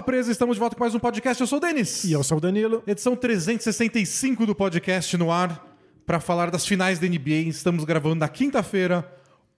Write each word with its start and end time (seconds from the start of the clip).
Bola 0.00 0.06
Presa, 0.06 0.32
estamos 0.32 0.56
de 0.56 0.60
volta 0.60 0.74
com 0.74 0.82
mais 0.82 0.94
um 0.94 0.98
podcast. 0.98 1.38
Eu 1.38 1.46
sou 1.46 1.58
o 1.58 1.60
Denis. 1.60 2.04
E 2.04 2.12
eu 2.12 2.22
sou 2.22 2.38
o 2.38 2.40
Danilo. 2.40 2.82
Edição 2.86 3.14
365 3.14 4.46
do 4.46 4.54
podcast 4.54 5.14
no 5.18 5.30
ar 5.30 5.76
para 6.06 6.18
falar 6.18 6.50
das 6.50 6.66
finais 6.66 6.98
da 6.98 7.06
NBA. 7.06 7.48
Estamos 7.48 7.84
gravando 7.84 8.14
na 8.14 8.26
quinta-feira. 8.26 9.06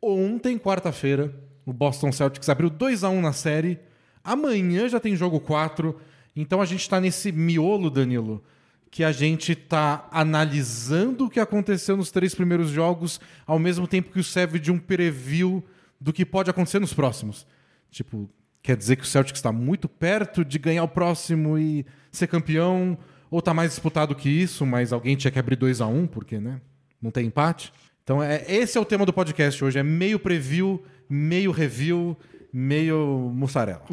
Ontem, 0.03 0.59
quarta-feira, 0.59 1.33
o 1.65 1.73
Boston 1.73 2.11
Celtics 2.11 2.49
abriu 2.49 2.69
2 2.69 3.05
a 3.05 3.09
1 3.09 3.21
na 3.21 3.33
série. 3.33 3.79
Amanhã 4.25 4.89
já 4.89 4.99
tem 4.99 5.15
jogo 5.15 5.39
4. 5.39 5.97
Então 6.35 6.61
a 6.61 6.65
gente 6.65 6.81
está 6.81 7.01
nesse 7.01 7.31
miolo, 7.31 7.89
Danilo, 7.89 8.43
que 8.91 9.05
a 9.05 9.13
gente 9.13 9.53
está 9.53 10.09
analisando 10.11 11.27
o 11.27 11.31
que 11.31 11.39
aconteceu 11.39 11.97
nos 11.97 12.11
três 12.11 12.35
primeiros 12.35 12.69
jogos, 12.69 13.21
ao 13.47 13.61
mesmo 13.61 13.87
tempo 13.87 14.11
que 14.11 14.19
o 14.19 14.25
serve 14.25 14.59
de 14.59 14.73
um 14.73 14.79
preview 14.79 15.63
do 16.01 16.13
que 16.13 16.27
pode 16.27 16.51
acontecer 16.51 16.81
nos 16.81 16.93
próximos. 16.93 17.47
Tipo, 17.93 18.29
quer 18.63 18.77
dizer 18.77 18.97
que 18.97 19.03
o 19.03 19.07
Celtics 19.07 19.39
está 19.39 19.51
muito 19.51 19.89
perto 19.89 20.45
de 20.45 20.59
ganhar 20.59 20.85
o 20.85 20.89
próximo 20.89 21.59
e 21.59 21.85
ser 22.11 22.27
campeão, 22.27 22.97
ou 23.31 23.41
está 23.41 23.53
mais 23.53 23.71
disputado 23.71 24.15
que 24.15 24.29
isso, 24.29 24.65
mas 24.65 24.93
alguém 24.93 25.17
tinha 25.17 25.31
que 25.31 25.39
abrir 25.39 25.57
2 25.57 25.81
a 25.81 25.87
1 25.87 25.99
um, 25.99 26.07
porque, 26.07 26.39
né? 26.39 26.61
Não 27.01 27.11
tem 27.11 27.27
empate. 27.27 27.73
Então, 28.05 28.23
é, 28.23 28.45
esse 28.47 28.77
é 28.77 28.81
o 28.81 28.85
tema 28.85 29.07
do 29.07 29.13
podcast 29.13 29.65
hoje. 29.65 29.79
É 29.79 29.83
meio 29.83 30.19
preview, 30.19 30.83
meio 31.09 31.51
review, 31.51 32.17
meio 32.53 33.31
mussarela. 33.35 33.83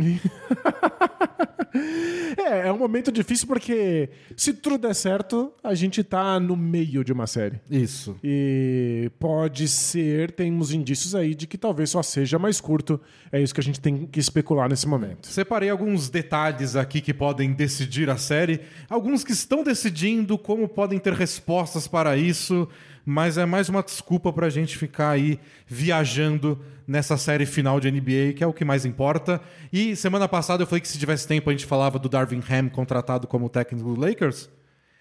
é, 2.37 2.67
é 2.67 2.71
um 2.71 2.77
momento 2.77 3.11
difícil 3.11 3.47
porque 3.47 4.09
se 4.35 4.53
tudo 4.53 4.77
der 4.77 4.93
certo, 4.93 5.53
a 5.63 5.73
gente 5.73 6.03
tá 6.03 6.39
no 6.39 6.55
meio 6.55 7.03
de 7.03 7.13
uma 7.13 7.27
série. 7.27 7.59
Isso. 7.69 8.17
E 8.23 9.11
pode 9.19 9.67
ser, 9.67 10.31
temos 10.31 10.73
indícios 10.73 11.15
aí 11.15 11.33
de 11.33 11.47
que 11.47 11.57
talvez 11.57 11.91
só 11.91 12.03
seja 12.03 12.37
mais 12.39 12.59
curto. 12.59 12.99
É 13.31 13.41
isso 13.41 13.53
que 13.53 13.61
a 13.61 13.63
gente 13.63 13.79
tem 13.79 14.05
que 14.05 14.19
especular 14.19 14.67
nesse 14.67 14.87
momento. 14.87 15.27
Separei 15.27 15.69
alguns 15.69 16.09
detalhes 16.09 16.75
aqui 16.75 17.01
que 17.01 17.13
podem 17.13 17.53
decidir 17.53 18.09
a 18.09 18.17
série, 18.17 18.61
alguns 18.89 19.23
que 19.23 19.31
estão 19.31 19.63
decidindo 19.63 20.37
como 20.37 20.67
podem 20.67 20.99
ter 20.99 21.13
respostas 21.13 21.87
para 21.87 22.17
isso 22.17 22.67
mas 23.05 23.39
é 23.39 23.45
mais 23.45 23.69
uma 23.69 23.81
desculpa 23.81 24.31
para 24.31 24.45
a 24.45 24.49
gente 24.51 24.77
ficar 24.77 25.09
aí 25.09 25.39
viajando 25.65 26.59
nessa 26.89 27.17
série 27.17 27.45
final 27.45 27.79
de 27.79 27.91
NBA, 27.91 28.33
que 28.35 28.43
é 28.43 28.47
o 28.47 28.51
que 28.51 28.65
mais 28.65 28.83
importa. 28.83 29.39
E 29.71 29.95
semana 29.95 30.27
passada 30.27 30.63
eu 30.63 30.67
falei 30.67 30.81
que 30.81 30.87
se 30.87 30.97
tivesse 30.97 31.27
tempo 31.27 31.47
a 31.47 31.53
gente 31.53 31.67
falava 31.67 31.99
do 31.99 32.09
Darvin 32.09 32.41
Ham 32.49 32.67
contratado 32.67 33.27
como 33.27 33.47
técnico 33.47 33.93
do 33.93 34.01
Lakers. 34.01 34.49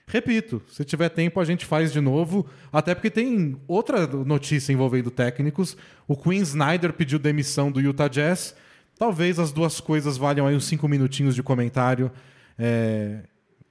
Repito, 0.06 0.60
se 0.70 0.84
tiver 0.84 1.08
tempo 1.08 1.40
a 1.40 1.44
gente 1.46 1.64
faz 1.64 1.90
de 1.90 2.00
novo, 2.00 2.46
até 2.70 2.94
porque 2.94 3.10
tem 3.10 3.56
outra 3.66 4.06
notícia 4.06 4.70
envolvendo 4.70 5.10
técnicos. 5.10 5.78
O 6.06 6.14
Quinn 6.14 6.42
Snyder 6.42 6.92
pediu 6.92 7.18
demissão 7.18 7.72
do 7.72 7.80
Utah 7.80 8.08
Jazz. 8.08 8.54
Talvez 8.98 9.38
as 9.38 9.50
duas 9.50 9.80
coisas 9.80 10.18
valham 10.18 10.46
aí 10.46 10.54
uns 10.54 10.66
cinco 10.66 10.86
minutinhos 10.88 11.34
de 11.34 11.42
comentário. 11.42 12.12
É... 12.58 13.20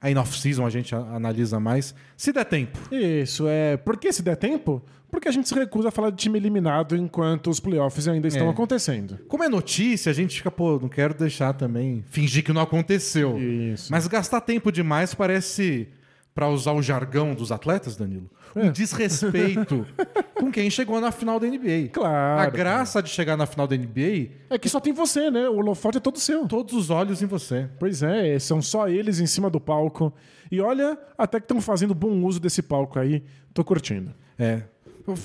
Aí 0.00 0.14
no 0.14 0.20
off-season 0.20 0.64
a 0.64 0.70
gente 0.70 0.94
analisa 0.94 1.58
mais. 1.58 1.94
Se 2.16 2.32
der 2.32 2.44
tempo. 2.44 2.78
Isso, 2.92 3.46
é. 3.48 3.76
Por 3.76 3.96
que 3.96 4.12
se 4.12 4.22
der 4.22 4.36
tempo? 4.36 4.82
Porque 5.10 5.28
a 5.28 5.32
gente 5.32 5.48
se 5.48 5.54
recusa 5.54 5.88
a 5.88 5.90
falar 5.90 6.10
de 6.10 6.16
time 6.16 6.38
eliminado 6.38 6.94
enquanto 6.94 7.48
os 7.48 7.58
playoffs 7.58 8.06
ainda 8.06 8.28
estão 8.28 8.46
é. 8.46 8.50
acontecendo. 8.50 9.18
Como 9.26 9.42
é 9.42 9.48
notícia, 9.48 10.10
a 10.10 10.12
gente 10.12 10.36
fica, 10.36 10.50
pô, 10.50 10.78
não 10.78 10.88
quero 10.88 11.14
deixar 11.14 11.54
também 11.54 12.04
fingir 12.10 12.44
que 12.44 12.52
não 12.52 12.60
aconteceu. 12.60 13.38
Isso. 13.38 13.90
Mas 13.90 14.06
gastar 14.06 14.40
tempo 14.42 14.70
demais 14.70 15.14
parece, 15.14 15.88
para 16.38 16.48
usar 16.48 16.70
o 16.70 16.80
jargão 16.80 17.34
dos 17.34 17.50
atletas, 17.50 17.96
Danilo, 17.96 18.30
um 18.54 18.66
é. 18.66 18.70
desrespeito 18.70 19.84
com 20.38 20.52
quem 20.52 20.70
chegou 20.70 21.00
na 21.00 21.10
final 21.10 21.40
da 21.40 21.48
NBA. 21.48 21.88
Claro. 21.92 22.40
A 22.40 22.48
graça 22.48 23.00
cara. 23.00 23.02
de 23.02 23.10
chegar 23.10 23.36
na 23.36 23.44
final 23.44 23.66
da 23.66 23.76
NBA 23.76 24.28
é 24.48 24.56
que 24.56 24.68
só 24.68 24.78
tem 24.78 24.92
você, 24.92 25.32
né? 25.32 25.48
O 25.48 25.56
holofote 25.56 25.96
é 25.96 26.00
todo 26.00 26.16
seu. 26.20 26.46
Todos 26.46 26.74
os 26.74 26.90
olhos 26.90 27.22
em 27.22 27.26
você. 27.26 27.68
Pois 27.76 28.04
é, 28.04 28.38
são 28.38 28.62
só 28.62 28.88
eles 28.88 29.18
em 29.18 29.26
cima 29.26 29.50
do 29.50 29.58
palco. 29.58 30.14
E 30.48 30.60
olha, 30.60 30.96
até 31.18 31.40
que 31.40 31.44
estão 31.44 31.60
fazendo 31.60 31.92
bom 31.92 32.22
uso 32.22 32.38
desse 32.38 32.62
palco 32.62 33.00
aí. 33.00 33.24
Tô 33.52 33.64
curtindo. 33.64 34.14
É. 34.38 34.62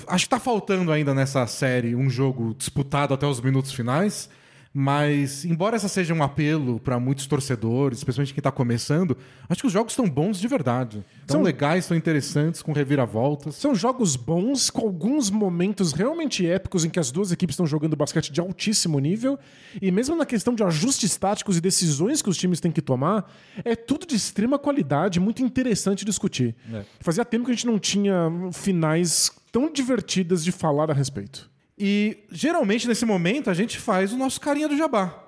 Acho 0.07 0.25
que 0.25 0.29
tá 0.29 0.39
faltando 0.39 0.91
ainda 0.91 1.13
nessa 1.13 1.45
série 1.45 1.95
um 1.95 2.09
jogo 2.09 2.55
disputado 2.55 3.13
até 3.13 3.27
os 3.27 3.39
minutos 3.39 3.71
finais. 3.71 4.31
Mas, 4.75 5.45
embora 5.45 5.75
essa 5.75 5.87
seja 5.87 6.15
um 6.15 6.23
apelo 6.23 6.79
para 6.79 6.99
muitos 6.99 7.27
torcedores, 7.27 7.99
especialmente 7.99 8.33
quem 8.33 8.39
está 8.39 8.51
começando, 8.51 9.15
acho 9.47 9.61
que 9.61 9.67
os 9.67 9.73
jogos 9.73 9.93
estão 9.93 10.09
bons 10.09 10.39
de 10.39 10.47
verdade. 10.47 11.05
São 11.27 11.37
São 11.37 11.41
legais, 11.43 11.85
são 11.85 11.95
interessantes, 11.95 12.63
com 12.63 12.71
reviravoltas. 12.71 13.53
São 13.55 13.75
jogos 13.75 14.15
bons, 14.15 14.71
com 14.71 14.81
alguns 14.81 15.29
momentos 15.29 15.93
realmente 15.93 16.47
épicos 16.47 16.83
em 16.83 16.89
que 16.89 16.99
as 16.99 17.11
duas 17.11 17.31
equipes 17.31 17.53
estão 17.53 17.67
jogando 17.67 17.95
basquete 17.95 18.31
de 18.31 18.41
altíssimo 18.41 18.97
nível. 18.97 19.37
E 19.79 19.91
mesmo 19.91 20.15
na 20.15 20.25
questão 20.25 20.55
de 20.55 20.63
ajustes 20.63 21.15
táticos 21.17 21.55
e 21.55 21.61
decisões 21.61 22.23
que 22.23 22.29
os 22.29 22.37
times 22.37 22.59
têm 22.59 22.71
que 22.71 22.81
tomar, 22.81 23.31
é 23.63 23.75
tudo 23.75 24.07
de 24.07 24.15
extrema 24.15 24.57
qualidade, 24.57 25.19
muito 25.19 25.43
interessante 25.43 26.03
discutir. 26.03 26.55
É. 26.73 26.83
Fazia 26.99 27.23
tempo 27.23 27.45
que 27.45 27.51
a 27.51 27.53
gente 27.53 27.67
não 27.67 27.77
tinha 27.77 28.31
finais 28.51 29.31
tão 29.51 29.71
divertidas 29.71 30.43
de 30.43 30.51
falar 30.51 30.89
a 30.89 30.95
respeito. 30.95 31.52
E 31.77 32.17
geralmente 32.31 32.87
nesse 32.87 33.05
momento 33.05 33.49
a 33.49 33.53
gente 33.53 33.79
faz 33.79 34.13
o 34.13 34.17
nosso 34.17 34.39
carinha 34.39 34.67
do 34.67 34.77
jabá. 34.77 35.23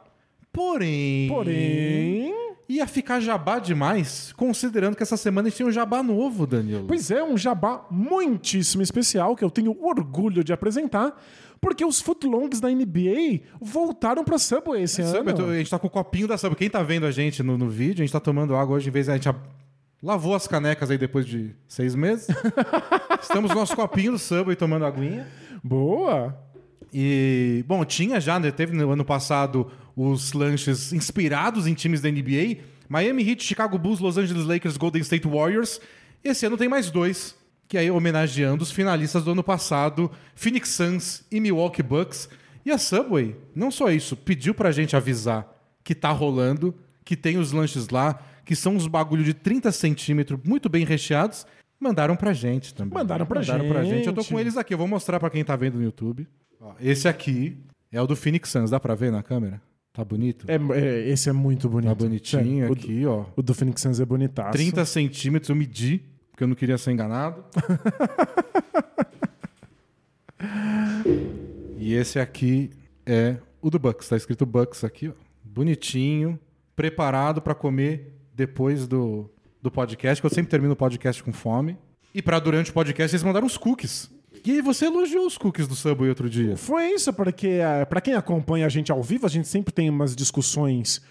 Porém. 0.52 1.28
Porém. 1.28 2.34
Ia 2.68 2.88
ficar 2.88 3.20
jabá 3.20 3.60
demais, 3.60 4.34
considerando 4.34 4.96
que 4.96 5.04
essa 5.04 5.18
semana 5.18 5.48
a 5.48 5.50
gente 5.50 5.58
tem 5.58 5.68
um 5.68 5.72
jabá 5.72 6.02
novo, 6.02 6.48
Danilo. 6.48 6.86
Pois 6.88 7.12
é, 7.12 7.24
um 7.24 7.38
jabá 7.38 7.86
muitíssimo 7.92 8.82
especial 8.82 9.36
que 9.36 9.44
eu 9.44 9.52
tenho 9.52 9.78
orgulho 9.86 10.44
de 10.44 10.52
apresentar, 10.52 11.22
porque 11.62 11.86
os 11.86 12.02
footlongs 12.02 12.60
da 12.60 12.70
NBA 12.70 13.42
voltaram 13.62 14.24
pra 14.24 14.40
Subway 14.40 14.82
esse 14.82 15.02
é, 15.02 15.06
ano. 15.06 15.30
Subway, 15.30 15.56
a 15.56 15.58
gente 15.60 15.70
tá 15.70 15.78
com 15.78 15.86
o 15.88 15.92
copinho 15.92 16.28
da 16.28 16.38
Subway. 16.38 16.58
Quem 16.58 16.70
tá 16.70 16.82
vendo 16.82 17.06
a 17.06 17.12
gente 17.12 17.44
no, 17.44 17.56
no 17.56 17.70
vídeo, 17.70 18.02
a 18.02 18.06
gente 18.06 18.14
tá 18.14 18.20
tomando 18.20 18.56
água 18.56 18.78
hoje, 18.78 18.90
em 18.90 18.92
vez 18.92 19.06
de 19.06 19.12
a 19.12 19.16
gente 19.16 19.30
lavou 20.02 20.34
as 20.34 20.48
canecas 20.48 20.90
aí 20.90 20.98
depois 20.98 21.26
de 21.26 21.52
seis 21.68 21.94
meses. 21.94 22.28
Estamos 23.22 23.52
no 23.52 23.58
nosso 23.58 23.76
copinho 23.76 24.14
do 24.14 24.20
Subway 24.20 24.56
tomando 24.56 24.86
aguinha. 24.86 25.28
Boa! 25.68 26.38
E, 26.94 27.66
bom, 27.68 27.84
tinha 27.84 28.22
já, 28.22 28.40
né, 28.40 28.52
teve 28.52 28.78
no 28.78 28.92
ano 28.92 29.04
passado 29.04 29.72
os 29.96 30.32
lanches 30.32 30.94
inspirados 30.94 31.66
em 31.66 31.74
times 31.74 32.02
da 32.02 32.12
NBA: 32.12 32.58
Miami 32.88 33.28
Heat, 33.28 33.44
Chicago 33.44 33.76
Bulls, 33.80 34.00
Los 34.00 34.16
Angeles 34.16 34.46
Lakers, 34.46 34.78
Golden 34.78 35.02
State 35.02 35.28
Warriors. 35.28 35.82
Esse 36.24 36.46
ano 36.46 36.56
tem 36.56 36.70
mais 36.70 36.92
dois, 36.92 37.36
que 37.68 37.80
aí 37.80 37.90
homenageando 37.90 38.62
os 38.62 38.70
finalistas 38.70 39.24
do 39.24 39.32
ano 39.32 39.44
passado, 39.44 40.12
Phoenix 40.36 40.70
Suns 40.70 41.26
e 41.32 41.40
Milwaukee 41.40 41.82
Bucks. 41.82 42.30
E 42.64 42.70
a 42.70 42.78
Subway, 42.78 43.36
não 43.56 43.72
só 43.72 43.90
isso, 43.90 44.16
pediu 44.16 44.54
pra 44.54 44.72
gente 44.72 44.96
avisar 44.96 45.52
que 45.84 45.96
tá 45.96 46.12
rolando, 46.12 46.76
que 47.04 47.16
tem 47.16 47.40
os 47.40 47.52
lanches 47.52 47.90
lá, 47.90 48.22
que 48.46 48.56
são 48.56 48.76
uns 48.76 48.86
bagulho 48.86 49.24
de 49.24 49.34
30 49.34 49.72
centímetros, 49.72 50.40
muito 50.44 50.70
bem 50.70 50.86
recheados, 50.86 51.48
Mandaram 51.80 52.16
pra 52.16 52.34
gente 52.34 52.74
também. 52.74 52.94
Mandaram 52.94 53.26
pra 53.26 53.42
Mandaram 53.42 53.64
gente. 53.64 53.72
pra 53.72 53.84
gente. 53.84 54.08
Eu 54.08 54.14
tô 54.14 54.24
com 54.24 54.40
eles 54.40 54.58
aqui. 54.58 54.74
Eu 54.74 54.78
vou 54.78 54.88
mostrar 54.88 55.20
pra 55.20 55.30
quem 55.30 55.44
tá 55.44 55.56
vendo 55.56 55.76
no 55.76 55.84
YouTube. 55.84 56.28
Ó, 56.60 56.74
esse 56.80 57.08
aqui 57.08 57.58
é 57.92 58.02
o 58.02 58.08
do 58.08 58.16
Phoenix 58.16 58.50
Suns. 58.50 58.72
Dá 58.72 58.80
pra 58.80 58.96
ver 58.96 59.12
na 59.12 59.22
câmera? 59.22 59.62
Tá 59.94 60.04
bonito? 60.04 60.46
É, 60.50 60.56
é, 60.78 61.10
esse 61.10 61.30
é 61.30 61.32
muito 61.32 61.70
bonito. 61.70 61.90
Tá 61.90 61.96
bonitinho 61.96 62.66
é, 62.66 62.72
aqui, 62.72 63.06
ó. 63.06 63.26
O 63.36 63.42
do 63.42 63.54
Phoenix 63.54 63.82
Suns 63.82 64.00
é 64.00 64.06
bonitaço. 64.06 64.52
30 64.52 64.86
centímetros 64.86 65.50
eu 65.50 65.56
medi, 65.56 66.02
porque 66.32 66.44
eu 66.44 66.48
não 66.48 66.56
queria 66.56 66.78
ser 66.78 66.92
enganado. 66.92 67.44
e 71.78 71.94
esse 71.94 72.20
aqui 72.20 72.72
é 73.06 73.38
o 73.62 73.70
do 73.70 73.80
Bucks. 73.80 74.10
Tá 74.10 74.18
escrito 74.18 74.46
Bucks 74.46 74.84
aqui, 74.84 75.10
ó. 75.10 75.14
Bonitinho, 75.44 76.38
preparado 76.76 77.42
para 77.42 77.56
comer 77.56 78.14
depois 78.34 78.86
do, 78.86 79.30
do 79.66 79.72
podcast, 79.72 80.22
que 80.22 80.26
eu 80.26 80.30
sempre 80.30 80.50
termino 80.50 80.74
o 80.74 80.76
podcast 80.76 81.22
com 81.24 81.34
fome. 81.34 81.78
E 82.14 82.22
para 82.22 82.40
durante 82.40 82.72
o 82.72 82.74
podcast 82.74 83.14
eles 83.14 83.24
mandaram 83.24 83.46
os 83.46 83.58
cookies. 83.58 84.10
E 84.46 84.62
você 84.62 84.86
elogiou 84.86 85.26
os 85.26 85.38
cookies 85.38 85.68
do 85.68 85.76
Subway 85.76 86.10
outro 86.10 86.30
dia. 86.30 86.56
Foi 86.56 86.92
isso, 86.92 87.12
porque 87.12 87.48
eh, 87.48 87.84
para 87.86 88.00
quem 88.00 88.14
acompanha 88.14 88.66
a 88.66 88.70
gente 88.70 88.92
ao 88.92 89.02
vivo, 89.02 89.26
a 89.26 89.30
gente 89.30 89.48
sempre 89.48 89.74
tem 89.74 89.90
umas 89.90 90.16
discussões 90.16 91.02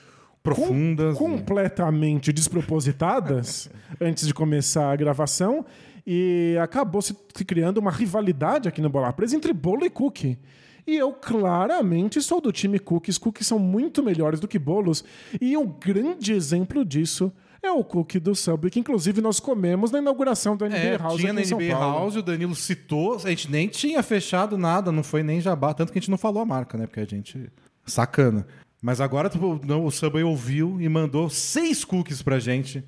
profundas, 0.43 1.19
com, 1.19 1.37
completamente 1.37 2.33
despropositadas 2.33 3.69
antes 4.01 4.27
de 4.27 4.33
começar 4.33 4.93
a 4.93 4.97
gravação 4.97 5.65
e 6.07 6.57
acabou 6.63 7.03
se 7.03 7.15
criando 7.47 7.79
uma 7.79 7.91
rivalidade 7.91 8.69
aqui 8.69 8.81
no 8.81 8.89
Bola 8.89 9.13
Presa 9.13 9.35
entre 9.35 9.53
bolo 9.53 9.85
e 9.85 9.91
cookie. 9.91 10.39
E 10.87 10.97
eu 10.97 11.13
claramente 11.13 12.21
sou 12.21 12.41
do 12.41 12.53
time 12.53 12.79
cookies. 12.79 13.19
Cookies 13.19 13.47
são 13.47 13.59
muito 13.59 14.03
melhores 14.03 14.39
do 14.39 14.47
que 14.47 14.59
bolos. 14.59 15.03
E 15.41 15.57
um 15.57 15.67
grande 15.67 16.33
exemplo 16.33 16.85
disso 16.85 17.33
é 17.67 17.73
o 17.73 17.85
cookie 17.85 18.19
do 18.19 18.35
Subway, 18.35 18.71
que 18.71 18.81
inclusive 18.81 19.21
nós 19.21 19.41
comemos 19.41 19.91
na 19.91 19.99
inauguração 19.99 20.57
do 20.57 20.67
NBA 20.67 20.77
é, 20.77 20.97
House. 20.97 21.21
Tinha 21.21 21.33
na 21.33 21.41
NBA 21.41 21.73
House, 21.73 22.17
o 22.17 22.23
Danilo 22.23 22.55
citou, 22.55 23.17
a 23.17 23.31
gente 23.31 23.51
nem 23.51 23.69
tinha 23.69 24.03
fechado 24.03 24.57
nada, 24.59 24.93
não 24.93 25.03
foi 25.03 25.23
nem 25.23 25.41
jabá, 25.41 25.73
tanto 25.75 25.93
que 25.93 25.99
a 25.99 26.01
gente 26.01 26.11
não 26.11 26.19
falou 26.19 26.43
a 26.43 26.47
marca, 26.47 26.77
né? 26.79 26.87
Porque 26.87 27.01
a 27.01 27.07
gente. 27.07 27.51
Sacana. 27.87 28.47
Mas 28.81 29.01
agora 29.01 29.29
tipo, 29.29 29.61
não, 29.65 29.85
o 29.85 29.91
Subway 29.91 30.25
ouviu 30.25 30.81
e 30.81 30.89
mandou 30.89 31.31
seis 31.31 31.85
cookies 31.85 32.23
pra 32.23 32.39
gente. 32.39 32.85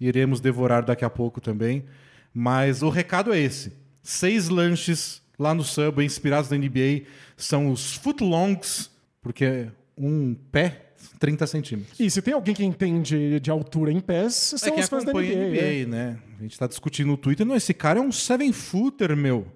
Iremos 0.00 0.40
devorar 0.40 0.84
daqui 0.84 1.04
a 1.04 1.10
pouco 1.10 1.40
também. 1.40 1.84
Mas 2.32 2.82
o 2.82 2.88
recado 2.88 3.32
é 3.32 3.38
esse: 3.38 3.72
seis 4.02 4.48
lanches 4.48 5.22
lá 5.38 5.54
no 5.54 5.64
Subway, 5.64 6.04
inspirados 6.04 6.50
na 6.50 6.58
NBA, 6.58 7.02
são 7.36 7.70
os 7.70 7.94
footlongs, 7.94 8.90
porque 9.22 9.68
um 9.96 10.34
pé, 10.34 10.87
30 11.18 11.46
centímetros. 11.46 12.00
E 12.00 12.10
se 12.10 12.22
tem 12.22 12.34
alguém 12.34 12.54
que 12.54 12.64
entende 12.64 13.40
de 13.40 13.50
altura 13.50 13.92
em 13.92 14.00
pés, 14.00 14.34
são 14.56 14.76
é 14.76 14.80
os 14.80 14.88
fãs 14.88 15.04
da 15.04 15.12
NBA. 15.12 15.22
NBA, 15.22 15.60
é. 15.60 15.86
né? 15.86 16.18
A 16.38 16.42
gente 16.42 16.58
tá 16.58 16.66
discutindo 16.66 17.08
no 17.08 17.16
Twitter, 17.16 17.46
não, 17.46 17.56
esse 17.56 17.74
cara 17.74 17.98
é 17.98 18.02
um 18.02 18.12
seven 18.12 18.52
footer, 18.52 19.16
meu. 19.16 19.46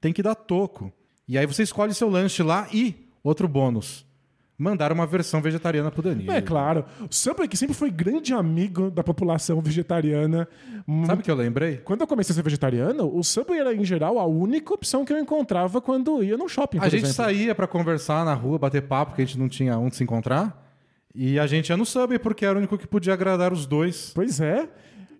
Tem 0.00 0.12
que 0.12 0.22
dar 0.22 0.34
toco. 0.34 0.92
E 1.28 1.36
aí 1.36 1.46
você 1.46 1.62
escolhe 1.62 1.92
seu 1.94 2.08
lanche 2.08 2.42
lá 2.42 2.68
e, 2.72 2.94
outro 3.22 3.48
bônus, 3.48 4.06
mandar 4.58 4.90
uma 4.92 5.06
versão 5.06 5.42
vegetariana 5.42 5.90
pro 5.90 6.02
Danilo. 6.02 6.30
É 6.30 6.40
claro. 6.40 6.84
O 7.00 7.14
Subway, 7.14 7.48
que 7.48 7.56
sempre 7.56 7.74
foi 7.74 7.90
grande 7.90 8.32
amigo 8.32 8.90
da 8.90 9.02
população 9.02 9.60
vegetariana. 9.60 10.48
hum, 10.86 11.04
Sabe 11.04 11.20
o 11.20 11.24
que 11.24 11.30
eu 11.30 11.34
lembrei? 11.34 11.78
Quando 11.78 12.00
eu 12.02 12.06
comecei 12.06 12.32
a 12.32 12.36
ser 12.36 12.42
vegetariano, 12.42 13.14
o 13.14 13.22
Subway 13.22 13.60
era, 13.60 13.74
em 13.74 13.84
geral, 13.84 14.18
a 14.18 14.24
única 14.24 14.72
opção 14.72 15.04
que 15.04 15.12
eu 15.12 15.18
encontrava 15.18 15.80
quando 15.80 16.22
ia 16.22 16.36
no 16.36 16.48
shopping, 16.48 16.78
A 16.78 16.88
gente 16.88 17.04
exemplo. 17.04 17.14
saía 17.14 17.54
pra 17.54 17.66
conversar 17.66 18.24
na 18.24 18.34
rua, 18.34 18.58
bater 18.58 18.82
papo, 18.82 19.12
porque 19.12 19.22
a 19.22 19.24
gente 19.26 19.38
não 19.38 19.48
tinha 19.48 19.76
onde 19.78 19.96
se 19.96 20.02
encontrar. 20.04 20.65
E 21.16 21.38
a 21.38 21.46
gente 21.46 21.70
ia 21.70 21.76
no 21.76 21.86
Subway, 21.86 22.18
porque 22.18 22.44
era 22.44 22.54
o 22.54 22.58
único 22.58 22.76
que 22.76 22.86
podia 22.86 23.14
agradar 23.14 23.52
os 23.52 23.64
dois. 23.66 24.12
Pois 24.14 24.38
é. 24.38 24.68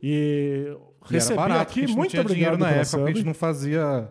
E 0.02 0.76
E 1.10 1.12
recebi 1.12 1.38
era 1.38 1.48
barato, 1.48 1.62
aqui, 1.62 1.86
muito 1.86 2.10
tinha 2.10 2.20
obrigado 2.22 2.58
na 2.58 2.70
época, 2.70 3.04
a 3.04 3.06
gente 3.06 3.24
não 3.24 3.34
fazia... 3.34 4.10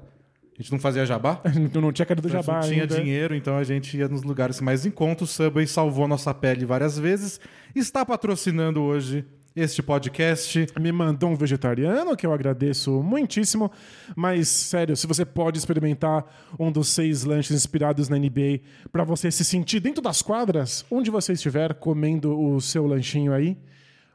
A 0.58 0.62
gente 0.62 0.72
não 0.72 0.80
fazia 0.80 1.06
jabá. 1.06 1.42
não... 1.74 1.82
não 1.82 1.92
tinha 1.92 2.06
cara 2.06 2.20
do 2.22 2.28
A 2.28 2.32
gente 2.32 2.46
jabá 2.46 2.62
não 2.62 2.68
tinha 2.68 2.84
ainda. 2.84 2.96
dinheiro, 2.96 3.36
então 3.36 3.58
a 3.58 3.64
gente 3.64 3.96
ia 3.98 4.08
nos 4.08 4.24
lugares 4.24 4.60
mais 4.62 4.86
em 4.86 4.90
conta. 4.90 5.26
O 5.26 5.28
Subway 5.28 5.68
salvou 5.68 6.08
nossa 6.08 6.34
pele 6.34 6.66
várias 6.66 6.98
vezes. 6.98 7.40
Está 7.76 8.06
patrocinando 8.06 8.82
hoje 8.82 9.26
este 9.56 9.81
podcast. 9.81 10.68
Me 10.80 10.92
mandou 10.92 11.30
um 11.30 11.36
vegetariano, 11.36 12.16
que 12.16 12.25
eu 12.25 12.34
agradeço 12.34 12.92
muitíssimo. 13.02 13.72
Mas, 14.16 14.48
sério, 14.50 14.96
se 14.98 15.07
você 15.07 15.24
pode 15.24 15.57
experimentar 15.57 16.25
um 16.60 16.72
dos 16.72 16.90
seis 16.90 17.24
lanches 17.24 17.56
inspirados 17.56 18.10
na 18.10 18.18
NBA 18.18 18.60
para 18.92 19.04
você 19.04 19.31
se 19.31 19.46
sentir 19.46 19.80
dentro 19.80 20.02
das 20.02 20.22
quadras, 20.22 20.86
onde 20.92 21.10
você 21.10 21.34
estiver 21.34 21.74
comendo 21.75 22.38
o 22.38 22.60
seu 22.60 22.86
lanchinho 22.86 23.34
aí, 23.34 23.57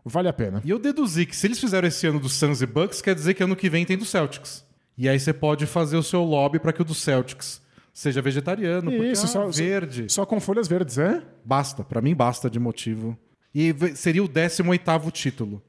vale 0.04 0.28
a 0.28 0.32
pena. 0.32 0.60
E 0.64 0.70
eu 0.70 0.78
deduzi 0.78 1.24
que 1.24 1.34
se 1.34 1.46
eles 1.46 1.58
fizeram 1.58 1.88
esse 1.88 2.06
ano 2.06 2.20
do 2.20 2.28
Suns 2.28 2.60
e 2.60 2.66
Bucks, 2.66 3.00
quer 3.00 3.14
dizer 3.14 3.34
que 3.34 3.42
ano 3.42 3.56
que 3.56 3.70
vem 3.70 3.86
tem 3.86 3.96
do 3.96 4.04
Celtics. 4.04 4.64
E 4.98 5.08
aí 5.08 5.18
você 5.18 5.32
pode 5.32 5.64
fazer 5.64 5.96
o 5.96 6.02
seu 6.02 6.22
lobby 6.22 6.58
para 6.58 6.72
que 6.74 6.82
o 6.82 6.84
do 6.84 6.94
Celtics 6.94 7.62
seja 7.94 8.20
vegetariano, 8.20 8.90
porque 8.90 9.06
Isso, 9.06 9.24
é 9.24 9.28
só- 9.28 9.48
verde. 9.48 10.04
Só 10.08 10.26
com 10.26 10.38
folhas 10.38 10.68
verdes, 10.68 10.98
é? 10.98 11.22
Basta, 11.44 11.82
pra 11.82 12.02
mim 12.02 12.14
basta 12.14 12.50
de 12.50 12.58
motivo. 12.60 13.16
E 13.54 13.74
seria 13.94 14.22
o 14.22 14.28
18º 14.28 15.10
título. 15.10 15.62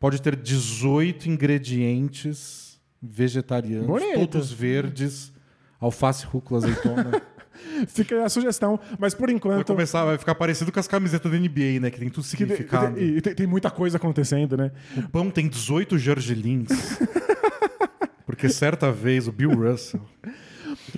Pode 0.00 0.20
ter 0.22 0.36
18 0.36 1.28
ingredientes 1.28 2.80
vegetarianos, 3.02 3.86
Bonito. 3.86 4.14
todos 4.26 4.52
verdes, 4.52 5.32
alface, 5.80 6.24
rúcula, 6.24 6.60
azeitona. 6.60 7.22
Fica 7.88 8.14
aí 8.14 8.22
a 8.22 8.28
sugestão. 8.28 8.78
Mas 8.98 9.14
por 9.14 9.26
Vai 9.26 9.34
enquanto. 9.36 9.66
começar, 9.66 10.04
vai 10.04 10.16
ficar 10.16 10.34
parecido 10.36 10.70
com 10.70 10.78
as 10.78 10.86
camisetas 10.86 11.30
da 11.30 11.36
NBA, 11.38 11.80
né? 11.80 11.90
Que 11.90 11.98
tem 11.98 12.08
tudo 12.08 12.24
significado. 12.24 12.98
e 13.00 13.20
tem, 13.20 13.34
tem 13.34 13.46
muita 13.46 13.70
coisa 13.70 13.96
acontecendo, 13.96 14.56
né? 14.56 14.70
O 14.96 15.08
pão 15.08 15.30
tem 15.30 15.48
18 15.48 15.98
gergelins. 15.98 16.68
Porque 18.24 18.48
certa 18.48 18.92
vez 18.92 19.26
o 19.26 19.32
Bill 19.32 19.52
Russell. 19.54 20.00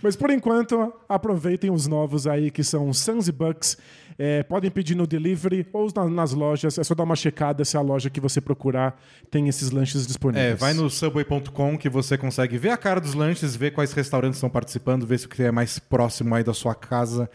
Mas 0.02 0.16
por 0.16 0.30
enquanto, 0.30 0.92
aproveitem 1.08 1.70
os 1.70 1.86
novos 1.86 2.26
aí 2.26 2.50
que 2.50 2.64
são 2.64 2.92
Suns 2.92 3.28
e 3.28 3.32
Bucks. 3.32 3.76
É, 4.22 4.42
podem 4.42 4.70
pedir 4.70 4.94
no 4.94 5.06
delivery 5.06 5.66
ou 5.72 5.88
na- 5.94 6.06
nas 6.08 6.32
lojas. 6.32 6.76
É 6.78 6.84
só 6.84 6.94
dar 6.94 7.04
uma 7.04 7.16
checada 7.16 7.64
se 7.64 7.76
a 7.76 7.80
loja 7.80 8.10
que 8.10 8.20
você 8.20 8.38
procurar 8.40 9.00
tem 9.30 9.48
esses 9.48 9.70
lanches 9.70 10.06
disponíveis. 10.06 10.52
É, 10.52 10.54
vai 10.54 10.74
no 10.74 10.90
subway.com 10.90 11.78
que 11.78 11.88
você 11.88 12.18
consegue 12.18 12.58
ver 12.58 12.68
a 12.70 12.76
cara 12.76 13.00
dos 13.00 13.14
lanches, 13.14 13.56
ver 13.56 13.70
quais 13.70 13.92
restaurantes 13.94 14.36
estão 14.36 14.50
participando, 14.50 15.06
ver 15.06 15.18
se 15.18 15.26
o 15.26 15.28
que 15.28 15.42
é 15.42 15.50
mais 15.50 15.78
próximo 15.78 16.34
aí 16.34 16.44
da 16.44 16.52
sua 16.52 16.74
casa. 16.74 17.30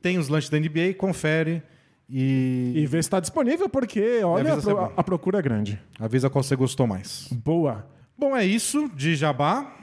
Tem 0.00 0.16
os 0.16 0.28
lanches 0.28 0.48
da 0.48 0.58
NBA, 0.60 0.94
confere 0.96 1.60
e, 2.08 2.72
E 2.76 2.86
ver 2.86 3.02
se 3.02 3.08
está 3.08 3.18
disponível, 3.20 3.68
porque 3.68 4.20
olha, 4.22 4.54
a, 4.54 4.56
é 4.58 4.60
pro- 4.60 4.76
bom. 4.76 4.92
a 4.96 5.02
procura 5.04 5.38
é 5.40 5.42
grande. 5.42 5.80
avisa 5.98 6.30
qual 6.30 6.42
você 6.44 6.54
gostou 6.54 6.86
mais. 6.86 7.28
Boa. 7.32 7.84
Bom, 8.16 8.36
é 8.36 8.44
isso 8.46 8.88
de 8.94 9.16
jabá. 9.16 9.74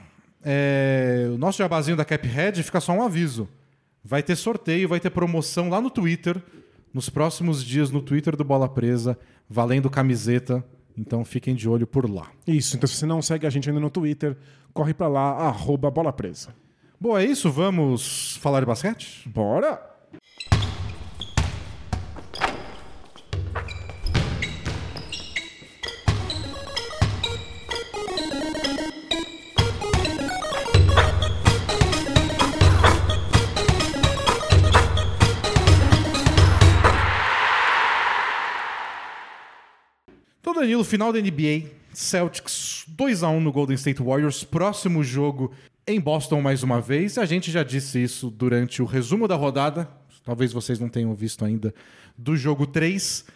É, 0.48 1.28
O 1.34 1.36
nosso 1.38 1.58
jabazinho 1.58 1.96
da 1.96 2.04
Caphead 2.04 2.62
fica 2.62 2.80
só 2.80 2.92
um 2.92 3.02
aviso. 3.02 3.48
Vai 4.04 4.22
ter 4.22 4.36
sorteio, 4.36 4.88
vai 4.88 5.00
ter 5.00 5.10
promoção 5.10 5.68
lá 5.68 5.80
no 5.80 5.90
Twitter, 5.90 6.40
nos 6.94 7.08
próximos 7.08 7.64
dias 7.64 7.90
no 7.90 8.00
Twitter 8.00 8.36
do 8.36 8.44
Bola 8.44 8.68
Presa, 8.68 9.18
valendo 9.50 9.90
camiseta. 9.90 10.64
Então 10.96 11.24
fiquem 11.24 11.54
de 11.56 11.68
olho 11.68 11.86
por 11.86 12.08
lá. 12.08 12.30
Isso, 12.46 12.76
então 12.76 12.86
se 12.86 12.94
você 12.94 13.04
não 13.04 13.20
segue 13.20 13.46
a 13.46 13.50
gente 13.50 13.68
ainda 13.68 13.80
no 13.80 13.90
Twitter, 13.90 14.36
corre 14.72 14.94
pra 14.94 15.08
lá, 15.08 15.32
arroba 15.32 15.90
bola 15.90 16.12
presa. 16.12 16.54
Bom, 16.98 17.18
é 17.18 17.24
isso. 17.24 17.50
Vamos 17.50 18.36
falar 18.36 18.60
de 18.60 18.66
basquete? 18.66 19.28
Bora! 19.28 19.78
Danilo, 40.66 40.82
final 40.82 41.12
da 41.12 41.20
NBA, 41.20 41.70
Celtics 41.92 42.82
2 42.88 43.22
a 43.22 43.28
1 43.28 43.40
no 43.40 43.52
Golden 43.52 43.76
State 43.76 44.02
Warriors, 44.02 44.42
próximo 44.42 45.04
jogo 45.04 45.52
em 45.86 46.00
Boston 46.00 46.42
mais 46.42 46.64
uma 46.64 46.80
vez. 46.80 47.18
A 47.18 47.24
gente 47.24 47.52
já 47.52 47.62
disse 47.62 48.02
isso 48.02 48.28
durante 48.30 48.82
o 48.82 48.84
resumo 48.84 49.28
da 49.28 49.36
rodada, 49.36 49.88
talvez 50.24 50.52
vocês 50.52 50.80
não 50.80 50.88
tenham 50.88 51.14
visto 51.14 51.44
ainda, 51.44 51.72
do 52.18 52.36
jogo 52.36 52.66
3, 52.66 53.26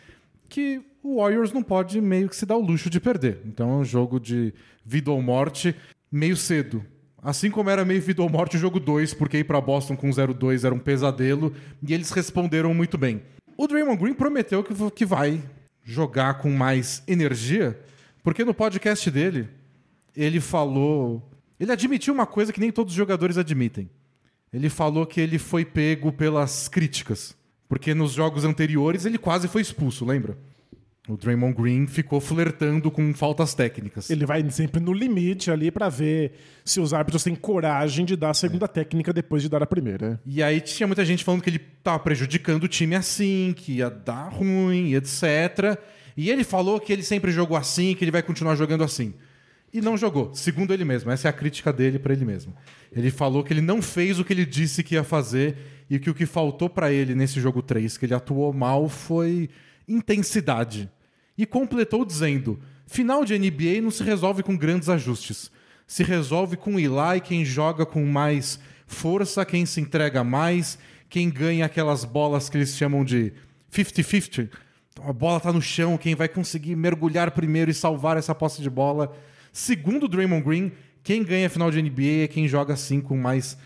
que 0.49 0.83
o 1.05 1.21
Warriors 1.21 1.53
não 1.53 1.63
pode 1.63 2.01
meio 2.01 2.29
que 2.29 2.35
se 2.35 2.45
dar 2.45 2.57
o 2.57 2.61
luxo 2.61 2.91
de 2.91 2.99
perder. 2.99 3.39
Então 3.47 3.71
é 3.71 3.75
um 3.75 3.85
jogo 3.85 4.19
de 4.19 4.53
vida 4.85 5.13
ou 5.13 5.23
morte 5.23 5.73
meio 6.11 6.37
cedo. 6.37 6.85
Assim 7.23 7.49
como 7.49 7.71
era 7.71 7.85
meio 7.85 8.03
vida 8.03 8.23
ou 8.23 8.29
morte 8.29 8.57
o 8.57 8.61
jogo 8.61 8.81
2, 8.81 9.15
porque 9.15 9.39
ir 9.39 9.45
para 9.45 9.61
Boston 9.61 9.97
com 9.97 10.11
0-2 10.11 10.65
era 10.65 10.75
um 10.75 10.81
pesadelo, 10.81 11.55
e 11.81 11.95
eles 11.95 12.11
responderam 12.11 12.75
muito 12.75 12.99
bem. 12.99 13.23
O 13.57 13.69
Draymond 13.69 14.03
Green 14.03 14.15
prometeu 14.15 14.65
que, 14.65 14.75
que 14.91 15.07
vai 15.07 15.41
jogar 15.83 16.35
com 16.35 16.51
mais 16.51 17.03
energia, 17.07 17.79
porque 18.23 18.45
no 18.45 18.55
podcast 18.55 19.11
dele, 19.11 19.49
ele 20.15 20.41
falou. 20.41 21.29
Ele 21.59 21.73
admitiu 21.73 22.15
uma 22.15 22.27
coisa 22.27 22.53
que 22.53 22.61
nem 22.61 22.73
todos 22.73 22.93
os 22.93 22.97
jogadores 22.97 23.37
admitem. 23.37 23.91
Ele 24.53 24.69
falou 24.69 25.07
que 25.07 25.21
ele 25.21 25.39
foi 25.39 25.65
pego 25.65 26.13
pelas 26.13 26.69
críticas. 26.69 27.37
Porque 27.69 27.95
nos 27.95 28.13
jogos 28.13 28.45
anteriores 28.45 29.05
ele 29.05 29.17
quase 29.17 29.47
foi 29.47 29.63
expulso, 29.63 30.05
lembra? 30.05 30.37
O 31.09 31.17
Draymond 31.17 31.55
Green 31.55 31.87
ficou 31.87 32.21
flertando 32.21 32.91
com 32.91 33.13
faltas 33.15 33.55
técnicas. 33.55 34.11
Ele 34.11 34.27
vai 34.27 34.49
sempre 34.51 34.81
no 34.81 34.93
limite 34.93 35.51
ali 35.51 35.71
pra 35.71 35.89
ver 35.89 36.33
se 36.65 36.79
os 36.79 36.93
árbitros 36.93 37.25
têm 37.25 37.35
coragem 37.35 38.05
de 38.05 38.15
dar 38.15 38.31
a 38.31 38.35
segunda 38.35 38.69
técnica 38.69 39.13
depois 39.13 39.43
de 39.43 39.49
dar 39.49 39.63
a 39.63 39.67
primeira. 39.67 40.21
E 40.27 40.43
aí 40.43 40.61
tinha 40.61 40.87
muita 40.87 41.05
gente 41.05 41.25
falando 41.25 41.43
que 41.43 41.51
ele 41.51 41.59
tava 41.83 41.99
prejudicando 41.99 42.65
o 42.65 42.69
time 42.69 42.95
assim, 42.95 43.55
que 43.57 43.79
ia 43.79 43.89
dar 43.89 44.29
ruim, 44.29 44.95
etc. 44.95 45.79
E 46.17 46.31
ele 46.31 46.45
falou 46.45 46.79
que 46.79 46.93
ele 46.93 47.03
sempre 47.03 47.33
jogou 47.33 47.57
assim, 47.57 47.95
que 47.95 48.05
ele 48.05 48.11
vai 48.11 48.23
continuar 48.23 48.55
jogando 48.55 48.85
assim. 48.85 49.15
E 49.73 49.81
não 49.81 49.97
jogou, 49.97 50.35
segundo 50.35 50.75
ele 50.75 50.85
mesmo. 50.85 51.11
Essa 51.11 51.29
é 51.29 51.31
a 51.31 51.33
crítica 51.33 51.73
dele 51.73 51.99
pra 51.99 52.13
ele 52.13 52.25
mesmo. 52.25 52.55
Ele 52.93 53.11
falou 53.11 53.43
que 53.43 53.53
ele 53.53 53.61
não 53.63 53.81
fez 53.81 54.19
o 54.19 54.25
que 54.25 54.33
ele 54.33 54.45
disse 54.45 54.83
que 54.83 54.97
ia 54.97 55.05
fazer 55.05 55.57
e 55.89 55.99
que 55.99 56.11
o 56.11 56.15
que 56.15 56.27
faltou 56.27 56.69
pra 56.69 56.93
ele 56.93 57.15
nesse 57.15 57.41
jogo 57.41 57.63
3, 57.63 57.97
que 57.97 58.05
ele 58.05 58.15
atuou 58.15 58.53
mal, 58.53 58.89
foi 58.89 59.49
intensidade. 59.93 60.91
E 61.37 61.45
completou 61.45 62.05
dizendo: 62.05 62.61
final 62.87 63.25
de 63.25 63.39
NBA 63.39 63.81
não 63.83 63.91
se 63.91 64.03
resolve 64.03 64.43
com 64.43 64.57
grandes 64.57 64.89
ajustes. 64.89 65.51
Se 65.87 66.05
resolve 66.05 66.57
com 66.57 66.79
ir 66.79 66.89
lá 66.89 67.17
e 67.17 67.21
quem 67.21 67.45
joga 67.45 67.85
com 67.85 68.07
mais 68.07 68.61
força, 68.87 69.45
quem 69.45 69.67
se 69.67 69.81
entrega 69.81 70.23
mais, 70.23 70.79
quem 71.09 71.29
ganha 71.29 71.67
aquelas 71.67 72.05
bolas 72.05 72.49
que 72.49 72.57
eles 72.57 72.77
chamam 72.77 73.05
de 73.05 73.33
50-50. 73.73 74.49
Então 74.93 75.09
a 75.09 75.13
bola 75.13 75.41
tá 75.41 75.53
no 75.53 75.63
chão, 75.63 75.97
quem 75.97 76.15
vai 76.15 76.29
conseguir 76.29 76.77
mergulhar 76.77 77.31
primeiro 77.33 77.71
e 77.71 77.75
salvar 77.75 78.17
essa 78.17 78.35
posse 78.35 78.63
de 78.63 78.71
bola. 78.71 79.13
Segundo 79.53 80.07
Draymond 80.07 80.45
Green, 80.45 80.73
quem 81.03 81.25
ganha 81.25 81.47
a 81.47 81.51
final 81.51 81.71
de 81.71 81.83
NBA 81.83 82.25
é 82.25 82.29
quem 82.29 82.47
joga 82.47 82.75
assim 82.75 83.01
com 83.01 83.17
mais 83.17 83.57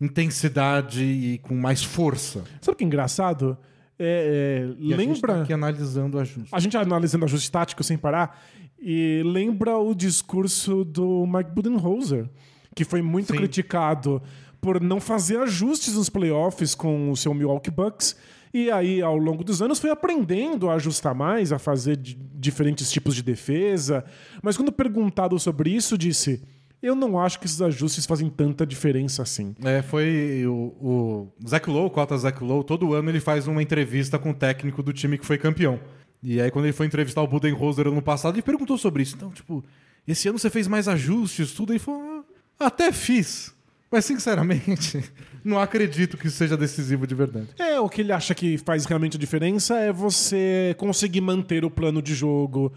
intensidade 0.00 1.02
e 1.02 1.38
com 1.38 1.54
mais 1.54 1.82
força. 1.82 2.44
Sabe 2.60 2.74
o 2.74 2.76
que 2.76 2.84
é 2.84 2.86
engraçado? 2.86 3.58
É, 3.98 4.68
é, 4.70 4.74
E 4.78 4.92
a 4.92 4.96
gente 4.96 5.20
tá 5.20 5.28
lembra. 5.28 5.42
aqui 5.44 5.52
analisando 5.52 6.18
ajuste. 6.18 6.48
A 6.52 6.58
gente 6.58 6.76
analisando 6.76 7.24
ajuste 7.24 7.50
tático 7.50 7.82
sem 7.84 7.96
parar 7.96 8.42
e 8.78 9.22
lembra 9.24 9.76
o 9.78 9.94
discurso 9.94 10.84
do 10.84 11.26
Mike 11.26 11.50
Budenholzer, 11.52 12.28
que 12.74 12.84
foi 12.84 13.00
muito 13.02 13.32
Sim. 13.32 13.38
criticado 13.38 14.20
por 14.60 14.80
não 14.80 15.00
fazer 15.00 15.38
ajustes 15.38 15.94
nos 15.94 16.08
playoffs 16.08 16.74
com 16.74 17.10
o 17.10 17.16
seu 17.16 17.32
Milwaukee 17.34 17.70
Bucks. 17.70 18.16
E 18.52 18.70
aí, 18.70 19.02
ao 19.02 19.16
longo 19.16 19.42
dos 19.44 19.60
anos, 19.60 19.78
foi 19.78 19.90
aprendendo 19.90 20.70
a 20.70 20.74
ajustar 20.74 21.14
mais, 21.14 21.52
a 21.52 21.58
fazer 21.58 21.96
di- 21.96 22.16
diferentes 22.34 22.90
tipos 22.90 23.14
de 23.14 23.22
defesa. 23.22 24.04
Mas 24.42 24.56
quando 24.56 24.70
perguntado 24.72 25.38
sobre 25.38 25.70
isso, 25.70 25.98
disse: 25.98 26.42
eu 26.84 26.94
não 26.94 27.18
acho 27.18 27.40
que 27.40 27.46
esses 27.46 27.62
ajustes 27.62 28.04
fazem 28.04 28.28
tanta 28.28 28.66
diferença 28.66 29.22
assim. 29.22 29.54
É, 29.64 29.80
foi 29.80 30.44
o, 30.46 30.52
o 30.52 31.32
Zach 31.48 31.68
Lowe, 31.68 31.86
o 31.86 31.90
Cota 31.90 32.16
Zach 32.18 32.44
Lowe, 32.44 32.62
todo 32.62 32.92
ano 32.92 33.10
ele 33.10 33.20
faz 33.20 33.48
uma 33.48 33.62
entrevista 33.62 34.18
com 34.18 34.30
o 34.30 34.34
técnico 34.34 34.82
do 34.82 34.92
time 34.92 35.16
que 35.16 35.24
foi 35.24 35.38
campeão. 35.38 35.80
E 36.22 36.40
aí, 36.40 36.50
quando 36.50 36.66
ele 36.66 36.72
foi 36.72 36.86
entrevistar 36.86 37.22
o 37.22 37.26
Budenholzer 37.26 37.86
ano 37.86 38.02
passado, 38.02 38.34
ele 38.34 38.42
perguntou 38.42 38.76
sobre 38.76 39.02
isso. 39.02 39.14
Então, 39.16 39.30
tipo, 39.30 39.64
esse 40.06 40.28
ano 40.28 40.38
você 40.38 40.50
fez 40.50 40.68
mais 40.68 40.86
ajustes, 40.86 41.52
tudo? 41.52 41.72
Ele 41.72 41.78
falou, 41.78 42.24
ah, 42.58 42.66
até 42.66 42.92
fiz. 42.92 43.54
Mas, 43.90 44.06
sinceramente, 44.06 45.04
não 45.44 45.58
acredito 45.58 46.16
que 46.16 46.26
isso 46.26 46.36
seja 46.36 46.56
decisivo 46.56 47.06
de 47.06 47.14
verdade. 47.14 47.48
É, 47.58 47.78
o 47.78 47.88
que 47.88 48.00
ele 48.00 48.10
acha 48.10 48.34
que 48.34 48.58
faz 48.58 48.86
realmente 48.86 49.16
a 49.16 49.20
diferença 49.20 49.76
é 49.76 49.92
você 49.92 50.74
conseguir 50.78 51.20
manter 51.20 51.64
o 51.64 51.70
plano 51.70 52.02
de 52.02 52.14
jogo, 52.14 52.72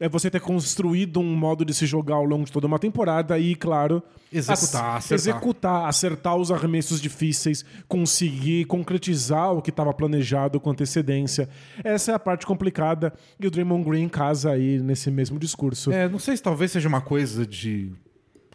é 0.00 0.08
você 0.08 0.30
ter 0.30 0.40
construído 0.40 1.20
um 1.20 1.36
modo 1.36 1.62
de 1.62 1.74
se 1.74 1.84
jogar 1.84 2.14
ao 2.14 2.24
longo 2.24 2.46
de 2.46 2.50
toda 2.50 2.66
uma 2.66 2.78
temporada 2.78 3.38
e, 3.38 3.54
claro, 3.54 4.02
Executar, 4.32 4.54
acertar. 4.54 4.96
acertar. 4.96 5.14
executar, 5.14 5.88
acertar 5.88 6.36
os 6.36 6.50
arremessos 6.50 7.00
difíceis, 7.02 7.64
conseguir 7.86 8.64
concretizar 8.64 9.52
o 9.52 9.60
que 9.60 9.68
estava 9.68 9.92
planejado 9.92 10.58
com 10.58 10.70
antecedência. 10.70 11.50
Essa 11.84 12.12
é 12.12 12.14
a 12.14 12.18
parte 12.18 12.46
complicada 12.46 13.12
e 13.38 13.46
o 13.46 13.50
Draymond 13.50 13.84
Green 13.84 14.08
casa 14.08 14.52
aí 14.52 14.78
nesse 14.78 15.10
mesmo 15.10 15.38
discurso. 15.38 15.92
É, 15.92 16.08
não 16.08 16.18
sei 16.18 16.34
se 16.34 16.42
talvez 16.42 16.72
seja 16.72 16.88
uma 16.88 17.02
coisa 17.02 17.46
de 17.46 17.92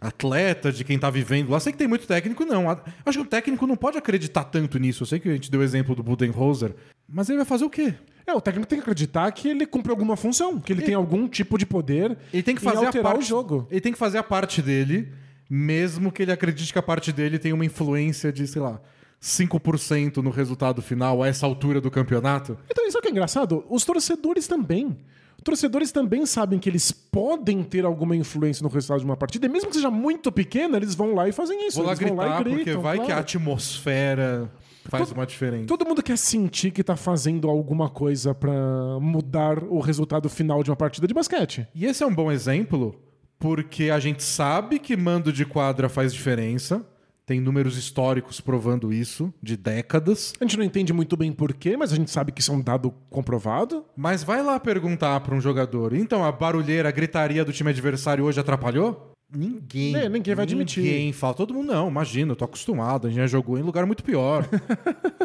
atleta, 0.00 0.72
de 0.72 0.82
quem 0.82 0.98
tá 0.98 1.08
vivendo 1.10 1.50
lá. 1.50 1.60
Sei 1.60 1.70
que 1.70 1.78
tem 1.78 1.88
muito 1.88 2.08
técnico, 2.08 2.44
não. 2.44 2.68
Acho 2.68 3.18
que 3.18 3.24
o 3.24 3.24
técnico 3.24 3.66
não 3.68 3.76
pode 3.76 3.96
acreditar 3.96 4.44
tanto 4.44 4.78
nisso. 4.78 5.04
Eu 5.04 5.06
sei 5.06 5.20
que 5.20 5.28
a 5.28 5.32
gente 5.32 5.50
deu 5.50 5.60
o 5.60 5.64
exemplo 5.64 5.94
do 5.94 6.02
Budenholzer, 6.02 6.74
mas 7.08 7.28
ele 7.28 7.38
vai 7.38 7.46
fazer 7.46 7.64
o 7.64 7.70
quê? 7.70 7.94
É, 8.26 8.34
o 8.34 8.40
técnico 8.40 8.66
tem 8.66 8.78
que 8.78 8.82
acreditar 8.82 9.30
que 9.30 9.48
ele 9.48 9.64
cumpre 9.64 9.90
alguma 9.90 10.16
função, 10.16 10.60
que 10.60 10.72
ele 10.72 10.82
tem 10.82 10.94
algum 10.94 11.28
tipo 11.28 11.56
de 11.56 11.64
poder 11.64 12.18
Ele 12.32 12.42
tem 12.42 12.56
que 12.56 12.60
fazer 12.60 12.84
a 12.84 12.88
alterar 12.88 13.12
parte, 13.12 13.24
o 13.24 13.26
jogo. 13.26 13.68
Ele 13.70 13.80
tem 13.80 13.92
que 13.92 13.98
fazer 13.98 14.18
a 14.18 14.22
parte 14.22 14.60
dele, 14.60 15.12
mesmo 15.48 16.10
que 16.10 16.22
ele 16.22 16.32
acredite 16.32 16.72
que 16.72 16.78
a 16.78 16.82
parte 16.82 17.12
dele 17.12 17.38
tem 17.38 17.52
uma 17.52 17.64
influência 17.64 18.32
de, 18.32 18.44
sei 18.48 18.60
lá, 18.60 18.80
5% 19.22 20.16
no 20.16 20.30
resultado 20.30 20.82
final 20.82 21.22
a 21.22 21.28
essa 21.28 21.46
altura 21.46 21.80
do 21.80 21.90
campeonato. 21.90 22.58
Então, 22.68 22.86
isso 22.86 22.96
é 22.96 23.00
o 23.00 23.02
que 23.02 23.08
é 23.08 23.10
engraçado. 23.12 23.64
Os 23.70 23.84
torcedores 23.84 24.48
também. 24.48 24.96
Os 25.38 25.44
torcedores 25.44 25.92
também 25.92 26.26
sabem 26.26 26.58
que 26.58 26.68
eles 26.68 26.90
podem 26.90 27.62
ter 27.62 27.84
alguma 27.84 28.16
influência 28.16 28.60
no 28.62 28.68
resultado 28.68 28.98
de 28.98 29.04
uma 29.04 29.16
partida, 29.16 29.46
e 29.46 29.48
mesmo 29.48 29.68
que 29.68 29.76
seja 29.76 29.90
muito 29.90 30.32
pequena, 30.32 30.76
eles 30.76 30.96
vão 30.96 31.14
lá 31.14 31.28
e 31.28 31.32
fazem 31.32 31.68
isso. 31.68 31.76
Vou 31.76 31.86
lá 31.86 31.92
eles 31.92 32.00
vão 32.00 32.16
gritar, 32.16 32.28
lá 32.28 32.40
e 32.40 32.44
gritam, 32.44 32.64
porque 32.64 32.76
vai 32.76 32.96
que 32.96 33.02
a 33.04 33.06
claro. 33.06 33.20
atmosfera 33.20 34.50
faz 34.86 35.12
uma 35.12 35.26
diferença. 35.26 35.66
Todo 35.66 35.86
mundo 35.86 36.02
quer 36.02 36.16
sentir 36.18 36.70
que 36.70 36.82
tá 36.82 36.96
fazendo 36.96 37.48
alguma 37.48 37.88
coisa 37.88 38.34
pra 38.34 38.52
mudar 39.00 39.62
o 39.62 39.80
resultado 39.80 40.28
final 40.28 40.62
de 40.62 40.70
uma 40.70 40.76
partida 40.76 41.06
de 41.06 41.14
basquete. 41.14 41.66
E 41.74 41.84
esse 41.84 42.02
é 42.02 42.06
um 42.06 42.14
bom 42.14 42.30
exemplo, 42.30 43.00
porque 43.38 43.90
a 43.90 43.98
gente 43.98 44.22
sabe 44.22 44.78
que 44.78 44.96
mando 44.96 45.32
de 45.32 45.44
quadra 45.44 45.88
faz 45.88 46.12
diferença. 46.12 46.84
Tem 47.26 47.40
números 47.40 47.76
históricos 47.76 48.40
provando 48.40 48.92
isso, 48.92 49.34
de 49.42 49.56
décadas. 49.56 50.32
A 50.40 50.44
gente 50.44 50.56
não 50.56 50.64
entende 50.64 50.92
muito 50.92 51.16
bem 51.16 51.32
porquê, 51.32 51.76
mas 51.76 51.92
a 51.92 51.96
gente 51.96 52.08
sabe 52.08 52.30
que 52.30 52.40
isso 52.40 52.52
é 52.52 52.54
um 52.54 52.60
dado 52.60 52.94
comprovado. 53.10 53.84
Mas 53.96 54.22
vai 54.22 54.40
lá 54.44 54.60
perguntar 54.60 55.18
para 55.18 55.34
um 55.34 55.40
jogador: 55.40 55.92
então 55.92 56.24
a 56.24 56.30
barulheira, 56.30 56.88
a 56.88 56.92
gritaria 56.92 57.44
do 57.44 57.52
time 57.52 57.70
adversário 57.70 58.24
hoje 58.24 58.38
atrapalhou? 58.38 59.15
Ninguém. 59.30 59.96
É, 59.96 60.08
ninguém 60.08 60.34
vai 60.34 60.44
admitir. 60.44 60.82
Ninguém 60.82 61.12
fala. 61.12 61.34
Todo 61.34 61.54
mundo, 61.54 61.72
não, 61.72 61.88
imagina, 61.88 62.32
eu 62.32 62.36
tô 62.36 62.44
acostumado, 62.44 63.06
a 63.06 63.10
gente 63.10 63.18
já 63.18 63.26
jogou 63.26 63.58
em 63.58 63.62
lugar 63.62 63.84
muito 63.86 64.04
pior. 64.04 64.48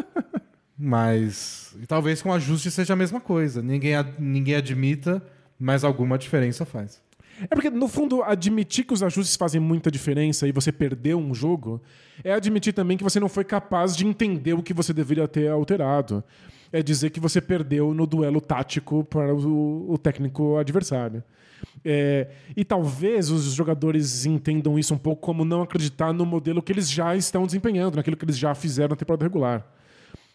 mas 0.76 1.76
talvez 1.86 2.20
com 2.20 2.32
ajuste 2.32 2.70
seja 2.70 2.92
a 2.92 2.96
mesma 2.96 3.20
coisa. 3.20 3.62
Ninguém, 3.62 3.94
ninguém 4.18 4.56
admita, 4.56 5.22
mas 5.58 5.84
alguma 5.84 6.18
diferença 6.18 6.64
faz. 6.64 7.00
É 7.50 7.54
porque, 7.54 7.70
no 7.70 7.88
fundo, 7.88 8.22
admitir 8.22 8.84
que 8.84 8.92
os 8.92 9.02
ajustes 9.02 9.36
fazem 9.36 9.60
muita 9.60 9.90
diferença 9.90 10.46
e 10.46 10.52
você 10.52 10.70
perdeu 10.70 11.18
um 11.18 11.34
jogo 11.34 11.80
é 12.22 12.32
admitir 12.32 12.72
também 12.72 12.96
que 12.96 13.04
você 13.04 13.18
não 13.18 13.28
foi 13.28 13.44
capaz 13.44 13.96
de 13.96 14.06
entender 14.06 14.52
o 14.52 14.62
que 14.62 14.74
você 14.74 14.92
deveria 14.92 15.26
ter 15.26 15.48
alterado. 15.48 16.22
É 16.72 16.82
dizer 16.82 17.10
que 17.10 17.20
você 17.20 17.40
perdeu 17.40 17.92
no 17.92 18.06
duelo 18.06 18.40
tático 18.40 19.04
para 19.04 19.34
o, 19.34 19.92
o 19.92 19.98
técnico 19.98 20.56
adversário. 20.56 21.22
É, 21.84 22.28
e 22.56 22.64
talvez 22.64 23.30
os 23.30 23.52
jogadores 23.52 24.24
entendam 24.24 24.78
isso 24.78 24.94
um 24.94 24.98
pouco 24.98 25.20
como 25.20 25.44
não 25.44 25.62
acreditar 25.62 26.12
no 26.12 26.24
modelo 26.24 26.62
que 26.62 26.72
eles 26.72 26.90
já 26.90 27.14
estão 27.14 27.46
desempenhando, 27.46 27.96
naquilo 27.96 28.16
que 28.16 28.24
eles 28.24 28.38
já 28.38 28.54
fizeram 28.54 28.90
na 28.90 28.96
temporada 28.96 29.24
regular. 29.24 29.66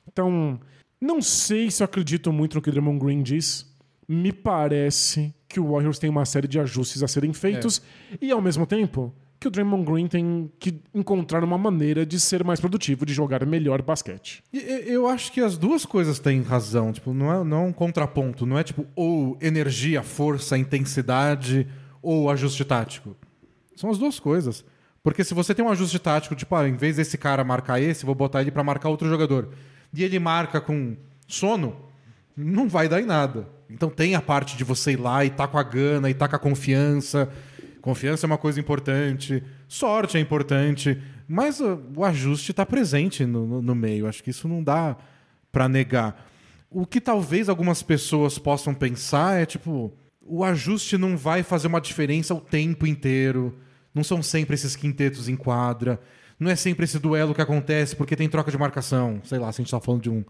Então, 0.08 0.60
não 1.00 1.22
sei 1.22 1.70
se 1.70 1.84
eu 1.84 1.86
acredito 1.86 2.32
muito 2.32 2.56
no 2.56 2.62
que 2.62 2.70
o 2.70 2.72
Draymond 2.72 3.00
Green 3.00 3.24
diz. 3.24 3.66
Me 4.08 4.32
parece 4.32 5.34
que 5.48 5.60
o 5.60 5.72
Warriors 5.72 6.00
tem 6.00 6.10
uma 6.10 6.26
série 6.26 6.48
de 6.48 6.60
ajustes 6.60 7.04
a 7.04 7.08
serem 7.08 7.34
feitos 7.34 7.82
e, 8.22 8.32
ao 8.32 8.42
mesmo 8.42 8.66
tempo, 8.66 9.14
que 9.40 9.48
o 9.48 9.52
Draymond 9.52 9.86
Green 9.86 10.08
tem 10.08 10.52
que 10.60 10.82
encontrar 10.94 11.44
uma 11.44 11.58
maneira 11.58 12.06
de 12.06 12.20
ser 12.20 12.44
mais 12.44 12.60
produtivo, 12.60 13.06
de 13.06 13.14
jogar 13.14 13.46
melhor 13.46 13.82
basquete. 13.82 14.44
Eu 14.52 15.08
acho 15.08 15.32
que 15.32 15.42
as 15.42 15.58
duas 15.58 15.86
coisas 15.86 16.18
têm 16.18 16.42
razão. 16.42 16.92
Tipo, 16.92 17.14
não 17.14 17.32
é, 17.32 17.44
não 17.44 17.58
é 17.58 17.68
um 17.68 17.74
contraponto. 17.74 18.46
Não 18.46 18.58
é 18.58 18.64
tipo 18.64 18.86
ou 18.96 19.38
energia, 19.42 20.02
força, 20.02 20.58
intensidade 20.58 21.68
ou 22.02 22.30
ajuste 22.30 22.66
tático. 22.66 23.16
São 23.76 23.92
as 23.92 23.98
duas 23.98 24.20
coisas. 24.20 24.66
Porque 25.04 25.24
se 25.24 25.34
você 25.34 25.54
tem 25.54 25.64
um 25.64 25.70
ajuste 25.70 26.00
tático, 26.00 26.36
tipo, 26.36 26.54
ah, 26.56 26.68
em 26.68 26.76
vez 26.76 26.96
desse 26.96 27.18
cara 27.18 27.44
marcar 27.44 27.80
esse, 27.80 28.06
vou 28.06 28.16
botar 28.16 28.42
ele 28.42 28.52
pra 28.52 28.64
marcar 28.64 28.90
outro 28.90 29.08
jogador. 29.08 29.50
E 29.94 30.04
ele 30.04 30.20
marca 30.20 30.60
com 30.60 30.98
sono, 31.28 31.76
não 32.36 32.68
vai 32.68 32.90
dar 32.90 33.00
em 33.00 33.06
nada. 33.06 33.48
Então 33.70 33.90
tem 33.90 34.16
a 34.16 34.22
parte 34.22 34.58
de 34.58 34.64
você 34.64 34.94
ir 34.94 34.98
lá 34.98 35.24
e 35.24 35.30
tá 35.30 35.48
com 35.48 35.58
a 35.58 35.64
gana 35.64 36.10
e 36.10 36.14
tá 36.14 36.28
com 36.28 36.36
a 36.36 36.40
confiança. 36.40 37.30
Confiança 37.88 38.26
é 38.26 38.28
uma 38.28 38.38
coisa 38.38 38.60
importante, 38.60 39.42
sorte 39.66 40.18
é 40.18 40.20
importante, 40.20 41.02
mas 41.26 41.62
o 41.62 42.04
ajuste 42.04 42.52
está 42.52 42.66
presente 42.66 43.26
no, 43.26 43.48
no- 43.48 43.62
no 43.62 43.74
meio. 43.74 44.08
Acho 44.08 44.22
que 44.22 44.30
isso 44.30 44.46
não 44.46 44.62
dá 44.62 44.98
para 45.54 45.70
negar. 45.70 46.28
O 46.70 46.86
que 46.86 47.00
talvez 47.00 47.48
algumas 47.48 47.82
pessoas 47.82 48.38
possam 48.38 48.74
pensar 48.74 49.40
é 49.42 49.46
tipo, 49.46 49.94
o 50.22 50.44
ajuste 50.44 50.98
não 50.98 51.16
vai 51.16 51.44
fazer 51.44 51.68
uma 51.68 51.80
diferença 51.80 52.34
o 52.36 52.42
tempo 52.42 52.86
inteiro. 52.86 53.58
Não 53.96 54.04
são 54.04 54.22
sempre 54.22 54.56
esses 54.56 54.76
quintetos 54.76 55.30
em 55.30 55.38
quadra. 55.38 55.98
Não 56.38 56.52
é 56.52 56.58
sempre 56.58 56.84
esse 56.84 57.00
duelo 57.00 57.34
que 57.34 57.42
acontece 57.42 57.96
porque 57.96 58.18
tem 58.18 58.28
troca 58.28 58.52
de 58.52 58.58
marcação. 58.58 59.22
Sei 59.24 59.40
lá, 59.40 59.50
se 59.54 59.62
a 59.62 59.64
gente 59.64 59.68
está 59.74 59.80
falando 59.80 60.02
de 60.02 60.10
um 60.10 60.26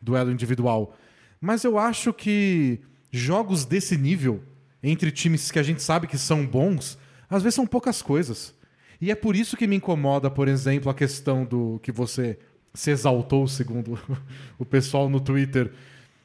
duelo 0.00 0.30
individual. 0.30 0.96
Mas 1.40 1.64
eu 1.64 1.76
acho 1.76 2.12
que 2.12 2.78
jogos 3.10 3.64
desse 3.64 3.96
nível, 3.96 4.44
entre 4.82 5.10
times 5.10 5.50
que 5.50 5.58
a 5.58 5.62
gente 5.62 5.82
sabe 5.82 6.06
que 6.06 6.18
são 6.18 6.46
bons, 6.46 6.98
às 7.28 7.42
vezes 7.42 7.54
são 7.54 7.66
poucas 7.66 8.02
coisas. 8.02 8.54
E 9.00 9.10
é 9.10 9.14
por 9.14 9.34
isso 9.34 9.56
que 9.56 9.66
me 9.66 9.76
incomoda, 9.76 10.30
por 10.30 10.48
exemplo, 10.48 10.90
a 10.90 10.94
questão 10.94 11.44
do 11.44 11.80
que 11.82 11.90
você 11.90 12.38
se 12.74 12.90
exaltou, 12.90 13.46
segundo 13.48 13.98
o 14.58 14.64
pessoal 14.64 15.08
no 15.08 15.20
Twitter, 15.20 15.72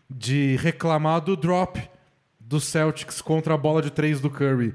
de 0.09 0.55
reclamar 0.57 1.21
do 1.21 1.35
drop 1.35 1.81
do 2.39 2.59
Celtics 2.59 3.21
contra 3.21 3.53
a 3.53 3.57
bola 3.57 3.81
de 3.81 3.89
três 3.89 4.19
do 4.19 4.29
Curry. 4.29 4.73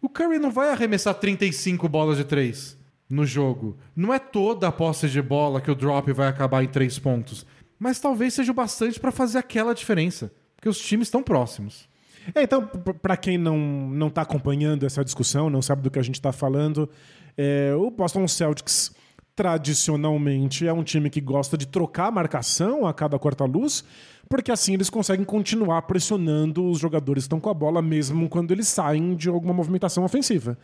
O 0.00 0.08
Curry 0.08 0.38
não 0.38 0.50
vai 0.50 0.70
arremessar 0.70 1.14
35 1.14 1.88
bolas 1.88 2.16
de 2.16 2.24
três 2.24 2.76
no 3.08 3.26
jogo. 3.26 3.76
Não 3.94 4.12
é 4.12 4.18
toda 4.18 4.68
a 4.68 4.72
posse 4.72 5.08
de 5.08 5.20
bola 5.20 5.60
que 5.60 5.70
o 5.70 5.74
drop 5.74 6.10
vai 6.12 6.28
acabar 6.28 6.64
em 6.64 6.68
três 6.68 6.98
pontos. 6.98 7.44
Mas 7.78 8.00
talvez 8.00 8.34
seja 8.34 8.52
o 8.52 8.54
bastante 8.54 8.98
para 8.98 9.12
fazer 9.12 9.38
aquela 9.38 9.74
diferença. 9.74 10.32
Porque 10.56 10.68
os 10.68 10.78
times 10.78 11.08
estão 11.08 11.22
próximos. 11.22 11.88
É, 12.34 12.42
então, 12.42 12.66
p- 12.66 12.92
pra 12.94 13.16
quem 13.16 13.36
não, 13.38 13.56
não 13.58 14.08
tá 14.10 14.22
acompanhando 14.22 14.86
essa 14.86 15.04
discussão, 15.04 15.50
não 15.50 15.60
sabe 15.62 15.82
do 15.82 15.90
que 15.90 15.98
a 15.98 16.02
gente 16.02 16.20
tá 16.20 16.32
falando, 16.32 16.88
é, 17.36 17.74
o 17.74 17.90
Boston 17.90 18.26
Celtics 18.28 18.94
tradicionalmente 19.34 20.66
é 20.66 20.72
um 20.72 20.82
time 20.84 21.08
que 21.08 21.20
gosta 21.20 21.56
de 21.56 21.66
trocar 21.66 22.08
a 22.08 22.10
marcação 22.10 22.86
a 22.86 22.92
cada 22.92 23.18
quarta 23.18 23.44
luz, 23.44 23.84
porque 24.28 24.52
assim 24.52 24.74
eles 24.74 24.90
conseguem 24.90 25.24
continuar 25.24 25.82
pressionando 25.82 26.64
os 26.68 26.78
jogadores 26.78 27.24
que 27.24 27.26
estão 27.26 27.40
com 27.40 27.48
a 27.50 27.54
bola, 27.54 27.80
mesmo 27.82 28.28
quando 28.28 28.50
eles 28.50 28.68
saem 28.68 29.14
de 29.14 29.28
alguma 29.28 29.54
movimentação 29.54 30.04
ofensiva. 30.04 30.58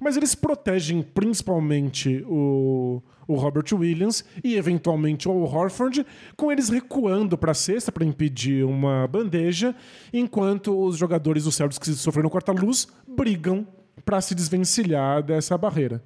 Mas 0.00 0.16
eles 0.16 0.34
protegem 0.34 1.02
principalmente 1.02 2.24
o, 2.26 3.02
o 3.26 3.34
Robert 3.34 3.66
Williams 3.72 4.24
e 4.42 4.56
eventualmente 4.56 5.28
o 5.28 5.44
Horford, 5.44 6.06
com 6.36 6.50
eles 6.50 6.68
recuando 6.68 7.36
para 7.36 7.52
a 7.52 7.54
cesta 7.54 7.90
para 7.90 8.04
impedir 8.04 8.64
uma 8.64 9.06
bandeja, 9.06 9.74
enquanto 10.12 10.78
os 10.78 10.96
jogadores 10.96 11.44
do 11.44 11.52
Celtics 11.52 11.78
que 11.78 11.92
sofreram 11.92 12.30
quarta-luz 12.30 12.88
brigam 13.06 13.66
para 14.04 14.20
se 14.20 14.34
desvencilhar 14.34 15.22
dessa 15.22 15.56
barreira. 15.56 16.02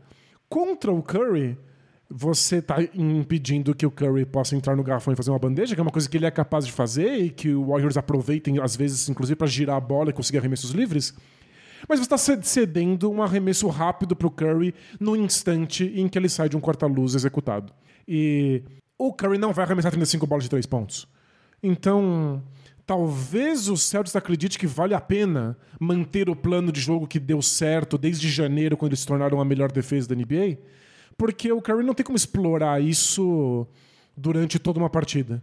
Contra 0.49 0.93
o 0.93 1.03
Curry, 1.03 1.59
você 2.11 2.57
está 2.57 2.77
impedindo 2.95 3.75
que 3.75 3.85
o 3.85 3.91
Curry 3.91 4.25
possa 4.25 4.57
entrar 4.57 4.75
no 4.75 4.83
garrafão 4.83 5.13
e 5.13 5.17
fazer 5.17 5.31
uma 5.31 5.39
bandeja, 5.39 5.75
que 5.75 5.81
é 5.81 5.83
uma 5.83 5.91
coisa 5.91 6.09
que 6.09 6.17
ele 6.17 6.25
é 6.25 6.31
capaz 6.31 6.65
de 6.65 6.73
fazer 6.73 7.17
e 7.17 7.31
que 7.31 7.53
o 7.53 7.67
Warriors 7.67 7.97
aproveitem, 7.99 8.59
às 8.61 8.75
vezes, 8.75 9.09
inclusive, 9.09 9.37
para 9.37 9.47
girar 9.47 9.77
a 9.77 9.81
bola 9.81 10.11
e 10.11 10.13
conseguir 10.13 10.39
arremessos 10.39 10.71
livres. 10.71 11.15
Mas 11.87 12.01
você 12.01 12.15
está 12.15 12.19
cedendo 12.43 13.11
um 13.11 13.23
arremesso 13.23 13.69
rápido 13.69 14.17
para 14.17 14.27
o 14.27 14.31
Curry 14.31 14.75
no 14.99 15.15
instante 15.15 15.85
em 15.95 16.09
que 16.09 16.19
ele 16.19 16.29
sai 16.29 16.49
de 16.49 16.57
um 16.57 16.61
corta-luz 16.61 17.15
executado. 17.15 17.73
E 18.07 18.63
o 18.97 19.13
Curry 19.13 19.39
não 19.39 19.53
vai 19.53 19.65
arremessar 19.65 19.91
35 19.93 20.27
bolas 20.27 20.45
de 20.45 20.51
três 20.51 20.67
pontos. 20.67 21.07
Então, 21.63 22.43
talvez 22.87 23.69
o 23.69 23.77
Celtics 23.77 24.17
acredite 24.17 24.59
que 24.59 24.67
vale 24.67 24.95
a 24.95 25.01
pena 25.01 25.57
manter 25.79 26.31
o 26.31 26.37
plano 26.37 26.73
de 26.73 26.81
jogo 26.81 27.07
que 27.07 27.21
deu 27.21 27.43
certo 27.43 27.99
desde 27.99 28.31
janeiro, 28.31 28.77
quando 28.77 28.91
eles 28.91 29.01
se 29.01 29.07
tornaram 29.07 29.41
a 29.41 29.45
melhor 29.45 29.71
defesa 29.71 30.09
da 30.09 30.15
NBA, 30.15 30.59
porque 31.17 31.53
o 31.53 31.61
Curry 31.61 31.85
não 31.85 31.95
tem 31.95 32.05
como 32.05 32.17
explorar 32.17 32.83
isso 32.83 33.67
durante 34.17 34.59
toda 34.59 34.79
uma 34.79 34.89
partida. 34.89 35.43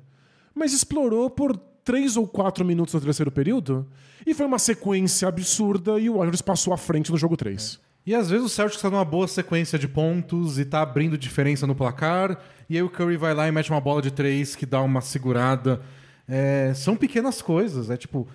Mas 0.54 0.74
explorou 0.74 1.30
por 1.30 1.60
três 1.86 2.18
ou 2.18 2.28
quatro 2.28 2.66
minutos 2.66 2.94
no 2.96 3.00
terceiro 3.00 3.32
período 3.32 3.88
e 4.26 4.34
foi 4.34 4.46
uma 4.46 4.60
sequência 4.60 5.28
absurda 5.28 6.00
e 6.00 6.10
o 6.10 6.18
Warriors 6.18 6.42
passou 6.42 6.74
à 6.74 6.78
frente 6.78 7.12
no 7.12 7.18
jogo 7.18 7.38
3. 7.38 7.80
E 8.06 8.14
às 8.14 8.30
vezes 8.30 8.46
o 8.46 8.50
Celtics 8.50 8.78
está 8.78 8.90
numa 8.90 9.06
boa 9.06 9.28
sequência 9.28 9.80
de 9.80 9.88
pontos 9.88 10.60
e 10.60 10.66
tá 10.66 10.82
abrindo 10.82 11.18
diferença 11.18 11.66
no 11.66 11.76
placar, 11.76 12.40
e 12.70 12.76
aí 12.76 12.84
o 12.84 12.90
Curry 12.90 13.18
vai 13.18 13.34
lá 13.34 13.48
e 13.48 13.52
mete 13.52 13.70
uma 13.70 13.80
bola 13.80 14.02
de 14.02 14.12
três 14.12 14.56
que 14.56 14.66
dá 14.66 14.82
uma 14.82 15.02
segurada. 15.02 15.82
É, 16.28 16.74
são 16.76 16.96
pequenas 16.96 17.42
coisas, 17.42 17.90
é 17.90 17.98
tipo 17.98 18.28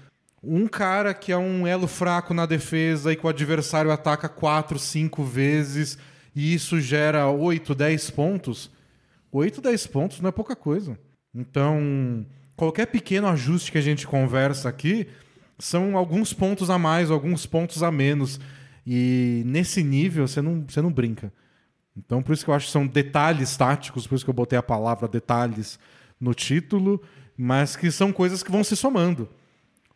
um 0.42 0.66
cara 0.66 1.12
que 1.12 1.33
é 1.33 1.37
um 1.37 1.66
elo 1.66 1.87
fraco 1.87 2.33
na 2.33 2.47
defesa 2.47 3.12
e 3.12 3.16
que 3.16 3.26
o 3.26 3.28
adversário 3.28 3.90
ataca 3.90 4.28
quatro, 4.28 4.78
cinco 4.78 5.23
vezes 5.23 5.99
e 6.35 6.54
isso 6.54 6.80
gera 6.80 7.28
8, 7.28 7.75
10 7.75 8.11
pontos. 8.11 8.71
8, 9.33 9.61
10 9.61 9.87
pontos 9.88 10.21
não 10.21 10.28
é 10.28 10.33
pouca 10.33 10.57
coisa. 10.57 10.99
Então, 11.35 12.25
qualquer 12.61 12.87
pequeno 12.87 13.26
ajuste 13.26 13.73
que 13.73 13.79
a 13.79 13.81
gente 13.81 14.07
conversa 14.07 14.69
aqui 14.69 15.09
são 15.59 15.97
alguns 15.97 16.35
pontos 16.35 16.69
a 16.69 16.79
mais, 16.79 17.11
alguns 17.11 17.47
pontos 17.47 17.83
a 17.83 17.90
menos. 17.90 18.38
E 18.87 19.43
nesse 19.47 19.83
nível 19.83 20.29
você 20.29 20.43
não, 20.43 20.64
você 20.69 20.83
não 20.83 20.93
brinca. 20.93 21.33
Então, 21.97 22.23
por 22.23 22.35
isso 22.35 22.45
que 22.45 22.50
eu 22.50 22.55
acho 22.55 22.67
que 22.67 22.73
são 22.73 22.87
detalhes 22.87 23.57
táticos, 23.57 24.07
por 24.07 24.14
isso 24.14 24.25
que 24.25 24.31
eu 24.31 24.35
botei 24.35 24.59
a 24.59 24.62
palavra 24.62 25.09
detalhes 25.09 25.79
no 26.21 26.35
título, 26.35 27.00
mas 27.35 27.76
que 27.76 27.90
são 27.90 28.12
coisas 28.12 28.43
que 28.43 28.52
vão 28.52 28.62
se 28.62 28.76
somando. 28.76 29.26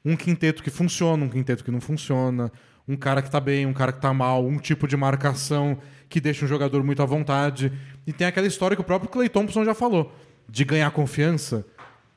Um 0.02 0.16
quinteto 0.16 0.62
que 0.62 0.70
funciona, 0.70 1.22
um 1.22 1.28
quinteto 1.28 1.64
que 1.64 1.70
não 1.70 1.82
funciona, 1.82 2.50
um 2.88 2.96
cara 2.96 3.20
que 3.20 3.30
tá 3.30 3.40
bem, 3.40 3.66
um 3.66 3.74
cara 3.74 3.92
que 3.92 4.00
tá 4.00 4.14
mal, 4.14 4.42
um 4.42 4.56
tipo 4.56 4.88
de 4.88 4.96
marcação 4.96 5.78
que 6.08 6.18
deixa 6.18 6.46
um 6.46 6.48
jogador 6.48 6.82
muito 6.82 7.02
à 7.02 7.06
vontade. 7.06 7.70
E 8.06 8.12
tem 8.12 8.26
aquela 8.26 8.46
história 8.46 8.74
que 8.74 8.80
o 8.80 8.86
próprio 8.86 9.10
Clay 9.10 9.28
Thompson 9.28 9.66
já 9.66 9.74
falou, 9.74 10.14
de 10.48 10.64
ganhar 10.64 10.90
confiança. 10.92 11.66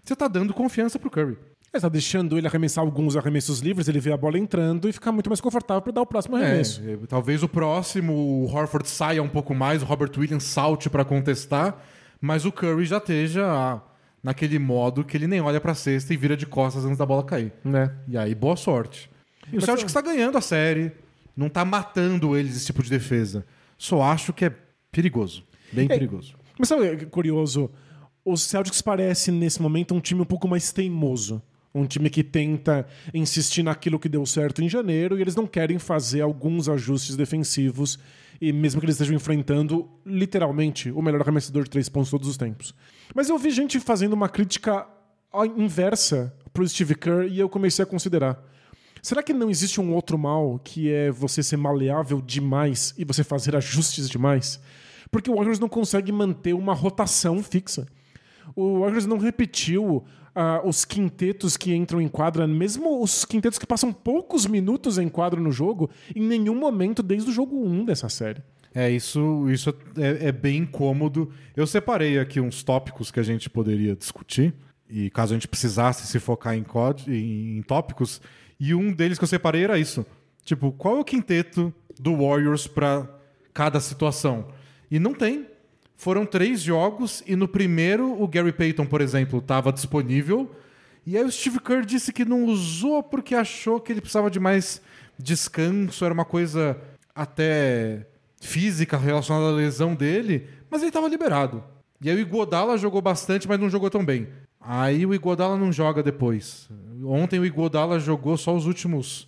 Você 0.07 0.15
tá 0.15 0.29
dando 0.29 0.53
confiança 0.53 0.97
pro 0.97 1.09
Curry. 1.09 1.37
Ele 1.73 1.81
tá 1.81 1.89
deixando 1.89 2.37
ele 2.37 2.47
arremessar 2.47 2.81
alguns 2.81 3.17
arremessos 3.17 3.59
livres, 3.59 3.89
ele 3.89 3.99
vê 3.99 4.13
a 4.13 4.15
bola 4.15 4.39
entrando 4.39 4.87
e 4.87 4.93
fica 4.93 5.11
muito 5.11 5.29
mais 5.29 5.41
confortável 5.41 5.81
para 5.81 5.91
dar 5.91 6.01
o 6.01 6.05
próximo 6.05 6.37
arremesso. 6.37 6.81
É, 6.87 6.97
talvez 7.07 7.43
o 7.43 7.49
próximo, 7.49 8.13
o 8.13 8.45
Horford 8.45 8.87
saia 8.87 9.21
um 9.21 9.27
pouco 9.27 9.53
mais, 9.53 9.83
o 9.83 9.85
Robert 9.85 10.11
Williams 10.17 10.45
salte 10.45 10.89
para 10.89 11.03
contestar, 11.03 11.83
mas 12.21 12.45
o 12.45 12.53
Curry 12.53 12.85
já 12.85 12.99
esteja 12.99 13.81
naquele 14.23 14.57
modo 14.57 15.03
que 15.03 15.17
ele 15.17 15.27
nem 15.27 15.41
olha 15.41 15.59
para 15.59 15.75
cesta 15.75 16.13
e 16.13 16.17
vira 16.17 16.37
de 16.37 16.45
costas 16.45 16.85
antes 16.85 16.97
da 16.97 17.05
bola 17.05 17.25
cair. 17.25 17.51
Né? 17.61 17.93
E 18.07 18.17
aí, 18.17 18.33
boa 18.33 18.55
sorte. 18.55 19.09
E 19.51 19.57
o 19.57 19.61
Celtics 19.61 19.89
está 19.89 19.99
ganhando 19.99 20.37
a 20.37 20.41
série, 20.41 20.93
não 21.35 21.47
está 21.47 21.65
matando 21.65 22.37
eles 22.37 22.55
esse 22.55 22.67
tipo 22.67 22.81
de 22.81 22.89
defesa. 22.89 23.45
Só 23.77 24.01
acho 24.03 24.31
que 24.31 24.45
é 24.45 24.53
perigoso, 24.89 25.43
bem 25.73 25.83
é, 25.83 25.89
perigoso. 25.89 26.33
Mas 26.57 26.69
sabe 26.69 26.87
é 26.87 26.95
curioso? 27.05 27.69
O 28.29 28.35
Celtics 28.35 28.81
parece, 28.81 29.31
nesse 29.31 29.61
momento, 29.61 29.95
um 29.95 30.01
time 30.01 30.19
um 30.19 30.25
pouco 30.25 30.49
mais 30.49 30.73
teimoso. 30.73 31.41
Um 31.73 31.85
time 31.85 32.09
que 32.09 32.21
tenta 32.21 32.85
insistir 33.13 33.63
naquilo 33.63 33.97
que 33.97 34.09
deu 34.09 34.25
certo 34.25 34.61
em 34.61 34.67
janeiro 34.67 35.17
e 35.17 35.21
eles 35.21 35.33
não 35.33 35.47
querem 35.47 35.79
fazer 35.79 36.19
alguns 36.19 36.67
ajustes 36.67 37.15
defensivos, 37.15 37.97
e 38.41 38.51
mesmo 38.51 38.81
que 38.81 38.85
eles 38.85 38.95
estejam 38.95 39.15
enfrentando, 39.15 39.89
literalmente, 40.05 40.91
o 40.91 41.01
melhor 41.01 41.21
arremessador 41.21 41.63
de 41.63 41.69
três 41.69 41.87
pontos 41.87 42.11
todos 42.11 42.27
os 42.27 42.35
tempos. 42.35 42.75
Mas 43.15 43.29
eu 43.29 43.37
vi 43.37 43.49
gente 43.49 43.79
fazendo 43.79 44.11
uma 44.11 44.27
crítica 44.27 44.85
inversa 45.55 46.35
pro 46.51 46.67
Steve 46.67 46.95
Kerr 46.95 47.31
e 47.31 47.39
eu 47.39 47.47
comecei 47.47 47.83
a 47.83 47.85
considerar. 47.85 48.43
Será 49.01 49.23
que 49.23 49.31
não 49.31 49.49
existe 49.49 49.79
um 49.79 49.93
outro 49.93 50.17
mal 50.17 50.59
que 50.61 50.91
é 50.91 51.09
você 51.09 51.41
ser 51.41 51.55
maleável 51.55 52.19
demais 52.19 52.93
e 52.97 53.05
você 53.05 53.23
fazer 53.23 53.55
ajustes 53.55 54.09
demais? 54.09 54.59
Porque 55.09 55.31
o 55.31 55.35
Warriors 55.35 55.59
não 55.59 55.69
consegue 55.69 56.11
manter 56.11 56.51
uma 56.51 56.73
rotação 56.73 57.41
fixa. 57.41 57.87
O 58.55 58.79
Warriors 58.79 59.05
não 59.05 59.17
repetiu 59.17 60.05
uh, 60.37 60.67
os 60.67 60.85
quintetos 60.85 61.57
que 61.57 61.73
entram 61.73 61.99
em 61.99 62.07
quadra, 62.07 62.47
mesmo 62.47 63.01
os 63.01 63.25
quintetos 63.25 63.57
que 63.57 63.65
passam 63.65 63.91
poucos 63.91 64.45
minutos 64.45 64.97
em 64.97 65.09
quadro 65.09 65.41
no 65.41 65.51
jogo, 65.51 65.89
em 66.15 66.21
nenhum 66.21 66.55
momento 66.55 67.01
desde 67.01 67.29
o 67.29 67.33
jogo 67.33 67.65
1 67.65 67.85
dessa 67.85 68.07
série. 68.09 68.41
É, 68.73 68.91
isso, 68.91 69.49
isso 69.49 69.73
é, 69.97 70.27
é 70.27 70.31
bem 70.31 70.57
incômodo. 70.57 71.31
Eu 71.55 71.65
separei 71.65 72.19
aqui 72.19 72.39
uns 72.39 72.61
tópicos 72.61 73.09
que 73.09 73.19
a 73.19 73.23
gente 73.23 73.49
poderia 73.49 73.95
discutir, 73.95 74.53
e 74.89 75.09
caso 75.09 75.33
a 75.33 75.35
gente 75.35 75.47
precisasse 75.47 76.05
se 76.05 76.19
focar 76.19 76.55
em, 76.55 76.63
em, 77.07 77.57
em 77.57 77.61
tópicos, 77.63 78.21
e 78.59 78.75
um 78.75 78.93
deles 78.93 79.17
que 79.17 79.23
eu 79.23 79.27
separei 79.27 79.63
era 79.63 79.79
isso. 79.79 80.05
Tipo, 80.43 80.71
qual 80.71 80.97
é 80.97 80.99
o 80.99 81.03
quinteto 81.03 81.73
do 81.99 82.15
Warriors 82.17 82.67
para 82.67 83.07
cada 83.53 83.79
situação? 83.79 84.47
E 84.89 84.99
não 84.99 85.13
tem. 85.13 85.45
Foram 85.97 86.27
três 86.27 86.61
jogos 86.61 87.23
e 87.25 87.35
no 87.35 87.47
primeiro 87.47 88.21
o 88.21 88.27
Gary 88.27 88.53
Payton, 88.53 88.85
por 88.85 89.01
exemplo, 89.01 89.39
estava 89.39 89.73
disponível. 89.73 90.49
E 91.03 91.17
aí 91.17 91.23
o 91.23 91.31
Steve 91.31 91.59
Kerr 91.59 91.83
disse 91.83 92.13
que 92.13 92.23
não 92.23 92.45
usou 92.45 93.01
porque 93.01 93.33
achou 93.33 93.79
que 93.81 93.91
ele 93.91 93.99
precisava 93.99 94.29
de 94.29 94.39
mais 94.39 94.79
descanso, 95.17 96.05
era 96.05 96.13
uma 96.13 96.23
coisa 96.23 96.77
até 97.15 98.05
física 98.39 98.95
relacionada 98.95 99.47
à 99.47 99.51
lesão 99.51 99.95
dele, 99.95 100.47
mas 100.69 100.81
ele 100.81 100.89
estava 100.89 101.07
liberado. 101.07 101.63
E 101.99 102.11
aí 102.11 102.15
o 102.15 102.19
Iguodala 102.19 102.77
jogou 102.77 103.01
bastante, 103.01 103.47
mas 103.47 103.59
não 103.59 103.67
jogou 103.67 103.89
tão 103.89 104.05
bem. 104.05 104.27
Aí 104.61 105.03
o 105.03 105.15
Iguodala 105.15 105.57
não 105.57 105.71
joga 105.71 106.03
depois. 106.03 106.69
Ontem 107.05 107.39
o 107.39 107.45
Iguodala 107.45 107.99
jogou 107.99 108.37
só 108.37 108.55
os 108.55 108.67
últimos 108.67 109.27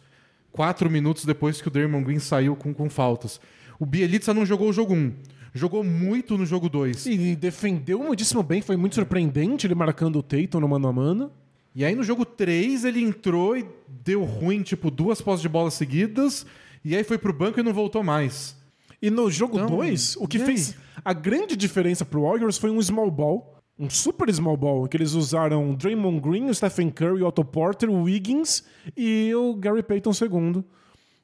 quatro 0.51 0.87
minutos 0.87 1.25
depois 1.25 1.59
que 1.59 1.67
o 1.67 1.71
Draymond 1.71 2.05
Green 2.05 2.19
saiu 2.19 2.55
com, 2.55 2.71
com 2.75 2.91
faltas. 2.91 3.41
O 3.79 3.87
Bielitsa 3.87 4.35
não 4.35 4.45
jogou 4.45 4.69
o 4.69 4.73
jogo 4.73 4.93
1. 4.93 5.13
Jogou 5.53 5.83
muito 5.83 6.37
no 6.37 6.45
jogo 6.45 6.69
2. 6.69 7.05
E 7.05 7.35
defendeu 7.35 7.99
muitíssimo 7.99 8.43
bem, 8.43 8.61
foi 8.61 8.77
muito 8.77 8.95
surpreendente 8.95 9.65
ele 9.67 9.75
marcando 9.75 10.19
o 10.19 10.23
Tatum 10.23 10.59
no 10.59 10.67
mano 10.67 10.87
a 10.87 10.93
mano. 10.93 11.31
E 11.73 11.85
aí 11.85 11.95
no 11.95 12.03
jogo 12.03 12.25
3 12.25 12.85
ele 12.85 13.01
entrou 13.01 13.57
e 13.57 13.65
deu 13.87 14.23
ruim, 14.23 14.61
tipo, 14.61 14.89
duas 14.89 15.21
posses 15.21 15.41
de 15.41 15.49
bola 15.49 15.71
seguidas, 15.71 16.45
e 16.83 16.95
aí 16.95 17.03
foi 17.03 17.17
pro 17.17 17.33
banco 17.33 17.59
e 17.59 17.63
não 17.63 17.73
voltou 17.73 18.03
mais. 18.03 18.55
E 19.01 19.09
no 19.09 19.29
jogo 19.29 19.57
2, 19.65 20.11
então, 20.11 20.23
o 20.23 20.27
que 20.27 20.39
fez 20.39 20.75
a 21.05 21.13
grande 21.13 21.55
diferença 21.55 22.03
pro 22.03 22.23
Warriors 22.23 22.57
foi 22.57 22.69
um 22.69 22.81
small 22.81 23.09
ball 23.09 23.59
um 23.79 23.89
super 23.89 24.31
small 24.33 24.57
ball, 24.57 24.87
que 24.89 24.97
eles 24.97 25.13
usaram 25.13 25.73
Draymond 25.73 26.19
Green, 26.19 26.49
o 26.49 26.53
Stephen 26.53 26.89
Curry, 26.89 27.23
o 27.23 27.27
Otto 27.27 27.45
Porter, 27.45 27.89
o 27.89 28.03
Wiggins 28.03 28.65
e 28.95 29.33
o 29.33 29.55
Gary 29.55 29.81
Payton 29.81 30.11
segundo. 30.11 30.65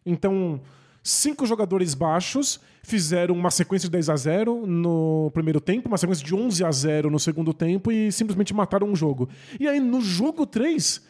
Então, 0.06 0.62
cinco 1.06 1.46
jogadores 1.46 1.94
baixos 1.94 2.60
fizeram 2.82 3.36
uma 3.36 3.52
sequência 3.52 3.88
de 3.88 3.92
10 3.92 4.10
a 4.10 4.16
0 4.16 4.66
no 4.66 5.30
primeiro 5.34 5.62
tempo, 5.62 5.88
uma 5.88 5.98
sequência 5.98 6.26
de 6.26 6.34
11 6.34 6.66
a 6.66 6.72
0 6.72 7.12
no 7.12 7.20
segundo 7.20 7.54
tempo 7.54 7.92
e 7.92 8.12
simplesmente 8.12 8.54
mataram 8.54 8.92
o 8.92 8.96
jogo. 8.96 9.30
E 9.60 9.68
aí, 9.68 9.80
no 9.80 10.02
jogo 10.02 10.48
3, 10.48 11.02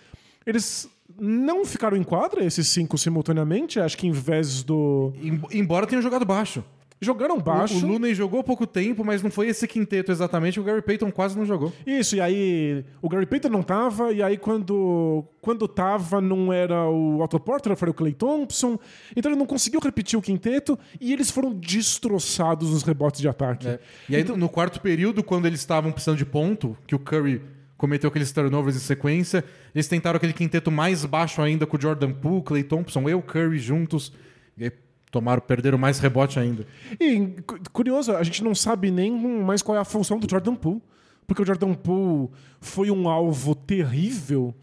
eles 0.46 0.90
não 1.18 1.64
ficaram 1.64 1.96
em 1.96 2.04
quadra, 2.04 2.44
esses 2.44 2.68
cinco 2.68 2.98
simultaneamente, 2.98 3.80
acho 3.80 3.98
que 3.98 4.06
em 4.06 4.12
vez 4.12 4.64
do. 4.64 5.14
Embora 5.52 5.88
tenham 5.88 6.02
jogado 6.02 6.26
baixo. 6.26 6.64
Jogaram 7.02 7.40
baixo. 7.40 7.76
O, 7.76 7.84
o 7.84 7.92
Looney 7.92 8.16
jogou 8.16 8.44
pouco 8.44 8.66
tempo, 8.66 9.04
mas 9.04 9.22
não 9.22 9.30
foi 9.30 9.48
esse 9.48 9.68
quinteto 9.68 10.12
exatamente. 10.12 10.60
O 10.60 10.64
Gary 10.64 10.82
Payton 10.82 11.12
quase 11.12 11.38
não 11.38 11.46
jogou. 11.46 11.72
Isso, 11.86 12.16
e 12.16 12.22
aí 12.22 12.86
o 13.02 13.10
Gary 13.10 13.26
Payton 13.26 13.50
não 13.50 13.62
tava, 13.62 14.14
e 14.14 14.24
aí 14.24 14.38
quando, 14.38 15.26
quando 15.42 15.68
tava 15.68 16.22
não 16.22 16.54
era 16.54 16.86
o 16.90 17.22
Otto 17.22 17.40
Porter, 17.40 17.76
foi 17.76 17.90
o 17.90 17.94
Clay 17.94 18.14
Thompson. 18.14 18.80
Então 19.16 19.32
ele 19.32 19.38
não 19.38 19.46
conseguiu 19.46 19.80
repetir 19.82 20.18
o 20.18 20.22
quinteto 20.22 20.80
e 21.00 21.12
eles 21.12 21.30
foram 21.30 21.54
destroçados 21.54 22.72
nos 22.72 22.84
rebotes 22.84 23.20
de 23.20 23.28
ataque. 23.28 23.68
É. 23.68 23.80
E 24.08 24.16
aí 24.16 24.22
então, 24.22 24.38
no 24.38 24.48
quarto 24.48 24.80
período, 24.80 25.22
quando 25.22 25.46
eles 25.46 25.60
estavam 25.60 25.92
precisando 25.92 26.18
de 26.18 26.26
ponto, 26.26 26.78
que 26.88 26.96
o 26.96 27.00
Curry 27.00 27.42
cometeu 27.78 28.08
aqueles 28.08 28.32
turnovers 28.32 28.78
em 28.78 28.80
sequência, 28.80 29.44
eles 29.74 29.88
tentaram 29.88 30.16
aquele 30.16 30.34
quinteto 30.34 30.72
mais 30.72 31.04
baixo 31.04 31.42
ainda 31.42 31.66
com 31.66 31.76
o 31.76 31.82
Jordan 31.82 32.14
Poole, 32.14 32.42
Clay 32.42 32.64
Thompson, 32.64 33.10
eu, 33.10 33.22
Curry 33.22 33.60
juntos. 33.60 34.14
E 34.58 34.64
aí 34.64 34.72
tomaram, 35.16 35.42
perderam 35.42 35.78
mais 35.78 35.98
rebote 35.98 36.38
ainda. 36.38 36.68
E 37.00 37.34
curioso, 37.72 38.12
a 38.12 38.22
gente 38.22 38.44
não 38.44 38.54
sabe 38.54 38.92
nem 38.92 39.12
mais 39.42 39.62
qual 39.62 39.78
é 39.78 39.80
a 39.80 39.86
função 39.86 40.20
do 40.20 40.30
Jordan 40.30 40.56
Poole. 40.56 40.82
Porque 41.26 41.42
o 41.42 41.46
Jordan 41.46 41.74
Poole 41.74 42.30
foi 42.60 42.92
um 42.92 43.08
alvo 43.08 43.56
terrível 43.56 44.54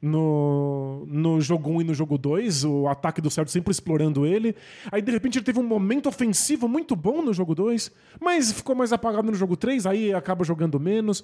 no, 0.00 1.04
no 1.06 1.40
jogo 1.42 1.70
1 1.70 1.82
e 1.82 1.84
no 1.84 1.94
jogo 1.94 2.16
2, 2.16 2.64
o 2.64 2.88
ataque 2.88 3.20
do 3.20 3.30
Celtics 3.30 3.52
sempre 3.52 3.70
explorando 3.70 4.24
ele. 4.24 4.56
Aí, 4.90 5.02
de 5.02 5.12
repente, 5.12 5.38
ele 5.38 5.44
teve 5.44 5.58
um 5.58 5.66
momento 5.66 6.08
ofensivo 6.08 6.66
muito 6.66 6.96
bom 6.96 7.20
no 7.20 7.34
jogo 7.34 7.54
2, 7.54 7.90
mas 8.18 8.50
ficou 8.50 8.74
mais 8.74 8.92
apagado 8.92 9.30
no 9.30 9.36
jogo 9.36 9.56
3, 9.56 9.84
aí 9.86 10.14
acaba 10.14 10.42
jogando 10.42 10.80
menos. 10.80 11.22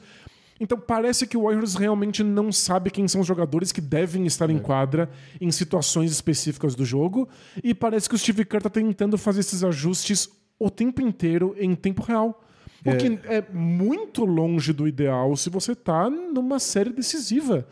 Então 0.60 0.78
parece 0.78 1.26
que 1.26 1.36
o 1.36 1.42
Warriors 1.42 1.74
realmente 1.74 2.22
não 2.22 2.52
sabe 2.52 2.90
quem 2.90 3.08
são 3.08 3.20
os 3.20 3.26
jogadores 3.26 3.72
que 3.72 3.80
devem 3.80 4.26
estar 4.26 4.50
em 4.50 4.56
é. 4.56 4.60
quadra 4.60 5.10
em 5.40 5.50
situações 5.50 6.12
específicas 6.12 6.74
do 6.74 6.84
jogo. 6.84 7.28
E 7.62 7.74
parece 7.74 8.08
que 8.08 8.14
o 8.14 8.18
Steve 8.18 8.44
Kerr 8.44 8.58
está 8.58 8.70
tentando 8.70 9.18
fazer 9.18 9.40
esses 9.40 9.64
ajustes 9.64 10.28
o 10.58 10.70
tempo 10.70 11.02
inteiro 11.02 11.54
em 11.58 11.74
tempo 11.74 12.02
real. 12.02 12.40
O 12.84 12.96
que 12.98 13.18
é 13.24 13.42
muito 13.50 14.26
longe 14.26 14.72
do 14.72 14.86
ideal 14.86 15.34
se 15.36 15.48
você 15.48 15.74
tá 15.74 16.10
numa 16.10 16.58
série 16.58 16.90
decisiva, 16.90 17.66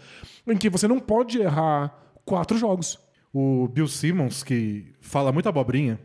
em 0.46 0.56
que 0.56 0.70
você 0.70 0.88
não 0.88 0.98
pode 0.98 1.38
errar 1.38 1.94
quatro 2.24 2.56
jogos. 2.56 2.98
O 3.32 3.68
Bill 3.68 3.88
Simmons, 3.88 4.42
que 4.42 4.86
fala 5.00 5.30
muita 5.30 5.50
abobrinha, 5.50 6.00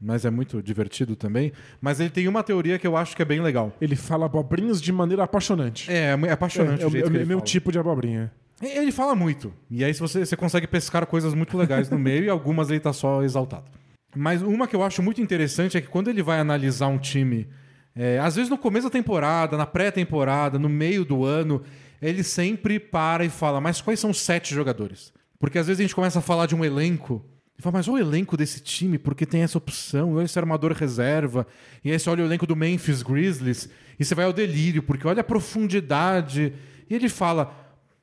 mas 0.00 0.24
é 0.24 0.30
muito 0.30 0.62
divertido 0.62 1.16
também, 1.16 1.52
mas 1.80 2.00
ele 2.00 2.10
tem 2.10 2.28
uma 2.28 2.42
teoria 2.42 2.78
que 2.78 2.86
eu 2.86 2.96
acho 2.96 3.16
que 3.16 3.22
é 3.22 3.24
bem 3.24 3.40
legal. 3.40 3.72
Ele 3.80 3.96
fala 3.96 4.26
abobrinhas 4.26 4.80
de 4.80 4.92
maneira 4.92 5.24
apaixonante. 5.24 5.90
É, 5.90 6.10
é 6.26 6.32
apaixonante 6.32 6.82
é, 6.82 6.86
o 6.86 6.88
é, 6.88 6.90
que 6.90 6.96
é 6.98 7.06
ele 7.06 7.24
meu 7.24 7.38
fala. 7.38 7.46
tipo 7.46 7.72
de 7.72 7.78
abobrinha. 7.78 8.32
Ele 8.60 8.90
fala 8.90 9.14
muito. 9.14 9.52
E 9.70 9.84
aí 9.84 9.94
você, 9.94 10.24
você 10.24 10.36
consegue 10.36 10.66
pescar 10.66 11.06
coisas 11.06 11.34
muito 11.34 11.56
legais 11.56 11.88
no 11.88 11.98
meio 11.98 12.24
e 12.26 12.28
algumas 12.28 12.70
ele 12.70 12.80
tá 12.80 12.92
só 12.92 13.22
exaltado. 13.22 13.70
Mas 14.16 14.42
uma 14.42 14.66
que 14.66 14.74
eu 14.74 14.82
acho 14.82 15.02
muito 15.02 15.20
interessante 15.20 15.76
é 15.76 15.80
que 15.80 15.88
quando 15.88 16.08
ele 16.08 16.22
vai 16.22 16.40
analisar 16.40 16.88
um 16.88 16.98
time, 16.98 17.46
é, 17.94 18.18
às 18.18 18.36
vezes 18.36 18.50
no 18.50 18.58
começo 18.58 18.86
da 18.86 18.90
temporada, 18.90 19.56
na 19.56 19.66
pré-temporada, 19.66 20.58
no 20.58 20.68
meio 20.68 21.04
do 21.04 21.24
ano, 21.24 21.62
ele 22.00 22.22
sempre 22.22 22.80
para 22.80 23.24
e 23.24 23.28
fala: 23.28 23.60
Mas 23.60 23.80
quais 23.80 24.00
são 24.00 24.10
os 24.10 24.20
sete 24.20 24.54
jogadores? 24.54 25.12
Porque 25.38 25.58
às 25.58 25.66
vezes 25.66 25.80
a 25.80 25.82
gente 25.82 25.94
começa 25.94 26.18
a 26.18 26.22
falar 26.22 26.46
de 26.46 26.54
um 26.54 26.64
elenco. 26.64 27.24
E 27.58 27.62
fala, 27.62 27.78
mas 27.78 27.88
olha 27.88 28.04
o 28.04 28.08
elenco 28.08 28.36
desse 28.36 28.60
time, 28.60 28.98
porque 28.98 29.26
tem 29.26 29.42
essa 29.42 29.58
opção, 29.58 30.14
olha 30.14 30.24
esse 30.24 30.38
armador 30.38 30.72
reserva, 30.72 31.44
e 31.84 31.90
aí 31.90 31.98
você 31.98 32.08
olha 32.08 32.22
o 32.22 32.26
elenco 32.26 32.46
do 32.46 32.54
Memphis 32.54 33.02
Grizzlies, 33.02 33.68
e 33.98 34.04
você 34.04 34.14
vai 34.14 34.26
ao 34.26 34.32
delírio, 34.32 34.80
porque 34.80 35.06
olha 35.08 35.22
a 35.22 35.24
profundidade. 35.24 36.52
E 36.88 36.94
ele 36.94 37.08
fala: 37.08 37.52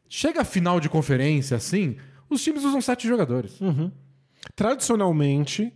chega 0.09 0.41
a 0.41 0.45
final 0.45 0.81
de 0.81 0.89
conferência 0.89 1.55
assim, 1.55 1.95
os 2.29 2.43
times 2.43 2.65
usam 2.65 2.81
sete 2.81 3.07
jogadores. 3.07 3.57
Tradicionalmente, 4.55 5.71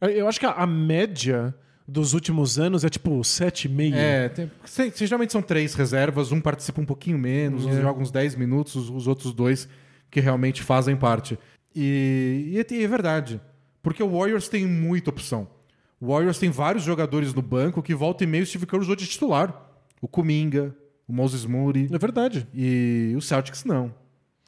eu 0.00 0.28
acho 0.28 0.38
que 0.38 0.46
a, 0.46 0.66
média 0.66 1.52
dos 1.86 2.14
últimos 2.14 2.58
anos 2.58 2.84
é 2.84 2.88
tipo 2.88 3.10
7,5. 3.20 3.94
É, 3.94 4.28
tem, 4.28 4.50
geralmente 4.94 5.32
são 5.32 5.42
três 5.42 5.74
reservas, 5.74 6.30
um 6.30 6.40
participa 6.40 6.80
um 6.80 6.86
pouquinho 6.86 7.18
menos, 7.18 7.66
um 7.66 7.80
joga 7.80 8.00
uns 8.00 8.10
10 8.10 8.36
minutos, 8.36 8.76
os, 8.76 8.88
os 8.90 9.06
outros 9.06 9.34
dois 9.34 9.68
que 10.10 10.20
realmente 10.20 10.62
fazem 10.62 10.96
parte. 10.96 11.36
E, 11.74 12.50
e 12.52 12.58
é, 12.58 12.82
é 12.82 12.88
verdade, 12.88 13.40
porque 13.82 14.02
o 14.02 14.18
Warriors 14.18 14.48
tem 14.48 14.66
muita 14.66 15.10
opção. 15.10 15.48
O 16.00 16.08
Warriors 16.12 16.38
tem 16.38 16.50
vários 16.50 16.84
jogadores 16.84 17.32
no 17.32 17.42
banco 17.42 17.82
que 17.82 17.94
volta 17.94 18.24
e 18.24 18.26
meio 18.26 18.44
o 18.44 18.46
Steve 18.46 18.66
Kerr 18.66 18.80
usou 18.80 18.94
de 18.96 19.06
titular. 19.06 19.70
O 20.00 20.06
Kuminga, 20.08 20.76
o 21.08 21.12
Moses 21.12 21.44
Moody 21.46 21.88
É 21.92 21.98
verdade. 21.98 22.46
e 22.52 23.14
o 23.16 23.20
Celtics 23.20 23.64
não. 23.64 23.94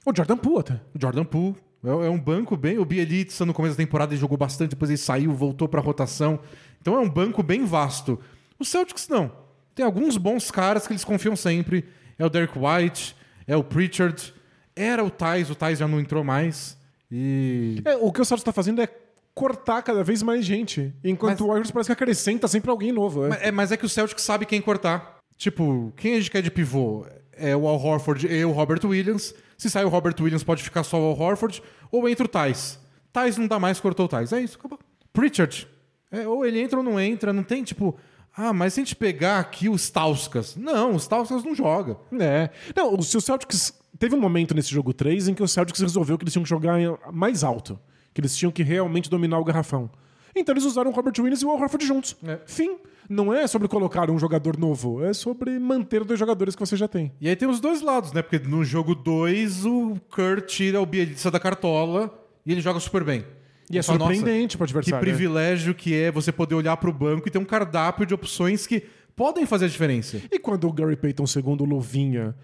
O 0.05 0.12
Jordan 0.15 0.37
Poole 0.37 0.61
até. 0.61 0.75
O 0.95 1.01
Jordan 1.01 1.25
Poole 1.25 1.57
é, 1.83 1.89
é 1.89 2.11
um 2.11 2.21
banco 2.21 2.57
bem. 2.57 2.79
O 2.79 2.85
Bielitsa 2.85 3.45
no 3.47 3.55
começo 3.55 3.77
da 3.77 3.83
temporada 3.83 4.12
ele 4.12 4.21
jogou 4.21 4.37
bastante, 4.37 4.71
depois 4.71 4.91
ele 4.91 4.99
saiu, 4.99 5.33
voltou 5.33 5.67
pra 5.69 5.81
rotação. 5.81 6.39
Então 6.81 6.95
é 6.95 7.01
um 7.01 7.09
banco 7.09 7.43
bem 7.43 7.65
vasto. 7.65 8.21
O 8.59 8.65
Celtics 8.65 9.09
não. 9.09 9.33
Tem 9.75 9.85
alguns 9.85 10.17
bons 10.17 10.51
caras 10.51 10.87
que 10.87 10.93
eles 10.93 11.05
confiam 11.05 11.35
sempre. 11.37 11.85
É 12.19 12.25
o 12.25 12.31
Derek 12.31 12.55
White, 12.59 13.17
é 13.47 13.57
o 13.57 13.65
Pritchard, 13.65 14.33
era 14.75 15.05
o 15.05 15.11
Thais, 15.11 15.51
o 15.51 15.55
Thais 15.55 15.79
já 15.79 15.89
não 15.89 16.01
entrou 16.01 16.23
mais. 16.25 16.76
E. 17.11 17.81
É, 17.85 17.97
o 17.97 18.12
que 18.12 18.21
o 18.21 18.25
Celtics 18.25 18.45
tá 18.45 18.53
fazendo 18.53 18.81
é 18.83 18.88
cortar 19.35 19.83
cada 19.83 20.03
vez 20.03 20.23
mais 20.23 20.45
gente. 20.45 20.95
Enquanto 21.05 21.40
Mas- 21.40 21.40
o 21.40 21.47
Warriors 21.47 21.71
parece 21.71 21.88
que 21.88 21.92
acrescenta 21.92 22.49
sempre 22.49 22.71
alguém 22.71 22.92
novo. 22.92 23.27
É. 23.27 23.29
Mas 23.29 23.42
é, 23.42 23.51
mas 23.51 23.73
é 23.73 23.77
que 23.77 23.85
o 23.85 23.88
Celtics 23.88 24.23
sabe 24.25 24.47
quem 24.47 24.61
cortar. 24.61 25.16
Tipo, 25.37 25.92
quem 25.97 26.14
a 26.14 26.16
gente 26.19 26.31
quer 26.31 26.42
de 26.42 26.51
pivô? 26.51 27.07
É 27.33 27.55
o 27.55 27.69
Al 27.69 27.79
Horford 27.79 28.27
e 28.27 28.45
o 28.45 28.51
Robert 28.53 28.81
Williams. 28.85 29.35
Se 29.59 29.69
sai 29.69 29.85
o 29.85 29.88
Robert 29.88 30.14
Williams, 30.19 30.42
pode 30.42 30.62
ficar 30.62 30.83
só 30.83 30.99
o 30.99 31.05
Al 31.11 31.19
Horford. 31.21 31.62
Ou 31.92 32.09
entra 32.09 32.25
o 32.25 32.29
Thais. 32.29 32.79
Thais 33.12 33.37
não 33.37 33.47
dá 33.47 33.59
mais, 33.59 33.79
cortou 33.79 34.07
o 34.07 34.09
Thais. 34.09 34.33
É 34.33 34.40
isso, 34.40 34.57
acabou. 34.59 34.79
Pritchard. 35.12 35.69
É, 36.11 36.27
ou 36.27 36.47
ele 36.47 36.59
entra 36.61 36.79
ou 36.79 36.83
não 36.83 36.99
entra. 36.99 37.33
Não 37.33 37.42
tem, 37.42 37.62
tipo... 37.62 37.97
Ah, 38.35 38.53
mas 38.53 38.75
se 38.75 38.81
a 38.81 38.85
gente 38.85 38.95
pegar 38.97 39.38
aqui 39.38 39.69
os 39.69 39.88
Tauskas... 39.90 40.57
Não, 40.57 40.95
os 40.95 41.07
Tauskas 41.07 41.42
não 41.45 41.55
joga. 41.55 41.97
É. 42.21 42.51
Não, 42.75 42.95
o, 42.95 43.03
se 43.03 43.16
o 43.16 43.21
Celtics. 43.21 43.73
Teve 43.99 44.15
um 44.15 44.21
momento 44.21 44.55
nesse 44.55 44.71
jogo 44.71 44.93
3 44.93 45.29
em 45.29 45.35
que 45.35 45.43
o 45.43 45.49
Celtics 45.49 45.81
resolveu 45.81 46.17
que 46.19 46.25
eles 46.25 46.33
tinham 46.33 46.43
que 46.43 46.49
jogar 46.51 46.79
mais 47.13 47.43
alto. 47.45 47.79
Que 48.13 48.21
eles 48.21 48.37
tinham 48.37 48.51
que 48.53 48.63
realmente 48.63 49.09
dominar 49.11 49.39
o 49.39 49.45
garrafão. 49.45 49.91
Então 50.35 50.53
eles 50.53 50.65
usaram 50.65 50.91
o 50.91 50.95
Robert 50.95 51.15
Williams 51.19 51.41
e 51.43 51.47
o 51.47 51.51
Al 51.51 51.61
Horford 51.61 51.87
juntos. 51.87 52.17
É. 52.27 52.39
Fim. 52.47 52.77
Não 53.09 53.33
é 53.33 53.47
sobre 53.47 53.69
colocar 53.69 54.11
um 54.11 54.19
jogador 54.19 54.59
novo, 54.59 55.05
é 55.05 55.13
sobre 55.13 55.59
manter 55.61 56.03
dois 56.03 56.19
jogadores 56.19 56.57
que 56.57 56.61
você 56.61 56.77
já 56.77 56.89
tem. 56.89 57.13
E 57.21 57.29
aí 57.29 57.37
tem 57.37 57.49
os 57.49 57.61
dois 57.61 57.81
lados, 57.81 58.13
né? 58.13 58.21
Porque 58.21 58.39
no 58.49 58.65
jogo 58.65 58.97
2, 58.97 59.65
o 59.65 59.97
Kurt 60.11 60.47
tira 60.47 60.81
o 60.81 60.85
Bielitsa 60.87 61.31
da 61.31 61.39
cartola 61.39 62.13
e 62.45 62.51
ele 62.51 62.61
joga 62.61 62.81
super 62.81 63.05
bem. 63.05 63.25
E 63.71 63.79
é 63.79 63.83
Você 63.83 63.87
fala, 63.87 64.01
"Nossa, 64.01 64.15
surpreendente 64.15 64.57
Que 64.57 64.63
adversário. 64.63 64.97
né? 64.97 65.01
privilégio 65.13 65.73
que 65.75 65.95
é 65.95 66.11
você 66.11 66.33
poder 66.33 66.57
olhar 66.57 66.77
pro 66.79 66.93
banco 66.93 67.29
e 67.29 67.31
ter 67.31 67.39
um 67.39 67.45
cardápio 67.45 68.05
de 68.05 68.13
opções 68.13 68.67
que 68.67 68.83
podem 69.15 69.47
fazer 69.47 69.67
a 69.67 69.69
diferença. 69.69 70.21
E 70.31 70.39
quando 70.39 70.67
o 70.69 70.73
Gary 70.73 70.97
Payton, 70.97 71.27
segundo 71.29 71.63
o 71.63 71.65
Luvinha, 71.65 72.35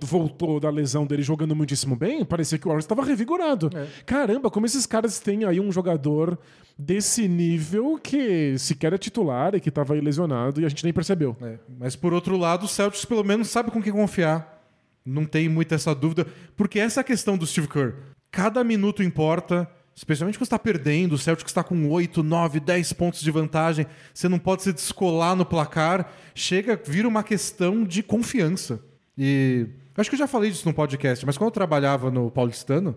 voltou 0.00 0.60
da 0.60 0.70
lesão 0.70 1.06
dele 1.06 1.22
jogando 1.22 1.56
muitíssimo 1.56 1.96
bem, 1.96 2.24
parecia 2.24 2.58
que 2.58 2.66
o 2.66 2.68
Warriors 2.68 2.84
estava 2.84 3.04
revigorado. 3.04 3.70
É. 3.74 3.86
Caramba, 4.04 4.50
como 4.50 4.66
esses 4.66 4.84
caras 4.86 5.18
têm 5.18 5.44
aí 5.44 5.58
um 5.58 5.72
jogador 5.72 6.38
desse 6.78 7.28
nível 7.28 7.98
que 8.02 8.56
sequer 8.58 8.92
é 8.92 8.98
titular 8.98 9.54
e 9.54 9.60
que 9.60 9.68
estava 9.68 9.94
aí 9.94 10.00
lesionado 10.00 10.60
e 10.60 10.64
a 10.64 10.68
gente 10.68 10.84
nem 10.84 10.92
percebeu. 10.92 11.36
É, 11.40 11.58
Mas 11.78 11.96
por 11.96 12.12
outro 12.12 12.36
lado, 12.36 12.64
o 12.64 12.68
Celtics 12.68 13.04
pelo 13.04 13.24
menos 13.24 13.48
sabe 13.48 13.70
com 13.70 13.82
quem 13.82 13.92
confiar. 13.92 14.60
Não 15.04 15.24
tem 15.24 15.48
muita 15.48 15.74
essa 15.74 15.94
dúvida. 15.94 16.26
Porque 16.56 16.78
essa 16.78 17.00
é 17.00 17.04
questão 17.04 17.36
do 17.36 17.46
Steve 17.46 17.68
Kerr. 17.68 17.94
Cada 18.30 18.62
minuto 18.62 19.02
importa. 19.02 19.68
Especialmente 19.94 20.38
quando 20.38 20.48
você 20.48 20.54
está 20.54 20.58
perdendo, 20.58 21.12
o 21.14 21.18
Celtics 21.18 21.50
está 21.50 21.62
com 21.62 21.90
8, 21.90 22.22
9, 22.22 22.60
10 22.60 22.94
pontos 22.94 23.20
de 23.20 23.30
vantagem, 23.30 23.86
você 24.14 24.26
não 24.26 24.38
pode 24.38 24.62
se 24.62 24.72
descolar 24.72 25.36
no 25.36 25.44
placar. 25.44 26.10
Chega, 26.34 26.80
vira 26.82 27.06
uma 27.06 27.22
questão 27.22 27.84
de 27.84 28.02
confiança. 28.02 28.80
E 29.16 29.66
acho 29.96 30.08
que 30.10 30.14
eu 30.14 30.18
já 30.18 30.26
falei 30.26 30.50
disso 30.50 30.66
no 30.66 30.74
podcast, 30.74 31.24
mas 31.26 31.36
quando 31.36 31.48
eu 31.48 31.52
trabalhava 31.52 32.10
no 32.10 32.30
Paulistano, 32.30 32.96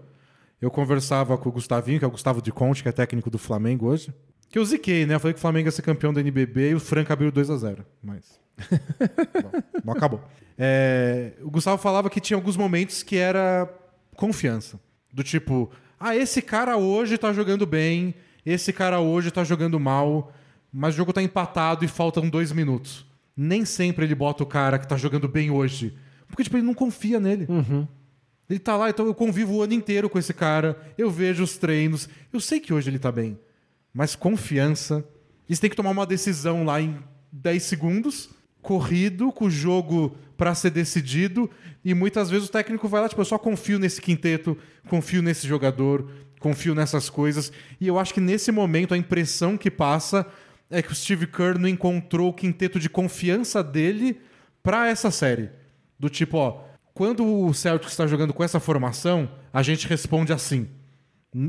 eu 0.61 0.71
conversava 0.71 1.37
com 1.37 1.49
o 1.49 1.51
Gustavinho, 1.51 1.99
que 1.99 2.05
é 2.05 2.07
o 2.07 2.11
Gustavo 2.11 2.41
de 2.41 2.51
Conte, 2.51 2.81
que 2.81 2.89
é 2.89 2.91
técnico 2.91 3.29
do 3.29 3.37
Flamengo 3.37 3.87
hoje. 3.87 4.13
Que 4.49 4.57
eu 4.57 4.65
ziquei, 4.65 5.05
né? 5.05 5.15
Eu 5.15 5.19
falei 5.19 5.33
que 5.33 5.39
o 5.39 5.41
Flamengo 5.41 5.67
ia 5.67 5.71
ser 5.71 5.81
campeão 5.81 6.13
da 6.13 6.21
NBB 6.21 6.71
e 6.71 6.75
o 6.75 6.79
Franca 6.79 7.13
abriu 7.13 7.31
2 7.31 7.49
a 7.49 7.57
0 7.57 7.85
Mas. 8.01 8.39
Bom, 9.43 9.51
não 9.83 9.93
acabou. 9.93 10.21
É, 10.57 11.33
o 11.41 11.51
Gustavo 11.51 11.81
falava 11.81 12.09
que 12.09 12.21
tinha 12.21 12.37
alguns 12.37 12.55
momentos 12.55 13.03
que 13.03 13.17
era 13.17 13.69
confiança. 14.15 14.79
Do 15.13 15.23
tipo, 15.23 15.69
ah, 15.99 16.15
esse 16.15 16.41
cara 16.41 16.77
hoje 16.77 17.17
tá 17.17 17.33
jogando 17.33 17.65
bem, 17.65 18.15
esse 18.45 18.71
cara 18.71 18.99
hoje 18.99 19.31
tá 19.31 19.43
jogando 19.43 19.79
mal, 19.79 20.31
mas 20.71 20.93
o 20.93 20.97
jogo 20.97 21.13
tá 21.13 21.21
empatado 21.21 21.83
e 21.83 21.87
faltam 21.87 22.29
dois 22.29 22.51
minutos. 22.51 23.05
Nem 23.35 23.65
sempre 23.65 24.05
ele 24.05 24.15
bota 24.15 24.43
o 24.43 24.45
cara 24.45 24.79
que 24.79 24.87
tá 24.87 24.95
jogando 24.97 25.27
bem 25.27 25.51
hoje. 25.51 25.97
Porque, 26.27 26.43
tipo, 26.43 26.57
ele 26.57 26.65
não 26.65 26.73
confia 26.73 27.19
nele. 27.19 27.47
Ele 28.49 28.59
tá 28.59 28.77
lá, 28.77 28.89
então 28.89 29.05
eu 29.05 29.13
convivo 29.13 29.55
o 29.55 29.61
ano 29.61 29.73
inteiro 29.73 30.09
com 30.09 30.19
esse 30.19 30.33
cara, 30.33 30.77
eu 30.97 31.09
vejo 31.09 31.43
os 31.43 31.57
treinos, 31.57 32.07
eu 32.31 32.39
sei 32.39 32.59
que 32.59 32.73
hoje 32.73 32.89
ele 32.89 32.99
tá 32.99 33.11
bem. 33.11 33.39
Mas 33.93 34.15
confiança. 34.15 35.03
Eles 35.49 35.59
têm 35.59 35.69
que 35.69 35.75
tomar 35.75 35.91
uma 35.91 36.05
decisão 36.05 36.63
lá 36.63 36.79
em 36.79 36.97
10 37.31 37.63
segundos, 37.63 38.29
corrido, 38.61 39.31
com 39.31 39.45
o 39.45 39.49
jogo 39.49 40.15
pra 40.37 40.53
ser 40.53 40.69
decidido, 40.69 41.49
e 41.83 41.93
muitas 41.93 42.29
vezes 42.29 42.47
o 42.47 42.51
técnico 42.51 42.87
vai 42.87 43.01
lá, 43.01 43.09
tipo, 43.09 43.21
eu 43.21 43.25
só 43.25 43.37
confio 43.37 43.79
nesse 43.79 44.01
quinteto, 44.01 44.57
confio 44.87 45.21
nesse 45.21 45.47
jogador, 45.47 46.09
confio 46.39 46.75
nessas 46.75 47.09
coisas. 47.09 47.51
E 47.79 47.87
eu 47.87 47.97
acho 47.97 48.13
que 48.13 48.21
nesse 48.21 48.51
momento 48.51 48.93
a 48.93 48.97
impressão 48.97 49.57
que 49.57 49.71
passa 49.71 50.25
é 50.69 50.81
que 50.81 50.91
o 50.91 50.95
Steve 50.95 51.27
Kerr 51.27 51.57
não 51.57 51.69
encontrou 51.69 52.29
o 52.29 52.33
quinteto 52.33 52.79
de 52.79 52.89
confiança 52.89 53.63
dele 53.63 54.19
pra 54.61 54.87
essa 54.87 55.09
série. 55.09 55.49
Do 55.99 56.09
tipo, 56.09 56.37
ó, 56.37 56.61
quando 56.93 57.25
o 57.25 57.53
Celtics 57.53 57.91
está 57.91 58.07
jogando 58.07 58.33
com 58.33 58.43
essa 58.43 58.59
formação, 58.59 59.29
a 59.51 59.61
gente 59.61 59.87
responde 59.87 60.31
assim. 60.31 60.67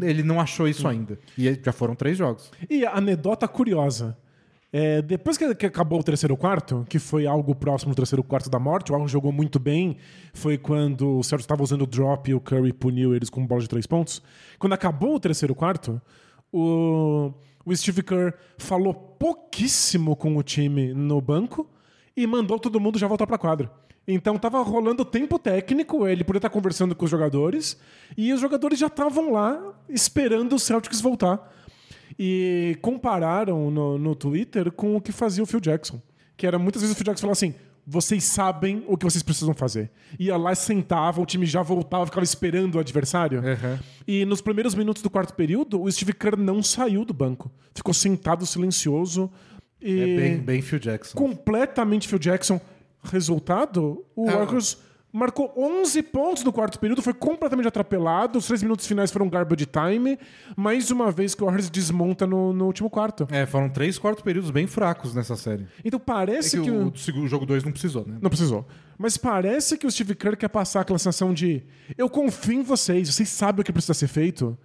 Ele 0.02 0.22
não 0.22 0.40
achou 0.40 0.66
isso 0.66 0.88
ainda. 0.88 1.18
E 1.38 1.60
já 1.64 1.72
foram 1.72 1.94
três 1.94 2.18
jogos. 2.18 2.50
E 2.68 2.84
anedota 2.84 3.46
curiosa. 3.46 4.16
É, 4.72 5.00
depois 5.00 5.38
que, 5.38 5.54
que 5.54 5.66
acabou 5.66 6.00
o 6.00 6.02
terceiro 6.02 6.36
quarto, 6.36 6.84
que 6.88 6.98
foi 6.98 7.26
algo 7.26 7.54
próximo 7.54 7.94
do 7.94 7.96
terceiro 7.96 8.22
quarto 8.22 8.50
da 8.50 8.58
morte, 8.58 8.90
o 8.90 8.94
Allen 8.94 9.06
jogou 9.06 9.30
muito 9.30 9.58
bem. 9.58 9.96
Foi 10.34 10.58
quando 10.58 11.18
o 11.18 11.22
Celtics 11.22 11.44
estava 11.44 11.62
usando 11.62 11.82
o 11.82 11.86
drop 11.86 12.28
e 12.28 12.34
o 12.34 12.40
Curry 12.40 12.72
puniu 12.72 13.14
eles 13.14 13.30
com 13.30 13.46
bola 13.46 13.60
de 13.60 13.68
três 13.68 13.86
pontos. 13.86 14.20
Quando 14.58 14.72
acabou 14.72 15.14
o 15.14 15.20
terceiro 15.20 15.54
quarto, 15.54 16.02
o, 16.52 17.32
o 17.64 17.76
Steve 17.76 18.02
Kerr 18.02 18.34
falou 18.58 18.92
pouquíssimo 18.92 20.16
com 20.16 20.36
o 20.36 20.42
time 20.42 20.92
no 20.92 21.20
banco 21.20 21.70
e 22.16 22.26
mandou 22.26 22.58
todo 22.58 22.80
mundo 22.80 22.98
já 22.98 23.06
voltar 23.06 23.26
pra 23.26 23.38
quadra. 23.38 23.70
Então 24.06 24.38
tava 24.38 24.62
rolando 24.62 25.04
tempo 25.04 25.38
técnico, 25.38 26.06
ele 26.06 26.22
podia 26.22 26.38
estar 26.38 26.50
conversando 26.50 26.94
com 26.94 27.04
os 27.04 27.10
jogadores, 27.10 27.76
e 28.16 28.32
os 28.32 28.40
jogadores 28.40 28.78
já 28.78 28.86
estavam 28.86 29.32
lá 29.32 29.74
esperando 29.88 30.54
o 30.54 30.58
Celtics 30.58 31.00
voltar. 31.00 31.54
E 32.18 32.78
compararam 32.80 33.70
no, 33.70 33.98
no 33.98 34.14
Twitter 34.14 34.70
com 34.70 34.96
o 34.96 35.00
que 35.00 35.12
fazia 35.12 35.42
o 35.42 35.46
Phil 35.46 35.60
Jackson. 35.60 36.00
Que 36.36 36.46
era 36.46 36.58
muitas 36.58 36.80
vezes 36.82 36.94
o 36.94 36.96
Phil 36.96 37.04
Jackson 37.04 37.22
falava 37.22 37.32
assim: 37.32 37.54
vocês 37.86 38.24
sabem 38.24 38.84
o 38.88 38.96
que 38.96 39.04
vocês 39.04 39.22
precisam 39.22 39.54
fazer. 39.54 39.90
Ia 40.18 40.36
lá, 40.36 40.54
sentava, 40.54 41.20
o 41.20 41.26
time 41.26 41.46
já 41.46 41.62
voltava, 41.62 42.06
ficava 42.06 42.24
esperando 42.24 42.74
o 42.74 42.78
adversário. 42.78 43.40
Uhum. 43.40 43.78
E 44.06 44.24
nos 44.24 44.40
primeiros 44.40 44.74
minutos 44.74 45.02
do 45.02 45.10
quarto 45.10 45.34
período, 45.34 45.80
o 45.80 45.90
Steve 45.90 46.12
Kerr 46.12 46.36
não 46.36 46.62
saiu 46.62 47.04
do 47.04 47.14
banco. 47.14 47.50
Ficou 47.74 47.94
sentado 47.94 48.44
silencioso, 48.44 49.30
E 49.80 50.00
É 50.00 50.16
bem, 50.16 50.38
bem 50.38 50.62
Phil 50.62 50.78
Jackson. 50.78 51.16
completamente 51.16 52.08
Phil 52.08 52.18
Jackson. 52.18 52.60
Resultado, 53.10 54.04
o 54.14 54.28
Ah. 54.28 54.32
Warriors 54.38 54.78
marcou 55.12 55.50
11 55.56 56.02
pontos 56.02 56.44
no 56.44 56.52
quarto 56.52 56.78
período, 56.78 57.00
foi 57.00 57.14
completamente 57.14 57.66
atrapalhado. 57.66 58.38
Os 58.38 58.46
três 58.46 58.62
minutos 58.62 58.86
finais 58.86 59.10
foram 59.10 59.28
garbage 59.30 59.64
time. 59.66 60.18
Mais 60.54 60.90
uma 60.90 61.10
vez 61.10 61.34
que 61.34 61.42
o 61.42 61.46
Warriors 61.46 61.70
desmonta 61.70 62.26
no, 62.26 62.52
no 62.52 62.66
último 62.66 62.90
quarto. 62.90 63.26
É, 63.30 63.46
foram 63.46 63.68
três 63.70 63.98
quartos 63.98 64.22
períodos 64.22 64.50
bem 64.50 64.66
fracos 64.66 65.14
nessa 65.14 65.34
série. 65.36 65.66
Então 65.84 65.98
É 65.98 66.02
parece 66.04 66.58
que 66.58 66.64
que... 66.64 66.70
o, 66.70 66.84
o- 66.84 66.88
o 66.90 66.96
segundo- 66.98 67.26
jogo 67.28 67.46
2 67.46 67.64
não 67.64 67.72
precisou, 67.72 68.04
né? 68.06 68.18
Não 68.20 68.28
precisou. 68.28 68.66
Mas 68.98 69.16
parece 69.16 69.78
que 69.78 69.86
o 69.86 69.90
Steve 69.90 70.14
Kerr 70.14 70.36
quer 70.36 70.48
passar 70.48 70.80
aquela 70.82 70.98
sensação 70.98 71.32
de 71.32 71.62
eu 71.96 72.10
confio 72.10 72.60
em 72.60 72.62
vocês, 72.62 73.12
vocês 73.14 73.28
sabem 73.30 73.62
o 73.62 73.64
que 73.64 73.72
precisa 73.72 73.94
ser 73.94 74.08
feito. 74.08 74.56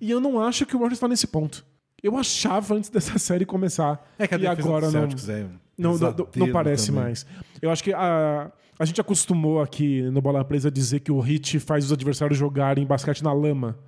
E 0.00 0.10
eu 0.10 0.20
não 0.20 0.40
acho 0.40 0.64
que 0.64 0.74
o 0.74 0.78
Warriors 0.78 0.96
está 0.98 1.08
nesse 1.08 1.26
ponto. 1.26 1.66
Eu 2.02 2.16
achava 2.16 2.74
antes 2.74 2.88
dessa 2.88 3.18
série 3.18 3.44
começar. 3.44 4.06
É 4.18 4.26
que 4.26 4.34
a 4.34 4.38
e 4.38 4.46
agora 4.46 4.86
do 4.86 4.92
não. 4.92 5.00
Celtics 5.00 5.28
é 5.28 5.44
um 5.44 5.67
Não, 5.78 5.96
não, 5.96 6.14
não 6.34 6.52
parece 6.52 6.88
também. 6.88 7.04
mais. 7.04 7.26
Eu 7.62 7.70
acho 7.70 7.84
que 7.84 7.92
a, 7.92 8.50
a 8.78 8.84
gente 8.84 9.00
acostumou 9.00 9.60
aqui 9.62 10.02
no 10.02 10.20
Bola 10.20 10.44
Presa 10.44 10.68
a 10.68 10.70
dizer 10.70 11.00
que 11.00 11.12
o 11.12 11.24
Heat 11.24 11.60
faz 11.60 11.86
os 11.86 11.92
adversários 11.92 12.38
jogarem 12.38 12.84
basquete 12.84 13.22
na 13.22 13.32
lama. 13.32 13.78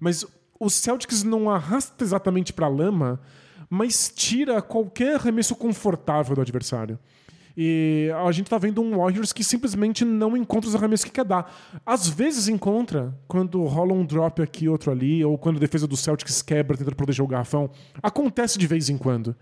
Mas 0.00 0.24
o 0.58 0.70
Celtics 0.70 1.22
não 1.22 1.50
arrasta 1.50 2.02
exatamente 2.02 2.52
pra 2.52 2.68
lama, 2.68 3.20
mas 3.68 4.12
tira 4.14 4.62
qualquer 4.62 5.16
arremesso 5.16 5.54
confortável 5.54 6.34
do 6.34 6.40
adversário. 6.40 6.98
E 7.56 8.10
a 8.26 8.32
gente 8.32 8.50
tá 8.50 8.58
vendo 8.58 8.82
um 8.82 8.98
Warriors 8.98 9.32
que 9.32 9.44
simplesmente 9.44 10.04
não 10.04 10.36
encontra 10.36 10.68
os 10.68 10.74
arremessos 10.74 11.04
que 11.04 11.10
quer 11.10 11.24
dar. 11.24 11.52
Às 11.86 12.08
vezes 12.08 12.48
encontra, 12.48 13.14
quando 13.28 13.62
rola 13.64 13.92
um 13.92 14.04
drop 14.04 14.42
aqui, 14.42 14.68
outro 14.68 14.90
ali, 14.90 15.24
ou 15.24 15.38
quando 15.38 15.56
a 15.56 15.60
defesa 15.60 15.86
do 15.86 15.96
Celtics 15.96 16.42
quebra 16.42 16.76
tentando 16.76 16.96
proteger 16.96 17.24
o 17.24 17.28
garrafão. 17.28 17.70
Acontece 18.02 18.58
de 18.58 18.66
vez 18.66 18.88
em 18.88 18.98
quando. 18.98 19.36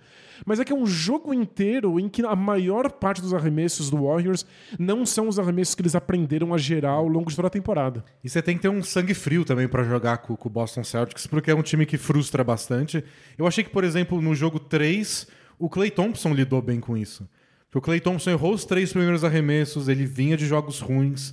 Mas 0.45 0.59
é 0.59 0.65
que 0.65 0.73
é 0.73 0.77
um 0.77 0.87
jogo 0.87 1.33
inteiro 1.33 1.99
em 2.01 2.09
que 2.09 2.25
a 2.25 2.35
maior 2.35 2.91
parte 2.91 3.21
dos 3.23 3.33
arremessos 3.33 3.89
do 3.89 4.05
Warriors 4.05 4.45
não 4.79 5.07
são 5.07 5.29
os 5.29 5.39
arremessos 5.39 5.75
que 5.75 5.83
eles 5.83 5.95
aprenderam 5.95 6.53
a 6.53 6.59
gerar 6.59 6.91
ao 6.91 7.07
longo 7.07 7.31
de 7.31 7.37
toda 7.37 7.49
a 7.49 7.51
temporada. 7.51 8.05
E 8.23 8.29
você 8.29 8.43
tem 8.43 8.57
que 8.57 8.63
ter 8.63 8.69
um 8.69 8.83
sangue 8.83 9.15
frio 9.15 9.45
também 9.45 9.69
pra 9.69 9.85
jogar 9.85 10.19
com, 10.19 10.37
com 10.37 10.49
o 10.49 10.53
Boston 10.53 10.85
Celtics, 10.85 11.27
porque 11.27 11.51
é 11.51 11.55
um 11.55 11.63
time 11.63 11.87
que 11.87 11.97
frustra 11.97 12.43
bastante. 12.43 13.05
Eu 13.39 13.47
achei 13.47 13.63
que, 13.63 13.71
por 13.71 13.85
exemplo, 13.85 14.21
no 14.21 14.35
jogo 14.35 14.59
3, 14.59 15.29
o 15.59 15.69
Clay 15.69 15.91
Thompson 15.91 16.35
lidou 16.35 16.61
bem 16.61 16.81
com 16.81 16.97
isso. 16.97 17.29
Porque 17.73 17.79
o 17.79 17.81
Clay 17.81 18.01
Thompson 18.01 18.29
errou 18.29 18.53
os 18.53 18.67
três 18.67 18.93
primeiros 18.93 19.25
arremessos, 19.25 19.89
ele 19.89 20.05
vinha 20.05 20.37
de 20.37 20.47
jogos 20.47 20.79
ruins 20.79 21.33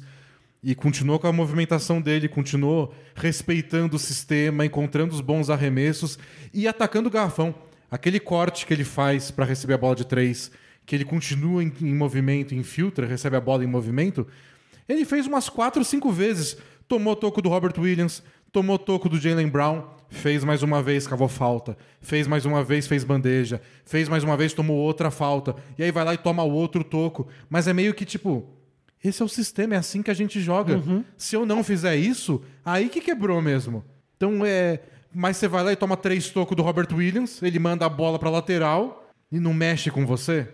e 0.63 0.73
continuou 0.73 1.19
com 1.19 1.28
a 1.28 1.34
movimentação 1.34 1.99
dele, 1.99 2.30
continuou 2.30 2.95
respeitando 3.13 3.97
o 3.97 3.99
sistema, 3.99 4.65
encontrando 4.65 5.13
os 5.13 5.19
bons 5.19 5.49
arremessos 5.49 6.17
e 6.54 6.65
atacando 6.65 7.10
o 7.10 7.12
garrafão. 7.12 7.54
Aquele 7.91 8.21
corte 8.21 8.65
que 8.65 8.73
ele 8.73 8.86
faz 8.86 9.30
pra 9.30 9.43
receber 9.43 9.73
a 9.73 9.78
bola 9.78 9.97
de 9.97 10.06
três, 10.06 10.49
que 10.86 10.95
ele 10.95 11.04
continua 11.04 11.62
em, 11.62 11.73
em 11.82 11.93
movimento, 11.93 12.56
infiltra, 12.56 13.06
recebe 13.06 13.36
a 13.36 13.41
bola 13.41 13.65
em 13.65 13.67
movimento, 13.67 14.25
ele 14.88 15.04
fez 15.04 15.28
umas 15.28 15.49
quatro, 15.49 15.84
cinco 15.84 16.10
vezes. 16.10 16.56
Tomou 16.88 17.17
toco 17.17 17.41
do 17.41 17.49
Robert 17.49 17.73
Williams, 17.78 18.23
tomou 18.49 18.80
toco 18.80 19.10
do 19.10 19.19
Jalen 19.19 19.49
Brown, 19.49 19.84
fez 20.10 20.43
mais 20.43 20.63
uma 20.63 20.82
vez, 20.82 21.08
cavou 21.08 21.28
falta. 21.28 21.78
Fez 22.02 22.28
mais 22.28 22.45
uma 22.45 22.63
vez, 22.63 22.88
fez 22.88 23.04
bandeja. 23.04 23.62
Fez 23.86 24.10
mais 24.10 24.24
uma 24.24 24.36
vez, 24.36 24.54
tomou 24.54 24.78
outra 24.78 25.12
falta. 25.12 25.56
E 25.78 25.84
aí 25.84 25.91
vai 25.91 26.04
lá 26.04 26.13
e 26.13 26.17
toma 26.17 26.43
o 26.43 26.52
outro 26.52 26.84
toco. 26.84 27.28
Mas 27.50 27.67
é 27.67 27.74
meio 27.74 27.93
que 27.93 28.06
tipo. 28.06 28.48
Esse 29.04 29.22
é 29.22 29.26
o 29.26 29.30
sistema, 29.30 29.76
é 29.76 29.78
assim 29.78 30.02
que 30.02 30.12
a 30.12 30.13
gente 30.13 30.41
joga. 30.41 30.82
Se 31.15 31.36
eu 31.36 31.45
não 31.45 31.63
fizer 31.63 31.95
isso, 31.95 32.41
aí 32.65 32.89
que 32.89 33.00
quebrou 33.00 33.41
mesmo. 33.41 33.84
Então 34.17 34.45
é. 34.45 34.80
Mas 35.13 35.38
você 35.38 35.48
vai 35.48 35.63
lá 35.63 35.72
e 35.72 35.76
toma 35.76 35.98
três 35.98 36.30
tocos 36.30 36.56
do 36.56 36.62
Robert 36.62 36.88
Williams, 36.93 37.41
ele 37.41 37.58
manda 37.58 37.86
a 37.86 37.89
bola 37.89 38.19
pra 38.19 38.30
lateral 38.30 39.10
e 39.32 39.39
não 39.39 39.54
mexe 39.54 39.89
com 39.89 40.06
você. 40.06 40.48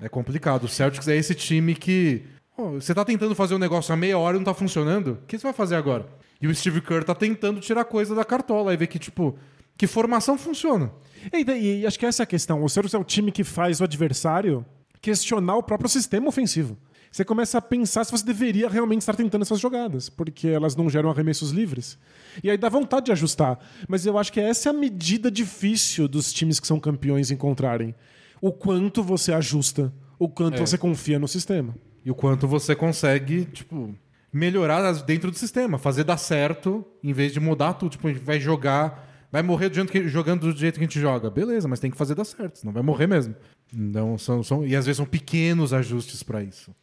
É 0.00 0.08
complicado. 0.08 0.64
O 0.64 0.68
Celtics 0.68 1.08
é 1.08 1.16
esse 1.16 1.34
time 1.34 1.74
que. 1.74 2.22
Ó, 2.56 2.72
você 2.72 2.94
tá 2.94 3.04
tentando 3.04 3.34
fazer 3.34 3.54
um 3.54 3.58
negócio 3.58 3.92
há 3.92 3.96
meia 3.96 4.16
hora 4.16 4.36
e 4.36 4.38
não 4.38 4.44
tá 4.44 4.54
funcionando? 4.54 5.18
O 5.22 5.26
que 5.26 5.36
você 5.36 5.42
vai 5.42 5.52
fazer 5.52 5.74
agora? 5.74 6.06
E 6.40 6.46
o 6.46 6.54
Steve 6.54 6.80
Kerr 6.80 7.04
tá 7.04 7.14
tentando 7.14 7.60
tirar 7.60 7.84
coisa 7.84 8.14
da 8.14 8.24
cartola 8.24 8.72
e 8.72 8.76
ver 8.76 8.86
que, 8.86 8.98
tipo, 8.98 9.36
que 9.76 9.86
formação 9.86 10.38
funciona. 10.38 10.92
E, 11.32 11.80
e 11.80 11.86
acho 11.86 11.98
que 11.98 12.06
essa 12.06 12.22
é 12.22 12.24
a 12.24 12.26
questão. 12.26 12.62
O 12.62 12.68
Celtics 12.68 12.94
é 12.94 12.98
o 12.98 13.04
time 13.04 13.32
que 13.32 13.42
faz 13.42 13.80
o 13.80 13.84
adversário 13.84 14.64
questionar 15.00 15.56
o 15.56 15.62
próprio 15.62 15.88
sistema 15.88 16.28
ofensivo. 16.28 16.76
Você 17.10 17.24
começa 17.24 17.56
a 17.58 17.62
pensar 17.62 18.04
se 18.04 18.12
você 18.12 18.24
deveria 18.24 18.68
realmente 18.68 19.00
estar 19.00 19.14
tentando 19.16 19.42
essas 19.42 19.58
jogadas, 19.58 20.08
porque 20.10 20.46
elas 20.46 20.76
não 20.76 20.90
geram 20.90 21.10
arremessos 21.10 21.50
livres. 21.50 21.98
E 22.44 22.50
aí 22.50 22.58
dá 22.58 22.68
vontade 22.68 23.06
de 23.06 23.12
ajustar. 23.12 23.58
Mas 23.88 24.04
eu 24.04 24.18
acho 24.18 24.32
que 24.32 24.38
essa 24.40 24.68
é 24.68 24.70
a 24.70 24.74
medida 24.74 25.30
difícil 25.30 26.06
dos 26.06 26.32
times 26.32 26.60
que 26.60 26.66
são 26.66 26.78
campeões 26.78 27.30
encontrarem. 27.30 27.94
O 28.40 28.52
quanto 28.52 29.02
você 29.02 29.32
ajusta, 29.32 29.92
o 30.18 30.28
quanto 30.28 30.56
É. 30.56 30.66
você 30.66 30.76
confia 30.76 31.18
no 31.18 31.26
sistema. 31.26 31.74
E 32.04 32.10
o 32.10 32.14
quanto 32.14 32.46
você 32.46 32.76
consegue, 32.76 33.46
tipo, 33.46 33.94
melhorar 34.32 34.84
as- 34.84 35.02
dentro 35.02 35.30
do 35.30 35.36
sistema, 35.38 35.78
fazer 35.78 36.04
dar 36.04 36.16
certo, 36.18 36.84
em 37.02 37.12
vez 37.12 37.32
de 37.32 37.40
mudar 37.40 37.74
tudo. 37.74 37.92
Tipo, 37.92 38.08
a 38.08 38.12
gente 38.12 38.22
vai 38.24 38.38
jogar, 38.40 39.26
vai 39.32 39.42
morrer 39.42 39.68
do 39.68 39.74
jeito 39.74 39.90
que, 39.92 40.06
jogando 40.08 40.52
do 40.52 40.58
jeito 40.58 40.74
que 40.78 40.84
a 40.84 40.86
gente 40.86 41.00
joga. 41.00 41.30
Beleza, 41.30 41.66
mas 41.68 41.80
tem 41.80 41.90
que 41.90 41.96
fazer 41.96 42.14
dar 42.14 42.24
certo, 42.24 42.58
senão 42.58 42.72
vai 42.72 42.82
morrer 42.82 43.06
mesmo. 43.06 43.34
Então, 43.74 44.16
são, 44.18 44.42
são, 44.42 44.66
e 44.66 44.74
às 44.76 44.86
vezes 44.86 44.96
são 44.98 45.06
pequenos 45.06 45.72
ajustes 45.72 46.22
pra 46.22 46.42
isso. 46.42 46.74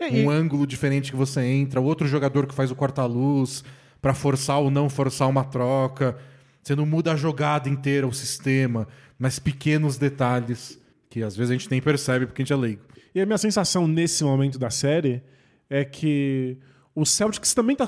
É, 0.00 0.08
e- 0.12 0.24
Um 0.24 0.30
ângulo 0.30 0.66
diferente 0.66 1.10
que 1.10 1.16
você 1.16 1.40
entra, 1.42 1.80
outro 1.80 2.06
jogador 2.08 2.46
que 2.46 2.54
faz 2.54 2.70
o 2.70 2.74
corta-luz 2.74 3.62
pra 4.00 4.12
forçar 4.14 4.58
ou 4.58 4.70
não 4.70 4.88
forçar 4.90 5.28
uma 5.28 5.44
troca. 5.44 6.16
Você 6.62 6.74
não 6.74 6.86
muda 6.86 7.12
a 7.12 7.16
jogada 7.16 7.68
inteira, 7.68 8.06
o 8.06 8.12
sistema, 8.12 8.88
mas 9.18 9.38
pequenos 9.38 9.96
detalhes 9.98 10.78
que 11.10 11.22
às 11.22 11.36
vezes 11.36 11.50
a 11.50 11.54
gente 11.54 11.70
nem 11.70 11.80
percebe 11.80 12.26
porque 12.26 12.42
a 12.42 12.44
gente 12.44 12.52
é 12.52 12.56
leigo. 12.56 12.82
E 13.14 13.20
a 13.20 13.26
minha 13.26 13.38
sensação 13.38 13.86
nesse 13.86 14.24
momento 14.24 14.58
da 14.58 14.68
série 14.70 15.22
é 15.70 15.84
que 15.84 16.56
o 16.94 17.04
Celtics 17.04 17.52
também 17.54 17.74
tá, 17.76 17.86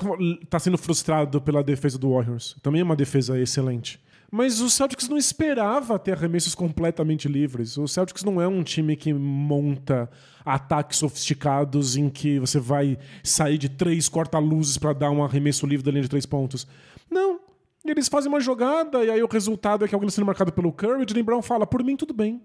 tá 0.49 0.59
sendo 0.59 0.77
frustrado 0.77 1.41
pela 1.41 1.63
defesa 1.63 1.97
do 1.97 2.11
Warriors. 2.11 2.55
Também 2.61 2.81
é 2.81 2.83
uma 2.83 2.95
defesa 2.95 3.39
excelente. 3.39 3.99
Mas 4.29 4.59
o 4.59 4.69
Celtics 4.69 5.07
não 5.07 5.17
esperava 5.17 5.97
ter 5.97 6.11
arremessos 6.11 6.53
completamente 6.53 7.29
livres. 7.29 7.77
O 7.77 7.87
Celtics 7.87 8.25
não 8.25 8.41
é 8.41 8.47
um 8.47 8.61
time 8.61 8.95
que 8.97 9.13
monta 9.13 10.09
ataques 10.43 10.97
sofisticados 10.99 11.95
em 11.95 12.09
que 12.09 12.37
você 12.39 12.59
vai 12.59 12.97
sair 13.23 13.57
de 13.57 13.69
três 13.69 14.09
corta-luzes 14.09 14.77
para 14.77 14.91
dar 14.91 15.11
um 15.11 15.23
arremesso 15.23 15.65
livre 15.65 15.85
da 15.85 15.91
linha 15.91 16.03
de 16.03 16.09
três 16.09 16.25
pontos. 16.25 16.67
Não. 17.09 17.39
Eles 17.85 18.09
fazem 18.09 18.27
uma 18.29 18.41
jogada 18.41 19.01
e 19.05 19.09
aí 19.09 19.23
o 19.23 19.27
resultado 19.27 19.85
é 19.85 19.87
que 19.87 19.95
alguém 19.95 20.07
está 20.09 20.17
sendo 20.17 20.25
marcado 20.25 20.51
pelo 20.51 20.73
Curry 20.73 21.03
o 21.03 21.07
Jalen 21.07 21.23
Brown 21.23 21.41
fala, 21.41 21.65
por 21.65 21.81
mim 21.81 21.95
tudo 21.95 22.13
bem. 22.13 22.41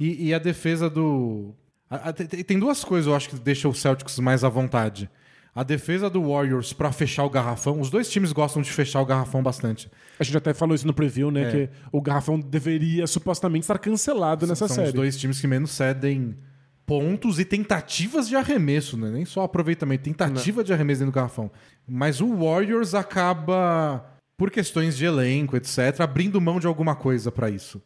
E, 0.00 0.28
e 0.28 0.34
a 0.34 0.38
defesa 0.38 0.88
do. 0.88 1.52
a- 1.90 2.08
a- 2.08 2.12
tem- 2.14 2.58
duas 2.58 2.82
coisas 2.82 3.06
eu 3.06 3.14
acho 3.14 3.28
que 3.28 3.36
deixam 3.36 3.70
o 3.70 3.74
Celtics 3.74 4.18
mais 4.18 4.42
à 4.42 4.48
vontade. 4.48 5.10
A 5.56 5.62
defesa 5.62 6.10
do 6.10 6.28
Warriors 6.28 6.74
pra 6.74 6.92
fechar 6.92 7.24
o 7.24 7.30
garrafão. 7.30 7.80
Os 7.80 7.88
dois 7.88 8.10
times 8.10 8.30
gostam 8.30 8.60
de 8.60 8.70
fechar 8.70 9.00
o 9.00 9.06
garrafão 9.06 9.42
bastante. 9.42 9.90
A 10.20 10.22
gente 10.22 10.36
até 10.36 10.52
falou 10.52 10.74
isso 10.74 10.86
no 10.86 10.92
preview, 10.92 11.30
né? 11.30 11.48
É. 11.48 11.50
Que 11.50 11.70
o 11.90 12.02
Garrafão 12.02 12.38
deveria 12.38 13.06
supostamente 13.06 13.62
estar 13.62 13.78
cancelado 13.78 14.46
nessa 14.46 14.68
São 14.68 14.76
série. 14.76 14.88
os 14.88 14.92
dois 14.92 15.16
times 15.16 15.40
que 15.40 15.46
menos 15.46 15.70
cedem 15.70 16.36
pontos 16.84 17.40
e 17.40 17.44
tentativas 17.44 18.28
de 18.28 18.36
arremesso, 18.36 18.98
né? 18.98 19.10
Nem 19.10 19.24
só 19.24 19.44
aproveitamento, 19.44 20.04
tentativa 20.04 20.62
de 20.62 20.74
arremesso 20.74 21.00
dentro 21.00 21.12
do 21.12 21.14
garrafão. 21.14 21.50
Mas 21.88 22.20
o 22.20 22.36
Warriors 22.36 22.94
acaba, 22.94 24.04
por 24.36 24.50
questões 24.50 24.94
de 24.94 25.06
elenco, 25.06 25.56
etc., 25.56 26.00
abrindo 26.00 26.38
mão 26.38 26.60
de 26.60 26.66
alguma 26.66 26.94
coisa 26.94 27.32
pra 27.32 27.48
isso. 27.48 27.80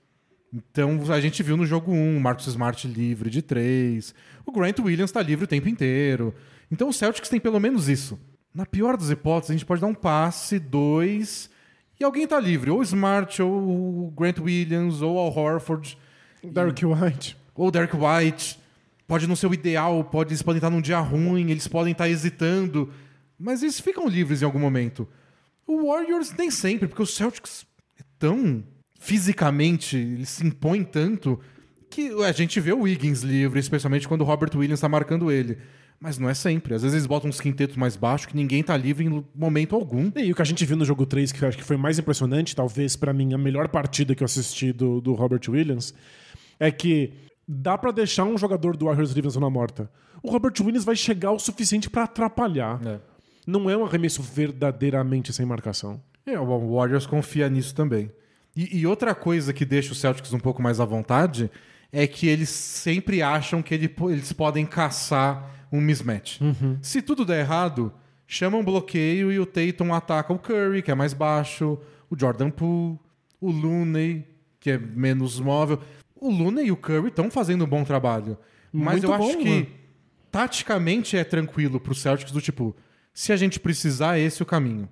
Então 0.52 1.00
a 1.08 1.20
gente 1.20 1.40
viu 1.42 1.56
no 1.56 1.64
jogo 1.64 1.92
1, 1.92 2.16
o 2.16 2.20
Marcus 2.20 2.48
Smart 2.48 2.88
livre 2.88 3.30
de 3.30 3.40
3, 3.40 4.12
o 4.44 4.50
Grant 4.50 4.80
Williams 4.80 5.12
tá 5.12 5.22
livre 5.22 5.44
o 5.44 5.48
tempo 5.48 5.68
inteiro. 5.68 6.34
Então 6.70 6.88
o 6.88 6.92
Celtics 6.92 7.28
tem 7.28 7.40
pelo 7.40 7.58
menos 7.58 7.88
isso. 7.88 8.18
Na 8.54 8.66
pior 8.66 8.96
das 8.96 9.10
hipóteses, 9.10 9.50
a 9.50 9.52
gente 9.54 9.66
pode 9.66 9.80
dar 9.80 9.86
um 9.86 9.94
passe, 9.94 10.58
dois, 10.58 11.50
e 11.98 12.04
alguém 12.04 12.26
tá 12.26 12.40
livre. 12.40 12.70
Ou 12.70 12.80
o 12.80 12.82
Smart, 12.82 13.40
ou 13.42 14.06
o 14.06 14.10
Grant 14.16 14.38
Williams, 14.38 15.02
ou 15.02 15.16
o 15.16 15.28
Horford. 15.28 15.96
Derek 16.42 16.84
White. 16.84 17.36
Ou 17.54 17.68
o 17.68 17.70
Derek 17.70 17.94
White. 17.94 18.58
Pode 19.06 19.26
não 19.26 19.36
ser 19.36 19.48
o 19.48 19.54
ideal, 19.54 20.04
pode, 20.04 20.30
eles 20.30 20.42
podem 20.42 20.58
estar 20.58 20.70
num 20.70 20.80
dia 20.80 20.98
ruim, 21.00 21.50
eles 21.50 21.66
podem 21.68 21.92
estar 21.92 22.08
hesitando. 22.08 22.92
Mas 23.38 23.62
eles 23.62 23.78
ficam 23.78 24.08
livres 24.08 24.40
em 24.40 24.44
algum 24.44 24.58
momento. 24.58 25.06
O 25.66 25.88
Warriors 25.88 26.32
nem 26.36 26.50
sempre, 26.50 26.88
porque 26.88 27.02
o 27.02 27.06
Celtics 27.06 27.66
é 27.98 28.02
tão 28.18 28.64
fisicamente, 28.98 29.96
ele 29.96 30.26
se 30.26 30.46
impõe 30.46 30.84
tanto 30.84 31.40
que 31.88 32.08
a 32.22 32.32
gente 32.32 32.60
vê 32.60 32.72
o 32.72 32.82
Wiggins 32.82 33.22
livre, 33.22 33.58
especialmente 33.58 34.06
quando 34.06 34.20
o 34.20 34.24
Robert 34.24 34.50
Williams 34.54 34.78
está 34.78 34.88
marcando 34.88 35.30
ele. 35.30 35.58
Mas 36.00 36.16
não 36.18 36.28
é 36.30 36.34
sempre. 36.34 36.74
Às 36.74 36.82
vezes 36.82 36.94
eles 36.94 37.06
botam 37.06 37.28
uns 37.28 37.40
quintetos 37.40 37.76
mais 37.76 37.94
baixos 37.94 38.26
que 38.26 38.34
ninguém 38.36 38.62
tá 38.62 38.74
livre 38.76 39.04
em 39.04 39.24
momento 39.34 39.74
algum. 39.76 40.10
E 40.16 40.32
o 40.32 40.34
que 40.34 40.40
a 40.42 40.44
gente 40.46 40.64
viu 40.64 40.76
no 40.76 40.84
jogo 40.84 41.04
3, 41.04 41.30
que 41.30 41.42
eu 41.42 41.48
acho 41.48 41.58
que 41.58 41.64
foi 41.64 41.76
mais 41.76 41.98
impressionante, 41.98 42.56
talvez 42.56 42.96
pra 42.96 43.12
mim 43.12 43.34
a 43.34 43.38
melhor 43.38 43.68
partida 43.68 44.14
que 44.14 44.22
eu 44.22 44.24
assisti 44.24 44.72
do, 44.72 45.00
do 45.00 45.12
Robert 45.14 45.42
Williams, 45.48 45.92
é 46.58 46.70
que 46.70 47.12
dá 47.46 47.76
pra 47.76 47.90
deixar 47.90 48.24
um 48.24 48.38
jogador 48.38 48.76
do 48.76 48.86
Warriors 48.86 49.10
livre 49.10 49.26
na 49.28 49.30
zona 49.34 49.50
morta. 49.50 49.90
O 50.22 50.30
Robert 50.30 50.54
Williams 50.60 50.84
vai 50.84 50.96
chegar 50.96 51.32
o 51.32 51.38
suficiente 51.38 51.90
pra 51.90 52.04
atrapalhar. 52.04 52.80
É. 52.86 52.98
Não 53.46 53.68
é 53.68 53.76
um 53.76 53.84
arremesso 53.84 54.22
verdadeiramente 54.22 55.32
sem 55.32 55.44
marcação. 55.44 56.00
É, 56.24 56.38
o 56.38 56.74
Warriors 56.76 57.06
confia 57.06 57.48
nisso 57.50 57.74
também. 57.74 58.10
E, 58.56 58.78
e 58.80 58.86
outra 58.86 59.14
coisa 59.14 59.52
que 59.52 59.64
deixa 59.64 59.92
o 59.92 59.94
Celtics 59.94 60.32
um 60.32 60.38
pouco 60.40 60.62
mais 60.62 60.80
à 60.80 60.84
vontade 60.84 61.50
é 61.92 62.06
que 62.06 62.26
eles 62.26 62.48
sempre 62.48 63.20
acham 63.22 63.62
que 63.62 63.74
ele- 63.74 63.94
eles 64.08 64.32
podem 64.32 64.64
caçar 64.64 65.59
um 65.72 65.80
mismatch. 65.80 66.40
Se 66.82 67.00
tudo 67.02 67.24
der 67.24 67.40
errado, 67.40 67.92
chama 68.26 68.56
um 68.56 68.64
bloqueio 68.64 69.30
e 69.32 69.38
o 69.38 69.46
Tatum 69.46 69.92
ataca 69.94 70.32
o 70.32 70.38
Curry, 70.38 70.82
que 70.82 70.90
é 70.90 70.94
mais 70.94 71.12
baixo, 71.12 71.78
o 72.08 72.18
Jordan 72.18 72.50
Poole, 72.50 72.98
o 73.40 73.50
Looney, 73.50 74.26
que 74.58 74.70
é 74.70 74.78
menos 74.78 75.38
móvel. 75.40 75.80
O 76.14 76.30
Looney 76.30 76.66
e 76.66 76.72
o 76.72 76.76
Curry 76.76 77.08
estão 77.08 77.30
fazendo 77.30 77.64
um 77.64 77.68
bom 77.68 77.84
trabalho. 77.84 78.36
Mas 78.72 79.02
Muito 79.02 79.06
eu 79.06 79.14
acho 79.14 79.32
bom, 79.36 79.42
que 79.42 79.48
mano. 79.50 79.66
taticamente 80.30 81.16
é 81.16 81.24
tranquilo 81.24 81.80
pro 81.80 81.94
Celtics 81.94 82.30
do 82.32 82.40
tipo, 82.40 82.76
se 83.12 83.32
a 83.32 83.36
gente 83.36 83.58
precisar, 83.58 84.18
esse 84.18 84.40
é 84.40 84.44
o 84.44 84.46
caminho. 84.46 84.88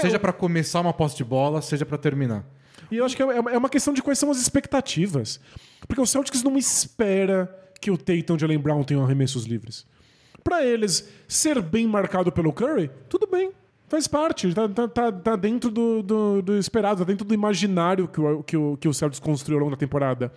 seja 0.00 0.18
pra 0.18 0.32
começar 0.32 0.80
uma 0.80 0.92
posse 0.92 1.16
de 1.16 1.24
bola, 1.24 1.62
seja 1.62 1.86
pra 1.86 1.96
terminar. 1.98 2.44
E 2.90 2.96
eu 2.96 3.04
acho 3.04 3.16
que 3.16 3.22
é 3.22 3.26
é 3.26 3.58
uma 3.58 3.68
questão 3.68 3.92
de 3.92 4.02
quais 4.02 4.18
são 4.18 4.30
as 4.30 4.38
expectativas. 4.40 5.40
Porque 5.86 6.00
o 6.00 6.06
Celtics 6.06 6.42
não 6.42 6.56
espera 6.56 7.48
que 7.80 7.90
o 7.90 7.96
Tatum 7.98 8.34
e 8.34 8.36
o 8.36 8.38
Jalen 8.38 8.58
Brown 8.58 8.82
tenham 8.82 9.04
arremessos 9.04 9.44
livres. 9.44 9.86
Pra 10.46 10.64
eles, 10.64 11.08
ser 11.26 11.60
bem 11.60 11.88
marcado 11.88 12.30
pelo 12.30 12.52
Curry, 12.52 12.88
tudo 13.08 13.26
bem. 13.26 13.50
Faz 13.88 14.06
parte, 14.06 14.54
tá, 14.54 14.68
tá- 14.68 14.86
tá- 14.86 15.10
tá 15.12 15.34
dentro 15.36 15.70
do, 15.72 16.02
do- 16.04 16.40
do 16.42 16.56
esperado, 16.56 17.00
tá 17.00 17.04
dentro 17.04 17.24
do 17.26 17.34
imaginário 17.34 18.06
que 18.06 18.20
o, 18.20 18.42
que, 18.44 18.56
o, 18.56 18.76
que 18.76 18.86
o 18.88 18.94
Celtics 18.94 19.18
construiu 19.18 19.58
ao 19.58 19.64
longo 19.64 19.74
da 19.74 19.80
temporada. 19.80 20.32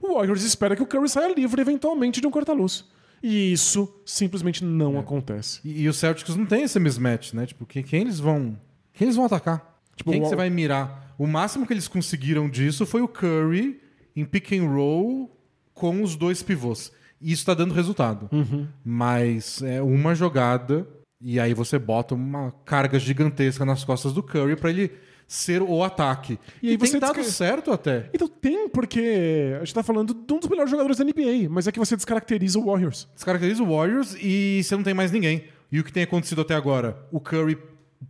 O 0.00 0.14
Warriors 0.14 0.44
espera 0.44 0.76
que 0.76 0.82
o 0.82 0.86
Curry 0.86 1.08
saia 1.08 1.34
livre 1.34 1.60
eventualmente 1.60 2.20
de 2.20 2.26
um 2.28 2.30
corta-luz. 2.30 2.84
E 3.20 3.52
isso 3.52 3.92
simplesmente 4.06 4.64
não 4.64 4.96
acontece. 4.96 5.60
E, 5.64 5.82
e 5.82 5.88
os 5.88 5.96
Celtics 5.96 6.36
não 6.36 6.46
tem 6.46 6.62
esse 6.62 6.78
mismatch, 6.78 7.32
né? 7.34 7.46
Tipo, 7.46 7.66
quem, 7.66 7.82
quem 7.82 8.02
eles 8.02 8.20
vão. 8.20 8.56
Quem 8.92 9.06
eles 9.06 9.16
vão 9.16 9.24
atacar? 9.24 9.80
Tipo, 9.96 10.12
quem 10.12 10.20
que 10.20 10.26
o- 10.26 10.30
você 10.30 10.36
vai 10.36 10.48
mirar? 10.50 11.14
O 11.18 11.26
máximo 11.26 11.66
que 11.66 11.72
eles 11.72 11.88
conseguiram 11.88 12.48
disso 12.48 12.86
foi 12.86 13.02
o 13.02 13.08
Curry 13.08 13.80
em 14.14 14.24
pick 14.24 14.52
and 14.52 14.68
roll 14.68 15.36
com 15.74 16.00
os 16.00 16.14
dois 16.14 16.44
pivôs. 16.44 16.92
E 17.20 17.32
isso 17.32 17.44
tá 17.44 17.54
dando 17.54 17.74
resultado. 17.74 18.28
Uhum. 18.32 18.66
Mas 18.84 19.62
é 19.62 19.82
uma 19.82 20.14
jogada 20.14 20.86
e 21.20 21.38
aí 21.40 21.52
você 21.52 21.78
bota 21.78 22.14
uma 22.14 22.52
carga 22.64 22.98
gigantesca 22.98 23.64
nas 23.64 23.82
costas 23.84 24.12
do 24.12 24.22
Curry 24.22 24.54
pra 24.56 24.70
ele 24.70 24.92
ser 25.26 25.60
o 25.60 25.82
ataque. 25.84 26.38
E 26.62 26.68
E, 26.68 26.70
aí 26.70 26.78
tem 26.78 26.88
você 26.88 26.98
dado 27.00 27.16
desca- 27.16 27.30
certo 27.32 27.70
até. 27.70 28.08
Então 28.14 28.28
tem, 28.28 28.68
porque 28.68 29.52
a 29.56 29.58
gente 29.64 29.74
tá 29.74 29.82
falando 29.82 30.14
de 30.14 30.32
um 30.32 30.38
dos 30.38 30.48
melhores 30.48 30.70
jogadores 30.70 30.96
da 30.96 31.04
NBA, 31.04 31.48
mas 31.50 31.66
é 31.66 31.72
que 31.72 31.78
você 31.78 31.96
descaracteriza 31.96 32.58
o 32.58 32.64
Warriors. 32.66 33.06
Descaracteriza 33.14 33.62
o 33.62 33.76
Warriors 33.76 34.16
e 34.20 34.62
você 34.62 34.74
não 34.76 34.82
tem 34.82 34.94
mais 34.94 35.10
ninguém. 35.12 35.44
E 35.70 35.80
o 35.80 35.84
que 35.84 35.92
tem 35.92 36.04
acontecido 36.04 36.40
até 36.40 36.54
agora? 36.54 36.96
O 37.12 37.20
Curry 37.20 37.58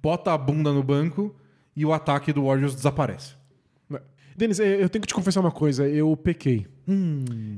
bota 0.02 0.32
a 0.32 0.38
bunda 0.38 0.70
no 0.72 0.82
banco 0.82 1.34
e 1.74 1.84
o 1.84 1.92
ataque 1.92 2.32
do 2.32 2.44
Warriors 2.44 2.74
desaparece. 2.74 3.37
Denis, 4.38 4.60
eh, 4.60 4.80
eu 4.80 4.88
tenho 4.88 5.02
que 5.02 5.08
te 5.08 5.14
confessar 5.14 5.40
uma 5.40 5.50
coisa, 5.50 5.88
eu 5.88 6.16
pequei. 6.16 6.64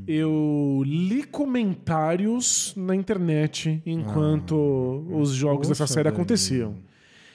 Eu 0.07 0.83
li 0.83 1.25
comentários 1.25 2.73
na 2.75 2.95
internet 2.95 3.83
enquanto 3.85 5.05
os 5.11 5.31
jogos 5.33 5.69
dessa 5.69 5.87
série 5.87 6.05
Denis. 6.05 6.19
aconteciam. 6.19 6.77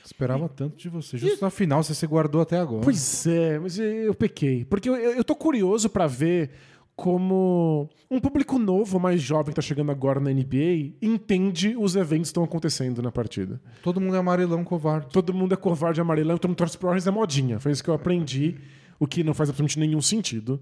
Esperava 0.04 0.50
tanto 0.50 0.78
de 0.78 0.90
você. 0.90 1.16
Justo 1.16 1.44
na 1.44 1.52
final 1.52 1.84
você 1.84 1.94
se 1.94 2.08
guardou 2.08 2.42
até 2.42 2.58
agora. 2.58 2.84
Pois 2.84 3.28
é, 3.28 3.60
mas 3.60 3.78
eu 3.78 4.16
pequei. 4.16 4.66
Porque 4.66 4.90
eu, 4.90 4.96
eu 4.96 5.24
tô 5.24 5.36
curioso 5.36 5.90
pra 5.90 6.08
ver 6.08 6.50
como 6.96 7.88
um 8.10 8.20
público 8.20 8.58
novo, 8.58 9.00
mais 9.00 9.22
jovem 9.22 9.52
que 9.52 9.56
tá 9.56 9.62
chegando 9.62 9.92
agora 9.92 10.20
na 10.20 10.32
NBA, 10.32 10.96
entende 11.02 11.76
os 11.78 11.96
eventos 11.96 12.22
que 12.22 12.28
estão 12.28 12.44
acontecendo 12.44 13.02
na 13.02 13.12
partida. 13.12 13.62
Todo 13.84 14.02
mundo 14.02 14.16
é 14.16 14.20
amarelão 14.20 14.64
covarde. 14.64 15.08
Todo 15.12 15.34
mundo 15.34 15.54
é 15.54 15.58
covarde 15.58 16.02
amarelão, 16.02 16.38
todo 16.38 16.50
mundo 16.50 16.58
torce 16.58 16.78
pro 16.78 16.88
Warriors 16.88 17.06
é 17.06 17.12
modinha. 17.12 17.60
Foi 17.60 17.72
isso 17.72 17.84
que 17.84 17.90
eu 17.90 17.94
aprendi, 17.94 18.56
o 19.00 19.08
que 19.08 19.24
não 19.24 19.34
faz 19.34 19.50
absolutamente 19.50 19.80
nenhum 19.80 20.02
sentido. 20.02 20.60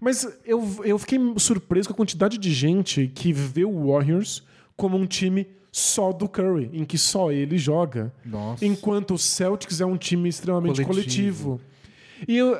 Mas 0.00 0.26
eu, 0.44 0.64
eu 0.84 0.98
fiquei 0.98 1.18
surpreso 1.38 1.88
com 1.88 1.94
a 1.94 1.96
quantidade 1.96 2.38
de 2.38 2.52
gente 2.52 3.06
que 3.14 3.32
vê 3.32 3.64
o 3.64 3.86
Warriors 3.92 4.42
como 4.76 4.96
um 4.96 5.06
time 5.06 5.46
só 5.70 6.10
do 6.12 6.28
Curry, 6.28 6.70
em 6.72 6.84
que 6.84 6.98
só 6.98 7.30
ele 7.30 7.56
joga. 7.58 8.12
Nossa. 8.24 8.64
Enquanto 8.64 9.14
o 9.14 9.18
Celtics 9.18 9.80
é 9.80 9.86
um 9.86 9.96
time 9.96 10.28
extremamente 10.28 10.82
Coletivo. 10.84 11.58
coletivo. 11.58 11.60
E 12.26 12.36
eu 12.36 12.56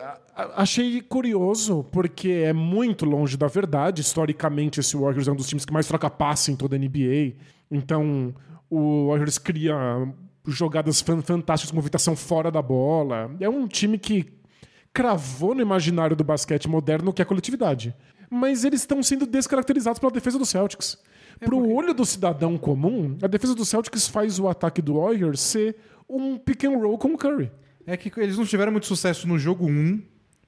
achei 0.54 1.00
curioso, 1.00 1.84
porque 1.90 2.28
é 2.28 2.52
muito 2.52 3.04
longe 3.06 3.36
da 3.36 3.46
verdade. 3.48 4.02
Historicamente, 4.02 4.80
esse 4.80 4.96
Warriors 4.96 5.26
é 5.28 5.32
um 5.32 5.36
dos 5.36 5.48
times 5.48 5.64
que 5.64 5.72
mais 5.72 5.86
troca 5.88 6.10
passe 6.10 6.52
em 6.52 6.56
toda 6.56 6.76
a 6.76 6.78
NBA. 6.78 7.32
Então, 7.70 8.34
o 8.70 9.08
Warriors 9.08 9.38
cria 9.38 9.74
jogadas 10.46 11.00
fan- 11.00 11.22
fantásticas, 11.22 11.72
movimentação 11.72 12.14
fora 12.14 12.50
da 12.50 12.60
bola. 12.62 13.34
É 13.40 13.48
um 13.48 13.66
time 13.66 13.98
que 13.98 14.22
cravou 14.96 15.54
no 15.54 15.60
imaginário 15.60 16.16
do 16.16 16.24
basquete 16.24 16.66
moderno 16.70 17.12
que 17.12 17.20
é 17.20 17.24
a 17.24 17.26
coletividade. 17.26 17.94
Mas 18.30 18.64
eles 18.64 18.80
estão 18.80 19.02
sendo 19.02 19.26
descaracterizados 19.26 19.98
pela 19.98 20.10
defesa 20.10 20.38
do 20.38 20.46
Celtics. 20.46 20.96
Pro 21.38 21.70
olho 21.70 21.92
do 21.92 22.06
cidadão 22.06 22.56
comum, 22.56 23.18
a 23.20 23.26
defesa 23.26 23.54
do 23.54 23.66
Celtics 23.66 24.08
faz 24.08 24.38
o 24.38 24.48
ataque 24.48 24.80
do 24.80 24.98
Warriors 24.98 25.38
ser 25.38 25.76
um 26.08 26.38
pick 26.38 26.64
and 26.64 26.78
roll 26.78 26.96
com 26.96 27.08
o 27.08 27.18
Curry. 27.18 27.52
É 27.86 27.94
que 27.94 28.10
eles 28.18 28.38
não 28.38 28.46
tiveram 28.46 28.72
muito 28.72 28.86
sucesso 28.86 29.28
no 29.28 29.38
jogo 29.38 29.66
1, 29.66 30.02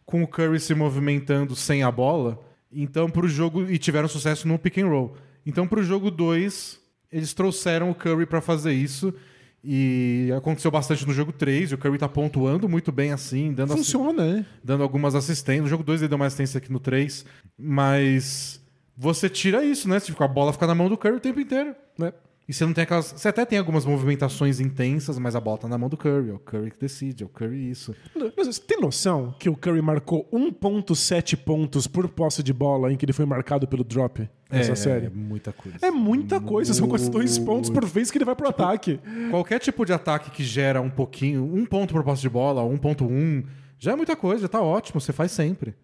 com 0.06 0.22
o 0.22 0.26
Curry 0.26 0.58
se 0.58 0.74
movimentando 0.74 1.54
sem 1.54 1.82
a 1.82 1.90
bola. 1.90 2.42
Então, 2.72 3.10
pro 3.10 3.28
jogo. 3.28 3.70
E 3.70 3.76
tiveram 3.76 4.08
sucesso 4.08 4.48
no 4.48 4.58
pick 4.58 4.78
and 4.78 4.88
roll. 4.88 5.14
Então, 5.44 5.68
pro 5.68 5.82
jogo 5.82 6.10
2, 6.10 6.80
eles 7.12 7.34
trouxeram 7.34 7.90
o 7.90 7.94
Curry 7.94 8.24
pra 8.24 8.40
fazer 8.40 8.72
isso. 8.72 9.12
E 9.62 10.32
aconteceu 10.36 10.70
bastante 10.70 11.06
no 11.06 11.12
jogo 11.12 11.32
3. 11.32 11.70
E 11.72 11.74
o 11.74 11.78
Curry 11.78 11.98
tá 11.98 12.08
pontuando 12.08 12.68
muito 12.68 12.92
bem 12.92 13.12
assim, 13.12 13.52
dando, 13.52 13.72
assi- 13.72 13.82
Funciona, 13.82 14.34
né? 14.34 14.46
dando 14.62 14.82
algumas 14.82 15.14
assistências. 15.14 15.62
No 15.64 15.68
jogo 15.68 15.82
2 15.82 16.00
ele 16.02 16.08
deu 16.08 16.18
mais 16.18 16.32
assistência 16.32 16.60
que 16.60 16.70
no 16.72 16.78
3. 16.80 17.24
Mas 17.58 18.60
você 18.96 19.28
tira 19.28 19.64
isso, 19.64 19.88
né? 19.88 19.98
Tipo, 20.00 20.22
a 20.24 20.28
bola 20.28 20.52
fica 20.52 20.66
na 20.66 20.74
mão 20.74 20.88
do 20.88 20.96
Curry 20.96 21.16
o 21.16 21.20
tempo 21.20 21.40
inteiro. 21.40 21.74
né? 21.98 22.12
E 22.48 22.52
você 22.54 22.64
não 22.64 22.72
tem 22.72 22.84
aquelas. 22.84 23.12
Você 23.12 23.28
até 23.28 23.44
tem 23.44 23.58
algumas 23.58 23.84
movimentações 23.84 24.58
intensas, 24.58 25.18
mas 25.18 25.36
a 25.36 25.40
bola 25.40 25.58
tá 25.58 25.68
na 25.68 25.76
mão 25.76 25.90
do 25.90 25.98
Curry. 25.98 26.30
É 26.30 26.32
o 26.32 26.38
Curry 26.38 26.70
que 26.70 26.80
decide, 26.80 27.22
é 27.22 27.26
o 27.26 27.28
Curry 27.28 27.70
isso. 27.70 27.94
Mas 28.34 28.46
Você 28.46 28.62
tem 28.62 28.80
noção 28.80 29.34
que 29.38 29.50
o 29.50 29.56
Curry 29.56 29.82
marcou 29.82 30.26
1.7 30.32 31.36
pontos 31.36 31.86
por 31.86 32.08
posse 32.08 32.42
de 32.42 32.54
bola 32.54 32.90
em 32.90 32.96
que 32.96 33.04
ele 33.04 33.12
foi 33.12 33.26
marcado 33.26 33.68
pelo 33.68 33.84
drop 33.84 34.26
nessa 34.50 34.72
é, 34.72 34.76
série? 34.76 35.06
É 35.06 35.10
muita 35.10 35.52
coisa. 35.52 35.78
É 35.82 35.90
muita 35.90 36.40
coisa, 36.40 36.72
são 36.72 36.88
quase 36.88 37.10
dois 37.10 37.38
pontos 37.38 37.68
por 37.68 37.84
vez 37.84 38.10
que 38.10 38.16
ele 38.16 38.24
vai 38.24 38.34
pro 38.34 38.48
ataque. 38.48 38.98
Qualquer 39.30 39.58
tipo 39.58 39.84
de 39.84 39.92
ataque 39.92 40.30
que 40.30 40.42
gera 40.42 40.80
um 40.80 40.88
pouquinho, 40.88 41.44
um 41.44 41.66
ponto 41.66 41.92
por 41.92 42.02
posse 42.02 42.22
de 42.22 42.30
bola, 42.30 42.62
1.1, 42.62 43.44
já 43.78 43.92
é 43.92 43.96
muita 43.96 44.16
coisa, 44.16 44.42
já 44.42 44.48
tá 44.48 44.62
ótimo, 44.62 45.02
você 45.02 45.12
faz 45.12 45.32
sempre. 45.32 45.74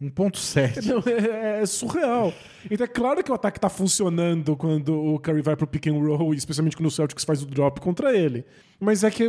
1.7. 0.00 0.86
Não, 0.86 1.02
é, 1.06 1.62
é 1.62 1.66
surreal. 1.66 2.32
Então 2.70 2.84
é 2.84 2.88
claro 2.88 3.22
que 3.22 3.30
o 3.30 3.34
ataque 3.34 3.60
tá 3.60 3.68
funcionando 3.68 4.56
quando 4.56 4.94
o 4.94 5.18
Curry 5.18 5.42
vai 5.42 5.56
pro 5.56 5.66
pick 5.66 5.88
and 5.88 5.92
roll, 5.92 6.32
e 6.32 6.38
especialmente 6.38 6.76
quando 6.76 6.86
o 6.86 6.90
Celtics 6.90 7.24
faz 7.24 7.42
o 7.42 7.46
drop 7.46 7.80
contra 7.80 8.16
ele. 8.16 8.44
Mas 8.78 9.04
é 9.04 9.10
que 9.10 9.28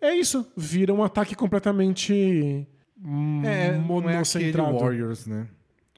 é 0.00 0.14
isso, 0.14 0.46
vira 0.56 0.94
um 0.94 1.02
ataque 1.02 1.34
completamente 1.34 2.66
hum, 3.02 3.42
É, 3.44 3.72
não 3.72 3.74
é 3.74 3.78
monocentrado. 3.78 4.78
Warriors, 4.78 5.26
né? 5.26 5.46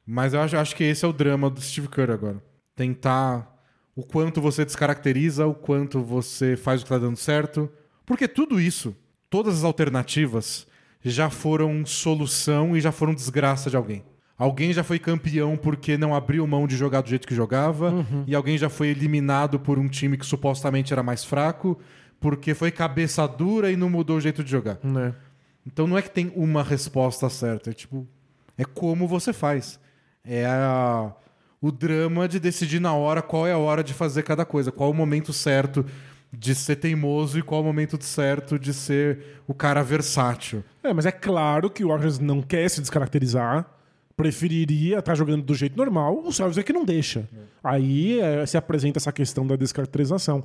Mas 0.04 0.32
eu 0.34 0.40
acho, 0.40 0.56
acho 0.56 0.74
que 0.74 0.84
esse 0.84 1.04
é 1.04 1.08
o 1.08 1.12
drama 1.12 1.50
do 1.50 1.60
Steve 1.60 1.88
Kerr 1.88 2.10
agora. 2.10 2.42
Tentar 2.74 3.54
o 3.94 4.02
quanto 4.02 4.40
você 4.40 4.64
descaracteriza, 4.64 5.46
o 5.46 5.54
quanto 5.54 6.00
você 6.00 6.56
faz 6.56 6.80
o 6.80 6.84
que 6.84 6.88
tá 6.88 6.98
dando 6.98 7.16
certo. 7.16 7.70
Porque 8.06 8.26
tudo 8.26 8.60
isso, 8.60 8.96
todas 9.28 9.58
as 9.58 9.64
alternativas, 9.64 10.66
já 11.02 11.30
foram 11.30 11.84
solução 11.86 12.76
e 12.76 12.80
já 12.80 12.90
foram 12.92 13.14
desgraça 13.14 13.70
de 13.70 13.76
alguém. 13.76 14.04
Alguém 14.36 14.72
já 14.72 14.84
foi 14.84 14.98
campeão 14.98 15.56
porque 15.56 15.96
não 15.98 16.14
abriu 16.14 16.46
mão 16.46 16.66
de 16.66 16.76
jogar 16.76 17.00
do 17.00 17.08
jeito 17.08 17.26
que 17.26 17.34
jogava, 17.34 18.04
e 18.26 18.34
alguém 18.34 18.56
já 18.56 18.68
foi 18.68 18.88
eliminado 18.88 19.58
por 19.58 19.78
um 19.78 19.88
time 19.88 20.16
que 20.16 20.24
supostamente 20.24 20.92
era 20.92 21.02
mais 21.02 21.24
fraco, 21.24 21.78
porque 22.20 22.54
foi 22.54 22.70
cabeça 22.70 23.26
dura 23.26 23.70
e 23.70 23.76
não 23.76 23.90
mudou 23.90 24.16
o 24.16 24.20
jeito 24.20 24.44
de 24.44 24.50
jogar. 24.50 24.78
Né? 24.82 25.14
Então 25.66 25.86
não 25.86 25.98
é 25.98 26.02
que 26.02 26.10
tem 26.10 26.32
uma 26.36 26.62
resposta 26.62 27.28
certa, 27.28 27.70
é 27.70 27.72
tipo, 27.72 28.06
é 28.56 28.64
como 28.64 29.06
você 29.08 29.32
faz. 29.32 29.78
É 30.24 30.46
a- 30.46 31.12
o 31.60 31.72
drama 31.72 32.28
de 32.28 32.38
decidir 32.38 32.80
na 32.80 32.92
hora 32.94 33.20
qual 33.20 33.44
é 33.44 33.50
a 33.52 33.58
hora 33.58 33.82
de 33.82 33.92
fazer 33.92 34.22
cada 34.22 34.44
coisa, 34.44 34.70
qual 34.70 34.88
é 34.90 34.92
o 34.92 34.96
momento 34.96 35.32
certo 35.32 35.84
de 36.32 36.54
ser 36.54 36.76
teimoso 36.76 37.38
e 37.38 37.42
qual 37.42 37.60
é 37.60 37.64
o 37.64 37.66
momento 37.66 38.02
certo 38.02 38.58
de 38.58 38.74
ser 38.74 39.42
o 39.46 39.54
cara 39.54 39.82
versátil. 39.82 40.62
É, 40.82 40.92
mas 40.92 41.06
é 41.06 41.12
claro 41.12 41.70
que 41.70 41.84
o 41.84 41.88
Warriors 41.88 42.18
não 42.18 42.42
quer 42.42 42.68
se 42.68 42.80
descaracterizar, 42.80 43.66
preferiria 44.16 44.98
estar 44.98 45.14
jogando 45.14 45.42
do 45.42 45.54
jeito 45.54 45.76
normal, 45.76 46.22
o 46.24 46.32
Celtics 46.32 46.58
é 46.58 46.62
que 46.62 46.72
não 46.72 46.84
deixa. 46.84 47.28
Aí 47.62 48.20
é, 48.20 48.44
se 48.44 48.56
apresenta 48.56 48.98
essa 48.98 49.12
questão 49.12 49.46
da 49.46 49.56
descaracterização. 49.56 50.44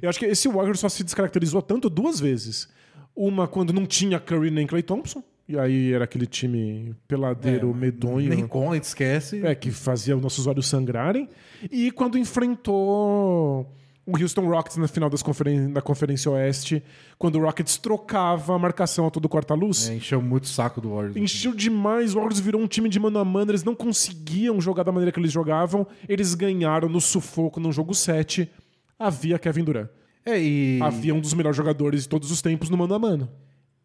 Eu 0.00 0.08
acho 0.08 0.18
que 0.18 0.26
esse 0.26 0.46
Warriors 0.48 0.80
só 0.80 0.88
se 0.88 1.02
descaracterizou 1.02 1.62
tanto 1.62 1.88
duas 1.88 2.20
vezes. 2.20 2.68
Uma 3.16 3.48
quando 3.48 3.72
não 3.72 3.86
tinha 3.86 4.20
Curry 4.20 4.50
nem 4.50 4.66
Clay 4.66 4.82
Thompson, 4.82 5.24
e 5.48 5.58
aí 5.58 5.92
era 5.92 6.04
aquele 6.04 6.26
time 6.26 6.94
peladeiro, 7.08 7.74
medonho. 7.74 8.28
Nem 8.28 8.46
conta, 8.46 8.76
esquece. 8.76 9.44
É, 9.44 9.54
que 9.54 9.70
fazia 9.70 10.14
os 10.14 10.22
nossos 10.22 10.46
olhos 10.46 10.66
sangrarem. 10.66 11.28
E 11.70 11.90
quando 11.90 12.18
enfrentou 12.18 13.66
o 14.10 14.18
Houston 14.22 14.48
Rockets 14.48 14.76
na 14.78 14.88
final 14.88 15.10
das 15.10 15.22
conferen 15.22 15.70
da 15.70 15.82
Conferência 15.82 16.30
Oeste, 16.30 16.82
quando 17.18 17.36
o 17.38 17.42
Rockets 17.42 17.76
trocava 17.76 18.54
a 18.54 18.58
marcação 18.58 19.06
a 19.06 19.10
todo 19.10 19.28
quarta-luz. 19.28 19.88
É, 19.90 19.94
encheu 19.96 20.22
muito 20.22 20.44
o 20.44 20.48
saco 20.48 20.80
do 20.80 20.94
Warriors. 20.94 21.16
Encheu 21.16 21.54
demais, 21.54 22.14
o 22.14 22.16
Warriors 22.16 22.40
virou 22.40 22.60
um 22.62 22.66
time 22.66 22.88
de 22.88 22.98
mano 22.98 23.18
a 23.18 23.24
mano, 23.24 23.50
eles 23.50 23.62
não 23.64 23.74
conseguiam 23.74 24.60
jogar 24.60 24.82
da 24.82 24.90
maneira 24.92 25.12
que 25.12 25.20
eles 25.20 25.30
jogavam, 25.30 25.86
eles 26.08 26.34
ganharam 26.34 26.88
no 26.88 27.00
sufoco 27.00 27.60
no 27.60 27.70
jogo 27.70 27.94
7. 27.94 28.50
Havia 28.98 29.38
Kevin 29.38 29.64
Durant. 29.64 29.88
É, 30.24 30.40
e, 30.42 30.78
Havia 30.82 31.14
um 31.14 31.20
dos 31.20 31.34
melhores 31.34 31.56
jogadores 31.56 32.02
de 32.04 32.08
todos 32.08 32.30
os 32.30 32.40
tempos 32.40 32.70
no 32.70 32.76
mano 32.78 32.94
a 32.94 32.98
mano. 32.98 33.28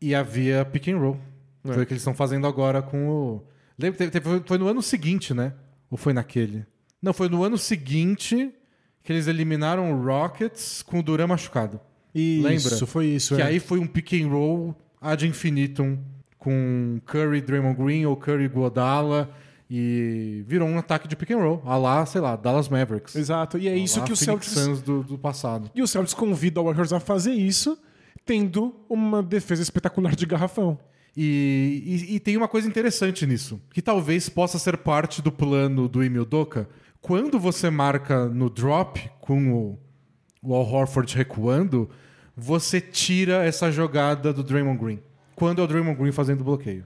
e 0.01 0.13
havia 0.15 0.63
pick 0.65 0.87
and 0.89 0.97
roll. 0.97 1.17
É. 1.65 1.73
Foi 1.73 1.83
o 1.83 1.85
que 1.85 1.93
eles 1.93 2.01
estão 2.01 2.13
fazendo 2.13 2.45
agora 2.47 2.81
com 2.81 3.07
o. 3.09 3.43
Lembra, 3.77 3.97
teve- 3.97 4.11
teve- 4.11 4.41
foi 4.45 4.57
no 4.57 4.67
ano 4.67 4.81
seguinte, 4.81 5.33
né? 5.33 5.53
Ou 5.89 5.97
foi 5.97 6.11
naquele? 6.13 6.65
Não, 7.01 7.13
foi 7.13 7.27
no 7.29 7.43
ano 7.43 7.57
seguinte 7.57 8.51
que 9.03 9.11
eles 9.11 9.27
eliminaram 9.27 9.91
o 9.91 10.03
Rockets 10.03 10.81
com 10.81 10.99
o 10.99 11.03
Duran 11.03 11.27
machucado. 11.27 11.79
Isso, 12.15 12.47
Lembra? 12.47 12.87
foi 12.87 13.05
isso. 13.07 13.35
Que 13.35 13.41
é. 13.41 13.45
aí 13.45 13.59
foi 13.59 13.79
um 13.79 13.87
pick 13.87 14.13
and 14.13 14.27
roll 14.29 14.75
ad 15.01 15.27
infinitum 15.27 15.97
com 16.37 16.99
Curry, 17.05 17.41
Draymond 17.41 17.75
Green 17.81 18.05
ou 18.05 18.15
Curry 18.15 18.47
Godala 18.47 19.29
e 19.69 20.43
virou 20.47 20.67
um 20.67 20.77
ataque 20.77 21.07
de 21.07 21.15
pick 21.15 21.31
and 21.31 21.37
roll, 21.37 21.61
a 21.65 21.75
lá, 21.77 22.05
sei 22.05 22.21
lá, 22.21 22.35
Dallas 22.35 22.69
Mavericks. 22.69 23.15
Exato, 23.15 23.57
e 23.57 23.67
é 23.67 23.75
isso 23.75 24.03
que 24.03 24.11
o 24.11 24.15
Celtics 24.15 24.53
Suns 24.53 24.81
do, 24.81 25.01
do 25.03 25.17
passado. 25.17 25.71
E 25.73 25.81
o 25.81 25.87
Celtics 25.87 26.13
convida 26.13 26.61
o 26.61 26.65
Warriors 26.65 26.93
a 26.93 26.99
fazer 26.99 27.31
isso, 27.33 27.77
tendo 28.25 28.75
uma 28.89 29.23
defesa 29.23 29.61
espetacular 29.63 30.15
de 30.15 30.25
garrafão. 30.25 30.77
E, 31.17 32.05
e- 32.11 32.15
e 32.15 32.19
tem 32.19 32.35
uma 32.37 32.47
coisa 32.47 32.67
interessante 32.67 33.25
nisso, 33.25 33.59
que 33.71 33.81
talvez 33.81 34.29
possa 34.29 34.59
ser 34.59 34.77
parte 34.77 35.21
do 35.21 35.31
plano 35.31 35.87
do 35.87 36.03
Emil 36.03 36.25
Doka. 36.25 36.67
Quando 37.03 37.37
você 37.37 37.69
marca 37.69 38.27
no 38.29 38.49
drop 38.49 39.11
com 39.19 39.53
o, 39.53 39.79
o 40.41 40.55
Al 40.55 40.65
Horford 40.65 41.13
recuando, 41.17 41.89
você 42.33 42.79
tira 42.79 43.43
essa 43.43 43.69
jogada 43.69 44.31
do 44.31 44.41
Draymond 44.41 44.81
Green. 44.81 44.99
Quando 45.35 45.59
é 45.59 45.65
o 45.65 45.67
Draymond 45.67 45.99
Green 45.99 46.13
fazendo 46.13 46.39
o 46.39 46.43
bloqueio. 46.45 46.85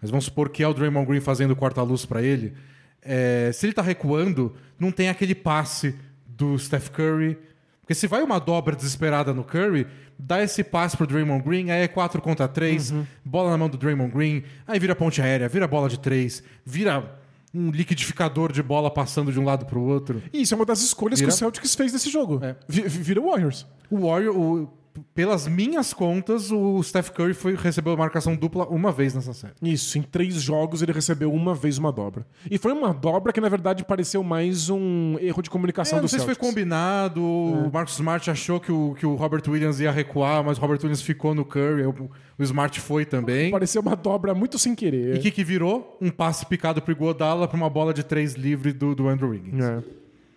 Mas 0.00 0.10
vamos 0.10 0.24
supor 0.24 0.48
que 0.48 0.62
é 0.62 0.66
o 0.66 0.72
Draymond 0.72 1.06
Green 1.06 1.20
fazendo 1.20 1.50
o 1.50 1.56
quarta-luz 1.56 2.06
para 2.06 2.22
ele. 2.22 2.54
é, 3.02 3.50
se 3.52 3.66
ele 3.66 3.74
tá 3.74 3.82
recuando, 3.82 4.56
não 4.78 4.90
tem 4.90 5.10
aquele 5.10 5.34
passe 5.34 5.94
do 6.26 6.58
Steph 6.58 6.88
Curry. 6.88 7.36
Porque 7.82 7.94
se 7.94 8.06
vai 8.06 8.22
uma 8.22 8.38
dobra 8.38 8.74
desesperada 8.74 9.34
no 9.34 9.44
Curry, 9.44 9.86
dá 10.18 10.42
esse 10.42 10.64
passe 10.64 10.96
pro 10.96 11.06
Draymond 11.06 11.44
Green, 11.44 11.70
aí 11.70 11.82
é 11.82 11.88
4 11.88 12.22
contra 12.22 12.48
3, 12.48 12.94
bola 13.22 13.50
na 13.50 13.58
mão 13.58 13.68
do 13.68 13.76
Draymond 13.76 14.10
Green, 14.10 14.42
aí 14.66 14.78
vira 14.78 14.96
ponte 14.96 15.20
aérea, 15.20 15.50
vira 15.50 15.68
bola 15.68 15.86
de 15.86 15.98
3, 15.98 16.42
vira 16.64 17.19
um 17.52 17.70
liquidificador 17.70 18.52
de 18.52 18.62
bola 18.62 18.90
passando 18.90 19.32
de 19.32 19.40
um 19.40 19.44
lado 19.44 19.66
pro 19.66 19.80
outro. 19.82 20.22
E 20.32 20.42
isso 20.42 20.54
é 20.54 20.56
uma 20.56 20.64
das 20.66 20.80
escolhas 20.82 21.18
Vira- 21.18 21.30
que 21.30 21.34
o 21.34 21.38
Celtics 21.38 21.74
fez 21.74 21.92
nesse 21.92 22.08
jogo. 22.10 22.38
É. 22.42 22.56
Vi- 22.68 22.82
vi- 22.82 23.02
Vira 23.02 23.20
o 23.20 23.28
Warriors. 23.28 23.66
O 23.90 24.06
Warrior, 24.06 24.36
o- 24.36 24.72
pelas 25.14 25.46
minhas 25.46 25.92
contas, 25.92 26.50
o 26.50 26.82
Steph 26.82 27.10
Curry 27.10 27.34
foi, 27.34 27.54
recebeu 27.54 27.96
marcação 27.96 28.34
dupla 28.34 28.66
uma 28.66 28.90
vez 28.92 29.14
nessa 29.14 29.32
série. 29.32 29.54
Isso, 29.62 29.98
em 29.98 30.02
três 30.02 30.34
jogos 30.42 30.82
ele 30.82 30.92
recebeu 30.92 31.32
uma 31.32 31.54
vez 31.54 31.78
uma 31.78 31.92
dobra. 31.92 32.26
E 32.50 32.58
foi 32.58 32.72
uma 32.72 32.92
dobra 32.92 33.32
que, 33.32 33.40
na 33.40 33.48
verdade, 33.48 33.84
pareceu 33.84 34.22
mais 34.22 34.68
um 34.70 35.16
erro 35.20 35.42
de 35.42 35.50
comunicação 35.50 35.98
É, 35.98 36.00
do 36.00 36.02
não 36.02 36.08
sei 36.08 36.18
se 36.18 36.24
foi 36.24 36.34
Celtics. 36.34 36.54
combinado, 36.54 37.22
o 37.22 37.70
Marcus 37.72 37.94
Smart 37.94 38.30
achou 38.30 38.58
que 38.60 38.72
o, 38.72 38.94
que 38.98 39.06
o 39.06 39.14
Robert 39.14 39.42
Williams 39.48 39.80
ia 39.80 39.90
recuar, 39.90 40.44
mas 40.44 40.58
o 40.58 40.60
Robert 40.60 40.78
Williams 40.78 41.02
ficou 41.02 41.34
no 41.34 41.44
Curry, 41.44 41.84
o, 41.86 42.10
o 42.38 42.42
Smart 42.42 42.80
foi 42.80 43.04
também. 43.04 43.50
Pareceu 43.50 43.82
uma 43.82 43.94
dobra 43.96 44.34
muito 44.34 44.58
sem 44.58 44.74
querer. 44.74 45.16
E 45.16 45.18
o 45.18 45.22
que, 45.22 45.30
que 45.30 45.44
virou? 45.44 45.96
Um 46.00 46.10
passe 46.10 46.44
picado 46.46 46.80
pro 46.82 46.92
Iguodala 46.92 47.46
pra 47.46 47.56
uma 47.56 47.70
bola 47.70 47.92
de 47.94 48.02
três 48.02 48.34
livre 48.34 48.72
do, 48.72 48.94
do 48.94 49.08
Andrew 49.08 49.30
Wiggins. 49.30 49.64
É. 49.64 49.82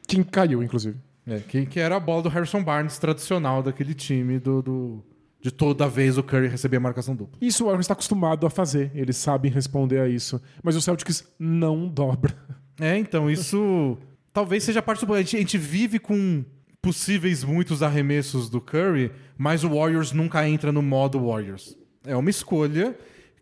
Que 0.07 0.23
caiu, 0.23 0.61
inclusive. 0.61 0.97
É, 1.25 1.39
que, 1.39 1.65
que 1.65 1.79
era 1.79 1.95
a 1.95 1.99
bola 1.99 2.23
do 2.23 2.29
Harrison 2.29 2.63
Barnes 2.63 2.97
tradicional 2.97 3.63
daquele 3.63 3.93
time 3.93 4.39
do, 4.39 4.61
do- 4.61 5.03
de 5.41 5.51
toda 5.51 5.87
vez 5.87 6.17
o 6.17 6.23
Curry 6.23 6.47
receber 6.47 6.77
a 6.77 6.79
marcação 6.81 7.15
dupla. 7.15 7.37
Isso 7.41 7.63
o 7.63 7.67
Warriors 7.67 7.85
está 7.85 7.93
acostumado 7.93 8.45
a 8.45 8.49
fazer. 8.49 8.91
Eles 8.93 9.17
sabem 9.17 9.51
responder 9.51 9.99
a 9.99 10.07
isso. 10.07 10.41
Mas 10.61 10.75
o 10.75 10.81
Celtics 10.81 11.25
não 11.39 11.87
dobra. 11.87 12.35
É, 12.79 12.97
então, 12.97 13.29
isso 13.29 13.97
talvez 14.33 14.63
seja 14.63 14.81
parte 14.81 15.05
do. 15.05 15.13
A 15.13 15.19
gente, 15.21 15.35
a 15.35 15.39
gente 15.39 15.57
vive 15.57 15.99
com 15.99 16.43
possíveis 16.81 17.43
muitos 17.43 17.81
arremessos 17.81 18.49
do 18.49 18.59
Curry, 18.59 19.11
mas 19.37 19.63
o 19.63 19.69
Warriors 19.69 20.11
nunca 20.11 20.47
entra 20.47 20.71
no 20.71 20.81
modo 20.81 21.25
Warriors. 21.27 21.77
É 22.05 22.15
uma 22.17 22.29
escolha 22.29 22.97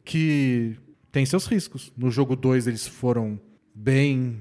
que 0.05 0.75
tem 1.11 1.25
seus 1.25 1.45
riscos. 1.47 1.91
No 1.97 2.11
jogo 2.11 2.35
2 2.35 2.67
eles 2.67 2.85
foram 2.87 3.39
bem 3.73 4.37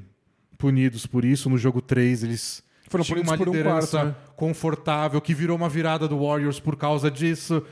punidos 0.59 1.07
por 1.07 1.25
isso, 1.25 1.49
no 1.49 1.57
jogo 1.57 1.81
3 1.81 2.23
eles 2.25 2.63
Foram 2.91 3.05
punidos 3.05 3.31
uma 3.31 3.39
por 3.39 3.49
um 3.49 3.53
liderança 3.53 3.99
quarto, 3.99 4.09
né? 4.09 4.15
confortável 4.35 5.21
que 5.21 5.33
virou 5.33 5.57
uma 5.57 5.69
virada 5.69 6.09
do 6.09 6.19
Warriors 6.27 6.59
por 6.59 6.77
causa 6.77 7.09
disso. 7.09 7.65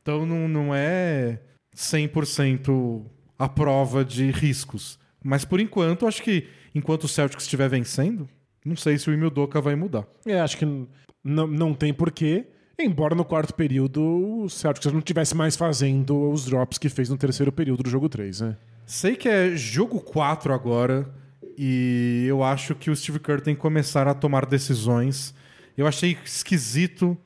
Então 0.00 0.24
não, 0.24 0.48
não 0.48 0.74
é 0.74 1.38
100% 1.76 3.04
a 3.38 3.48
prova 3.48 4.02
de 4.02 4.30
riscos. 4.30 4.98
Mas 5.22 5.44
por 5.44 5.60
enquanto, 5.60 6.06
acho 6.06 6.22
que 6.22 6.48
enquanto 6.74 7.04
o 7.04 7.08
Celtics 7.08 7.44
estiver 7.44 7.68
vencendo, 7.68 8.26
não 8.64 8.74
sei 8.74 8.96
se 8.96 9.10
o 9.10 9.12
Emil 9.12 9.30
Doka 9.30 9.60
vai 9.60 9.76
mudar. 9.76 10.06
É, 10.26 10.40
acho 10.40 10.56
que 10.56 10.64
não, 11.22 11.46
não 11.46 11.74
tem 11.74 11.92
porquê. 11.92 12.46
Embora 12.78 13.14
no 13.14 13.26
quarto 13.26 13.54
período 13.54 14.02
o 14.02 14.48
Celtics 14.48 14.90
não 14.90 15.02
tivesse 15.02 15.36
mais 15.36 15.54
fazendo 15.54 16.30
os 16.30 16.46
drops 16.46 16.78
que 16.78 16.88
fez 16.88 17.10
no 17.10 17.18
terceiro 17.18 17.52
período 17.52 17.82
do 17.82 17.90
jogo 17.90 18.08
3, 18.08 18.40
né? 18.40 18.56
Sei 18.86 19.16
que 19.16 19.28
é 19.28 19.54
jogo 19.54 20.00
4 20.00 20.54
agora 20.54 21.21
e 21.56 22.24
eu 22.28 22.42
acho 22.42 22.74
que 22.74 22.90
o 22.90 22.96
Steve 22.96 23.18
Kerr 23.18 23.40
tem 23.40 23.54
que 23.54 23.60
começar 23.60 24.06
a 24.08 24.14
tomar 24.14 24.46
decisões. 24.46 25.34
Eu 25.76 25.86
achei 25.86 26.16
esquisito 26.24 27.16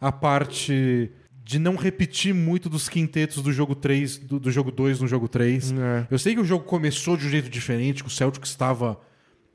a 0.00 0.10
parte 0.10 1.10
de 1.44 1.58
não 1.58 1.76
repetir 1.76 2.34
muito 2.34 2.68
dos 2.68 2.88
quintetos 2.88 3.42
do 3.42 3.52
jogo 3.52 3.74
3, 3.74 4.18
do, 4.18 4.38
do 4.38 4.50
jogo 4.50 4.70
2 4.70 5.00
no 5.00 5.08
jogo 5.08 5.28
3. 5.28 5.72
É. 5.72 6.06
Eu 6.10 6.18
sei 6.18 6.34
que 6.34 6.40
o 6.40 6.44
jogo 6.44 6.64
começou 6.64 7.16
de 7.16 7.26
um 7.26 7.28
jeito 7.28 7.48
diferente, 7.48 8.02
que 8.02 8.08
o 8.08 8.12
Celtics 8.12 8.50
estava 8.50 8.98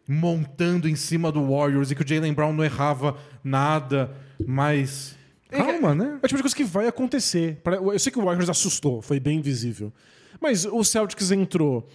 montando 0.07 0.87
em 0.87 0.95
cima 0.95 1.31
do 1.31 1.49
Warriors 1.49 1.91
e 1.91 1.95
que 1.95 2.03
o 2.03 2.07
Jalen 2.07 2.33
Brown 2.33 2.53
não 2.53 2.63
errava 2.63 3.17
nada, 3.43 4.15
mas 4.45 5.17
calma, 5.49 5.93
né? 5.93 6.19
É 6.21 6.25
o 6.25 6.27
tipo 6.27 6.37
de 6.37 6.43
coisa 6.43 6.55
que 6.55 6.63
vai 6.63 6.87
acontecer. 6.87 7.61
Eu 7.65 7.99
sei 7.99 8.11
que 8.11 8.19
o 8.19 8.23
Warriors 8.23 8.49
assustou, 8.49 9.01
foi 9.01 9.19
bem 9.19 9.41
visível. 9.41 9.91
Mas 10.39 10.65
o 10.65 10.83
Celtics 10.83 11.31
entrou 11.31 11.87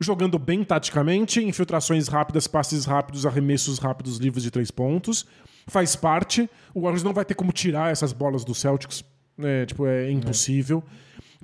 jogando 0.00 0.38
bem 0.38 0.62
taticamente, 0.62 1.42
infiltrações 1.42 2.08
rápidas, 2.08 2.46
passes 2.46 2.84
rápidos, 2.84 3.26
arremessos 3.26 3.78
rápidos, 3.78 4.18
livres 4.18 4.44
de 4.44 4.50
três 4.50 4.70
pontos. 4.70 5.26
Faz 5.66 5.96
parte. 5.96 6.48
O 6.72 6.82
Warriors 6.82 7.02
não 7.02 7.12
vai 7.12 7.24
ter 7.24 7.34
como 7.34 7.52
tirar 7.52 7.90
essas 7.90 8.12
bolas 8.12 8.44
do 8.44 8.54
Celtics. 8.54 9.04
É, 9.38 9.66
tipo, 9.66 9.86
é 9.86 10.10
impossível. 10.10 10.82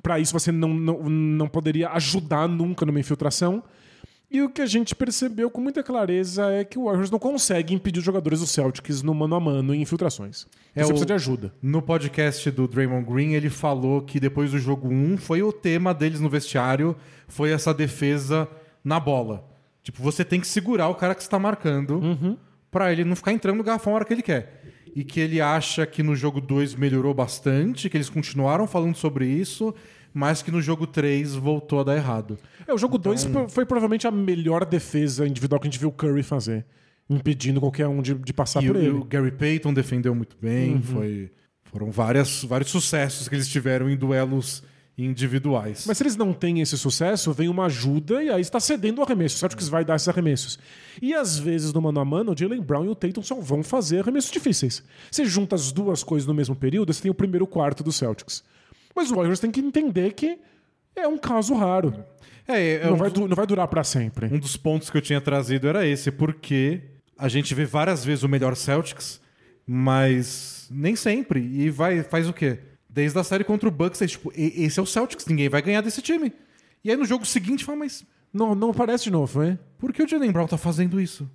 Pra 0.02 0.18
isso 0.18 0.32
você 0.32 0.50
não, 0.50 0.72
não, 0.72 0.98
não 1.08 1.48
poderia 1.48 1.90
ajudar 1.90 2.48
nunca 2.48 2.86
numa 2.86 3.00
infiltração. 3.00 3.62
E 4.34 4.42
o 4.42 4.48
que 4.48 4.60
a 4.60 4.66
gente 4.66 4.96
percebeu 4.96 5.48
com 5.48 5.60
muita 5.60 5.80
clareza 5.80 6.50
é 6.50 6.64
que 6.64 6.76
o 6.76 6.86
Warriors 6.86 7.08
não 7.08 7.20
consegue 7.20 7.72
impedir 7.72 8.00
os 8.00 8.04
jogadores 8.04 8.40
do 8.40 8.46
Celtics 8.48 9.00
no 9.00 9.14
mano 9.14 9.36
a 9.36 9.40
mano 9.40 9.72
em 9.72 9.80
infiltrações. 9.82 10.46
É 10.74 10.80
Você 10.82 10.86
o- 10.86 10.88
precisa 10.88 11.06
de 11.06 11.12
ajuda. 11.12 11.54
No 11.62 11.80
podcast 11.80 12.50
do 12.50 12.66
Draymond 12.66 13.06
Green, 13.08 13.34
ele 13.34 13.48
falou 13.48 14.02
que 14.02 14.18
depois 14.18 14.50
do 14.50 14.58
jogo 14.58 14.88
1 14.88 15.18
foi 15.18 15.40
o 15.44 15.52
tema 15.52 15.94
deles 15.94 16.18
no 16.18 16.28
vestiário, 16.28 16.96
foi 17.28 17.52
essa 17.52 17.72
defesa 17.72 18.48
na 18.82 18.98
bola. 18.98 19.48
Tipo, 19.84 20.02
você 20.02 20.24
tem 20.24 20.40
que 20.40 20.48
segurar 20.48 20.88
o 20.88 20.96
cara 20.96 21.14
que 21.14 21.22
está 21.22 21.38
marcando 21.38 22.36
pra 22.72 22.90
ele 22.92 23.04
não 23.04 23.14
ficar 23.14 23.32
entrando 23.32 23.58
no 23.58 23.62
garrafão 23.62 23.92
a 23.92 23.96
hora 23.96 24.04
que 24.04 24.12
ele 24.14 24.22
quer. 24.22 24.62
E 24.96 25.04
que 25.04 25.20
ele 25.20 25.40
acha 25.40 25.86
que 25.86 26.02
no 26.02 26.16
jogo 26.16 26.40
2 26.40 26.74
melhorou 26.74 27.14
bastante, 27.14 27.88
que 27.88 27.96
eles 27.96 28.08
continuaram 28.10 28.66
falando 28.66 28.96
sobre 28.96 29.26
isso, 29.26 29.72
mas 30.14 30.40
que 30.40 30.52
no 30.52 30.62
jogo 30.62 30.86
3 30.86 31.34
voltou 31.34 31.80
a 31.80 31.84
dar 31.84 31.96
errado. 31.96 32.38
É, 32.66 32.72
o 32.72 32.78
jogo 32.78 32.96
2 32.96 33.26
foi 33.48 33.66
provavelmente 33.66 34.06
a 34.06 34.12
melhor 34.12 34.64
defesa 34.64 35.26
individual 35.26 35.60
que 35.60 35.66
a 35.66 35.70
gente 35.70 35.80
viu 35.80 35.88
o 35.88 35.92
Curry 35.92 36.22
fazer. 36.22 36.64
Impedindo 37.10 37.60
qualquer 37.60 37.88
um 37.88 38.00
de, 38.00 38.14
de 38.14 38.32
passar 38.32 38.62
e 38.62 38.66
por 38.68 38.76
o, 38.76 38.78
ele. 38.78 38.88
o 38.90 39.04
Gary 39.04 39.32
Payton 39.32 39.74
defendeu 39.74 40.14
muito 40.14 40.36
bem, 40.40 40.80
foi, 40.80 41.30
foram 41.64 41.90
várias, 41.90 42.44
vários 42.44 42.70
sucessos 42.70 43.28
que 43.28 43.34
eles 43.34 43.48
tiveram 43.48 43.90
em 43.90 43.96
duelos 43.96 44.62
individuais. 44.96 45.84
Mas 45.86 45.98
se 45.98 46.04
eles 46.04 46.16
não 46.16 46.32
têm 46.32 46.60
esse 46.60 46.78
sucesso, 46.78 47.32
vem 47.32 47.48
uma 47.48 47.66
ajuda 47.66 48.22
e 48.22 48.30
aí 48.30 48.40
está 48.40 48.60
cedendo 48.60 49.00
o 49.00 49.02
arremesso. 49.02 49.36
O 49.36 49.38
Celtics 49.40 49.68
vai 49.68 49.84
dar 49.84 49.96
esses 49.96 50.08
arremessos. 50.08 50.58
E 51.02 51.12
às 51.12 51.36
vezes, 51.36 51.72
no 51.72 51.82
mano 51.82 52.00
a 52.00 52.04
mano, 52.04 52.32
o 52.32 52.38
Jalen 52.38 52.62
Brown 52.62 52.84
e 52.84 52.88
o 52.88 52.94
Tatum 52.94 53.22
só 53.22 53.34
vão 53.34 53.62
fazer 53.62 54.00
arremessos 54.00 54.30
difíceis. 54.30 54.82
Você 55.10 55.24
junta 55.24 55.56
as 55.56 55.72
duas 55.72 56.04
coisas 56.04 56.26
no 56.26 56.32
mesmo 56.32 56.54
período, 56.54 56.92
você 56.92 57.02
tem 57.02 57.10
o 57.10 57.14
primeiro 57.14 57.46
quarto 57.46 57.82
do 57.82 57.92
Celtics. 57.92 58.44
Mas 58.94 59.10
o 59.10 59.16
Warriors 59.16 59.40
tem 59.40 59.50
que 59.50 59.60
entender 59.60 60.12
que 60.14 60.38
é 60.96 61.06
um 61.08 61.18
caso 61.18 61.54
raro. 61.54 62.04
É, 62.46 62.74
é 62.76 62.84
Não 62.86 62.94
um, 62.94 62.96
vai, 62.96 63.10
du- 63.10 63.26
não 63.28 63.34
vai 63.36 63.46
durar 63.46 63.66
para 63.68 63.82
sempre. 63.82 64.26
um 64.26 64.38
dos 64.38 64.56
pontos 64.56 64.90
que 64.90 64.96
eu 64.96 65.02
tinha 65.02 65.20
trazido 65.20 65.66
era 65.68 65.86
esse, 65.86 66.10
porque 66.10 66.80
a 67.16 67.28
gente 67.28 67.54
vê 67.54 67.64
várias 67.64 68.04
vezes 68.04 68.22
o 68.22 68.28
melhor 68.28 68.54
Celtics, 68.54 69.20
mas 69.66 70.68
nem 70.70 70.94
sempre. 70.94 71.40
E 71.40 71.70
vai 71.70 72.02
faz 72.02 72.28
o 72.28 72.32
quê? 72.32 72.58
Desde 72.88 73.18
a 73.18 73.24
série 73.24 73.42
contra 73.44 73.68
o 73.68 73.72
Bucks, 73.72 74.00
é 74.02 74.06
tipo, 74.06 74.32
"E- 74.36 74.64
esse 74.64 74.78
é 74.78 74.82
o 74.82 74.86
Celtics, 74.86 75.26
ninguém 75.26 75.48
vai 75.48 75.60
ganhar 75.62 75.80
desse 75.80 76.00
time. 76.00 76.32
E 76.84 76.90
aí 76.90 76.96
no 76.96 77.04
jogo 77.04 77.24
seguinte 77.26 77.64
fala, 77.64 77.78
mas 77.78 78.04
Não, 78.32 78.54
não 78.54 78.70
aparece 78.70 79.04
de 79.04 79.10
novo, 79.10 79.42
hein? 79.44 79.58
por 79.78 79.92
que 79.92 80.02
o 80.02 80.08
Jalen 80.08 80.30
Brown 80.32 80.46
tá 80.46 80.58
fazendo 80.58 81.00
isso? 81.00 81.28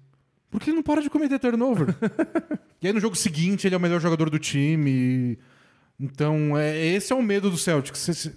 Porque 0.51 0.70
ele 0.70 0.76
não 0.78 0.84
para 0.84 1.01
de 1.01 1.10
cometer 1.10 1.38
turnover. 1.39 1.95
e 2.82 2.88
aí 2.88 2.93
no 2.93 2.99
jogo 2.99 3.16
seguinte 3.16 3.66
ele 3.68 3.76
é 3.76 3.78
o 3.78 3.82
melhor 3.82 3.99
jogador 4.01 4.30
do 4.30 4.38
time. 4.39 5.38
Então, 5.99 6.57
é, 6.57 6.77
esse 6.77 7.11
é 7.11 7.15
o 7.15 7.21
medo 7.21 7.49
do 7.49 7.57
Celtics. 7.57 8.31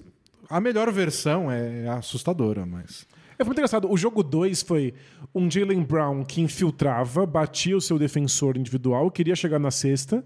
A 0.50 0.60
melhor 0.60 0.90
versão 0.90 1.50
é 1.50 1.88
assustadora, 1.88 2.66
mas. 2.66 3.06
É 3.38 3.44
muito 3.44 3.58
engraçado. 3.58 3.90
O 3.90 3.96
jogo 3.96 4.22
2 4.22 4.62
foi 4.62 4.94
um 5.34 5.50
Jalen 5.50 5.82
Brown 5.82 6.24
que 6.24 6.40
infiltrava, 6.40 7.24
batia 7.24 7.76
o 7.76 7.80
seu 7.80 7.98
defensor 7.98 8.56
individual, 8.56 9.10
queria 9.10 9.34
chegar 9.34 9.58
na 9.58 9.70
cesta, 9.70 10.24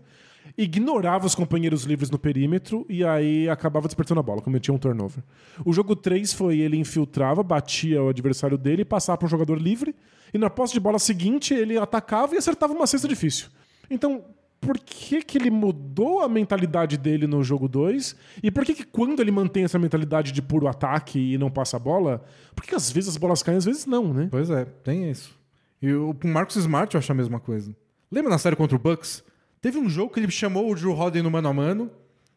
ignorava 0.57 1.27
os 1.27 1.35
companheiros 1.35 1.85
livres 1.85 2.11
no 2.11 2.19
perímetro 2.19 2.85
e 2.89 3.05
aí 3.05 3.49
acabava 3.49 3.87
despertando 3.87 4.21
a 4.21 4.23
bola, 4.23 4.43
cometia 4.43 4.73
um 4.75 4.79
turnover. 4.79 5.23
O 5.65 5.73
jogo 5.73 5.95
3 5.95 6.33
foi 6.33 6.59
ele 6.59 6.77
infiltrava, 6.77 7.43
batia 7.43 8.03
o 8.03 8.09
adversário 8.09 8.59
dele, 8.59 8.85
passava 8.85 9.19
para 9.19 9.27
um 9.27 9.31
jogador 9.31 9.61
livre 9.61 9.95
e 10.35 10.39
na 10.39 10.51
posse 10.51 10.75
de 10.75 10.81
bola 10.81 10.99
seguinte 10.99 11.55
ele 11.55 11.79
atacava 11.79 12.35
e 12.35 12.39
acertava 12.39 12.73
uma 12.73 12.87
cesta 12.87 13.07
difícil. 13.07 13.49
Então, 13.91 14.25
por 14.61 14.79
que, 14.79 15.23
que 15.23 15.39
ele 15.39 15.51
mudou 15.51 16.21
a 16.21 16.29
mentalidade 16.29 16.97
dele 16.97 17.27
no 17.27 17.43
jogo 17.43 17.69
2 17.69 18.17
e 18.43 18.51
por 18.51 18.65
que, 18.65 18.75
que 18.75 18.85
quando 18.85 19.21
ele 19.21 19.31
mantém 19.31 19.65
essa 19.65 19.79
mentalidade 19.79 20.33
de 20.33 20.43
puro 20.43 20.67
ataque 20.67 21.19
e 21.19 21.39
não 21.39 21.51
passa 21.51 21.77
a 21.77 21.81
bola, 21.81 22.25
por 22.55 22.63
que, 22.63 22.71
que 22.71 22.75
às 22.75 22.91
vezes 22.91 23.11
as 23.11 23.17
bolas 23.17 23.43
caem, 23.43 23.59
às 23.59 23.65
vezes 23.65 23.87
não, 23.87 24.13
né? 24.13 24.29
Pois 24.31 24.51
é, 24.51 24.65
tem 24.65 25.11
isso. 25.11 25.39
E 25.81 25.93
o 25.93 26.15
Marcos 26.25 26.57
Smart 26.57 26.95
eu 26.95 26.99
acho 26.99 27.13
a 27.13 27.15
mesma 27.15 27.39
coisa. 27.39 27.75
Lembra 28.11 28.31
na 28.31 28.39
série 28.39 28.57
contra 28.57 28.77
o 28.77 28.79
Bucks? 28.79 29.23
Teve 29.61 29.79
um 29.79 29.89
jogo 29.89 30.13
que 30.13 30.21
ele 30.21 30.31
chamou 30.31 30.71
o 30.71 30.75
Drew 30.75 30.93
Holiday 30.93 31.23
no 31.23 31.31
mano 31.31 31.49
a 31.49 31.53
mano, 31.53 31.91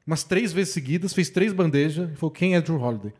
umas 0.06 0.24
três 0.24 0.52
vezes 0.52 0.74
seguidas, 0.74 1.14
fez 1.14 1.30
três 1.30 1.54
bandejas 1.54 2.10
e 2.12 2.16
falou: 2.16 2.32
quem 2.32 2.56
é 2.56 2.62
Drew 2.62 2.82
Holiday? 2.82 3.14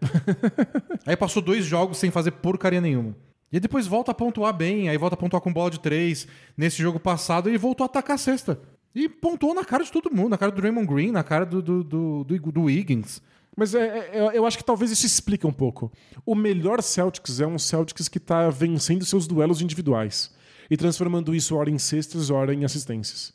aí 1.06 1.16
passou 1.16 1.42
dois 1.42 1.66
jogos 1.66 1.98
sem 1.98 2.12
fazer 2.12 2.32
porcaria 2.32 2.82
nenhuma. 2.82 3.16
E 3.52 3.60
depois 3.60 3.88
volta 3.88 4.12
a 4.12 4.14
pontuar 4.14 4.54
bem, 4.54 4.90
aí 4.90 4.98
volta 4.98 5.16
a 5.16 5.18
pontuar 5.18 5.42
com 5.42 5.52
bola 5.52 5.72
de 5.72 5.80
três. 5.80 6.28
Nesse 6.56 6.82
jogo 6.82 7.00
passado, 7.00 7.50
ele 7.50 7.58
voltou 7.58 7.84
a 7.84 7.88
atacar 7.88 8.16
a 8.16 8.18
cesta. 8.18 8.60
E 8.94 9.08
pontuou 9.08 9.54
na 9.54 9.64
cara 9.64 9.84
de 9.84 9.92
todo 9.92 10.14
mundo, 10.14 10.30
na 10.30 10.38
cara 10.38 10.52
do 10.52 10.62
Raymond 10.62 10.88
Green, 10.88 11.12
na 11.12 11.24
cara 11.24 11.46
do, 11.46 11.62
do, 11.62 11.84
do, 11.84 12.24
do, 12.24 12.52
do 12.52 12.62
Wiggins. 12.64 13.22
Mas 13.56 13.76
é, 13.76 14.10
é, 14.14 14.32
eu 14.34 14.46
acho 14.46 14.58
que 14.58 14.64
talvez 14.64 14.92
isso 14.92 15.06
explique 15.06 15.46
um 15.46 15.52
pouco. 15.52 15.92
O 16.26 16.34
melhor 16.34 16.82
Celtics 16.82 17.40
é 17.40 17.48
um 17.48 17.60
Celtics 17.60 18.08
que 18.08 18.18
está 18.18 18.50
vencendo 18.50 19.06
seus 19.06 19.28
duelos 19.28 19.62
individuais 19.62 20.32
e 20.70 20.78
transformando 20.78 21.36
isso 21.36 21.56
ora 21.56 21.70
em 21.70 21.78
cestas, 21.78 22.30
ora 22.30 22.54
em 22.54 22.64
assistências. 22.64 23.34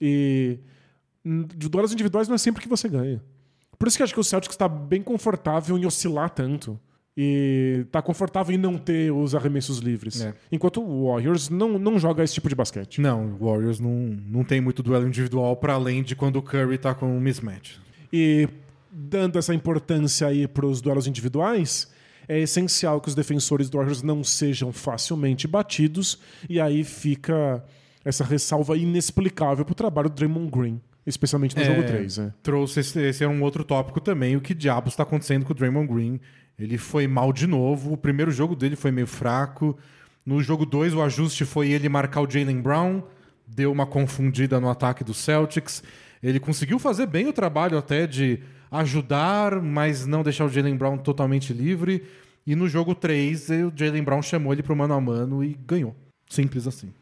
E 0.00 0.58
de 1.24 1.68
duelos 1.68 1.92
individuais 1.92 2.28
não 2.28 2.34
é 2.34 2.38
sempre 2.38 2.62
que 2.62 2.68
você 2.68 2.88
ganha. 2.88 3.22
Por 3.78 3.86
isso 3.88 3.96
que 3.96 4.02
eu 4.02 4.04
acho 4.04 4.14
que 4.14 4.20
o 4.20 4.24
Celtics 4.24 4.54
está 4.54 4.68
bem 4.68 5.02
confortável 5.02 5.78
em 5.78 5.86
oscilar 5.86 6.30
tanto. 6.30 6.78
E 7.16 7.84
tá 7.92 8.00
confortável 8.00 8.54
em 8.54 8.58
não 8.58 8.78
ter 8.78 9.12
os 9.12 9.34
arremessos 9.34 9.78
livres. 9.78 10.22
É. 10.22 10.34
Enquanto 10.50 10.82
o 10.82 11.08
Warriors 11.08 11.50
não, 11.50 11.78
não 11.78 11.98
joga 11.98 12.24
esse 12.24 12.34
tipo 12.34 12.48
de 12.48 12.54
basquete. 12.54 13.00
Não, 13.00 13.36
o 13.38 13.50
Warriors 13.50 13.78
não, 13.78 14.18
não 14.26 14.44
tem 14.44 14.60
muito 14.60 14.82
duelo 14.82 15.06
individual 15.06 15.54
para 15.56 15.74
além 15.74 16.02
de 16.02 16.16
quando 16.16 16.36
o 16.36 16.42
Curry 16.42 16.78
tá 16.78 16.94
com 16.94 17.06
um 17.06 17.20
mismatch. 17.20 17.76
E 18.10 18.48
dando 18.90 19.38
essa 19.38 19.54
importância 19.54 20.26
aí 20.26 20.48
para 20.48 20.64
os 20.64 20.80
duelos 20.80 21.06
individuais, 21.06 21.90
é 22.26 22.38
essencial 22.38 22.98
que 22.98 23.08
os 23.08 23.14
defensores 23.14 23.68
do 23.68 23.76
Warriors 23.76 24.02
não 24.02 24.24
sejam 24.24 24.72
facilmente 24.72 25.46
batidos. 25.46 26.18
E 26.48 26.58
aí 26.58 26.82
fica 26.82 27.62
essa 28.02 28.24
ressalva 28.24 28.76
inexplicável 28.76 29.66
pro 29.66 29.74
trabalho 29.74 30.08
do 30.08 30.14
Draymond 30.14 30.50
Green. 30.50 30.80
Especialmente 31.04 31.56
no 31.56 31.62
é, 31.62 31.64
jogo 31.64 31.82
3. 31.82 32.18
É. 32.18 32.32
Trouxe 32.42 32.80
esse, 32.80 33.00
esse 33.00 33.24
é 33.24 33.28
um 33.28 33.42
outro 33.42 33.64
tópico 33.64 34.00
também, 34.00 34.36
o 34.36 34.40
que 34.40 34.54
diabos 34.54 34.92
está 34.92 35.02
acontecendo 35.02 35.44
com 35.44 35.52
o 35.52 35.54
Draymond 35.54 35.92
Green 35.92 36.20
ele 36.58 36.78
foi 36.78 37.06
mal 37.06 37.32
de 37.32 37.46
novo. 37.46 37.92
O 37.92 37.96
primeiro 37.96 38.30
jogo 38.30 38.54
dele 38.54 38.76
foi 38.76 38.90
meio 38.90 39.06
fraco. 39.06 39.76
No 40.24 40.42
jogo 40.42 40.64
2, 40.64 40.94
o 40.94 41.02
ajuste 41.02 41.44
foi 41.44 41.70
ele 41.70 41.88
marcar 41.88 42.20
o 42.20 42.30
Jalen 42.30 42.60
Brown, 42.60 43.02
deu 43.46 43.72
uma 43.72 43.86
confundida 43.86 44.60
no 44.60 44.68
ataque 44.68 45.02
do 45.02 45.12
Celtics. 45.12 45.82
Ele 46.22 46.38
conseguiu 46.38 46.78
fazer 46.78 47.06
bem 47.06 47.26
o 47.26 47.32
trabalho 47.32 47.76
até 47.76 48.06
de 48.06 48.38
ajudar, 48.70 49.60
mas 49.60 50.06
não 50.06 50.22
deixar 50.22 50.44
o 50.44 50.48
Jalen 50.48 50.76
Brown 50.76 50.96
totalmente 50.96 51.52
livre. 51.52 52.04
E 52.46 52.54
no 52.54 52.68
jogo 52.68 52.94
3, 52.94 53.48
o 53.50 53.72
Jalen 53.74 54.04
Brown 54.04 54.22
chamou 54.22 54.52
ele 54.52 54.62
para 54.62 54.72
o 54.72 54.76
mano 54.76 54.94
a 54.94 55.00
mano 55.00 55.42
e 55.42 55.58
ganhou. 55.66 55.94
Simples 56.28 56.66
assim. 56.66 56.92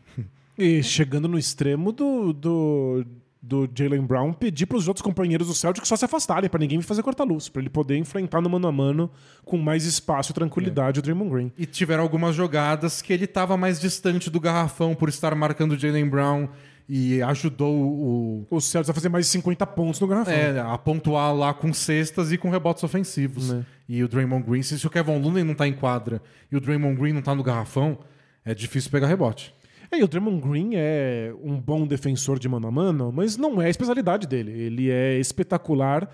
E 0.59 0.82
chegando 0.82 1.26
no 1.26 1.38
extremo 1.38 1.90
do, 1.90 2.34
do 2.34 3.05
do 3.43 3.68
Jalen 3.74 4.03
Brown 4.03 4.32
pedir 4.32 4.66
para 4.66 4.76
os 4.76 4.86
outros 4.86 5.03
companheiros 5.03 5.47
do 5.49 5.55
Celtic 5.55 5.86
só 5.86 5.97
se 5.97 6.05
afastarem, 6.05 6.51
para 6.51 6.61
ninguém 6.61 6.78
me 6.78 6.84
fazer 6.84 7.03
corta-luz, 7.03 7.49
para 7.49 7.62
ele 7.62 7.70
poder 7.70 7.97
enfrentar 7.97 8.41
no 8.41 8.51
mano 8.51 8.68
a 8.68 8.72
mano 8.72 9.11
com 9.45 9.57
mais 9.57 9.84
espaço 9.84 10.32
e 10.32 10.34
tranquilidade 10.34 10.99
é. 10.99 11.01
o 11.01 11.03
Draymond 11.03 11.30
Green. 11.30 11.53
E 11.57 11.64
tiveram 11.64 12.03
algumas 12.03 12.34
jogadas 12.34 13.01
que 13.01 13.12
ele 13.12 13.24
estava 13.24 13.57
mais 13.57 13.80
distante 13.80 14.28
do 14.28 14.38
garrafão 14.38 14.95
por 14.95 15.09
estar 15.09 15.34
marcando 15.34 15.72
o 15.72 15.78
Jalen 15.78 16.09
Brown 16.09 16.49
e 16.93 17.22
ajudou 17.22 17.72
o. 17.72 18.47
O 18.51 18.61
Celtics 18.61 18.91
a 18.91 18.93
fazer 18.93 19.09
mais 19.09 19.26
de 19.26 19.32
50 19.32 19.64
pontos 19.68 20.01
no 20.01 20.09
garrafão. 20.09 20.34
É, 20.34 20.59
a 20.59 20.76
pontuar 20.76 21.32
lá 21.32 21.55
com 21.55 21.72
cestas 21.72 22.32
e 22.32 22.36
com 22.36 22.51
rebotes 22.51 22.82
ofensivos. 22.82 23.53
É. 23.53 23.64
E 23.88 24.03
o 24.03 24.09
Draymond 24.09 24.45
Green, 24.45 24.62
se 24.62 24.84
o 24.84 24.91
Kevin 24.91 25.20
Looney 25.20 25.45
não 25.45 25.53
está 25.53 25.68
em 25.68 25.72
quadra 25.72 26.20
e 26.51 26.57
o 26.57 26.61
Draymond 26.61 27.01
Green 27.01 27.12
não 27.12 27.20
está 27.20 27.34
no 27.34 27.45
garrafão, 27.45 27.99
é 28.45 28.55
difícil 28.55 28.91
pegar 28.91 29.07
rebote. 29.07 29.55
É, 29.93 29.99
e 29.99 30.05
o 30.05 30.09
Draymond 30.09 30.41
Green 30.41 30.70
é 30.74 31.34
um 31.43 31.59
bom 31.59 31.86
defensor 31.86 32.38
de 32.38 32.49
mano 32.49 32.68
a 32.68 32.70
mano, 32.70 33.12
mas 33.12 33.36
não 33.36 33.61
é 33.61 33.66
a 33.66 33.70
especialidade 33.70 34.26
dele. 34.26 34.53
Ele 34.53 34.91
é 34.91 35.18
espetacular 35.18 36.09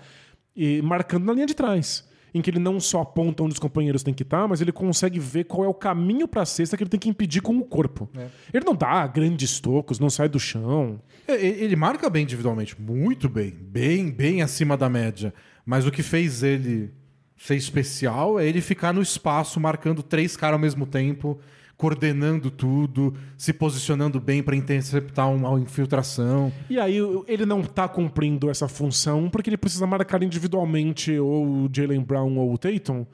e 0.55 0.81
marcando 0.81 1.25
na 1.25 1.33
linha 1.33 1.45
de 1.45 1.53
trás. 1.53 2.07
Em 2.33 2.41
que 2.41 2.49
ele 2.49 2.59
não 2.59 2.79
só 2.79 3.01
aponta 3.01 3.41
onde 3.43 3.53
os 3.53 3.59
companheiros 3.59 4.03
têm 4.03 4.13
que 4.13 4.23
estar, 4.23 4.47
mas 4.47 4.59
ele 4.59 4.71
consegue 4.71 5.19
ver 5.19 5.45
qual 5.45 5.63
é 5.63 5.67
o 5.67 5.73
caminho 5.73 6.27
para 6.27 6.41
a 6.41 6.45
cesta 6.45 6.75
que 6.75 6.83
ele 6.83 6.89
tem 6.89 6.99
que 6.99 7.09
impedir 7.09 7.41
com 7.41 7.57
o 7.57 7.63
corpo. 7.63 8.09
É. 8.17 8.27
Ele 8.53 8.65
não 8.65 8.75
dá 8.75 9.05
grandes 9.07 9.59
tocos, 9.59 9.99
não 9.99 10.09
sai 10.09 10.27
do 10.27 10.39
chão. 10.39 10.99
É, 11.27 11.33
ele 11.33 11.75
marca 11.75 12.09
bem 12.09 12.23
individualmente, 12.23 12.79
muito 12.79 13.29
bem, 13.29 13.51
bem, 13.51 14.11
bem 14.11 14.41
acima 14.41 14.75
da 14.75 14.89
média. 14.89 15.33
Mas 15.65 15.85
o 15.85 15.91
que 15.91 16.03
fez 16.03 16.43
ele 16.43 16.91
ser 17.37 17.55
especial 17.55 18.39
é 18.39 18.45
ele 18.45 18.61
ficar 18.61 18.93
no 18.93 19.01
espaço 19.01 19.59
marcando 19.59 20.03
três 20.03 20.35
caras 20.35 20.53
ao 20.53 20.59
mesmo 20.59 20.85
tempo 20.85 21.39
coordenando 21.77 22.49
tudo, 22.49 23.13
se 23.37 23.53
posicionando 23.53 24.19
bem 24.19 24.41
para 24.41 24.55
interceptar 24.55 25.31
uma 25.31 25.59
infiltração. 25.59 26.51
E 26.69 26.79
aí 26.79 26.97
ele 27.27 27.45
não 27.45 27.61
está 27.61 27.87
cumprindo 27.87 28.49
essa 28.49 28.67
função 28.67 29.29
porque 29.29 29.49
ele 29.49 29.57
precisa 29.57 29.85
marcar 29.85 30.23
individualmente 30.23 31.17
ou 31.19 31.45
o 31.45 31.69
Jalen 31.71 32.01
Brown 32.01 32.37
ou 32.37 32.53
o 32.53 32.57
Tatum. 32.57 33.05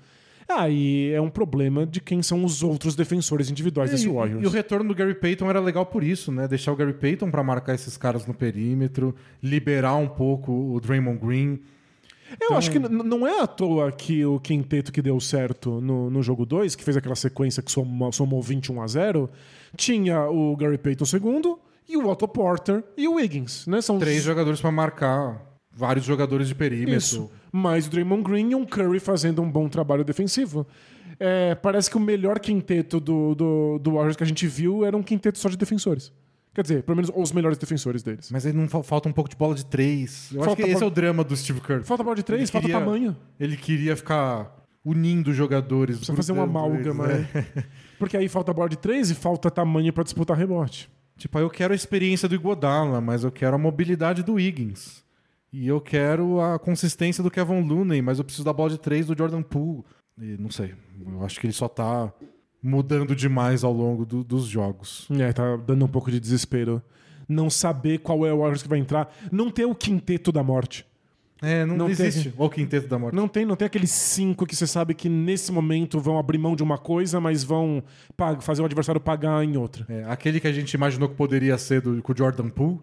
Aí 0.48 1.12
é 1.12 1.22
um 1.22 1.30
problema 1.30 1.86
de 1.86 2.00
quem 2.00 2.22
são 2.22 2.44
os 2.44 2.64
outros 2.64 2.96
defensores 2.96 3.50
individuais 3.50 3.90
é, 3.90 3.94
desse 3.94 4.08
Warriors. 4.08 4.42
E, 4.42 4.44
e 4.44 4.48
o 4.48 4.50
retorno 4.50 4.88
do 4.88 4.96
Gary 4.96 5.16
Payton 5.16 5.50
era 5.50 5.60
legal 5.60 5.86
por 5.86 6.04
isso, 6.04 6.32
né? 6.32 6.48
Deixar 6.48 6.72
o 6.72 6.76
Gary 6.76 6.94
Payton 6.94 7.32
para 7.32 7.44
marcar 7.44 7.74
esses 7.74 7.98
caras 7.98 8.26
no 8.26 8.34
perímetro, 8.34 9.16
liberar 9.42 9.96
um 9.96 10.08
pouco 10.08 10.52
o 10.52 10.80
Draymond 10.80 11.20
Green. 11.20 11.60
Eu 12.40 12.46
então... 12.46 12.58
acho 12.58 12.72
que 12.72 12.80
não 12.80 13.28
é 13.28 13.42
à 13.42 13.48
toa 13.48 13.92
que 13.92 14.26
o 14.26 14.40
quinteto 14.40 14.92
que 14.92 15.02
deu 15.02 15.20
certo 15.20 15.82
no, 15.82 16.10
no 16.10 16.22
jogo 16.22 16.46
2, 16.46 16.76
que 16.76 16.84
fez 16.84 16.98
aquela 16.98 17.16
sequência 17.16 17.62
que 17.62 17.72
somou, 17.72 18.12
somou 18.12 18.42
21 18.42 18.82
a 18.82 18.88
0, 18.88 19.30
tinha 19.76 20.30
o 20.30 20.56
Gary 20.56 20.78
Payton 20.78 21.06
segundo 21.06 21.60
e 21.88 21.98
o 21.98 22.08
Otto 22.08 22.28
Porter 22.28 22.84
e 22.98 23.08
o 23.08 23.16
Wiggins, 23.16 23.68
né? 23.68 23.82
São 23.82 24.00
três 24.00 24.20
os... 24.20 24.24
jogadores 24.24 24.62
para 24.62 24.72
marcar 24.72 25.42
vários 25.72 26.06
jogadores 26.06 26.48
de 26.48 26.56
perímetro. 26.56 26.98
Isso. 26.98 27.32
Mais 27.52 27.88
o 27.88 27.90
Draymond 27.90 28.24
Green 28.24 28.52
e 28.52 28.56
um 28.56 28.66
Curry 28.66 29.00
fazendo 29.00 29.42
um 29.42 29.50
bom 29.50 29.68
trabalho 29.68 30.04
defensivo. 30.04 30.66
É, 31.20 31.56
parece 31.56 31.90
que 31.90 31.98
o 31.98 32.00
melhor 32.00 32.40
quinteto 32.40 33.00
do, 33.00 33.36
do, 33.36 33.80
do 33.80 33.92
Warriors 33.92 34.16
que 34.16 34.24
a 34.24 34.28
gente 34.28 34.48
viu 34.48 34.84
era 34.84 34.96
um 34.96 35.04
quinteto 35.04 35.38
só 35.38 35.50
de 35.50 35.58
defensores. 35.58 36.12
Quer 36.54 36.62
dizer, 36.62 36.84
pelo 36.84 36.96
menos 36.96 37.12
os 37.16 37.32
melhores 37.32 37.58
defensores 37.58 38.04
deles. 38.04 38.30
Mas 38.32 38.46
aí 38.46 38.54
não 38.54 38.68
falta 38.68 39.10
um 39.10 39.12
pouco 39.12 39.30
de 39.30 39.36
bola 39.36 39.56
de 39.56 39.66
três. 39.66 40.30
Eu 40.32 40.44
falta 40.44 40.52
acho 40.52 40.56
que 40.58 40.62
esse 40.64 40.74
bola... 40.74 40.86
é 40.86 40.88
o 40.88 40.92
drama 40.92 41.24
do 41.24 41.36
Steve 41.36 41.60
Kerr. 41.62 41.84
Falta 41.84 42.04
bola 42.04 42.16
de 42.16 42.24
três, 42.24 42.50
falta 42.50 42.70
tamanho. 42.70 43.16
Ele 43.40 43.58
queria 43.58 43.96
ficar 43.96 44.64
unindo 44.86 45.34
jogadores. 45.34 45.98
Precisa 45.98 46.16
fazer 46.16 46.32
uma 46.32 46.44
amálgama, 46.44 47.08
né? 47.08 47.28
Porque 47.98 48.16
aí 48.16 48.28
falta 48.28 48.54
bola 48.54 48.70
de 48.70 48.78
três 48.78 49.10
e 49.10 49.16
falta 49.16 49.50
tamanho 49.50 49.92
para 49.92 50.04
disputar 50.04 50.38
rebote. 50.38 50.92
Tipo, 51.18 51.40
eu 51.40 51.50
quero 51.50 51.74
a 51.74 51.76
experiência 51.76 52.28
do 52.28 52.36
Iguodala, 52.36 53.00
mas 53.00 53.24
eu 53.24 53.32
quero 53.32 53.56
a 53.56 53.60
mobilidade 53.60 54.22
do 54.22 54.40
Higgins. 54.40 55.04
E 55.52 55.68
eu 55.68 55.80
quero 55.80 56.42
a 56.42 56.60
consistência 56.60 57.24
do 57.24 57.32
Kevin 57.32 57.62
Looney, 57.62 58.02
mas 58.02 58.18
eu 58.18 58.26
preciso 58.26 58.44
da 58.44 58.54
bola 58.54 58.72
de 58.72 58.80
três 58.80 59.06
do 59.06 59.18
Jordan 59.18 59.42
Poole. 59.42 59.84
E 60.20 60.38
não 60.38 60.50
sei. 60.52 60.74
Eu 61.06 61.24
acho 61.24 61.40
que 61.40 61.48
ele 61.48 61.54
só 61.54 61.68
tá 61.68 62.12
mudando 62.64 63.14
demais 63.14 63.64
ao 63.64 63.74
longo 63.74 64.06
do, 64.06 64.24
dos 64.24 64.46
jogos. 64.46 65.08
É, 65.12 65.34
tá 65.34 65.58
dando 65.58 65.84
um 65.84 65.88
pouco 65.88 66.10
de 66.10 66.20
desespero. 66.20 66.82
Não 67.28 67.50
saber 67.50 68.00
qual 68.00 68.26
é 68.26 68.34
o 68.34 68.40
Warriors 68.40 68.64
que 68.64 68.70
vai 68.70 68.80
entrar. 68.80 69.14
Não 69.32 69.52
ter 69.52 69.66
o 69.66 69.76
quinteto 69.76 70.32
da 70.32 70.42
morte. 70.42 70.86
É, 71.42 71.66
não, 71.66 71.76
não 71.76 71.90
existe 71.90 72.30
tem, 72.30 72.34
o 72.38 72.50
quinteto 72.50 72.88
da 72.88 72.98
morte. 72.98 73.14
Não 73.14 73.28
tem, 73.28 73.46
não 73.46 73.58
tem 73.58 73.66
aqueles 73.66 73.92
cinco 73.92 74.46
que 74.46 74.56
você 74.56 74.66
sabe 74.66 74.94
que 74.94 75.10
nesse 75.10 75.52
momento 75.52 76.00
vão 76.00 76.18
abrir 76.18 76.38
mão 76.38 76.56
de 76.56 76.64
uma 76.64 76.78
coisa, 76.78 77.20
mas 77.20 77.44
vão 77.44 77.84
fazer 78.40 78.62
o 78.62 78.66
adversário 78.66 79.02
pagar 79.02 79.44
em 79.44 79.58
outra. 79.58 79.86
É, 79.90 80.06
aquele 80.08 80.40
que 80.40 80.48
a 80.48 80.54
gente 80.54 80.74
imaginou 80.74 81.10
que 81.10 81.16
poderia 81.16 81.58
ser 81.58 81.82
do, 81.82 82.02
com 82.02 82.14
o 82.14 82.18
Jordan 82.18 82.50
Poole. 82.50 82.80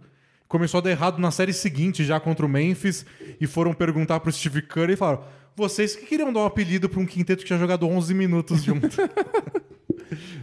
Começou 0.46 0.78
a 0.78 0.80
dar 0.82 0.90
errado 0.90 1.18
na 1.18 1.30
série 1.30 1.54
seguinte, 1.54 2.04
já 2.04 2.20
contra 2.20 2.44
o 2.44 2.48
Memphis, 2.48 3.06
e 3.40 3.46
foram 3.46 3.72
perguntar 3.72 4.20
pro 4.20 4.32
Steve 4.32 4.60
Curry 4.60 4.92
e 4.92 4.96
falaram: 4.96 5.22
vocês 5.60 5.94
que 5.94 6.06
queriam 6.06 6.32
dar 6.32 6.40
um 6.40 6.46
apelido 6.46 6.88
para 6.88 6.98
um 7.00 7.06
quinteto 7.06 7.42
que 7.42 7.46
tinha 7.46 7.58
jogado 7.58 7.86
11 7.86 8.14
minutos 8.14 8.62
junto. 8.64 8.88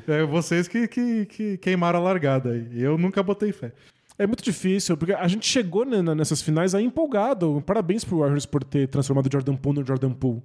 É 0.08 0.24
vocês 0.24 0.70
que, 0.70 0.88
que, 0.88 1.26
que 1.26 1.58
queimaram 1.58 2.00
a 2.00 2.02
largada 2.02 2.52
aí. 2.52 2.82
Eu 2.82 2.98
nunca 2.98 3.22
botei 3.22 3.52
fé. 3.52 3.74
É 4.18 4.26
muito 4.26 4.42
difícil, 4.42 4.96
porque 4.96 5.12
a 5.14 5.28
gente 5.28 5.46
chegou 5.46 5.84
né, 5.86 6.02
nessas 6.16 6.42
finais 6.42 6.74
aí 6.74 6.86
empolgado. 6.86 7.62
Parabéns 7.66 8.06
pro 8.06 8.20
Warriors 8.20 8.46
por 8.46 8.64
ter 8.64 8.88
transformado 8.88 9.28
o 9.28 9.30
Jordan 9.32 9.56
Poole 9.58 9.80
no 9.82 9.86
Jordan 9.86 10.14
Poole. 10.14 10.42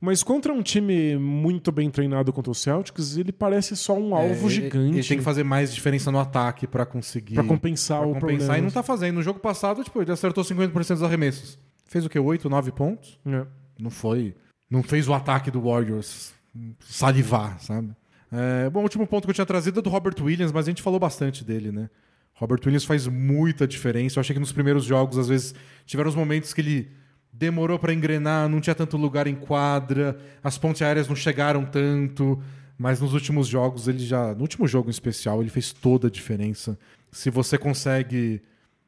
Mas 0.00 0.24
contra 0.24 0.52
um 0.52 0.60
time 0.60 1.16
muito 1.16 1.70
bem 1.70 1.88
treinado 1.88 2.32
contra 2.32 2.50
o 2.50 2.54
Celtics, 2.54 3.16
ele 3.16 3.30
parece 3.30 3.76
só 3.76 3.96
um 3.96 4.12
alvo 4.14 4.48
É, 4.48 4.50
gigante. 4.50 4.98
Ele 4.98 5.06
tem 5.06 5.18
que 5.18 5.24
fazer 5.24 5.44
mais 5.44 5.72
diferença 5.72 6.10
no 6.10 6.18
ataque 6.18 6.66
pra 6.66 6.84
conseguir. 6.84 7.34
Pra 7.34 7.44
compensar 7.44 8.00
pra 8.00 8.08
o 8.08 8.14
compensar 8.14 8.38
problema. 8.38 8.58
e 8.58 8.62
não 8.62 8.70
tá 8.70 8.82
fazendo. 8.82 9.14
No 9.14 9.22
jogo 9.22 9.38
passado, 9.38 9.84
tipo, 9.84 10.02
ele 10.02 10.10
acertou 10.10 10.42
50% 10.42 10.72
dos 10.94 11.02
arremessos. 11.04 11.58
Fez 11.86 12.04
o 12.04 12.08
quê? 12.10 12.18
8, 12.18 12.50
9 12.50 12.72
pontos? 12.72 13.20
É. 13.24 13.46
Não 13.78 13.90
foi. 13.90 14.34
Não 14.70 14.82
fez 14.82 15.08
o 15.08 15.14
ataque 15.14 15.50
do 15.50 15.60
Warriors 15.60 16.32
salivar, 16.80 17.60
sabe? 17.60 17.90
É, 18.32 18.68
bom, 18.70 18.80
o 18.80 18.82
último 18.82 19.06
ponto 19.06 19.24
que 19.24 19.30
eu 19.30 19.34
tinha 19.34 19.46
trazido 19.46 19.78
é 19.78 19.82
do 19.82 19.90
Robert 19.90 20.14
Williams, 20.20 20.52
mas 20.52 20.66
a 20.66 20.70
gente 20.70 20.82
falou 20.82 20.98
bastante 20.98 21.44
dele, 21.44 21.70
né? 21.70 21.88
Robert 22.34 22.60
Williams 22.64 22.84
faz 22.84 23.06
muita 23.06 23.66
diferença. 23.66 24.18
Eu 24.18 24.20
achei 24.20 24.34
que 24.34 24.40
nos 24.40 24.52
primeiros 24.52 24.84
jogos, 24.84 25.16
às 25.16 25.28
vezes, 25.28 25.54
tiveram 25.86 26.10
os 26.10 26.16
momentos 26.16 26.52
que 26.52 26.60
ele 26.60 26.90
demorou 27.32 27.78
pra 27.78 27.92
engrenar, 27.92 28.48
não 28.48 28.60
tinha 28.60 28.74
tanto 28.74 28.96
lugar 28.96 29.26
em 29.26 29.34
quadra, 29.34 30.18
as 30.42 30.56
pontes 30.56 30.82
aéreas 30.82 31.08
não 31.08 31.14
chegaram 31.14 31.64
tanto, 31.64 32.42
mas 32.78 33.00
nos 33.00 33.12
últimos 33.12 33.46
jogos 33.46 33.88
ele 33.88 33.98
já, 33.98 34.34
no 34.34 34.42
último 34.42 34.66
jogo 34.66 34.88
em 34.88 34.90
especial, 34.90 35.40
ele 35.40 35.50
fez 35.50 35.72
toda 35.72 36.08
a 36.08 36.10
diferença. 36.10 36.78
Se 37.12 37.30
você 37.30 37.58
consegue 37.58 38.42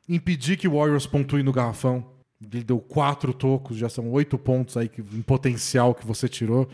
impedir 0.09 0.57
que 0.57 0.67
o 0.67 0.77
Warriors 0.77 1.07
pontue 1.07 1.43
no 1.43 1.53
garrafão, 1.53 2.07
ele 2.41 2.63
deu 2.63 2.79
quatro 2.79 3.33
tocos, 3.33 3.77
já 3.77 3.89
são 3.89 4.11
oito 4.13 4.39
pontos 4.39 4.77
aí 4.77 4.89
que, 4.89 5.01
em 5.01 5.23
potencial 5.23 5.95
que 5.95 6.07
você 6.07 6.29
tirou. 6.29 6.69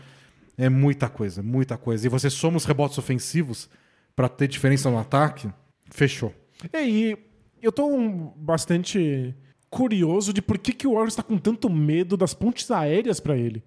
É 0.57 0.69
muita 0.69 1.09
coisa, 1.09 1.43
muita 1.43 1.77
coisa. 1.77 2.05
E 2.05 2.09
você 2.09 2.29
soma 2.29 2.57
os 2.57 2.65
rebotes 2.65 2.97
ofensivos 2.97 3.69
pra 4.15 4.29
ter 4.29 4.47
diferença 4.47 4.89
no 4.89 4.97
ataque, 4.97 5.49
fechou. 5.91 6.33
É, 6.71 6.87
e 6.87 7.17
eu 7.61 7.71
tô 7.71 7.89
bastante 8.37 9.35
curioso 9.69 10.31
de 10.31 10.41
por 10.41 10.57
que, 10.57 10.71
que 10.71 10.87
o 10.87 10.93
Warriors 10.93 11.15
tá 11.15 11.23
com 11.23 11.37
tanto 11.37 11.69
medo 11.69 12.15
das 12.15 12.33
pontes 12.33 12.71
aéreas 12.71 13.19
pra 13.19 13.35
ele. 13.35 13.63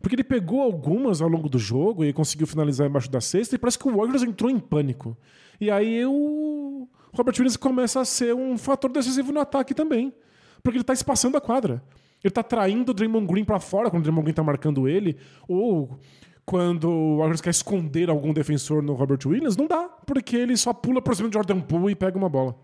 Porque 0.00 0.16
ele 0.16 0.24
pegou 0.24 0.60
algumas 0.60 1.20
ao 1.20 1.28
longo 1.28 1.48
do 1.48 1.58
jogo 1.58 2.04
e 2.04 2.12
conseguiu 2.12 2.46
finalizar 2.46 2.88
embaixo 2.88 3.10
da 3.10 3.20
cesta 3.20 3.54
e 3.54 3.58
parece 3.58 3.78
que 3.78 3.88
o 3.88 3.96
Warriors 3.96 4.22
entrou 4.22 4.50
em 4.50 4.58
pânico. 4.58 5.16
E 5.60 5.70
aí 5.70 6.04
o 6.04 6.88
Robert 7.12 7.34
Williams 7.38 7.56
começa 7.56 8.00
a 8.00 8.04
ser 8.04 8.34
um 8.34 8.58
fator 8.58 8.90
decisivo 8.90 9.32
no 9.32 9.40
ataque 9.40 9.72
também. 9.72 10.12
Porque 10.64 10.78
ele 10.78 10.84
tá 10.84 10.92
espaçando 10.92 11.36
a 11.36 11.40
quadra. 11.40 11.80
Ele 12.24 12.32
tá 12.32 12.42
traindo 12.42 12.90
o 12.90 12.94
Draymond 12.94 13.26
Green 13.26 13.44
pra 13.44 13.60
fora 13.60 13.90
quando 13.90 14.00
o 14.00 14.02
Draymond 14.02 14.24
Green 14.24 14.34
tá 14.34 14.42
marcando 14.42 14.88
ele. 14.88 15.16
Ou 15.46 16.00
quando 16.44 16.88
o 16.90 17.18
Warriors 17.18 17.40
quer 17.40 17.50
esconder 17.50 18.08
algum 18.10 18.32
defensor 18.32 18.82
no 18.82 18.94
Robert 18.94 19.18
Williams, 19.26 19.56
não 19.56 19.66
dá. 19.66 19.82
Porque 20.06 20.34
ele 20.36 20.56
só 20.56 20.72
pula 20.72 21.00
por 21.02 21.14
cima 21.14 21.28
do 21.28 21.32
Jordan 21.34 21.60
Poole 21.60 21.92
e 21.92 21.94
pega 21.94 22.16
uma 22.16 22.28
bola. 22.28 22.56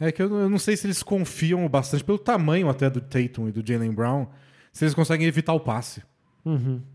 É 0.00 0.12
que 0.12 0.22
eu, 0.22 0.32
eu 0.42 0.48
não 0.48 0.58
sei 0.58 0.76
se 0.76 0.86
eles 0.86 1.02
confiam 1.02 1.68
bastante, 1.68 2.04
pelo 2.04 2.18
tamanho 2.18 2.68
até 2.68 2.88
do 2.88 3.00
Tatum 3.00 3.48
e 3.48 3.52
do 3.52 3.66
Jalen 3.66 3.90
Brown, 3.92 4.28
se 4.72 4.84
eles 4.84 4.94
conseguem 4.94 5.26
evitar 5.26 5.52
o 5.52 5.60
passe. 5.60 6.02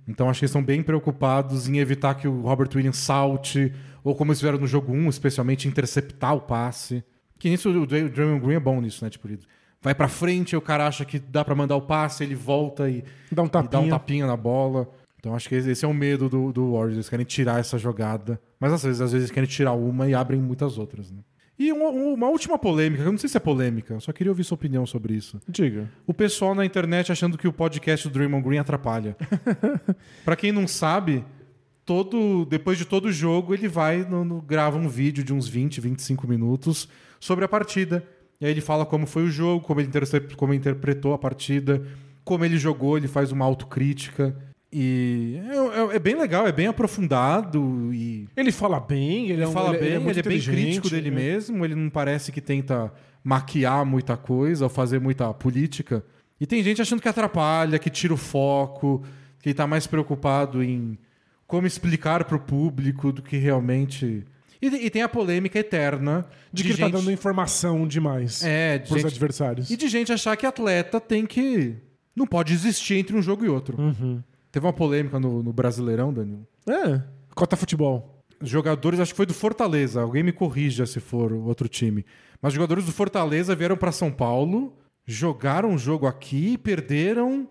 Então 0.07 0.29
acho 0.29 0.39
que 0.39 0.45
eles 0.45 0.49
estão 0.51 0.63
bem 0.63 0.81
preocupados 0.81 1.67
em 1.67 1.77
evitar 1.77 2.15
que 2.15 2.27
o 2.27 2.41
Robert 2.41 2.69
Williams 2.73 2.97
salte, 2.97 3.71
ou 4.03 4.15
como 4.15 4.31
eles 4.31 4.39
fizeram 4.39 4.57
no 4.57 4.65
jogo 4.65 4.93
1, 4.93 5.09
especialmente 5.09 5.67
interceptar 5.67 6.33
o 6.33 6.41
passe. 6.41 7.03
Que 7.37 7.49
nisso 7.49 7.69
o 7.69 7.85
Dray- 7.85 8.05
o 8.05 8.09
Draymond 8.09 8.39
Green 8.45 8.55
é 8.55 8.59
bom 8.59 8.79
nisso, 8.81 9.03
né? 9.03 9.09
Tipo, 9.11 9.27
ele 9.27 9.39
vai 9.83 9.93
pra 9.93 10.07
frente, 10.07 10.55
o 10.55 10.61
cara 10.61 10.87
acha 10.87 11.03
que 11.05 11.19
dá 11.19 11.43
pra 11.45 11.53
mandar 11.53 11.75
o 11.75 11.81
passe, 11.81 12.23
ele 12.23 12.33
volta 12.35 12.89
e, 12.89 13.03
Dá 13.31 13.43
um 13.43 13.45
e 13.45 13.49
dá 13.51 13.59
um 13.59 13.63
tapinha. 13.63 13.89
tapinha 13.89 14.25
na 14.27 14.37
bola. 14.37 14.89
Então 15.19 15.35
acho 15.35 15.47
que 15.47 15.55
esse 15.55 15.85
é 15.85 15.87
o 15.87 15.93
medo 15.93 16.27
do, 16.27 16.51
do 16.51 16.71
Warriors, 16.71 16.93
eles 16.95 17.09
querem 17.09 17.25
tirar 17.25 17.59
essa 17.59 17.77
jogada. 17.77 18.41
Mas 18.59 18.73
às 18.73 18.83
vezes, 18.83 18.99
às 19.01 19.11
vezes 19.11 19.25
eles 19.25 19.31
querem 19.33 19.47
tirar 19.49 19.73
uma 19.73 20.09
e 20.09 20.13
abrem 20.13 20.39
muitas 20.41 20.77
outras, 20.77 21.11
né? 21.11 21.19
E 21.57 21.71
uma, 21.71 21.89
uma 21.89 22.27
última 22.29 22.57
polêmica, 22.57 23.03
que 23.03 23.07
eu 23.07 23.11
não 23.11 23.17
sei 23.19 23.29
se 23.29 23.37
é 23.37 23.39
polêmica, 23.39 23.99
só 23.99 24.11
queria 24.11 24.31
ouvir 24.31 24.43
sua 24.43 24.55
opinião 24.55 24.85
sobre 24.87 25.13
isso. 25.13 25.39
Diga. 25.47 25.87
O 26.07 26.13
pessoal 26.13 26.55
na 26.55 26.65
internet 26.65 27.11
achando 27.11 27.37
que 27.37 27.47
o 27.47 27.53
podcast 27.53 28.07
do 28.09 28.11
Draymond 28.13 28.43
Green 28.43 28.57
atrapalha. 28.57 29.15
Pra 30.25 30.35
quem 30.35 30.51
não 30.51 30.67
sabe, 30.67 31.23
todo 31.85 32.45
depois 32.45 32.77
de 32.77 32.85
todo 32.85 33.11
jogo 33.11 33.53
ele 33.53 33.67
vai 33.67 33.99
no, 34.03 34.25
no- 34.25 34.41
grava 34.41 34.77
um 34.77 34.87
vídeo 34.89 35.23
de 35.23 35.33
uns 35.33 35.47
20, 35.47 35.79
25 35.79 36.27
minutos 36.27 36.87
sobre 37.19 37.45
a 37.45 37.47
partida. 37.47 38.03
E 38.43 38.45
aí 38.45 38.51
ele 38.51 38.59
fala 38.59 38.85
como 38.85 39.07
foi 39.07 39.23
o 39.23 39.31
jogo, 39.31 39.63
como 39.63 39.79
ele, 39.79 39.89
como 40.35 40.51
ele 40.51 40.59
interpretou 40.59 41.13
a 41.13 41.17
partida, 41.17 41.81
como 42.25 42.43
ele 42.43 42.57
jogou, 42.57 42.97
ele 42.97 43.07
faz 43.07 43.31
uma 43.31 43.45
autocrítica. 43.45 44.35
E 44.69 45.39
é, 45.49 45.93
é- 45.93 45.95
é 45.95 45.99
bem 45.99 46.13
legal, 46.13 46.45
é 46.45 46.51
bem 46.51 46.67
aprofundado 46.67 47.93
e 47.93 48.27
Ele 48.35 48.51
fala 48.51 48.81
bem, 48.81 49.29
ele, 49.29 49.31
é 49.31 49.35
ele 49.35 49.45
um, 49.45 49.51
fala 49.53 49.69
ele, 49.69 49.77
bem, 49.77 49.87
ele 49.87 49.95
é, 49.95 49.99
muito 49.99 50.15
bem 50.15 50.19
inteligente, 50.19 50.55
crítico 50.65 50.89
dele 50.89 51.09
né? 51.09 51.15
mesmo, 51.15 51.63
ele 51.63 51.73
não 51.73 51.89
parece 51.89 52.33
que 52.33 52.41
tenta 52.41 52.91
maquiar 53.23 53.85
muita 53.85 54.17
coisa 54.17 54.65
ou 54.65 54.69
fazer 54.69 54.99
muita 54.99 55.33
política. 55.33 56.03
E 56.37 56.45
tem 56.45 56.61
gente 56.61 56.81
achando 56.81 57.01
que 57.01 57.07
atrapalha, 57.07 57.79
que 57.79 57.89
tira 57.89 58.13
o 58.13 58.17
foco, 58.17 59.05
que 59.39 59.47
ele 59.47 59.53
tá 59.53 59.65
mais 59.65 59.87
preocupado 59.87 60.61
em 60.61 60.97
como 61.47 61.65
explicar 61.65 62.25
pro 62.25 62.41
público 62.41 63.09
do 63.13 63.21
que 63.21 63.37
realmente. 63.37 64.25
E, 64.63 64.85
e 64.85 64.89
tem 64.89 65.01
a 65.01 65.09
polêmica 65.09 65.59
eterna 65.59 66.25
De 66.51 66.63
que 66.63 66.69
ele 66.69 66.77
gente... 66.77 66.91
tá 66.91 66.97
dando 66.97 67.11
informação 67.11 67.85
demais 67.85 68.43
É, 68.43 68.77
de 68.77 68.87
pros 68.87 69.01
gente... 69.01 69.11
adversários. 69.11 69.69
E 69.69 69.75
de 69.75 69.87
gente 69.89 70.13
achar 70.13 70.37
que 70.37 70.45
atleta 70.45 71.01
tem 71.01 71.25
que. 71.25 71.75
Não 72.15 72.25
pode 72.25 72.53
existir 72.53 72.95
entre 72.95 73.15
um 73.15 73.21
jogo 73.21 73.43
e 73.43 73.49
outro. 73.49 73.79
Uhum. 73.81 74.23
Teve 74.51 74.65
uma 74.65 74.71
polêmica 74.73 75.19
no, 75.19 75.43
no 75.43 75.51
Brasileirão, 75.51 76.13
Danilo. 76.13 76.47
É, 76.67 77.01
cota 77.35 77.55
futebol. 77.57 78.23
Os 78.39 78.49
jogadores, 78.49 78.99
acho 78.99 79.11
que 79.13 79.17
foi 79.17 79.25
do 79.25 79.33
Fortaleza, 79.33 80.01
alguém 80.01 80.21
me 80.23 80.31
corrija 80.31 80.85
se 80.85 80.99
for 80.99 81.33
outro 81.33 81.67
time. 81.67 82.05
Mas 82.41 82.53
jogadores 82.53 82.85
do 82.85 82.91
Fortaleza 82.91 83.55
vieram 83.55 83.75
para 83.75 83.91
São 83.91 84.11
Paulo, 84.11 84.77
jogaram 85.05 85.69
um 85.71 85.77
jogo 85.77 86.05
aqui, 86.05 86.57
perderam 86.57 87.49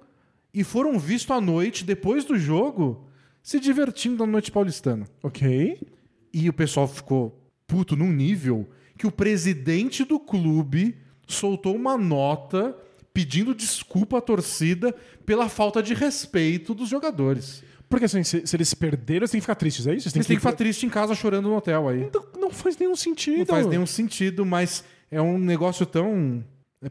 e 0.54 0.62
foram 0.62 0.98
vistos 0.98 1.34
à 1.36 1.40
noite, 1.40 1.84
depois 1.84 2.24
do 2.24 2.38
jogo, 2.38 3.06
se 3.42 3.58
divertindo 3.58 4.24
na 4.24 4.30
noite 4.30 4.52
paulistana. 4.52 5.06
Ok. 5.22 5.78
E 6.32 6.48
o 6.48 6.52
pessoal 6.52 6.88
ficou 6.88 7.38
puto 7.66 7.96
num 7.96 8.12
nível 8.12 8.68
que 8.96 9.06
o 9.06 9.10
presidente 9.10 10.04
do 10.04 10.18
clube 10.18 10.96
soltou 11.26 11.74
uma 11.74 11.96
nota 11.96 12.76
pedindo 13.12 13.54
desculpa 13.54 14.18
à 14.18 14.20
torcida 14.20 14.94
pela 15.26 15.48
falta 15.48 15.82
de 15.82 15.94
respeito 15.94 16.74
dos 16.74 16.88
jogadores. 16.88 17.62
Porque 17.88 18.06
assim, 18.06 18.22
se, 18.24 18.46
se 18.46 18.56
eles 18.56 18.72
perderam, 18.72 19.20
eles 19.20 19.30
têm 19.30 19.38
que 19.38 19.42
ficar 19.42 19.54
tristes, 19.54 19.86
é 19.86 19.94
isso? 19.94 20.08
Eles 20.08 20.26
têm 20.26 20.36
que 20.36 20.40
ficar 20.40 20.56
triste 20.56 20.86
em 20.86 20.88
casa 20.88 21.14
chorando 21.14 21.48
no 21.48 21.56
hotel 21.56 21.88
aí. 21.88 22.10
Não, 22.12 22.40
não 22.40 22.50
faz 22.50 22.76
nenhum 22.78 22.96
sentido. 22.96 23.38
Não 23.40 23.46
faz 23.46 23.66
nenhum 23.66 23.86
sentido, 23.86 24.46
mas 24.46 24.82
é 25.10 25.20
um 25.20 25.36
negócio 25.36 25.84
tão 25.84 26.42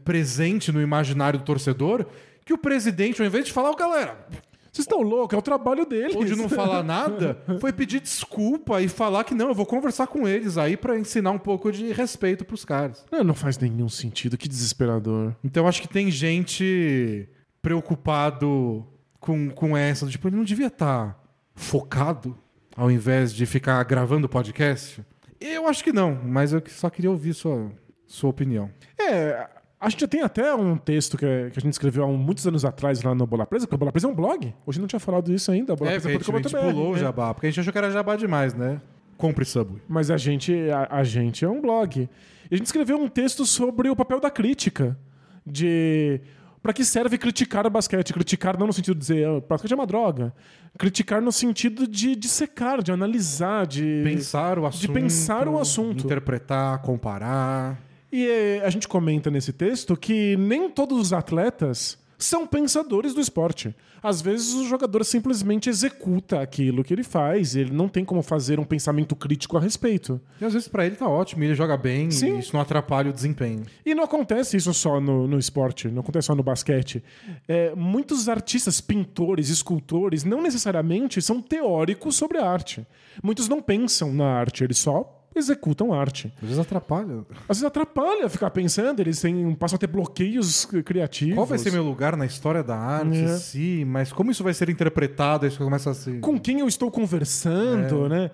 presente 0.04 0.70
no 0.70 0.80
imaginário 0.80 1.40
do 1.40 1.44
torcedor 1.44 2.06
que 2.44 2.52
o 2.52 2.58
presidente, 2.58 3.20
ao 3.20 3.26
invés 3.26 3.44
de 3.44 3.52
falar, 3.52 3.70
"Ô, 3.70 3.76
galera, 3.76 4.26
Vocês 4.72 4.86
estão 4.86 5.02
loucos, 5.02 5.36
é 5.36 5.38
o 5.38 5.42
trabalho 5.42 5.84
deles. 5.84 6.16
ou 6.16 6.24
de 6.24 6.34
não 6.34 6.48
falar 6.48 6.82
nada, 6.82 7.38
foi 7.60 7.74
pedir 7.74 8.00
desculpa 8.00 8.80
e 8.80 8.88
falar 8.88 9.22
que 9.22 9.34
não, 9.34 9.48
eu 9.48 9.54
vou 9.54 9.66
conversar 9.66 10.06
com 10.06 10.26
eles 10.26 10.56
aí 10.56 10.78
pra 10.78 10.98
ensinar 10.98 11.30
um 11.30 11.38
pouco 11.38 11.70
de 11.70 11.92
respeito 11.92 12.42
pros 12.42 12.64
caras. 12.64 13.04
Não, 13.12 13.22
não 13.22 13.34
faz 13.34 13.58
nenhum 13.58 13.90
sentido, 13.90 14.38
que 14.38 14.48
desesperador. 14.48 15.34
Então 15.44 15.68
acho 15.68 15.82
que 15.82 15.88
tem 15.88 16.10
gente 16.10 17.28
preocupado 17.60 18.86
com, 19.20 19.50
com 19.50 19.76
essa, 19.76 20.06
tipo, 20.06 20.26
ele 20.28 20.36
não 20.36 20.44
devia 20.44 20.68
estar 20.68 21.22
focado 21.54 22.34
ao 22.76 22.90
invés 22.90 23.32
de 23.32 23.44
ficar 23.46 23.82
gravando 23.84 24.28
podcast? 24.28 25.04
Eu 25.40 25.68
acho 25.68 25.82
que 25.82 25.92
não, 25.92 26.14
mas 26.14 26.52
eu 26.52 26.62
só 26.68 26.88
queria 26.88 27.10
ouvir 27.10 27.34
sua, 27.34 27.70
sua 28.06 28.30
opinião. 28.30 28.70
É, 28.98 29.48
a 29.82 29.88
gente 29.88 30.00
já 30.02 30.06
tem 30.06 30.22
até 30.22 30.54
um 30.54 30.76
texto 30.76 31.18
que, 31.18 31.26
a 31.26 31.60
gente 31.60 31.72
escreveu 31.72 32.04
há 32.04 32.06
muitos 32.06 32.46
anos 32.46 32.64
atrás 32.64 33.02
lá 33.02 33.16
no 33.16 33.26
Bola 33.26 33.44
Presa, 33.44 33.66
porque 33.66 33.74
o 33.74 33.78
Bola 33.78 33.90
Presa 33.90 34.06
é 34.06 34.10
um 34.10 34.14
blog. 34.14 34.54
Hoje 34.64 34.80
não 34.80 34.86
tinha 34.86 35.00
falado 35.00 35.34
isso 35.34 35.50
ainda. 35.50 35.72
É, 35.72 35.96
a 35.96 35.98
gente, 35.98 36.06
a 36.08 36.36
gente 36.38 36.50
pulou 36.50 36.90
o 36.90 36.92
né? 36.92 37.00
jabá, 37.00 37.34
porque 37.34 37.48
a 37.48 37.50
gente 37.50 37.58
achou 37.58 37.72
que 37.72 37.78
era 37.78 37.90
jabá 37.90 38.14
demais, 38.14 38.54
né? 38.54 38.80
Compre 39.16 39.44
Subway. 39.44 39.82
Mas 39.88 40.08
a 40.08 40.16
gente, 40.16 40.54
a, 40.70 40.98
a 40.98 41.02
gente 41.02 41.44
é 41.44 41.48
um 41.48 41.60
blog. 41.60 42.08
E 42.48 42.54
a 42.54 42.56
gente 42.56 42.66
escreveu 42.66 42.96
um 42.96 43.08
texto 43.08 43.44
sobre 43.44 43.90
o 43.90 43.96
papel 43.96 44.20
da 44.20 44.30
crítica. 44.30 44.96
De. 45.44 46.20
Pra 46.62 46.72
que 46.72 46.84
serve 46.84 47.18
criticar 47.18 47.66
o 47.66 47.70
basquete? 47.70 48.12
Criticar 48.12 48.56
não 48.56 48.68
no 48.68 48.72
sentido 48.72 48.94
de 48.94 49.00
dizer 49.00 49.26
"Ah, 49.26 49.40
basquete 49.40 49.72
é 49.72 49.74
uma 49.74 49.86
droga. 49.86 50.32
Criticar 50.78 51.20
no 51.20 51.32
sentido 51.32 51.88
de, 51.88 52.14
de 52.14 52.28
secar, 52.28 52.80
de 52.80 52.92
analisar, 52.92 53.66
de. 53.66 54.02
Pensar 54.04 54.60
o 54.60 54.66
assunto. 54.66 54.92
pensar 54.92 55.48
o 55.48 55.58
assunto. 55.58 56.04
Interpretar, 56.04 56.80
comparar. 56.82 57.91
E 58.12 58.26
eh, 58.26 58.62
a 58.64 58.68
gente 58.68 58.86
comenta 58.86 59.30
nesse 59.30 59.52
texto 59.52 59.96
que 59.96 60.36
nem 60.36 60.68
todos 60.68 61.00
os 61.00 61.12
atletas 61.12 61.98
são 62.22 62.46
pensadores 62.46 63.14
do 63.14 63.20
esporte. 63.20 63.74
Às 64.02 64.20
vezes 64.20 64.54
o 64.54 64.66
jogador 64.66 65.04
simplesmente 65.04 65.68
executa 65.68 66.40
aquilo 66.40 66.82
que 66.82 66.92
ele 66.92 67.02
faz, 67.02 67.54
ele 67.54 67.70
não 67.70 67.88
tem 67.88 68.04
como 68.04 68.22
fazer 68.22 68.58
um 68.58 68.64
pensamento 68.64 69.14
crítico 69.14 69.56
a 69.56 69.60
respeito. 69.60 70.20
E 70.40 70.44
às 70.44 70.52
vezes 70.52 70.68
pra 70.68 70.84
ele 70.84 70.96
tá 70.96 71.08
ótimo, 71.08 71.44
ele 71.44 71.54
joga 71.54 71.76
bem 71.76 72.10
Sim. 72.10 72.36
e 72.36 72.40
isso 72.40 72.52
não 72.52 72.60
atrapalha 72.60 73.10
o 73.10 73.12
desempenho. 73.12 73.64
E 73.84 73.94
não 73.94 74.04
acontece 74.04 74.56
isso 74.56 74.72
só 74.74 75.00
no, 75.00 75.26
no 75.26 75.38
esporte, 75.38 75.88
não 75.88 76.00
acontece 76.00 76.26
só 76.26 76.34
no 76.34 76.42
basquete. 76.42 77.02
É, 77.46 77.74
muitos 77.74 78.28
artistas, 78.28 78.80
pintores, 78.80 79.48
escultores, 79.48 80.24
não 80.24 80.42
necessariamente 80.42 81.22
são 81.22 81.40
teóricos 81.40 82.16
sobre 82.16 82.38
a 82.38 82.48
arte. 82.48 82.86
Muitos 83.22 83.48
não 83.48 83.62
pensam 83.62 84.12
na 84.12 84.26
arte, 84.26 84.64
eles 84.64 84.78
só 84.78 85.21
executam 85.34 85.92
arte. 85.92 86.32
Às 86.36 86.48
vezes 86.48 86.58
atrapalha. 86.58 87.24
Às 87.48 87.58
vezes 87.58 87.64
atrapalha 87.64 88.28
ficar 88.28 88.50
pensando, 88.50 89.00
eles 89.00 89.20
têm, 89.20 89.54
passam 89.54 89.76
a 89.76 89.78
ter 89.78 89.86
bloqueios 89.86 90.64
criativos. 90.84 91.34
Qual 91.34 91.46
vai 91.46 91.58
ser 91.58 91.72
meu 91.72 91.84
lugar 91.84 92.16
na 92.16 92.26
história 92.26 92.62
da 92.62 92.76
arte? 92.76 93.18
É. 93.18 93.36
Sim, 93.36 93.84
mas 93.84 94.12
como 94.12 94.30
isso 94.30 94.44
vai 94.44 94.54
ser 94.54 94.68
interpretado? 94.68 95.50
Você 95.50 95.58
começa 95.58 95.90
a 95.90 95.94
se... 95.94 96.18
com 96.18 96.38
quem 96.38 96.60
eu 96.60 96.68
estou 96.68 96.90
conversando, 96.90 98.08
né? 98.08 98.30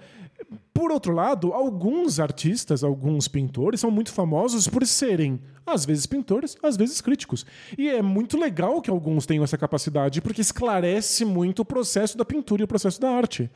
Por 0.73 0.93
outro 0.93 1.13
lado, 1.13 1.53
alguns 1.53 2.21
artistas, 2.21 2.85
alguns 2.85 3.27
pintores 3.27 3.81
são 3.81 3.91
muito 3.91 4.13
famosos 4.13 4.69
por 4.69 4.87
serem, 4.87 5.41
às 5.67 5.85
vezes, 5.85 6.07
pintores, 6.07 6.57
às 6.63 6.77
vezes 6.77 7.01
críticos. 7.01 7.45
E 7.77 7.89
é 7.89 8.01
muito 8.01 8.39
legal 8.39 8.81
que 8.81 8.89
alguns 8.89 9.27
tenham 9.27 9.43
essa 9.43 9.59
capacidade, 9.59 10.23
porque 10.23 10.41
esclarece 10.41 11.25
muito 11.25 11.63
o 11.63 11.65
processo 11.65 12.17
da 12.17 12.25
pintura 12.25 12.63
e 12.63 12.65
o 12.65 12.69
processo 12.69 13.01
da 13.01 13.11
arte. 13.11 13.51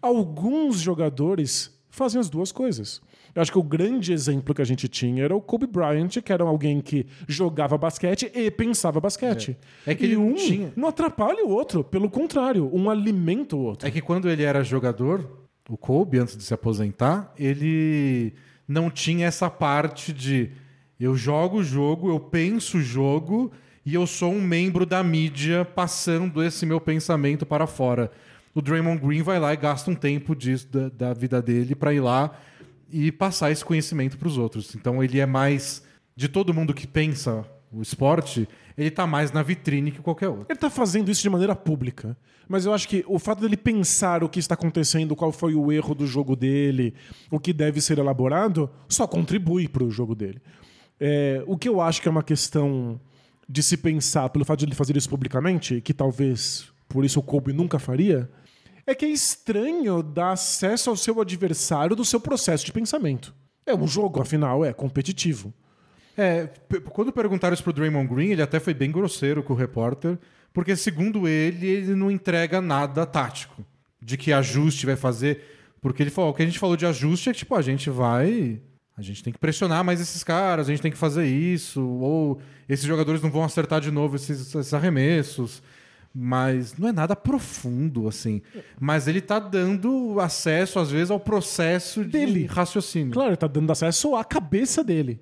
Alguns 0.00 0.80
jogadores 0.80 1.73
fazem 1.94 2.20
as 2.20 2.28
duas 2.28 2.50
coisas. 2.52 3.00
Eu 3.34 3.42
acho 3.42 3.50
que 3.52 3.58
o 3.58 3.62
grande 3.62 4.12
exemplo 4.12 4.54
que 4.54 4.62
a 4.62 4.64
gente 4.64 4.86
tinha 4.88 5.24
era 5.24 5.34
o 5.34 5.40
Kobe 5.40 5.66
Bryant, 5.66 6.08
que 6.22 6.32
era 6.32 6.44
alguém 6.44 6.80
que 6.80 7.06
jogava 7.26 7.76
basquete 7.78 8.30
e 8.34 8.50
pensava 8.50 9.00
basquete. 9.00 9.56
É. 9.86 9.92
É 9.92 9.94
que 9.94 10.06
e 10.06 10.16
um 10.16 10.34
tinha- 10.34 10.72
não 10.76 10.88
atrapalha 10.88 11.44
o 11.44 11.50
outro, 11.50 11.82
pelo 11.82 12.08
contrário, 12.10 12.70
um 12.72 12.88
alimenta 12.90 13.56
o 13.56 13.60
outro. 13.60 13.86
É 13.88 13.90
que 13.90 14.00
quando 14.00 14.28
ele 14.28 14.42
era 14.42 14.62
jogador, 14.62 15.28
o 15.68 15.76
Kobe, 15.76 16.18
antes 16.18 16.36
de 16.36 16.42
se 16.44 16.52
aposentar, 16.54 17.32
ele 17.38 18.32
não 18.68 18.90
tinha 18.90 19.26
essa 19.26 19.48
parte 19.50 20.12
de 20.12 20.50
eu 20.98 21.14
jogo 21.16 21.58
o 21.58 21.64
jogo, 21.64 22.08
eu 22.08 22.20
penso 22.20 22.78
o 22.78 22.80
jogo 22.82 23.50
e 23.84 23.94
eu 23.94 24.06
sou 24.06 24.32
um 24.32 24.40
membro 24.40 24.86
da 24.86 25.02
mídia 25.02 25.64
passando 25.64 26.42
esse 26.42 26.64
meu 26.64 26.80
pensamento 26.80 27.44
para 27.44 27.66
fora. 27.66 28.10
O 28.54 28.62
Draymond 28.62 29.00
Green 29.04 29.22
vai 29.22 29.38
lá 29.38 29.52
e 29.52 29.56
gasta 29.56 29.90
um 29.90 29.94
tempo 29.94 30.34
disso, 30.34 30.68
da, 30.68 30.88
da 30.88 31.14
vida 31.14 31.42
dele 31.42 31.74
para 31.74 31.92
ir 31.92 32.00
lá 32.00 32.38
e 32.90 33.10
passar 33.10 33.50
esse 33.50 33.64
conhecimento 33.64 34.16
para 34.16 34.28
os 34.28 34.38
outros. 34.38 34.74
Então 34.74 35.02
ele 35.02 35.18
é 35.18 35.26
mais 35.26 35.82
de 36.14 36.28
todo 36.28 36.54
mundo 36.54 36.72
que 36.72 36.86
pensa 36.86 37.44
o 37.72 37.82
esporte, 37.82 38.48
ele 38.78 38.90
tá 38.90 39.06
mais 39.06 39.32
na 39.32 39.42
vitrine 39.42 39.90
que 39.90 40.00
qualquer 40.00 40.28
outro. 40.28 40.46
Ele 40.48 40.58
tá 40.58 40.70
fazendo 40.70 41.10
isso 41.10 41.22
de 41.22 41.28
maneira 41.28 41.56
pública. 41.56 42.16
Mas 42.48 42.66
eu 42.66 42.72
acho 42.72 42.88
que 42.88 43.04
o 43.08 43.18
fato 43.18 43.40
dele 43.40 43.56
pensar 43.56 44.22
o 44.22 44.28
que 44.28 44.38
está 44.38 44.54
acontecendo, 44.54 45.16
qual 45.16 45.32
foi 45.32 45.54
o 45.54 45.72
erro 45.72 45.94
do 45.94 46.06
jogo 46.06 46.36
dele, 46.36 46.94
o 47.30 47.40
que 47.40 47.52
deve 47.52 47.80
ser 47.80 47.98
elaborado, 47.98 48.70
só 48.88 49.06
contribui 49.06 49.66
para 49.66 49.82
o 49.82 49.90
jogo 49.90 50.14
dele. 50.14 50.40
É, 51.00 51.42
o 51.46 51.56
que 51.56 51.68
eu 51.68 51.80
acho 51.80 52.00
que 52.00 52.08
é 52.08 52.10
uma 52.10 52.22
questão 52.22 53.00
de 53.48 53.62
se 53.62 53.76
pensar 53.76 54.28
pelo 54.28 54.44
fato 54.44 54.60
de 54.60 54.66
ele 54.66 54.74
fazer 54.74 54.96
isso 54.96 55.08
publicamente, 55.08 55.80
que 55.80 55.92
talvez 55.92 56.66
por 56.88 57.04
isso 57.04 57.18
o 57.18 57.22
Kobe 57.22 57.52
nunca 57.52 57.78
faria, 57.78 58.30
é 58.86 58.94
que 58.94 59.04
é 59.04 59.08
estranho 59.08 60.02
dar 60.02 60.32
acesso 60.32 60.90
ao 60.90 60.96
seu 60.96 61.20
adversário 61.20 61.96
do 61.96 62.04
seu 62.04 62.20
processo 62.20 62.64
de 62.64 62.72
pensamento. 62.72 63.34
É 63.66 63.74
um 63.74 63.86
jogo, 63.86 64.20
afinal, 64.20 64.64
é 64.64 64.72
competitivo. 64.72 65.52
É, 66.16 66.48
quando 66.90 67.12
perguntaram 67.12 67.54
isso 67.54 67.62
pro 67.62 67.72
Draymond 67.72 68.08
Green, 68.08 68.30
ele 68.30 68.42
até 68.42 68.60
foi 68.60 68.74
bem 68.74 68.92
grosseiro 68.92 69.42
com 69.42 69.52
o 69.52 69.56
repórter, 69.56 70.18
porque 70.52 70.76
segundo 70.76 71.26
ele, 71.26 71.66
ele 71.66 71.94
não 71.94 72.10
entrega 72.10 72.60
nada 72.60 73.04
tático 73.04 73.64
de 74.00 74.16
que 74.16 74.32
ajuste 74.32 74.86
vai 74.86 74.96
fazer, 74.96 75.42
porque 75.80 76.02
ele 76.02 76.10
falou, 76.10 76.30
o 76.30 76.34
que 76.34 76.42
a 76.42 76.46
gente 76.46 76.58
falou 76.58 76.76
de 76.76 76.86
ajuste 76.86 77.30
é 77.30 77.32
que 77.32 77.38
tipo, 77.40 77.54
a 77.54 77.62
gente 77.62 77.88
vai, 77.90 78.60
a 78.96 79.02
gente 79.02 79.24
tem 79.24 79.32
que 79.32 79.38
pressionar 79.38 79.82
mais 79.82 80.00
esses 80.00 80.22
caras, 80.22 80.68
a 80.68 80.70
gente 80.70 80.82
tem 80.82 80.92
que 80.92 80.98
fazer 80.98 81.26
isso, 81.26 81.82
ou 81.82 82.38
esses 82.68 82.84
jogadores 82.84 83.22
não 83.22 83.30
vão 83.30 83.42
acertar 83.42 83.80
de 83.80 83.90
novo 83.90 84.16
esses, 84.16 84.54
esses 84.54 84.74
arremessos. 84.74 85.62
Mas 86.14 86.76
não 86.78 86.88
é 86.88 86.92
nada 86.92 87.16
profundo, 87.16 88.06
assim. 88.06 88.40
Mas 88.78 89.08
ele 89.08 89.20
tá 89.20 89.40
dando 89.40 90.20
acesso, 90.20 90.78
às 90.78 90.90
vezes, 90.90 91.10
ao 91.10 91.18
processo 91.18 92.04
de 92.04 92.10
Dele. 92.10 92.46
raciocínio. 92.46 93.12
Claro, 93.12 93.30
ele 93.30 93.36
tá 93.36 93.48
dando 93.48 93.72
acesso 93.72 94.14
à 94.14 94.22
cabeça 94.22 94.84
dele. 94.84 95.20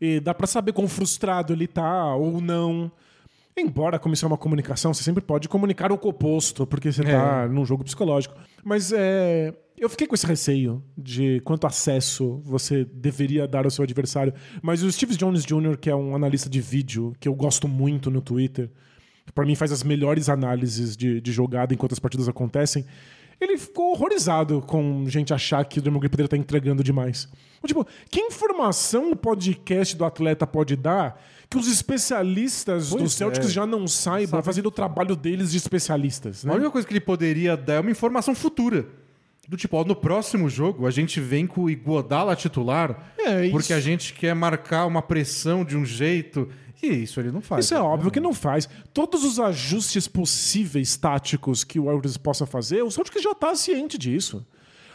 E 0.00 0.18
dá 0.18 0.32
pra 0.32 0.46
saber 0.46 0.72
quão 0.72 0.88
frustrado 0.88 1.52
ele 1.52 1.66
tá 1.66 2.14
ou 2.14 2.40
não. 2.40 2.90
Embora, 3.54 3.98
como 3.98 4.14
isso 4.14 4.24
é 4.24 4.28
uma 4.28 4.38
comunicação, 4.38 4.94
você 4.94 5.02
sempre 5.02 5.22
pode 5.22 5.46
comunicar 5.46 5.92
o 5.92 5.94
oposto, 5.96 6.66
porque 6.66 6.90
você 6.90 7.02
tá 7.02 7.46
num 7.46 7.66
jogo 7.66 7.84
psicológico. 7.84 8.34
Mas 8.64 8.92
é. 8.92 9.52
Eu 9.76 9.88
fiquei 9.88 10.06
com 10.06 10.14
esse 10.14 10.26
receio 10.26 10.82
de 10.96 11.40
quanto 11.40 11.66
acesso 11.66 12.40
você 12.44 12.84
deveria 12.84 13.48
dar 13.48 13.64
ao 13.64 13.70
seu 13.70 13.82
adversário. 13.82 14.32
Mas 14.62 14.82
o 14.82 14.92
Steve 14.92 15.16
Jones 15.16 15.42
Jr., 15.44 15.78
que 15.78 15.88
é 15.88 15.96
um 15.96 16.14
analista 16.14 16.50
de 16.50 16.60
vídeo 16.60 17.14
que 17.18 17.26
eu 17.26 17.34
gosto 17.34 17.66
muito 17.66 18.10
no 18.10 18.20
Twitter, 18.20 18.70
Pra 19.34 19.44
mim 19.46 19.54
faz 19.54 19.72
as 19.72 19.82
melhores 19.82 20.28
análises 20.28 20.96
de, 20.96 21.20
de 21.20 21.32
jogada 21.32 21.72
enquanto 21.74 21.92
as 21.92 21.98
partidas 21.98 22.28
acontecem. 22.28 22.84
Ele 23.40 23.56
ficou 23.56 23.92
horrorizado 23.92 24.60
com 24.60 25.06
gente 25.08 25.32
achar 25.32 25.64
que 25.64 25.78
o 25.78 25.82
Draymond 25.82 26.00
Green 26.02 26.10
poderia 26.10 26.26
estar 26.26 26.36
entregando 26.36 26.84
demais. 26.84 27.26
Então, 27.62 27.68
Tipo, 27.68 27.86
que 28.10 28.20
informação 28.20 29.12
o 29.12 29.16
podcast 29.16 29.96
do 29.96 30.04
atleta 30.04 30.46
pode 30.46 30.76
dar 30.76 31.18
que 31.48 31.56
os 31.56 31.66
especialistas 31.66 32.90
Pois 32.90 33.02
dos 33.02 33.12
Celtics 33.14 33.46
é. 33.46 33.50
já 33.50 33.66
não 33.66 33.86
saibam 33.88 34.30
Sabe- 34.38 34.44
fazendo 34.44 34.66
o 34.66 34.70
trabalho 34.70 35.16
deles 35.16 35.50
de 35.52 35.56
especialistas, 35.56 36.44
A 36.44 36.48
né? 36.48 36.54
única 36.54 36.70
coisa 36.70 36.86
que 36.86 36.92
ele 36.92 37.00
poderia 37.00 37.56
dar 37.56 37.74
é 37.74 37.80
uma 37.80 37.90
informação 37.90 38.34
futura. 38.34 38.86
Do 39.50 39.56
tipo, 39.56 39.76
ó, 39.76 39.84
no 39.84 39.96
próximo 39.96 40.48
jogo 40.48 40.86
a 40.86 40.92
gente 40.92 41.20
vem 41.20 41.44
com 41.44 41.62
o 41.62 41.70
Iguodala 41.70 42.36
titular 42.36 43.12
É, 43.18 43.42
isso. 43.46 43.50
porque 43.50 43.72
a 43.72 43.80
gente 43.80 44.14
quer 44.14 44.32
marcar 44.32 44.86
uma 44.86 45.02
pressão 45.02 45.64
de 45.64 45.76
um 45.76 45.84
jeito. 45.84 46.48
E 46.80 46.86
isso 46.86 47.18
ele 47.18 47.32
não 47.32 47.40
faz. 47.40 47.64
Isso 47.64 47.74
é 47.74 47.78
né? 47.78 47.82
óbvio 47.82 48.12
que 48.12 48.20
não 48.20 48.32
faz. 48.32 48.68
Todos 48.94 49.24
os 49.24 49.40
ajustes 49.40 50.06
possíveis 50.06 50.96
táticos 50.96 51.64
que 51.64 51.80
o 51.80 51.86
Warriors 51.86 52.16
possa 52.16 52.46
fazer, 52.46 52.82
o 52.84 52.92
Celtics 52.92 53.20
já 53.20 53.34
tá 53.34 53.52
ciente 53.56 53.98
disso. 53.98 54.46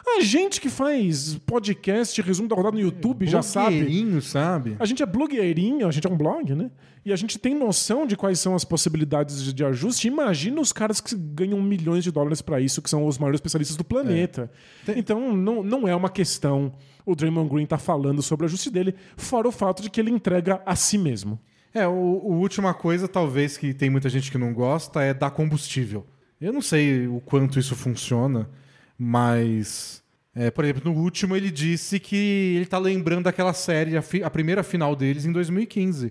A 0.07 0.21
gente 0.21 0.61
que 0.61 0.69
faz 0.69 1.37
podcast, 1.45 2.21
resumo 2.21 2.47
da 2.47 2.55
rodada 2.55 2.75
no 2.75 2.81
YouTube, 2.81 3.25
já 3.25 3.41
sabe. 3.41 3.77
Blogueirinho, 3.77 4.21
sabe? 4.21 4.75
A 4.79 4.85
gente 4.85 5.01
é 5.01 5.05
blogueirinho, 5.05 5.87
a 5.87 5.91
gente 5.91 6.07
é 6.07 6.09
um 6.09 6.17
blog, 6.17 6.53
né? 6.53 6.71
E 7.03 7.11
a 7.11 7.15
gente 7.15 7.37
tem 7.37 7.53
noção 7.53 8.05
de 8.05 8.15
quais 8.15 8.39
são 8.39 8.55
as 8.55 8.63
possibilidades 8.63 9.43
de, 9.43 9.53
de 9.53 9.65
ajuste. 9.65 10.07
Imagina 10.07 10.61
os 10.61 10.71
caras 10.71 11.01
que 11.01 11.15
ganham 11.15 11.61
milhões 11.61 12.03
de 12.03 12.11
dólares 12.11 12.41
pra 12.41 12.59
isso, 12.59 12.81
que 12.81 12.89
são 12.89 13.05
os 13.05 13.17
maiores 13.17 13.37
especialistas 13.37 13.75
do 13.75 13.83
planeta. 13.83 14.49
Então, 14.95 15.35
não, 15.35 15.61
não 15.63 15.87
é 15.87 15.95
uma 15.95 16.09
questão 16.09 16.73
o 17.05 17.15
Draymond 17.15 17.49
Green 17.49 17.65
tá 17.65 17.77
falando 17.77 18.21
sobre 18.21 18.45
o 18.45 18.47
ajuste 18.47 18.71
dele, 18.71 18.95
fora 19.15 19.47
o 19.47 19.51
fato 19.51 19.83
de 19.83 19.89
que 19.89 20.01
ele 20.01 20.09
entrega 20.09 20.61
a 20.65 20.75
si 20.75 20.97
mesmo. 20.97 21.39
É, 21.73 21.87
o, 21.87 21.91
o 21.91 22.39
última 22.39 22.73
coisa, 22.73 23.07
talvez, 23.07 23.57
que 23.57 23.73
tem 23.73 23.89
muita 23.89 24.09
gente 24.09 24.31
que 24.31 24.37
não 24.37 24.53
gosta 24.53 25.03
é 25.03 25.13
dar 25.13 25.29
combustível. 25.29 26.05
Eu 26.39 26.51
não 26.51 26.61
sei 26.61 27.07
o 27.07 27.21
quanto 27.21 27.59
isso 27.59 27.75
funciona, 27.75 28.49
mas. 28.97 30.03
é, 30.35 30.51
por 30.51 30.63
exemplo, 30.63 30.91
no 30.91 30.99
último 30.99 31.35
ele 31.35 31.51
disse 31.51 31.99
que 31.99 32.55
ele 32.55 32.65
tá 32.65 32.77
lembrando 32.77 33.23
daquela 33.25 33.53
série, 33.53 33.97
a, 33.97 34.03
a 34.23 34.29
primeira 34.29 34.63
final 34.63 34.95
deles 34.95 35.25
em 35.25 35.31
2015. 35.31 36.09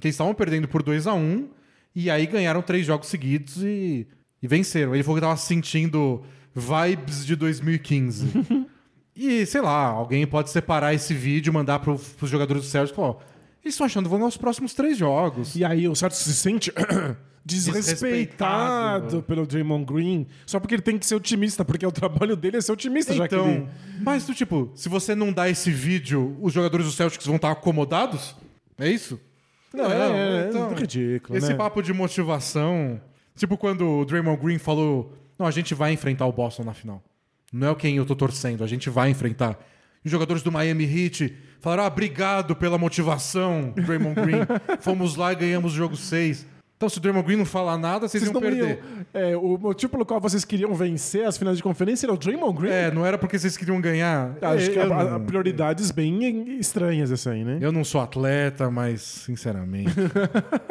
Que 0.00 0.08
eles 0.08 0.14
estavam 0.14 0.34
perdendo 0.34 0.68
por 0.68 0.82
2 0.82 1.06
a 1.06 1.14
1 1.14 1.48
e 1.94 2.10
aí 2.10 2.26
ganharam 2.26 2.60
três 2.60 2.84
jogos 2.84 3.08
seguidos 3.08 3.62
e, 3.62 4.06
e 4.42 4.48
venceram. 4.48 4.94
Ele 4.94 5.02
falou 5.02 5.16
que 5.16 5.22
tava 5.22 5.36
sentindo 5.36 6.22
vibes 6.54 7.24
de 7.24 7.36
2015. 7.36 8.26
E, 9.16 9.46
sei 9.46 9.60
lá, 9.60 9.86
alguém 9.86 10.26
pode 10.26 10.50
separar 10.50 10.92
esse 10.92 11.14
vídeo, 11.14 11.52
mandar 11.52 11.78
pro, 11.78 11.96
pros 11.96 12.28
jogadores 12.28 12.64
do 12.64 12.68
Celtics 12.68 12.92
e 12.92 12.96
falar, 12.96 13.10
ó, 13.10 13.16
eles 13.64 13.74
estão 13.74 13.86
achando 13.86 14.04
que 14.04 14.10
vão 14.10 14.18
ganhar 14.18 14.28
os 14.28 14.36
próximos 14.36 14.74
três 14.74 14.98
jogos. 14.98 15.56
E 15.56 15.64
aí 15.64 15.88
o 15.88 15.94
Celtics 15.94 16.22
se 16.22 16.34
sente 16.34 16.72
desrespeitado 17.44 19.06
Desrespeitado. 19.06 19.22
pelo 19.22 19.46
Draymond 19.46 19.84
Green, 19.84 20.26
só 20.46 20.60
porque 20.60 20.74
ele 20.74 20.82
tem 20.82 20.98
que 20.98 21.06
ser 21.06 21.14
otimista, 21.14 21.64
porque 21.64 21.84
o 21.86 21.92
trabalho 21.92 22.36
dele 22.36 22.58
é 22.58 22.60
ser 22.60 22.72
otimista, 22.72 23.12
já 23.14 23.28
que 23.28 23.34
ele... 23.34 23.42
Então, 23.42 23.68
mas 24.02 24.26
do 24.26 24.34
tipo, 24.34 24.70
se 24.74 24.88
você 24.88 25.14
não 25.14 25.32
dá 25.32 25.48
esse 25.48 25.70
vídeo, 25.70 26.36
os 26.40 26.52
jogadores 26.52 26.86
do 26.86 26.92
Celtics 26.92 27.26
vão 27.26 27.36
estar 27.36 27.50
acomodados? 27.50 28.34
É 28.78 28.88
isso? 28.88 29.20
Não, 29.72 29.90
é, 29.90 30.50
é 30.50 30.74
ridículo, 30.78 31.36
Esse 31.36 31.48
né? 31.48 31.54
papo 31.54 31.82
de 31.82 31.92
motivação, 31.92 33.00
tipo 33.36 33.56
quando 33.56 33.88
o 33.88 34.04
Draymond 34.04 34.40
Green 34.40 34.58
falou, 34.58 35.12
não, 35.38 35.46
a 35.46 35.50
gente 35.50 35.74
vai 35.74 35.92
enfrentar 35.92 36.26
o 36.26 36.32
Boston 36.32 36.64
na 36.64 36.72
final. 36.72 37.02
Não 37.52 37.70
é 37.70 37.74
quem 37.74 37.96
eu 37.96 38.06
tô 38.06 38.14
torcendo, 38.14 38.62
a 38.62 38.66
gente 38.66 38.88
vai 38.88 39.10
enfrentar. 39.10 39.58
E 40.04 40.06
os 40.06 40.12
jogadores 40.12 40.42
do 40.42 40.52
Miami 40.52 40.84
Heat 40.84 41.34
falaram, 41.64 41.84
ah, 41.84 41.86
obrigado 41.86 42.54
pela 42.54 42.76
motivação, 42.76 43.72
Draymond 43.74 44.20
Green. 44.20 44.40
Fomos 44.80 45.16
lá 45.16 45.32
e 45.32 45.36
ganhamos 45.36 45.72
o 45.72 45.76
jogo 45.76 45.96
6. 45.96 46.46
Então, 46.76 46.90
se 46.90 46.98
o 46.98 47.00
Draymond 47.00 47.24
Green 47.26 47.38
não 47.38 47.46
falar 47.46 47.78
nada, 47.78 48.06
vocês, 48.06 48.22
Vocês 48.22 48.24
iam 48.24 48.34
não 48.34 48.40
perder. 48.42 48.78
iam- 48.78 49.06
é, 49.14 49.34
o 49.34 49.56
motivo 49.56 49.92
pelo 49.92 50.04
qual 50.04 50.20
vocês 50.20 50.44
queriam 50.44 50.74
vencer 50.74 51.24
as 51.24 51.38
finais 51.38 51.56
de 51.56 51.62
conferência 51.62 52.04
era 52.04 52.12
o 52.12 52.18
Draymond 52.18 52.60
Green? 52.60 52.70
É, 52.70 52.90
não 52.90 53.06
era 53.06 53.16
porque 53.16 53.38
vocês 53.38 53.56
queriam 53.56 53.80
ganhar. 53.80 54.36
Acho 54.42 54.70
que 54.70 54.78
eu, 54.78 54.92
há, 54.92 55.00
há 55.00 55.18
não, 55.18 55.24
prioridades 55.24 55.90
bem 55.90 56.58
estranhas 56.58 57.10
essa 57.10 57.30
aí, 57.30 57.42
né? 57.42 57.58
eu 57.62 57.72
não 57.72 57.82
sou 57.82 58.02
atleta, 58.02 58.70
mas, 58.70 59.00
sinceramente. 59.00 59.94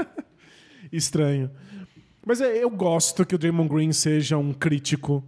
estranho. 0.93 1.49
Mas 2.23 2.39
é, 2.39 2.63
eu 2.63 2.69
gosto 2.69 3.25
que 3.25 3.33
o 3.33 3.37
Draymond 3.37 3.69
Green 3.69 3.91
seja 3.91 4.37
um 4.37 4.53
crítico 4.53 5.23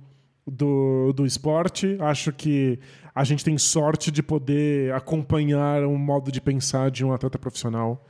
do, 0.45 1.11
do 1.13 1.25
esporte. 1.25 1.97
Acho 1.99 2.31
que 2.31 2.79
a 3.15 3.23
gente 3.23 3.43
tem 3.45 3.57
sorte 3.57 4.11
de 4.11 4.21
poder 4.21 4.93
acompanhar 4.93 5.83
um 5.85 5.97
modo 5.97 6.29
de 6.31 6.41
pensar 6.41 6.91
de 6.91 7.03
um 7.05 7.13
atleta 7.13 7.39
profissional. 7.39 8.05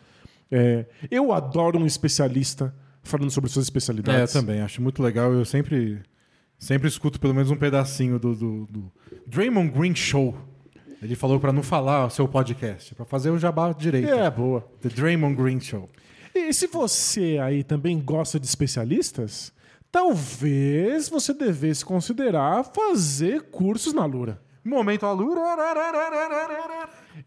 É, 0.52 0.86
eu 1.12 1.32
adoro 1.32 1.78
um 1.80 1.86
especialista 1.86 2.74
falando 3.04 3.30
sobre 3.30 3.50
suas 3.50 3.66
É, 3.66 3.68
eu 3.68 3.70
especialidades. 3.70 4.34
também, 4.34 4.62
acho 4.62 4.82
muito 4.82 5.04
legal. 5.04 5.32
Eu 5.32 5.46
sempre, 5.46 6.02
sempre 6.58 6.88
escuto 6.88 7.20
pelo 7.20 7.36
menos 7.36 7.52
um 7.52 7.56
pedacinho 7.56 8.18
do, 8.18 8.34
do, 8.36 8.66
do 8.66 8.92
Draymond 9.28 9.70
Green 9.72 9.94
Show. 9.96 10.36
Ele 11.02 11.16
falou 11.16 11.40
pra 11.40 11.54
não 11.54 11.62
falar 11.62 12.08
o 12.08 12.10
seu 12.10 12.28
podcast, 12.28 12.96
pra 12.96 13.06
fazer 13.06 13.30
o 13.30 13.38
jabá 13.38 13.72
direito. 13.74 14.10
É, 14.10 14.30
boa. 14.32 14.68
The 14.82 14.90
Draymond 14.90 15.36
Green 15.36 15.60
Show. 15.60 15.88
E 16.34 16.52
se 16.52 16.66
você 16.68 17.38
aí 17.40 17.64
também 17.64 18.00
gosta 18.00 18.40
de 18.40 18.48
especialistas, 18.48 19.54
talvez 19.92 21.10
você 21.10 21.34
devesse 21.34 21.86
considerar 21.86 22.64
fazer 22.74 23.44
cursos 23.44 23.94
na 23.94 24.06
Lura. 24.06 24.42
Momento 24.66 25.06
Alura. 25.06 25.42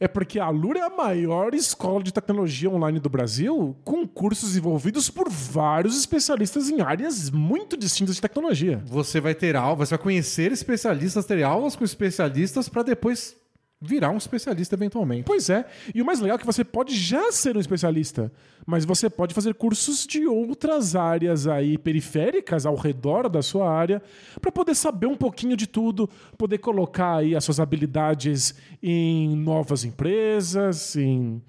É 0.00 0.08
porque 0.08 0.40
a 0.40 0.50
Lura 0.50 0.80
é 0.80 0.82
a 0.82 0.90
maior 0.90 1.54
escola 1.54 2.02
de 2.02 2.12
tecnologia 2.12 2.68
online 2.68 2.98
do 2.98 3.08
Brasil, 3.08 3.76
com 3.84 4.06
cursos 4.06 4.50
desenvolvidos 4.50 5.08
por 5.08 5.28
vários 5.30 5.96
especialistas 5.96 6.68
em 6.68 6.80
áreas 6.80 7.30
muito 7.30 7.76
distintas 7.76 8.16
de 8.16 8.20
tecnologia. 8.20 8.82
Você 8.86 9.20
vai 9.20 9.34
ter 9.34 9.56
aulas, 9.56 9.88
você 9.88 9.96
vai 9.96 10.02
conhecer 10.02 10.50
especialistas, 10.50 11.24
ter 11.24 11.42
aulas 11.44 11.76
com 11.76 11.84
especialistas 11.84 12.68
pra 12.68 12.82
depois 12.82 13.36
virar 13.80 14.10
um 14.10 14.16
especialista 14.16 14.74
eventualmente. 14.74 15.22
Pois 15.24 15.48
é, 15.48 15.64
e 15.94 16.02
o 16.02 16.04
mais 16.04 16.18
legal 16.20 16.36
é 16.36 16.38
que 16.40 16.46
você 16.46 16.64
pode 16.64 16.94
já 16.96 17.30
ser 17.30 17.56
um 17.56 17.60
especialista, 17.60 18.30
mas 18.66 18.84
você 18.84 19.08
pode 19.08 19.32
fazer 19.34 19.54
cursos 19.54 20.04
de 20.06 20.26
outras 20.26 20.96
áreas 20.96 21.46
aí 21.46 21.78
periféricas 21.78 22.66
ao 22.66 22.74
redor 22.74 23.28
da 23.28 23.40
sua 23.40 23.70
área 23.70 24.02
para 24.40 24.50
poder 24.50 24.74
saber 24.74 25.06
um 25.06 25.16
pouquinho 25.16 25.56
de 25.56 25.66
tudo, 25.66 26.10
poder 26.36 26.58
colocar 26.58 27.18
aí 27.18 27.36
as 27.36 27.44
suas 27.44 27.60
habilidades 27.60 28.54
em 28.82 29.36
novas 29.36 29.84
empresas, 29.84 30.96
em 30.96 31.40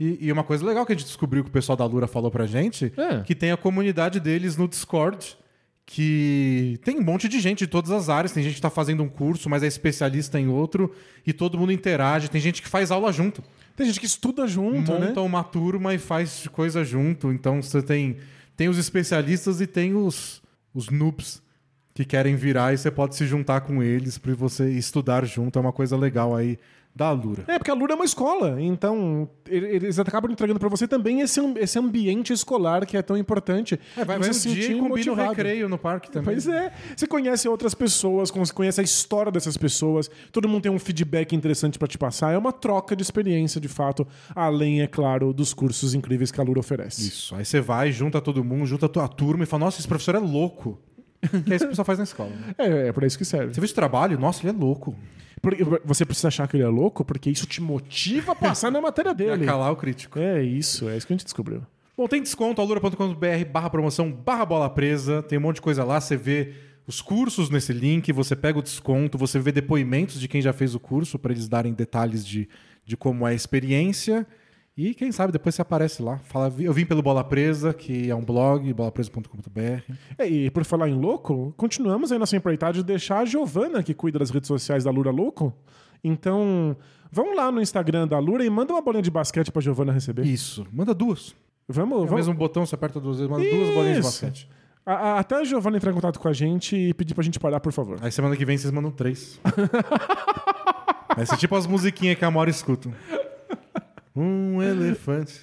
E, 0.00 0.26
e 0.26 0.32
uma 0.32 0.42
coisa 0.42 0.64
legal 0.66 0.84
que 0.84 0.92
a 0.92 0.96
gente 0.96 1.06
descobriu 1.06 1.44
que 1.44 1.50
o 1.50 1.52
pessoal 1.52 1.76
da 1.76 1.84
Lura 1.84 2.06
falou 2.08 2.30
pra 2.30 2.46
gente, 2.46 2.92
É. 2.96 3.20
que 3.20 3.34
tem 3.34 3.52
a 3.52 3.56
comunidade 3.56 4.18
deles 4.18 4.56
no 4.56 4.66
Discord, 4.66 5.36
que 5.86 6.78
tem 6.82 6.98
um 6.98 7.02
monte 7.02 7.28
de 7.28 7.38
gente 7.40 7.60
de 7.60 7.66
todas 7.66 7.90
as 7.90 8.08
áreas. 8.08 8.32
Tem 8.32 8.42
gente 8.42 8.54
que 8.54 8.60
tá 8.60 8.70
fazendo 8.70 9.02
um 9.02 9.08
curso, 9.08 9.48
mas 9.48 9.62
é 9.62 9.66
especialista 9.66 10.40
em 10.40 10.48
outro, 10.48 10.94
e 11.26 11.32
todo 11.32 11.58
mundo 11.58 11.72
interage. 11.72 12.30
Tem 12.30 12.40
gente 12.40 12.62
que 12.62 12.68
faz 12.68 12.90
aula 12.90 13.12
junto. 13.12 13.42
tem 13.76 13.86
gente 13.86 14.00
que 14.00 14.06
estuda 14.06 14.46
junto, 14.46 14.92
monta 14.92 15.14
né? 15.14 15.20
uma 15.20 15.44
turma 15.44 15.94
e 15.94 15.98
faz 15.98 16.48
coisa 16.48 16.84
junto. 16.84 17.32
Então 17.32 17.62
você 17.62 17.82
tem, 17.82 18.16
tem 18.56 18.68
os 18.68 18.78
especialistas 18.78 19.60
e 19.60 19.66
tem 19.66 19.94
os, 19.94 20.42
os 20.72 20.88
noobs 20.88 21.42
que 21.92 22.04
querem 22.04 22.34
virar 22.34 22.72
e 22.72 22.78
você 22.78 22.90
pode 22.90 23.14
se 23.14 23.26
juntar 23.26 23.60
com 23.60 23.82
eles 23.82 24.18
para 24.18 24.34
você 24.34 24.70
estudar 24.70 25.24
junto. 25.24 25.58
É 25.58 25.62
uma 25.62 25.72
coisa 25.72 25.96
legal 25.96 26.34
aí 26.34 26.58
da 26.96 27.10
Lura. 27.10 27.42
É, 27.48 27.58
porque 27.58 27.70
a 27.72 27.74
Lura 27.74 27.92
é 27.94 27.96
uma 27.96 28.04
escola, 28.04 28.60
então 28.62 29.28
ele- 29.48 29.66
eles 29.66 29.98
acabam 29.98 30.30
entregando 30.30 30.60
para 30.60 30.68
você 30.68 30.86
também 30.86 31.20
esse, 31.22 31.40
esse 31.58 31.76
ambiente 31.76 32.32
escolar 32.32 32.86
que 32.86 32.96
é 32.96 33.02
tão 33.02 33.16
importante. 33.16 33.80
É, 33.96 34.04
vai, 34.04 34.16
vai 34.18 34.28
um 34.30 34.32
dia 34.32 34.70
e 34.72 34.78
combina 34.78 35.12
o 35.12 35.14
recreio 35.16 35.68
no 35.68 35.76
parque 35.76 36.08
também. 36.08 36.34
Pois 36.34 36.46
é. 36.46 36.72
Você 36.96 37.06
conhece 37.08 37.48
outras 37.48 37.74
pessoas, 37.74 38.30
con- 38.30 38.44
conhece 38.54 38.80
a 38.80 38.84
história 38.84 39.32
dessas 39.32 39.56
pessoas, 39.56 40.08
todo 40.30 40.48
mundo 40.48 40.62
tem 40.62 40.70
um 40.70 40.78
feedback 40.78 41.34
interessante 41.34 41.80
pra 41.80 41.88
te 41.88 41.98
passar. 41.98 42.32
É 42.32 42.38
uma 42.38 42.52
troca 42.52 42.94
de 42.94 43.02
experiência, 43.02 43.60
de 43.60 43.66
fato, 43.68 44.06
além, 44.34 44.80
é 44.80 44.86
claro, 44.86 45.32
dos 45.32 45.52
cursos 45.52 45.94
incríveis 45.94 46.30
que 46.30 46.40
a 46.40 46.44
Lura 46.44 46.60
oferece. 46.60 47.08
Isso. 47.08 47.34
Aí 47.34 47.44
você 47.44 47.60
vai, 47.60 47.90
junta 47.90 48.20
todo 48.20 48.44
mundo, 48.44 48.66
junta 48.66 48.86
a 48.86 48.88
tua 48.88 49.08
turma 49.08 49.42
e 49.42 49.46
fala: 49.46 49.64
Nossa, 49.64 49.80
esse 49.80 49.88
professor 49.88 50.14
é 50.14 50.18
louco. 50.20 50.78
que 51.44 51.52
é 51.52 51.56
isso 51.56 51.64
que 51.64 51.66
o 51.66 51.68
pessoal 51.70 51.86
faz 51.86 51.98
na 51.98 52.04
escola. 52.04 52.30
Né? 52.30 52.54
É, 52.58 52.88
é 52.88 52.92
pra 52.92 53.04
isso 53.04 53.18
que 53.18 53.24
serve. 53.24 53.52
Você 53.52 53.60
vê 53.60 53.66
o 53.66 53.74
trabalho? 53.74 54.16
Nossa, 54.18 54.42
ele 54.46 54.56
é 54.56 54.60
louco. 54.60 54.94
Porque 55.44 55.64
você 55.84 56.04
precisa 56.04 56.28
achar 56.28 56.48
que 56.48 56.56
ele 56.56 56.64
é 56.64 56.68
louco, 56.68 57.04
porque 57.04 57.30
isso 57.30 57.46
te 57.46 57.60
motiva 57.60 58.32
a 58.32 58.34
passar 58.34 58.70
na 58.70 58.80
matéria 58.80 59.12
dele. 59.14 59.44
calar 59.44 59.70
o 59.70 59.76
crítico. 59.76 60.18
É 60.18 60.42
isso, 60.42 60.88
é 60.88 60.96
isso 60.96 61.06
que 61.06 61.12
a 61.12 61.16
gente 61.16 61.24
descobriu. 61.24 61.62
Bom, 61.96 62.08
tem 62.08 62.20
desconto, 62.20 62.60
alura.com.br 62.60 63.44
barra 63.52 63.70
promoção 63.70 64.10
barra 64.10 64.44
bola 64.44 64.68
presa. 64.68 65.22
Tem 65.22 65.38
um 65.38 65.42
monte 65.42 65.56
de 65.56 65.62
coisa 65.62 65.84
lá. 65.84 66.00
Você 66.00 66.16
vê 66.16 66.52
os 66.86 67.00
cursos 67.00 67.50
nesse 67.50 67.72
link, 67.72 68.12
você 68.12 68.34
pega 68.34 68.58
o 68.58 68.62
desconto, 68.62 69.16
você 69.16 69.38
vê 69.38 69.52
depoimentos 69.52 70.18
de 70.18 70.26
quem 70.26 70.42
já 70.42 70.52
fez 70.52 70.74
o 70.74 70.80
curso 70.80 71.18
para 71.18 71.32
eles 71.32 71.48
darem 71.48 71.72
detalhes 71.72 72.26
de, 72.26 72.48
de 72.84 72.96
como 72.96 73.26
é 73.26 73.30
a 73.30 73.34
experiência. 73.34 74.26
E 74.76 74.92
quem 74.92 75.12
sabe 75.12 75.32
depois 75.32 75.54
você 75.54 75.62
aparece 75.62 76.02
lá. 76.02 76.18
Fala, 76.24 76.52
eu 76.58 76.72
vim 76.72 76.84
pelo 76.84 77.00
Bola 77.00 77.22
Presa, 77.22 77.72
que 77.72 78.10
é 78.10 78.14
um 78.14 78.24
blog, 78.24 78.72
bolapresa.com.br. 78.72 79.92
É, 80.18 80.26
e 80.26 80.50
por 80.50 80.64
falar 80.64 80.88
em 80.88 80.94
louco, 80.94 81.54
continuamos 81.56 82.10
aí 82.10 82.18
nossa 82.18 82.36
empreitada 82.36 82.72
de 82.72 82.82
deixar 82.82 83.18
a 83.20 83.24
Giovana, 83.24 83.82
que 83.84 83.94
cuida 83.94 84.18
das 84.18 84.30
redes 84.30 84.48
sociais 84.48 84.82
da 84.82 84.90
Lura 84.90 85.12
louco. 85.12 85.54
Então, 86.02 86.76
vamos 87.10 87.36
lá 87.36 87.52
no 87.52 87.60
Instagram 87.62 88.08
da 88.08 88.18
Lura 88.18 88.44
e 88.44 88.50
manda 88.50 88.72
uma 88.72 88.82
bolinha 88.82 89.02
de 89.02 89.10
basquete 89.12 89.52
pra 89.52 89.62
Giovana 89.62 89.92
receber. 89.92 90.26
Isso. 90.26 90.66
Manda 90.72 90.92
duas. 90.92 91.34
Vamos, 91.68 91.92
É 91.92 92.00
o 92.02 92.06
vamos. 92.06 92.14
mesmo 92.26 92.34
botão, 92.34 92.66
você 92.66 92.74
aperta 92.74 92.98
duas 93.00 93.18
vezes, 93.18 93.30
manda 93.30 93.44
duas 93.48 93.68
bolinhas 93.74 93.92
de 93.94 94.00
Isso. 94.00 94.02
basquete. 94.26 94.48
A- 94.84 94.92
a- 94.92 95.18
até 95.20 95.36
a 95.36 95.44
Giovana 95.44 95.76
entrar 95.76 95.92
em 95.92 95.94
contato 95.94 96.18
com 96.18 96.28
a 96.28 96.32
gente 96.32 96.76
e 96.76 96.92
pedir 96.92 97.14
pra 97.14 97.22
gente 97.24 97.38
parar, 97.38 97.60
por 97.60 97.72
favor. 97.72 97.96
Aí 98.02 98.10
semana 98.10 98.36
que 98.36 98.44
vem 98.44 98.58
vocês 98.58 98.72
mandam 98.72 98.90
três. 98.90 99.40
Vai 101.16 101.24
ser 101.26 101.36
tipo 101.36 101.54
as 101.54 101.66
musiquinhas 101.66 102.18
que 102.18 102.24
a 102.24 102.30
Mora 102.30 102.50
escuta. 102.50 102.90
Um 104.16 104.62
elefante. 104.62 105.40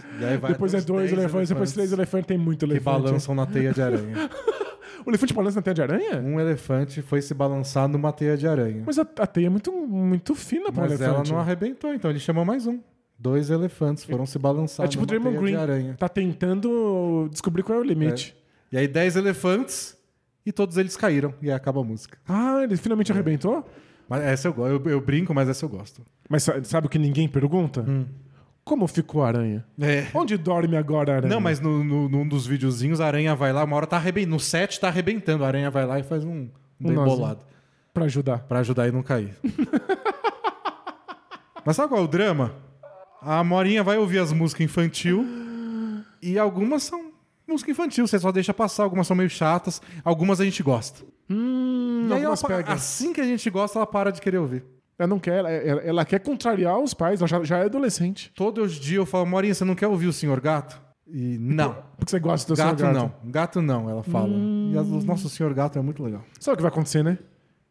Depois 0.48 0.74
é 0.74 0.82
dois 0.82 1.10
dez 1.10 1.20
elefantes, 1.20 1.50
depois 1.50 1.72
três 1.74 1.92
elefantes, 1.92 2.28
tem 2.28 2.38
muito 2.38 2.66
que 2.66 2.72
elefante. 2.72 3.02
balançam 3.04 3.36
na 3.36 3.46
teia 3.46 3.74
de 3.74 3.82
aranha. 3.82 4.30
O 5.04 5.10
elefante 5.10 5.34
balança 5.34 5.56
na 5.56 5.62
teia 5.64 5.74
de 5.74 5.82
aranha? 5.82 6.20
Um 6.20 6.40
elefante 6.40 7.02
foi 7.02 7.24
se 7.24 7.34
balançar 7.34 7.88
numa 7.88 8.14
teia 8.14 8.38
de 8.38 8.48
aranha. 8.48 8.84
Mas 8.86 9.00
a, 9.00 9.02
a 9.02 9.26
teia 9.26 9.48
é 9.48 9.50
muito, 9.50 9.72
muito 9.72 10.36
fina 10.36 10.72
pra 10.72 10.84
um 10.84 10.88
Mas 10.90 11.02
ela 11.02 11.10
elefante. 11.10 11.32
não 11.32 11.40
arrebentou, 11.40 11.92
então 11.92 12.12
ele 12.12 12.20
chamou 12.20 12.46
mais 12.46 12.68
um. 12.68 12.80
Dois 13.18 13.50
elefantes 13.50 14.04
foram 14.04 14.28
se 14.28 14.38
balançar 14.38 14.86
É 14.86 14.90
tipo 14.90 15.02
numa 15.02 15.08
Draymond 15.08 15.32
teia 15.32 15.42
Green. 15.42 15.52
de 15.56 15.60
aranha. 15.60 15.96
Tá 15.98 16.08
tentando 16.08 17.28
descobrir 17.32 17.64
qual 17.64 17.80
é 17.80 17.82
o 17.82 17.84
limite. 17.84 18.36
E 18.72 18.78
aí 18.78 18.88
dez 18.88 19.16
elefantes 19.16 19.98
e 20.46 20.52
todos 20.52 20.78
eles 20.78 20.96
caíram. 20.96 21.34
E 21.42 21.48
aí 21.50 21.54
acaba 21.56 21.82
a 21.82 21.84
música. 21.84 22.20
Ah, 22.28 22.60
ele 22.64 22.78
finalmente 22.78 23.12
arrebentou? 23.12 23.68
Mas 24.08 24.22
essa 24.22 24.50
eu. 24.50 24.56
Eu, 24.68 24.84
eu 24.86 25.02
brinco, 25.02 25.34
mas 25.34 25.50
essa 25.50 25.66
eu 25.66 25.70
gosto. 25.70 26.04
Mas 26.30 26.44
sa- 26.44 26.64
sabe 26.64 26.86
o 26.86 26.90
que 26.92 27.00
ninguém 27.00 27.28
pergunta? 27.28 27.82
Hum. 27.82 28.06
Como 28.64 28.88
ficou 28.88 29.24
a 29.24 29.28
aranha? 29.28 29.66
É. 29.80 30.06
Onde 30.14 30.38
dorme 30.38 30.78
agora 30.78 31.14
a 31.14 31.16
aranha? 31.18 31.34
Não, 31.34 31.42
mas 31.42 31.60
no, 31.60 31.84
no- 31.84 32.08
num 32.08 32.28
dos 32.28 32.46
videozinhos 32.46 33.02
a 33.02 33.08
aranha 33.08 33.36
vai 33.36 33.52
lá, 33.52 33.64
uma 33.64 33.76
hora 33.76 33.88
tá 33.88 33.98
arrebentando. 33.98 34.36
No 34.36 34.40
set 34.40 34.80
tá 34.80 34.88
arrebentando, 34.88 35.44
a 35.44 35.48
aranha 35.48 35.72
vai 35.72 35.86
lá 35.86 36.00
e 36.00 36.04
faz 36.04 36.24
um, 36.24 36.48
um 36.80 36.94
bolado. 36.94 37.42
Pra 37.94 38.06
ajudar. 38.06 38.40
Pra 38.40 38.60
ajudar 38.60 38.88
ele 38.88 38.96
não 38.96 39.04
cair. 39.04 39.36
Mas 41.66 41.76
sabe 41.76 41.90
qual 41.90 42.02
é 42.02 42.04
o 42.04 42.08
drama? 42.08 42.54
A 43.22 43.44
Morinha 43.44 43.84
vai 43.84 43.98
ouvir 43.98 44.20
as 44.20 44.32
músicas 44.34 44.66
infantil 44.66 45.26
e 46.22 46.38
algumas 46.40 46.84
são 46.84 47.12
música 47.48 47.70
infantil, 47.72 48.08
você 48.08 48.18
só 48.18 48.32
deixa 48.32 48.54
passar, 48.54 48.84
algumas 48.84 49.06
são 49.06 49.16
meio 49.16 49.30
chatas, 49.30 49.82
algumas 50.04 50.40
a 50.42 50.46
gente 50.46 50.64
gosta. 50.64 51.04
Hum, 51.30 52.08
e 52.10 52.14
aí 52.14 52.24
ela, 52.24 52.36
assim 52.68 53.14
que 53.14 53.22
a 53.22 53.26
gente 53.26 53.48
gosta, 53.50 53.78
ela 53.78 53.86
para 53.86 54.12
de 54.12 54.22
querer 54.22 54.38
ouvir. 54.38 54.64
Ela 55.02 55.08
não 55.08 55.20
quer, 55.20 55.40
ela, 55.40 55.50
ela- 55.52 56.06
quer 56.06 56.20
contrariar 56.20 56.78
os 56.80 56.94
pais, 56.94 57.20
ela 57.22 57.28
já, 57.28 57.44
já 57.44 57.58
é 57.58 57.66
adolescente. 57.66 58.32
Todos 58.36 58.74
os 58.74 58.80
dias 58.80 58.98
eu 58.98 59.06
falo, 59.06 59.26
Morinha, 59.26 59.54
você 59.56 59.66
não 59.66 59.74
quer 59.74 59.88
ouvir 59.88 60.08
o 60.08 60.14
Senhor 60.14 60.40
Gato? 60.40 60.80
E 61.08 61.38
não. 61.40 61.74
Porque 61.98 62.12
você 62.12 62.20
gosta 62.20 62.54
do 62.54 62.58
Gato, 62.58 62.84
gato. 62.84 62.94
não. 62.94 63.12
Gato 63.32 63.62
não, 63.62 63.90
ela 63.90 64.04
fala. 64.04 64.30
E 64.72 64.78
as- 64.78 64.88
o 64.88 65.02
nosso 65.06 65.28
Senhor 65.28 65.54
Gato 65.54 65.80
é 65.80 65.82
muito 65.82 66.04
legal. 66.04 66.22
Sabe 66.40 66.54
o 66.54 66.58
que 66.58 66.62
vai 66.64 66.72
acontecer, 66.72 67.04
né? 67.04 67.18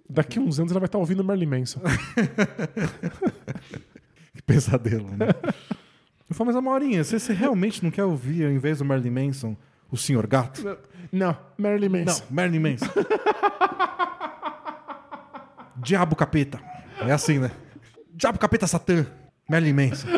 Daqui 0.08 0.40
uns 0.40 0.58
anos 0.58 0.72
ela 0.72 0.80
vai 0.80 0.86
estar 0.86 0.98
ouvindo 0.98 1.22
Marilyn 1.22 1.60
Manson. 1.60 1.80
Que 4.34 4.42
pesadelo, 4.42 5.08
né? 5.16 5.28
eu 6.28 6.34
falo, 6.34 6.46
mas 6.46 6.56
a 6.56 6.60
Morinha, 6.60 7.02
você, 7.04 7.18
você 7.18 7.32
realmente 7.32 7.82
não 7.82 7.90
quer 7.90 8.04
ouvir, 8.04 8.44
ao 8.44 8.50
invés 8.52 8.78
do 8.78 8.84
Marilyn 8.84 9.10
Manson, 9.26 9.56
o 9.90 9.96
Senhor 9.96 10.26
Gato? 10.26 10.62
não, 11.12 11.12
Não, 11.12 11.36
Manson. 11.90 12.24
Marilyn 12.30 12.60
Manson. 12.60 12.86
Diabo 15.76 16.14
capeta. 16.14 16.60
É 17.06 17.12
assim, 17.12 17.38
né? 17.38 17.50
Diabo 18.14 18.38
capeta 18.38 18.66
Satã. 18.66 19.06
Marilyn 19.48 19.72
Manson. 19.88 20.08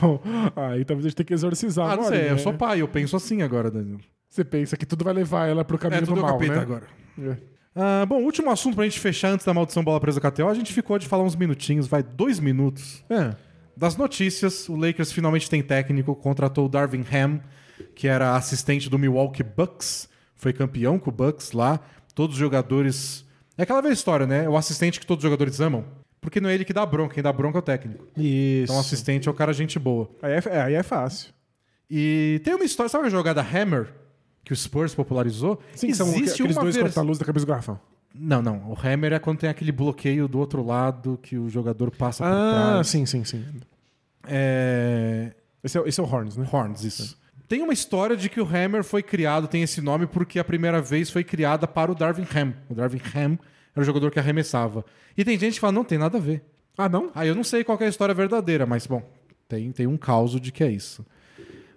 Bom, 0.00 0.20
aí 0.56 0.84
talvez 0.84 1.06
a 1.06 1.08
gente 1.08 1.16
tenha 1.16 1.26
que 1.26 1.34
exorcizar 1.34 1.84
Ah, 1.86 1.96
não 1.96 2.02
agora, 2.04 2.16
sei, 2.16 2.28
eu 2.30 2.32
né? 2.34 2.38
sou 2.38 2.52
pai, 2.54 2.80
eu 2.82 2.88
penso 2.88 3.16
assim 3.16 3.42
agora, 3.42 3.70
Danilo. 3.70 4.00
Você 4.28 4.44
pensa 4.44 4.76
que 4.76 4.84
tudo 4.86 5.04
vai 5.04 5.14
levar 5.14 5.46
ela 5.46 5.64
pro 5.64 5.78
caminho 5.78 5.98
É 6.02 6.06
tudo 6.06 6.16
do 6.16 6.22
mal, 6.22 6.32
capeta 6.32 6.54
né? 6.56 6.60
agora. 6.62 6.86
É. 7.20 7.36
Ah, 7.74 8.04
bom, 8.06 8.22
último 8.22 8.50
assunto 8.50 8.74
pra 8.74 8.84
gente 8.84 8.98
fechar 8.98 9.28
antes 9.28 9.46
da 9.46 9.54
maldição 9.54 9.84
bola 9.84 10.00
presa 10.00 10.20
KTO. 10.20 10.48
A 10.48 10.54
gente 10.54 10.72
ficou 10.72 10.98
de 10.98 11.06
falar 11.06 11.22
uns 11.22 11.36
minutinhos, 11.36 11.86
vai 11.86 12.02
dois 12.02 12.40
minutos. 12.40 13.04
É. 13.08 13.34
Das 13.76 13.96
notícias, 13.96 14.68
o 14.68 14.76
Lakers 14.76 15.12
finalmente 15.12 15.48
tem 15.48 15.62
técnico, 15.62 16.14
contratou 16.16 16.66
o 16.66 16.68
Darvin 16.68 17.04
Ham, 17.12 17.40
que 17.94 18.08
era 18.08 18.34
assistente 18.36 18.90
do 18.90 18.98
Milwaukee 18.98 19.42
Bucks, 19.42 20.08
foi 20.34 20.52
campeão 20.52 20.98
com 20.98 21.10
o 21.10 21.12
Bucks 21.12 21.52
lá. 21.52 21.78
Todos 22.14 22.34
os 22.36 22.40
jogadores. 22.40 23.24
É 23.56 23.62
aquela 23.64 23.80
velha 23.82 23.92
história, 23.92 24.26
né? 24.26 24.48
O 24.48 24.56
assistente 24.56 24.98
que 24.98 25.06
todos 25.06 25.22
os 25.24 25.28
jogadores 25.28 25.60
amam. 25.60 25.84
Porque 26.20 26.40
não 26.40 26.48
é 26.48 26.54
ele 26.54 26.64
que 26.64 26.72
dá 26.72 26.86
bronca, 26.86 27.14
quem 27.14 27.22
dá 27.22 27.32
bronca 27.32 27.58
é 27.58 27.60
o 27.60 27.62
técnico. 27.62 28.06
Isso. 28.16 28.64
Então 28.64 28.76
o 28.76 28.80
assistente 28.80 29.28
é 29.28 29.30
o 29.30 29.34
cara 29.34 29.52
gente 29.52 29.78
boa. 29.78 30.08
Aí 30.22 30.32
é, 30.32 30.60
aí 30.62 30.74
é 30.74 30.82
fácil. 30.82 31.32
E 31.90 32.40
tem 32.44 32.54
uma 32.54 32.64
história, 32.64 32.88
sabe 32.88 33.06
a 33.06 33.10
jogada 33.10 33.42
Hammer, 33.42 33.92
que 34.44 34.52
o 34.52 34.56
Spurs 34.56 34.94
popularizou? 34.94 35.60
Sim, 35.74 35.92
são 35.92 36.06
Existe 36.08 36.34
aqueles 36.40 36.56
uma 36.56 36.62
dois 36.62 36.74
vers- 36.76 36.86
corta-luz 36.94 37.18
da 37.18 37.24
cabeça 37.24 37.44
do 37.44 37.48
garrafão. 37.48 37.78
Não, 38.14 38.40
não. 38.40 38.70
O 38.70 38.76
Hammer 38.82 39.12
é 39.14 39.18
quando 39.18 39.38
tem 39.40 39.50
aquele 39.50 39.72
bloqueio 39.72 40.28
do 40.28 40.38
outro 40.38 40.64
lado 40.64 41.18
que 41.22 41.36
o 41.36 41.48
jogador 41.48 41.90
passa 41.90 42.22
por 42.24 42.30
Ah, 42.32 42.70
trás. 42.72 42.86
sim, 42.88 43.04
sim, 43.04 43.24
sim. 43.24 43.44
É... 44.26 45.32
Esse 45.62 45.78
é, 45.78 45.82
esse 45.88 46.00
é 46.00 46.02
o 46.02 46.06
Horns, 46.06 46.36
né? 46.36 46.46
Horns, 46.50 46.84
isso. 46.84 47.16
Tem 47.52 47.60
uma 47.60 47.74
história 47.74 48.16
de 48.16 48.30
que 48.30 48.40
o 48.40 48.46
Hammer 48.46 48.82
foi 48.82 49.02
criado, 49.02 49.46
tem 49.46 49.62
esse 49.62 49.82
nome, 49.82 50.06
porque 50.06 50.38
a 50.38 50.44
primeira 50.44 50.80
vez 50.80 51.10
foi 51.10 51.22
criada 51.22 51.68
para 51.68 51.92
o 51.92 51.94
Darvin 51.94 52.26
Ham. 52.34 52.54
O 52.70 52.74
Darvin 52.74 53.02
Ham 53.14 53.38
era 53.76 53.82
o 53.82 53.84
jogador 53.84 54.10
que 54.10 54.18
arremessava. 54.18 54.82
E 55.14 55.22
tem 55.22 55.38
gente 55.38 55.52
que 55.52 55.60
fala, 55.60 55.74
não, 55.74 55.84
tem 55.84 55.98
nada 55.98 56.16
a 56.16 56.20
ver. 56.22 56.42
Ah, 56.78 56.88
não? 56.88 57.10
Ah, 57.14 57.26
eu 57.26 57.34
não 57.34 57.44
sei 57.44 57.62
qual 57.62 57.76
é 57.78 57.84
a 57.84 57.88
história 57.90 58.14
verdadeira, 58.14 58.64
mas, 58.64 58.86
bom, 58.86 59.02
tem, 59.46 59.70
tem 59.70 59.86
um 59.86 59.98
caso 59.98 60.40
de 60.40 60.50
que 60.50 60.64
é 60.64 60.70
isso. 60.70 61.04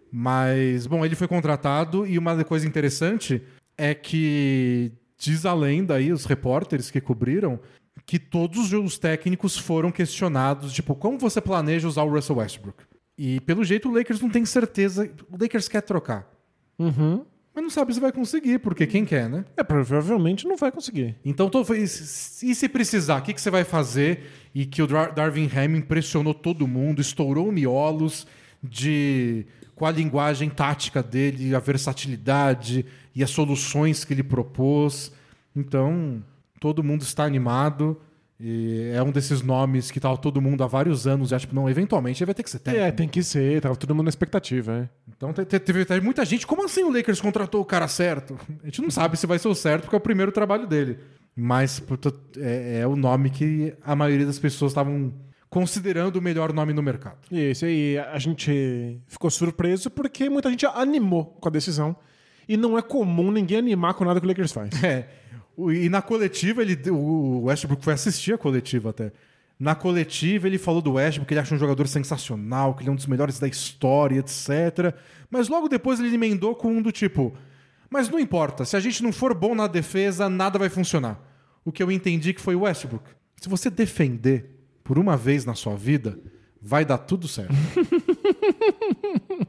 Mas, 0.09 0.87
bom, 0.87 1.03
ele 1.03 1.13
foi 1.13 1.27
contratado 1.27 2.07
e 2.07 2.17
uma 2.17 2.41
coisa 2.45 2.65
interessante 2.65 3.41
é 3.77 3.93
que 3.93 4.93
diz 5.17 5.45
a 5.45 5.53
lenda 5.53 5.95
aí, 5.95 6.09
os 6.09 6.23
repórteres 6.23 6.89
que 6.89 7.01
cobriram, 7.01 7.59
que 8.05 8.17
todos 8.17 8.71
os 8.71 8.97
técnicos 8.97 9.57
foram 9.57 9.91
questionados, 9.91 10.71
tipo, 10.71 10.95
como 10.95 11.19
você 11.19 11.41
planeja 11.41 11.85
usar 11.85 12.03
o 12.03 12.09
Russell 12.09 12.37
Westbrook? 12.37 12.94
E 13.17 13.39
pelo 13.41 13.63
jeito 13.63 13.89
o 13.89 13.93
Lakers 13.93 14.19
não 14.21 14.29
tem 14.29 14.45
certeza, 14.45 15.09
o 15.31 15.37
Lakers 15.41 15.67
quer 15.67 15.81
trocar. 15.81 16.29
Uhum. 16.77 17.25
Mas 17.53 17.63
não 17.63 17.69
sabe 17.69 17.93
se 17.93 18.01
vai 18.01 18.11
conseguir, 18.11 18.59
porque 18.59 18.85
quem 18.85 19.05
quer, 19.05 19.29
né? 19.29 19.45
É, 19.55 19.63
provavelmente 19.63 20.45
não 20.45 20.57
vai 20.57 20.69
conseguir. 20.73 21.15
Então, 21.23 21.49
tô- 21.49 21.63
e 21.73 21.87
se 21.87 22.67
precisar, 22.67 23.19
o 23.19 23.21
que, 23.21 23.33
que 23.33 23.39
você 23.39 23.49
vai 23.49 23.63
fazer? 23.63 24.23
E 24.53 24.65
que 24.65 24.81
o 24.81 24.87
Dar- 24.87 25.13
Darvin 25.13 25.49
Ham 25.55 25.77
impressionou 25.77 26.33
todo 26.33 26.67
mundo, 26.67 26.99
estourou 26.99 27.49
miolos 27.53 28.27
de 28.61 29.45
com 29.73 29.85
a 29.85 29.91
linguagem 29.91 30.49
tática 30.49 31.01
dele, 31.01 31.55
a 31.55 31.59
versatilidade 31.59 32.85
e 33.13 33.23
as 33.23 33.29
soluções 33.29 34.03
que 34.03 34.13
ele 34.13 34.23
propôs. 34.23 35.13
Então, 35.55 36.21
todo 36.59 36.83
mundo 36.83 37.03
está 37.03 37.23
animado. 37.23 37.99
E 38.39 38.91
é 38.93 39.01
um 39.01 39.11
desses 39.11 39.41
nomes 39.41 39.89
que 39.89 39.99
tava 39.99 40.17
todo 40.17 40.41
mundo 40.41 40.61
há 40.63 40.67
vários 40.67 41.07
anos 41.07 41.29
já, 41.29 41.39
tipo, 41.39 41.55
não, 41.55 41.69
eventualmente 41.69 42.21
ele 42.21 42.25
vai 42.25 42.35
ter 42.35 42.43
que 42.43 42.49
ser 42.49 42.59
técnico. 42.59 42.85
É, 42.85 42.91
tem 42.91 43.07
que 43.07 43.23
ser, 43.23 43.61
tava 43.61 43.75
todo 43.77 43.95
mundo 43.95 44.05
na 44.05 44.09
expectativa, 44.09 44.73
é. 44.73 44.89
Então 45.15 45.31
te- 45.31 45.45
te- 45.45 45.59
teve, 45.59 46.01
muita 46.01 46.25
gente. 46.25 46.45
Como 46.45 46.65
assim 46.65 46.83
o 46.83 46.91
Lakers 46.91 47.21
contratou 47.21 47.61
o 47.61 47.65
cara 47.65 47.87
certo? 47.87 48.37
A 48.61 48.65
gente 48.65 48.81
não 48.81 48.91
sabe 48.91 49.17
se 49.17 49.25
vai 49.25 49.39
ser 49.39 49.47
o 49.47 49.55
certo, 49.55 49.83
porque 49.83 49.95
é 49.95 49.99
o 49.99 50.01
primeiro 50.01 50.31
trabalho 50.33 50.67
dele. 50.67 50.99
Mas 51.33 51.81
é, 52.37 52.79
é 52.81 52.87
o 52.87 52.95
nome 52.95 53.29
que 53.29 53.73
a 53.83 53.95
maioria 53.95 54.25
das 54.25 54.39
pessoas 54.39 54.71
estavam 54.71 55.13
considerando 55.49 56.17
o 56.17 56.21
melhor 56.21 56.51
nome 56.51 56.73
no 56.73 56.83
mercado. 56.83 57.17
E 57.31 57.39
esse 57.39 57.65
aí, 57.65 57.97
a 57.97 58.19
gente 58.19 58.99
ficou 59.07 59.29
surpreso 59.29 59.89
porque 59.89 60.29
muita 60.29 60.49
gente 60.49 60.65
animou 60.65 61.25
com 61.39 61.47
a 61.47 61.51
decisão. 61.51 61.95
E 62.47 62.57
não 62.57 62.77
é 62.77 62.81
comum 62.81 63.31
ninguém 63.31 63.57
animar 63.57 63.93
com 63.95 64.03
nada 64.05 64.19
que 64.19 64.25
o 64.25 64.29
Lakers 64.29 64.51
faz. 64.51 64.83
É. 64.83 65.07
E 65.57 65.89
na 65.89 66.01
coletiva, 66.01 66.61
ele, 66.61 66.77
o 66.89 67.43
Westbrook 67.43 67.83
foi 67.83 67.93
assistir 67.93 68.33
a 68.33 68.37
coletiva 68.37 68.89
até. 68.89 69.11
Na 69.57 69.73
coletiva, 69.73 70.47
ele 70.47 70.57
falou 70.57 70.81
do 70.81 70.93
Westbrook 70.93 71.27
que 71.27 71.33
ele 71.33 71.39
acha 71.39 71.55
um 71.55 71.57
jogador 71.57 71.87
sensacional, 71.87 72.73
que 72.73 72.83
ele 72.83 72.89
é 72.89 72.91
um 72.91 72.95
dos 72.95 73.05
melhores 73.05 73.39
da 73.39 73.47
história, 73.47 74.19
etc. 74.19 74.93
Mas 75.29 75.47
logo 75.47 75.69
depois 75.69 75.99
ele 75.99 76.13
emendou 76.13 76.55
com 76.55 76.67
um 76.69 76.81
do 76.81 76.91
tipo: 76.91 77.33
Mas 77.89 78.09
não 78.09 78.19
importa, 78.19 78.65
se 78.65 78.75
a 78.75 78.79
gente 78.79 79.01
não 79.01 79.13
for 79.13 79.33
bom 79.33 79.55
na 79.55 79.67
defesa, 79.67 80.27
nada 80.29 80.59
vai 80.59 80.67
funcionar. 80.67 81.21
O 81.63 81.71
que 81.71 81.81
eu 81.81 81.89
entendi 81.91 82.33
que 82.33 82.41
foi 82.41 82.53
o 82.55 82.61
Westbrook. 82.61 83.09
Se 83.41 83.47
você 83.47 83.69
defender 83.69 84.55
por 84.83 84.99
uma 84.99 85.15
vez 85.17 85.45
na 85.45 85.55
sua 85.55 85.75
vida, 85.75 86.19
vai 86.61 86.83
dar 86.83 86.97
tudo 86.97 87.27
certo. 87.27 87.53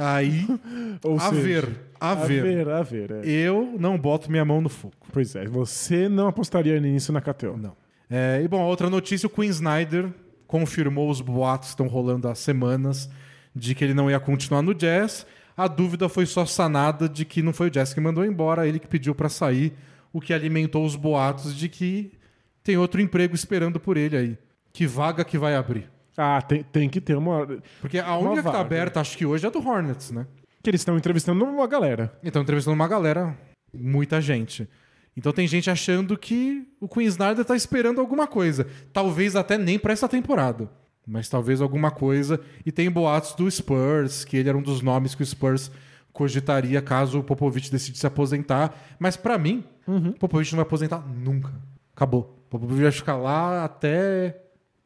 Aí, 0.00 0.46
Ou 1.04 1.16
a 1.16 1.20
seja, 1.30 1.40
ver, 1.42 1.68
a 2.00 2.10
A 2.12 2.14
ver. 2.14 2.42
ver, 2.42 2.68
a 2.68 2.82
ver. 2.82 3.10
é. 3.12 3.20
Eu 3.28 3.76
não 3.78 3.98
boto 3.98 4.30
minha 4.30 4.44
mão 4.44 4.60
no 4.60 4.68
fogo. 4.68 4.94
Pois 5.12 5.34
é, 5.36 5.44
você 5.46 6.08
não 6.08 6.26
apostaria 6.28 6.80
nisso 6.80 7.12
na 7.12 7.20
KTO. 7.20 7.56
Não. 7.56 7.76
É, 8.08 8.40
e 8.42 8.48
bom, 8.48 8.60
outra 8.62 8.88
notícia, 8.90 9.26
o 9.26 9.30
Queen 9.30 9.50
Snyder 9.50 10.08
confirmou 10.46 11.08
os 11.10 11.20
boatos 11.20 11.68
que 11.68 11.74
estão 11.74 11.86
rolando 11.86 12.26
há 12.28 12.34
semanas 12.34 13.08
de 13.54 13.74
que 13.74 13.84
ele 13.84 13.94
não 13.94 14.10
ia 14.10 14.18
continuar 14.18 14.62
no 14.62 14.74
Jazz. 14.74 15.26
A 15.56 15.68
dúvida 15.68 16.08
foi 16.08 16.26
só 16.26 16.44
sanada 16.46 17.08
de 17.08 17.24
que 17.24 17.42
não 17.42 17.52
foi 17.52 17.68
o 17.68 17.70
Jazz 17.70 17.92
que 17.94 18.00
mandou 18.00 18.24
embora, 18.24 18.66
ele 18.66 18.78
que 18.78 18.88
pediu 18.88 19.14
pra 19.14 19.28
sair, 19.28 19.74
o 20.12 20.20
que 20.20 20.32
alimentou 20.32 20.84
os 20.84 20.96
boatos 20.96 21.54
de 21.54 21.68
que 21.68 22.12
tem 22.64 22.76
outro 22.76 23.00
emprego 23.00 23.34
esperando 23.34 23.78
por 23.78 23.96
ele 23.96 24.16
aí. 24.16 24.38
Que 24.72 24.86
vaga 24.86 25.24
que 25.24 25.36
vai 25.38 25.54
abrir? 25.54 25.88
Ah, 26.16 26.42
tem, 26.42 26.62
tem 26.62 26.88
que 26.88 27.00
ter 27.00 27.16
uma. 27.16 27.46
Porque 27.80 27.98
a 27.98 28.16
Uma 28.16 28.30
única 28.30 28.42
que 28.42 28.52
tá 28.52 28.60
aberta, 28.60 29.00
acho 29.00 29.16
que 29.16 29.24
hoje, 29.24 29.44
é 29.44 29.48
a 29.48 29.52
do 29.52 29.66
Hornets, 29.66 30.10
né? 30.10 30.26
Que 30.62 30.70
eles 30.70 30.80
estão 30.80 30.96
entrevistando 30.96 31.44
uma 31.44 31.66
galera. 31.66 32.12
Então, 32.22 32.42
entrevistando 32.42 32.74
uma 32.74 32.88
galera, 32.88 33.36
muita 33.72 34.20
gente. 34.20 34.68
Então 35.16 35.32
tem 35.32 35.46
gente 35.46 35.70
achando 35.70 36.16
que 36.16 36.66
o 36.80 36.88
Queen 36.88 37.06
Snyder 37.06 37.44
tá 37.44 37.56
esperando 37.56 38.00
alguma 38.00 38.26
coisa. 38.26 38.66
Talvez 38.92 39.36
até 39.36 39.58
nem 39.58 39.78
pra 39.78 39.92
essa 39.92 40.08
temporada. 40.08 40.70
Mas 41.06 41.28
talvez 41.28 41.60
alguma 41.60 41.90
coisa. 41.90 42.40
E 42.64 42.70
tem 42.70 42.90
boatos 42.90 43.34
do 43.34 43.50
Spurs, 43.50 44.24
que 44.24 44.36
ele 44.36 44.48
era 44.48 44.56
um 44.56 44.62
dos 44.62 44.80
nomes 44.80 45.14
que 45.14 45.22
o 45.22 45.26
Spurs 45.26 45.70
cogitaria 46.12 46.80
caso 46.82 47.20
o 47.20 47.24
Popovich 47.24 47.70
decide 47.70 47.98
se 47.98 48.06
aposentar. 48.06 48.74
Mas 48.98 49.16
pra 49.16 49.38
mim, 49.38 49.64
o 49.86 50.18
Popovich 50.18 50.52
não 50.52 50.58
vai 50.58 50.66
aposentar 50.66 51.04
nunca. 51.06 51.52
Acabou. 51.94 52.42
O 52.46 52.50
Popovich 52.50 52.82
vai 52.82 52.92
ficar 52.92 53.16
lá 53.16 53.64
até 53.64 54.40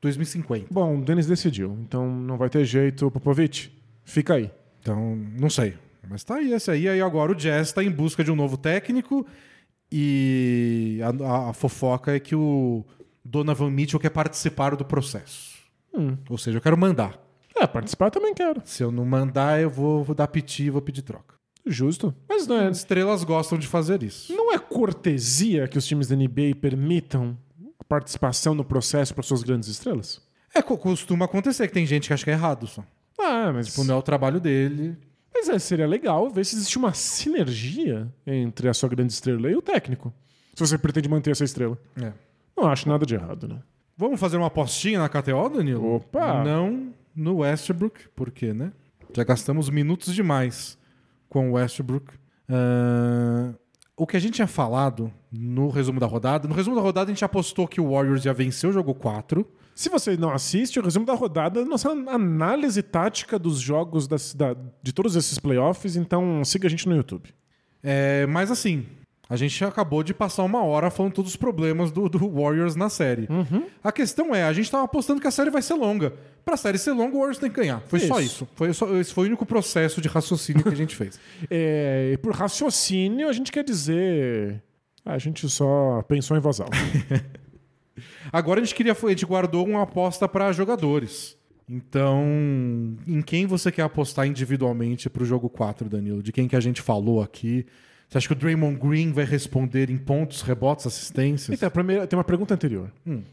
2050. 0.04 0.66
Bom, 0.70 0.98
o 0.98 1.04
Denis 1.04 1.26
decidiu, 1.26 1.76
então 1.82 2.08
não 2.08 2.36
vai 2.38 2.48
ter 2.48 2.64
jeito, 2.64 3.10
Popovich. 3.10 3.72
Fica 4.04 4.34
aí. 4.34 4.50
Então, 4.80 5.16
não 5.38 5.50
sei. 5.50 5.74
Mas 6.08 6.22
tá 6.22 6.36
aí 6.36 6.52
esse 6.52 6.70
aí. 6.70 6.88
Aí 6.88 7.00
agora 7.00 7.32
o 7.32 7.34
Jazz 7.34 7.72
tá 7.72 7.82
em 7.82 7.90
busca 7.90 8.22
de 8.22 8.30
um 8.30 8.36
novo 8.36 8.56
técnico. 8.56 9.26
E 9.90 10.98
a, 11.02 11.24
a- 11.24 11.50
a 11.50 11.52
fofoca 11.52 12.14
é 12.14 12.20
que 12.20 12.34
o 12.34 12.84
Donovan 13.24 13.70
Mitchell 13.70 14.00
quer 14.00 14.10
participar 14.10 14.76
do 14.76 14.84
processo. 14.84 15.54
Hum. 15.96 16.16
Ou 16.28 16.36
seja, 16.36 16.58
eu 16.58 16.62
quero 16.62 16.76
mandar. 16.76 17.18
É, 17.56 17.66
participar 17.66 18.10
também 18.10 18.34
quero. 18.34 18.60
Se 18.64 18.82
eu 18.82 18.90
não 18.90 19.04
mandar, 19.04 19.60
eu 19.62 19.70
vou, 19.70 20.02
vou 20.02 20.14
dar 20.14 20.26
piti 20.26 20.64
e 20.64 20.70
vou 20.70 20.82
pedir 20.82 21.02
troca. 21.02 21.34
Justo. 21.64 22.14
Mas 22.28 22.46
não 22.46 22.56
é, 22.60 22.66
As 22.66 22.78
estrelas 22.78 23.24
gostam 23.24 23.56
de 23.56 23.66
fazer 23.66 24.02
isso. 24.02 24.34
não 24.36 24.52
é 24.52 24.58
cortesia 24.58 25.66
que 25.68 25.78
os 25.78 25.86
times 25.86 26.08
da 26.08 26.16
NBA 26.16 26.56
permitam 26.60 27.38
participação 27.88 28.54
no 28.54 28.64
processo 28.64 29.14
para 29.14 29.22
suas 29.22 29.42
grandes 29.42 29.68
estrelas? 29.68 30.20
É, 30.54 30.62
co- 30.62 30.78
costuma 30.78 31.24
acontecer 31.24 31.66
que 31.68 31.74
tem 31.74 31.84
gente 31.86 32.06
que 32.08 32.14
acha 32.14 32.24
que 32.24 32.30
é 32.30 32.34
errado 32.34 32.66
só. 32.66 32.84
Ah, 33.18 33.52
mas. 33.52 33.66
Tipo, 33.68 33.84
não 33.84 33.94
é 33.94 33.98
o 33.98 34.02
trabalho 34.02 34.40
dele. 34.40 34.96
Mas 35.32 35.48
é, 35.48 35.58
seria 35.58 35.86
legal 35.86 36.30
ver 36.30 36.44
se 36.46 36.54
existe 36.56 36.78
uma 36.78 36.92
sinergia 36.94 38.08
entre 38.26 38.68
a 38.68 38.74
sua 38.74 38.88
grande 38.88 39.12
estrela 39.12 39.50
e 39.50 39.56
o 39.56 39.62
técnico. 39.62 40.12
Se 40.54 40.60
você 40.66 40.78
pretende 40.78 41.08
manter 41.08 41.30
essa 41.32 41.44
estrela. 41.44 41.76
É. 42.00 42.12
Não 42.56 42.68
acho 42.68 42.88
nada 42.88 43.04
de 43.04 43.14
errado, 43.14 43.48
né? 43.48 43.60
Vamos 43.96 44.18
fazer 44.20 44.36
uma 44.36 44.46
apostinha 44.46 44.98
na 45.00 45.08
KTO, 45.08 45.48
Danilo? 45.48 45.96
Opa! 45.96 46.42
Não 46.44 46.92
no 47.14 47.38
Westbrook, 47.38 48.08
por 48.14 48.30
quê, 48.30 48.52
né? 48.52 48.72
Já 49.16 49.22
gastamos 49.24 49.68
minutos 49.70 50.14
demais 50.14 50.78
com 51.28 51.50
o 51.50 51.52
Westbrook. 51.54 52.12
Ah, 52.48 53.52
o 53.96 54.06
que 54.06 54.16
a 54.16 54.20
gente 54.20 54.34
tinha 54.34 54.46
falado 54.46 55.12
no 55.30 55.68
resumo 55.70 56.00
da 56.00 56.06
rodada, 56.06 56.48
no 56.48 56.54
resumo 56.54 56.74
da 56.76 56.82
rodada 56.82 57.10
a 57.10 57.14
gente 57.14 57.24
apostou 57.24 57.66
que 57.68 57.80
o 57.80 57.92
Warriors 57.92 58.24
ia 58.24 58.32
vencer 58.34 58.68
o 58.68 58.72
jogo 58.72 58.94
4. 58.94 59.46
Se 59.74 59.88
você 59.88 60.16
não 60.16 60.30
assiste, 60.30 60.78
o 60.78 60.82
resumo 60.82 61.04
da 61.06 61.14
rodada 61.14 61.60
é 61.60 61.64
nossa 61.64 61.90
análise 61.90 62.82
tática 62.82 63.38
dos 63.38 63.58
jogos 63.60 64.06
das- 64.06 64.34
da- 64.34 64.56
de 64.82 64.92
todos 64.92 65.16
esses 65.16 65.38
playoffs, 65.38 65.96
então 65.96 66.44
siga 66.44 66.66
a 66.66 66.70
gente 66.70 66.88
no 66.88 66.94
YouTube. 66.96 67.32
É, 67.82 68.26
mas 68.26 68.50
assim, 68.50 68.86
a 69.34 69.36
gente 69.36 69.64
acabou 69.64 70.02
de 70.02 70.14
passar 70.14 70.44
uma 70.44 70.62
hora 70.62 70.90
falando 70.90 71.12
todos 71.12 71.32
os 71.32 71.36
problemas 71.36 71.90
do, 71.90 72.08
do 72.08 72.18
Warriors 72.30 72.76
na 72.76 72.88
série. 72.88 73.28
A 73.82 73.90
questão 73.90 74.34
é, 74.34 74.44
a 74.44 74.52
gente 74.52 74.70
tava 74.70 74.84
apostando 74.84 75.20
que 75.20 75.26
a 75.26 75.30
série 75.30 75.50
vai 75.50 75.60
ser 75.60 75.74
longa. 75.74 76.12
Pra 76.44 76.56
série 76.56 76.78
ser 76.78 76.92
longa, 76.92 77.16
o 77.16 77.18
Warriors 77.18 77.38
tem 77.38 77.50
que 77.50 77.56
ganhar. 77.56 77.80
Foi 77.88 77.98
só 78.00 78.20
Isso. 78.20 78.44
isso. 78.44 78.48
Foi 78.54 78.72
só- 78.72 78.94
esse 78.96 79.12
foi 79.12 79.24
o 79.24 79.28
único 79.28 79.44
processo 79.44 80.00
de 80.00 80.08
raciocínio 80.08 80.62
que 80.62 80.68
a 80.68 80.76
gente 80.76 80.94
fez. 80.94 81.18
É, 81.50 82.10
e 82.14 82.16
por 82.16 82.32
raciocínio, 82.32 83.28
a 83.28 83.32
gente 83.32 83.50
quer 83.50 83.64
dizer. 83.64 84.62
A 85.04 85.18
gente 85.18 85.48
só 85.48 86.02
pensou 86.08 86.36
em 86.36 86.40
voz 86.40 86.60
alta. 86.60 86.76
Agora 88.32 88.60
a 88.60 88.64
gente 88.64 88.74
queria, 88.74 88.92
a 88.92 89.08
gente 89.08 89.26
guardou 89.26 89.66
uma 89.66 89.82
aposta 89.82 90.28
para 90.28 90.50
jogadores. 90.52 91.36
Então, 91.68 92.24
em 93.06 93.22
quem 93.22 93.46
você 93.46 93.72
quer 93.72 93.82
apostar 93.82 94.26
individualmente 94.26 95.08
pro 95.08 95.24
jogo 95.24 95.48
4, 95.48 95.88
Danilo? 95.88 96.22
De 96.22 96.32
quem 96.32 96.46
que 96.46 96.56
a 96.56 96.60
gente 96.60 96.82
falou 96.82 97.22
aqui? 97.22 97.64
Você 98.14 98.18
acha 98.18 98.26
que 98.28 98.32
o 98.32 98.36
Draymond 98.36 98.78
Green 98.78 99.10
vai 99.10 99.24
responder 99.24 99.90
em 99.90 99.98
pontos, 99.98 100.40
rebotes, 100.42 100.86
assistências? 100.86 101.52
Então, 101.56 101.66
a 101.66 101.70
primeira, 101.70 102.06
tem 102.06 102.16
uma 102.16 102.22
pergunta 102.22 102.54
anterior. 102.54 102.88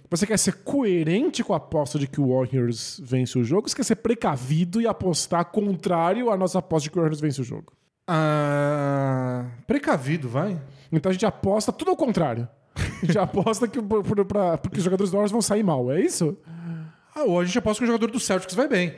Você 0.09 0.25
quer 0.25 0.39
ser 0.39 0.55
coerente 0.63 1.43
com 1.43 1.53
a 1.53 1.57
aposta 1.57 1.99
de 1.99 2.07
que 2.07 2.19
o 2.19 2.36
Warriors 2.36 2.99
vence 3.03 3.38
o 3.38 3.43
jogo? 3.43 3.61
Ou 3.61 3.69
você 3.69 3.75
quer 3.75 3.84
ser 3.84 3.97
precavido 3.97 4.82
e 4.82 4.88
apostar 4.88 5.45
contrário 5.45 6.32
à 6.32 6.36
nossa 6.38 6.57
aposta 6.57 6.86
de 6.86 6.89
que 6.89 6.97
o 6.97 7.01
Warriors 7.01 7.21
vence 7.21 7.39
o 7.39 7.43
jogo? 7.43 7.71
Ah, 8.07 9.45
precavido, 9.67 10.27
vai. 10.27 10.59
Então 10.91 11.09
a 11.09 11.13
gente 11.13 11.25
aposta 11.27 11.71
tudo 11.71 11.91
ao 11.91 11.95
contrário. 11.97 12.47
A 12.75 13.05
gente 13.05 13.17
aposta 13.19 13.67
que, 13.67 13.79
pra- 14.27 14.57
porque 14.57 14.79
os 14.79 14.84
jogadores 14.84 15.11
do 15.11 15.15
Warriors 15.15 15.32
vão 15.32 15.41
sair 15.43 15.63
mal, 15.63 15.91
é 15.91 16.01
isso? 16.01 16.36
Ah, 17.15 17.23
ou 17.23 17.39
a 17.39 17.45
gente 17.45 17.57
aposta 17.57 17.79
que 17.79 17.84
o 17.84 17.88
jogador 17.88 18.11
do 18.11 18.19
Celtics 18.19 18.55
vai 18.55 18.67
bem. 18.67 18.93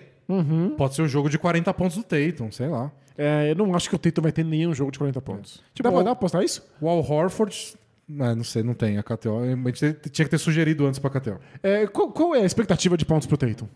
Pode 0.77 0.95
ser 0.95 1.01
um 1.01 1.07
jogo 1.09 1.29
de 1.29 1.38
40 1.38 1.73
pontos 1.73 1.97
do 1.97 2.03
Tatum, 2.03 2.51
sei 2.51 2.67
lá. 2.69 2.89
É, 3.18 3.51
eu 3.51 3.55
não 3.55 3.74
acho 3.76 3.89
que 3.89 3.95
o 3.95 3.99
Tatum 3.99 4.22
vai 4.22 4.32
ter 4.32 4.43
nenhum 4.43 4.74
jogo 4.74 4.91
de 4.91 4.97
40 4.97 5.22
pontos. 5.22 5.61
Tipo, 5.74 5.84
dá, 5.84 5.91
pra- 5.91 5.99
o- 5.99 6.03
dá 6.03 6.03
pra 6.05 6.11
apostar 6.14 6.43
isso? 6.43 6.64
O 6.82 6.88
Al 6.89 6.99
Horford. 6.99 7.74
Ah, 8.20 8.36
não 8.36 8.43
sei, 8.43 8.64
não 8.64 8.74
tem 8.74 8.97
a 8.97 9.03
KTO. 9.03 9.39
A 9.39 9.45
gente 9.72 10.09
tinha 10.09 10.26
que 10.26 10.32
ter 10.32 10.38
sugerido 10.38 10.86
antes 10.86 10.99
pra 10.99 11.09
KTO. 11.09 11.39
É, 11.61 11.88
qual, 11.88 12.11
qual 12.11 12.36
é 12.36 12.41
a 12.41 12.45
expectativa 12.45 12.97
de 12.97 13.05
pontos 13.05 13.28
pro 13.28 13.38
Tatum? 13.38 13.68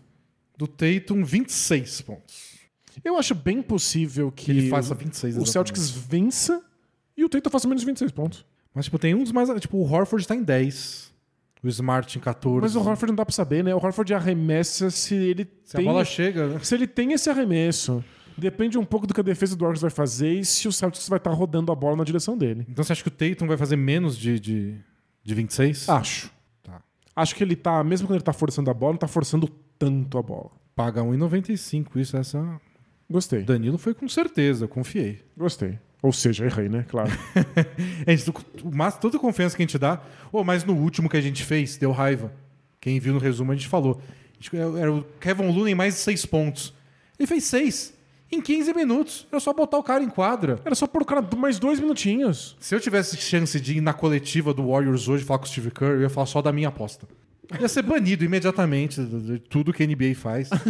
Do 0.56 0.66
Tatum, 0.66 1.24
26 1.24 2.00
pontos. 2.02 2.58
Eu 3.04 3.16
acho 3.16 3.34
bem 3.34 3.62
possível 3.62 4.30
que 4.32 4.50
Ele 4.50 4.68
faça 4.68 4.94
26 4.94 5.36
o 5.36 5.42
exatamente. 5.42 5.52
Celtics 5.52 5.90
vença 5.90 6.60
e 7.16 7.24
o 7.24 7.28
Tatum 7.28 7.48
faça 7.48 7.68
menos 7.68 7.80
de 7.82 7.86
26 7.86 8.10
pontos. 8.12 8.44
Mas, 8.74 8.84
tipo, 8.86 8.98
tem 8.98 9.14
uns 9.14 9.30
mais. 9.32 9.48
Tipo, 9.60 9.78
o 9.78 9.82
Horford 9.90 10.26
tá 10.26 10.34
em 10.34 10.42
10. 10.42 11.08
O 11.62 11.68
Smart 11.68 12.16
em 12.16 12.20
14. 12.20 12.60
Mas 12.60 12.76
o 12.76 12.80
Horford 12.80 13.06
não 13.12 13.16
dá 13.16 13.24
pra 13.24 13.32
saber, 13.34 13.64
né? 13.64 13.74
O 13.74 13.78
Horford 13.78 14.12
arremessa 14.14 14.90
se 14.90 15.14
ele 15.14 15.48
Se 15.64 15.76
tem... 15.76 15.88
a 15.88 15.90
bola 15.92 16.04
chega, 16.04 16.46
né? 16.48 16.60
Se 16.62 16.74
ele 16.74 16.86
tem 16.86 17.12
esse 17.12 17.28
arremesso. 17.30 18.04
Depende 18.38 18.78
um 18.78 18.84
pouco 18.84 19.06
do 19.06 19.12
que 19.14 19.20
a 19.20 19.24
defesa 19.24 19.56
do 19.56 19.60
Warriors 19.62 19.80
vai 19.82 19.90
fazer 19.90 20.32
e 20.34 20.44
se 20.44 20.68
o 20.68 20.72
Celtics 20.72 21.08
vai 21.08 21.16
estar 21.18 21.30
rodando 21.32 21.72
a 21.72 21.74
bola 21.74 21.96
na 21.96 22.04
direção 22.04 22.36
dele. 22.38 22.64
Então 22.68 22.84
você 22.84 22.92
acha 22.92 23.02
que 23.02 23.08
o 23.08 23.10
Tatum 23.10 23.46
vai 23.46 23.56
fazer 23.56 23.76
menos 23.76 24.16
de, 24.16 24.38
de, 24.38 24.74
de 25.24 25.34
26? 25.34 25.88
Acho. 25.88 26.30
Tá. 26.62 26.80
Acho 27.16 27.34
que 27.34 27.42
ele 27.42 27.56
tá, 27.56 27.82
mesmo 27.82 28.06
quando 28.06 28.16
ele 28.16 28.24
tá 28.24 28.32
forçando 28.32 28.70
a 28.70 28.74
bola, 28.74 28.92
não 28.92 28.98
tá 28.98 29.08
forçando 29.08 29.48
tanto 29.78 30.16
a 30.18 30.22
bola. 30.22 30.50
Paga 30.76 31.02
1,95. 31.02 31.96
Isso, 31.96 32.16
essa. 32.16 32.60
Gostei. 33.10 33.42
Danilo 33.42 33.78
foi 33.78 33.94
com 33.94 34.08
certeza, 34.08 34.64
eu 34.64 34.68
confiei. 34.68 35.24
Gostei. 35.36 35.78
Ou 36.00 36.12
seja, 36.12 36.44
errei, 36.46 36.68
né? 36.68 36.84
Claro. 36.88 37.10
A 38.06 38.10
gente, 38.14 38.30
o 38.62 38.70
máximo, 38.72 39.00
toda 39.02 39.16
a 39.16 39.20
confiança 39.20 39.56
que 39.56 39.62
a 39.62 39.66
gente 39.66 39.76
dá. 39.78 40.00
Oh, 40.30 40.44
mas 40.44 40.62
no 40.64 40.74
último 40.74 41.08
que 41.08 41.16
a 41.16 41.20
gente 41.20 41.42
fez, 41.42 41.76
deu 41.76 41.90
raiva. 41.90 42.32
Quem 42.80 43.00
viu 43.00 43.12
no 43.12 43.18
resumo, 43.18 43.50
a 43.50 43.56
gente 43.56 43.66
falou. 43.66 44.00
A 44.30 44.34
gente- 44.40 44.56
Era 44.78 44.92
o 44.92 45.02
Kevin 45.18 45.50
Looney 45.50 45.74
mais 45.74 45.94
6 45.94 46.24
pontos. 46.26 46.72
Ele 47.18 47.26
fez 47.26 47.42
6 47.44 47.97
em 48.30 48.40
15 48.40 48.72
minutos. 48.74 49.26
Era 49.30 49.40
só 49.40 49.52
botar 49.52 49.78
o 49.78 49.82
cara 49.82 50.02
em 50.04 50.08
quadra. 50.10 50.60
Era 50.64 50.74
só 50.74 50.86
por 50.86 51.04
cara 51.04 51.26
mais 51.36 51.58
dois 51.58 51.80
minutinhos. 51.80 52.56
Se 52.60 52.74
eu 52.74 52.80
tivesse 52.80 53.16
chance 53.16 53.58
de 53.60 53.78
ir 53.78 53.80
na 53.80 53.92
coletiva 53.92 54.52
do 54.54 54.68
Warriors 54.68 55.08
hoje 55.08 55.24
falar 55.24 55.38
com 55.38 55.46
o 55.46 55.48
Steve 55.48 55.70
Kerr, 55.70 55.92
eu 55.92 56.00
ia 56.02 56.10
falar 56.10 56.26
só 56.26 56.40
da 56.42 56.52
minha 56.52 56.68
aposta. 56.68 57.06
Ia 57.58 57.68
ser 57.68 57.82
banido 57.82 58.24
imediatamente 58.24 59.02
de 59.02 59.20
de 59.20 59.38
tudo 59.38 59.72
que 59.72 59.82
a 59.82 59.86
NBA 59.86 60.14
faz. 60.14 60.50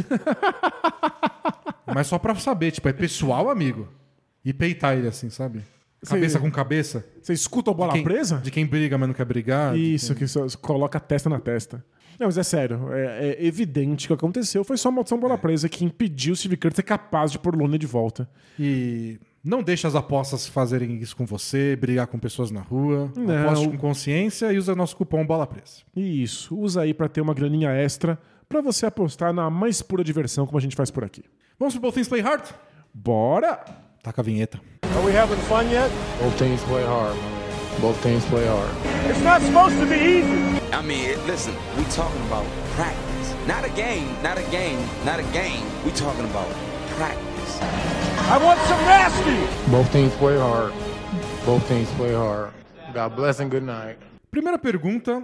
Mas 1.93 2.07
só 2.07 2.19
pra 2.19 2.35
saber, 2.37 2.71
tipo, 2.71 2.89
é 2.89 2.93
pessoal, 2.93 3.51
amigo. 3.51 3.89
E 4.45 4.53
peitar 4.53 4.97
ele 4.97 5.09
assim, 5.09 5.31
sabe? 5.31 5.63
Cabeça 6.07 6.39
Sei. 6.39 6.41
com 6.41 6.51
cabeça. 6.51 7.05
Você 7.21 7.33
escuta 7.33 7.73
a 7.73 7.75
bola 7.75 7.93
Quem- 7.93 8.05
presa? 8.05 8.37
De 8.39 8.53
quem 8.53 8.65
briga, 8.65 8.97
mas 8.97 9.09
não 9.09 9.15
quer 9.15 9.25
brigar. 9.25 9.75
de 9.75 9.95
Isso, 9.95 10.15
que 10.15 10.29
só 10.29 10.47
coloca 10.63 10.99
a 10.99 11.01
testa 11.01 11.29
na 11.29 11.41
testa. 11.41 11.85
Não, 12.19 12.27
mas 12.27 12.37
é 12.37 12.43
sério. 12.43 12.93
É, 12.93 13.37
é 13.39 13.47
evidente 13.47 14.07
que 14.07 14.13
o 14.13 14.17
que 14.17 14.25
aconteceu 14.25 14.65
foi 14.65 14.77
só 14.77 14.89
uma 14.89 14.97
maldição 14.97 15.19
bola 15.19 15.39
presa 15.39 15.69
que 15.69 15.85
impediu 15.85 16.33
o 16.33 16.37
Steve 16.37 16.57
Kerr 16.57 16.71
de 16.71 16.77
ser 16.77 16.83
capaz 16.83 17.31
de 17.31 17.39
pôr 17.39 17.55
o 17.55 17.59
Looney 17.59 17.79
de 17.79 17.87
volta. 17.87 18.29
E 18.59 19.19
não 19.45 19.63
deixa 19.63 19.87
as 19.87 19.95
apostas 19.95 20.47
fazerem 20.47 20.97
isso 20.99 21.17
com 21.17 21.25
você, 21.25 21.77
brigar 21.77 22.09
com 22.09 22.19
pessoas 22.19 22.51
na 22.51 22.61
rua. 22.61 23.13
Não. 23.17 23.45
Aposte 23.45 23.69
com 23.69 23.79
consciência 23.79 24.53
e 24.53 24.59
usa 24.59 24.75
nosso 24.75 24.97
cupom 24.97 25.25
Bola 25.25 25.47
Presa. 25.47 25.83
E 25.95 26.23
isso, 26.23 26.59
usa 26.59 26.83
aí 26.83 26.93
pra 26.93 27.09
ter 27.09 27.21
uma 27.21 27.35
graninha 27.35 27.71
extra 27.71 28.19
pra 28.49 28.61
você 28.61 28.87
apostar 28.87 29.33
na 29.33 29.49
mais 29.49 29.81
pura 29.81 30.03
diversão 30.03 30.45
como 30.45 30.59
a 30.59 30.61
gente 30.61 30.75
faz 30.75 30.91
por 30.91 31.05
aqui. 31.05 31.23
Vamos 31.59 31.75
pro 31.75 31.83
Both 31.83 31.95
Things 31.95 32.09
Play 32.09 32.21
Hard? 32.21 32.45
Bora! 32.93 33.61
Taca 34.03 34.21
a 34.21 34.25
vinheta. 34.25 34.61
Are 34.83 35.07
we 35.07 35.17
having 35.17 35.37
fun 35.49 35.71
yet? 35.71 35.91
Both 36.21 36.39
teams 36.39 36.63
play 36.65 36.85
hard. 36.85 37.17
Both 37.81 38.03
teams 38.03 38.25
play 38.27 38.47
hard. 38.47 38.71
It's 39.09 39.23
not 39.23 39.41
supposed 39.43 39.79
to 39.79 39.87
be 39.87 39.97
easy. 39.97 40.58
I 40.73 40.83
mean, 40.83 41.05
it- 41.11 41.25
listen, 41.27 41.55
we 41.77 41.85
talking 41.85 42.21
about 42.27 42.45
practice. 42.77 43.35
Not 43.47 43.65
a 43.65 43.71
game, 43.71 44.07
not 44.23 44.39
a 44.39 44.43
game, 44.51 44.79
not 45.05 45.19
a 45.19 45.23
game. 45.33 45.65
We 45.85 45.91
talking 45.93 46.25
about 46.27 46.49
practice. 46.97 47.59
I 48.31 48.39
want 48.43 48.61
some 48.69 48.81
nasty. 48.85 49.71
Both 49.71 49.91
teams 49.93 50.15
play 50.17 50.37
hard. 50.37 50.73
Both 51.47 51.67
teams 51.69 51.89
play 51.97 52.13
hard. 52.15 52.53
God 52.93 53.17
bless 53.17 53.41
and 53.41 53.49
good 53.51 53.65
night. 53.65 53.99
Primeira 54.31 54.59
pergunta 54.59 55.23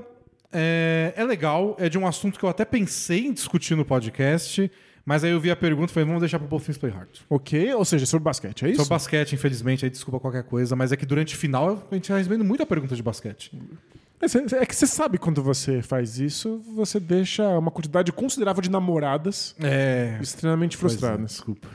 é, 0.53 1.13
é 1.17 1.25
legal, 1.25 1.77
é 1.79 1.89
de 1.91 1.99
um 1.99 2.07
assunto 2.07 2.39
que 2.39 2.45
eu 2.45 2.49
até 2.49 2.65
pensei 2.65 3.27
em 3.27 3.33
discutir 3.33 3.75
no 3.77 3.85
podcast, 3.85 4.71
mas 5.05 5.23
aí 5.25 5.31
eu 5.33 5.41
vi 5.41 5.51
a 5.51 5.57
pergunta 5.57 5.91
e 5.91 5.95
falei, 5.95 6.07
vamos 6.07 6.21
deixar 6.21 6.39
pro 6.39 6.49
Both 6.49 6.65
Things 6.65 6.79
Play 6.79 6.91
Hard. 6.93 7.11
Ok? 7.29 7.75
Ou 7.75 7.85
seja, 7.85 8.07
sobre 8.07 8.25
basquete, 8.25 8.65
é 8.65 8.69
isso? 8.71 8.77
Sobre 8.83 8.91
basquete, 8.95 9.35
infelizmente, 9.35 9.85
aí 9.85 9.91
desculpa 9.91 10.19
qualquer 10.19 10.45
coisa, 10.45 10.75
mas 10.75 10.91
é 10.91 10.97
que 10.97 11.05
durante 11.05 11.35
o 11.35 11.39
final 11.39 11.87
a 11.91 11.95
gente 11.95 12.09
tá 12.09 12.17
recebendo 12.17 12.45
muita 12.45 12.65
pergunta 12.65 12.97
de 12.97 13.03
basquete. 13.03 13.53
É, 14.25 14.63
É 14.63 14.67
que 14.67 14.75
você 14.75 14.87
sabe 14.87 15.19
quando 15.19 15.43
você 15.43 15.83
faz 15.83 16.19
isso, 16.19 16.61
você 16.75 16.99
deixa 16.99 17.47
uma 17.59 17.71
quantidade 17.71 18.11
considerável 18.13 18.63
de 18.63 18.71
namoradas 18.71 19.55
É. 19.61 20.19
extremamente 20.21 20.77
é, 20.77 20.81
frustradas. 20.81 21.31
desculpa. 21.33 21.69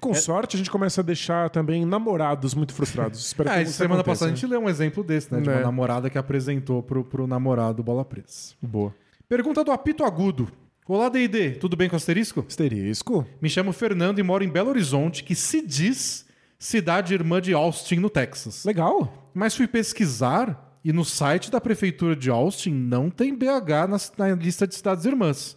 Com 0.00 0.14
sorte, 0.14 0.54
a 0.54 0.58
gente 0.58 0.70
começa 0.70 1.00
a 1.00 1.04
deixar 1.04 1.50
também 1.50 1.84
namorados 1.84 2.54
muito 2.54 2.72
frustrados. 2.72 3.18
Espero 3.26 3.50
que 3.50 3.62
isso 3.62 3.72
semana 3.72 4.00
aconteça. 4.00 4.10
passada 4.24 4.30
a 4.30 4.34
gente 4.34 4.46
leu 4.46 4.60
um 4.60 4.68
exemplo 4.68 5.02
desse, 5.02 5.32
né? 5.34 5.40
De 5.40 5.48
uma 5.48 5.56
Né. 5.56 5.62
namorada 5.62 6.08
que 6.08 6.16
apresentou 6.16 6.82
pro, 6.84 7.02
pro 7.04 7.26
namorado 7.26 7.82
Bola 7.82 8.04
Presa. 8.04 8.54
Boa. 8.62 8.94
Pergunta 9.28 9.64
do 9.64 9.72
Apito 9.72 10.04
Agudo. 10.04 10.48
Olá, 10.86 11.08
D&D, 11.08 11.50
tudo 11.56 11.76
bem 11.76 11.88
com 11.88 11.96
asterisco? 11.96 12.44
Asterisco? 12.46 13.26
Me 13.42 13.50
chamo 13.50 13.72
Fernando 13.72 14.20
e 14.20 14.22
moro 14.22 14.44
em 14.44 14.48
Belo 14.48 14.70
Horizonte, 14.70 15.24
que 15.24 15.34
se 15.34 15.60
diz 15.60 16.24
cidade 16.58 17.12
irmã 17.12 17.40
de 17.40 17.52
Austin, 17.52 17.96
no 17.96 18.08
Texas. 18.08 18.64
Legal. 18.64 19.30
Mas 19.34 19.54
fui 19.56 19.66
pesquisar 19.66 20.67
e 20.88 20.92
no 20.92 21.04
site 21.04 21.50
da 21.50 21.60
prefeitura 21.60 22.16
de 22.16 22.30
Austin 22.30 22.70
não 22.70 23.10
tem 23.10 23.34
BH 23.34 24.16
na, 24.16 24.26
na 24.26 24.34
lista 24.34 24.66
de 24.66 24.74
cidades 24.74 25.04
irmãs. 25.04 25.54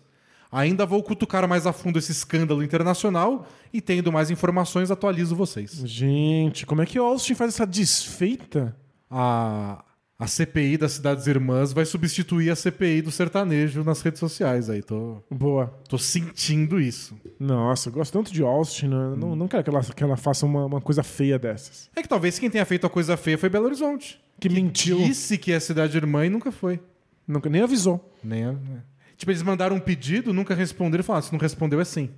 Ainda 0.52 0.86
vou 0.86 1.02
cutucar 1.02 1.48
mais 1.48 1.66
a 1.66 1.72
fundo 1.72 1.98
esse 1.98 2.12
escândalo 2.12 2.62
internacional 2.62 3.48
e 3.72 3.80
tendo 3.80 4.12
mais 4.12 4.30
informações 4.30 4.92
atualizo 4.92 5.34
vocês. 5.34 5.84
Gente, 5.86 6.66
como 6.66 6.82
é 6.82 6.86
que 6.86 6.98
Austin 6.98 7.34
faz 7.34 7.54
essa 7.54 7.66
desfeita? 7.66 8.76
A, 9.10 9.82
a 10.22 10.28
CPI 10.28 10.78
das 10.78 10.92
cidades 10.94 11.26
irmãs 11.26 11.74
vai 11.74 11.84
substituir 11.84 12.52
a 12.52 12.56
CPI 12.56 13.02
do 13.02 13.10
sertanejo 13.12 13.84
nas 13.84 14.02
redes 14.02 14.20
sociais 14.20 14.70
aí. 14.70 14.84
Tô, 14.84 15.18
Boa. 15.30 15.68
tô 15.90 15.98
sentindo 15.98 16.80
isso. 16.80 17.18
Nossa, 17.40 17.90
eu 17.90 17.94
gosto 17.94 18.14
tanto 18.14 18.32
de 18.32 18.44
Austin, 18.44 18.88
né? 18.88 19.16
Não, 19.18 19.36
não 19.36 19.48
quero 19.48 19.64
que 19.64 19.70
ela, 19.70 19.82
que 19.82 20.04
ela 20.04 20.16
faça 20.16 20.46
uma, 20.46 20.66
uma 20.66 20.80
coisa 20.80 21.02
feia 21.02 21.40
dessas. 21.40 21.90
É 21.96 22.02
que 22.04 22.08
talvez 22.08 22.38
quem 22.38 22.50
tenha 22.50 22.66
feito 22.66 22.86
a 22.86 22.90
coisa 22.90 23.18
feia 23.18 23.38
foi 23.38 23.50
Belo 23.50 23.66
Horizonte. 23.66 24.22
Que, 24.40 24.48
mentiu. 24.48 24.98
Disse 24.98 25.38
que 25.38 25.52
é 25.52 25.60
cidade 25.60 25.98
irmã 25.98 26.26
e 26.26 26.30
nunca 26.30 26.52
foi. 26.52 26.80
Nunca, 27.28 27.50
nem 27.50 27.62
avisou. 27.64 28.14
Nem 28.24 28.44
a- 28.46 28.52
né? 28.52 28.84
Tipo, 29.18 29.32
eles 29.32 29.44
mandaram 29.44 29.76
um 29.76 29.80
pedido, 29.80 30.34
nunca 30.34 30.54
responderam 30.56 31.02
e 31.02 31.06
falaram: 31.06 31.26
se 31.26 31.32
não 31.32 31.40
respondeu, 31.40 31.80
é 31.80 31.86
sim. 31.86 32.10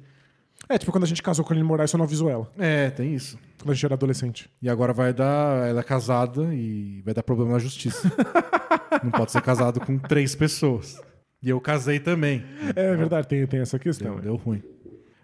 É, 0.74 0.78
tipo 0.80 0.92
quando 0.92 1.04
a 1.04 1.08
gente 1.08 1.22
casou 1.22 1.46
com 1.46 1.54
a 1.54 1.56
Aline 1.56 1.68
Moraes, 1.68 1.92
só 1.92 2.00
não 2.00 2.06
avisou 2.06 2.28
ela. 2.32 2.52
É, 2.58 2.90
tem 2.90 3.14
isso. 3.14 3.38
Quando 3.60 3.70
a 3.70 3.74
gente 3.76 3.86
era 3.86 3.94
adolescente. 3.94 4.50
E 4.60 4.68
agora 4.68 4.92
vai 4.92 5.14
dar. 5.14 5.70
Ela 5.70 5.82
é 5.82 5.84
casada 5.84 6.52
e 6.52 7.00
vai 7.06 7.14
dar 7.14 7.22
problema 7.22 7.52
na 7.52 7.60
justiça. 7.60 8.12
não 9.04 9.12
pode 9.12 9.32
ser 9.32 9.44
casado 9.44 9.80
com 9.80 10.00
três 10.00 10.34
pessoas. 10.34 11.00
E 11.44 11.50
eu 11.50 11.62
casei 11.62 12.00
também. 12.00 12.44
É 12.76 12.96
verdade, 12.96 13.28
tem, 13.28 13.46
tem 13.46 13.60
essa 13.60 13.78
questão. 13.78 14.16
Deu, 14.16 14.24
deu 14.24 14.36
ruim. 14.36 14.64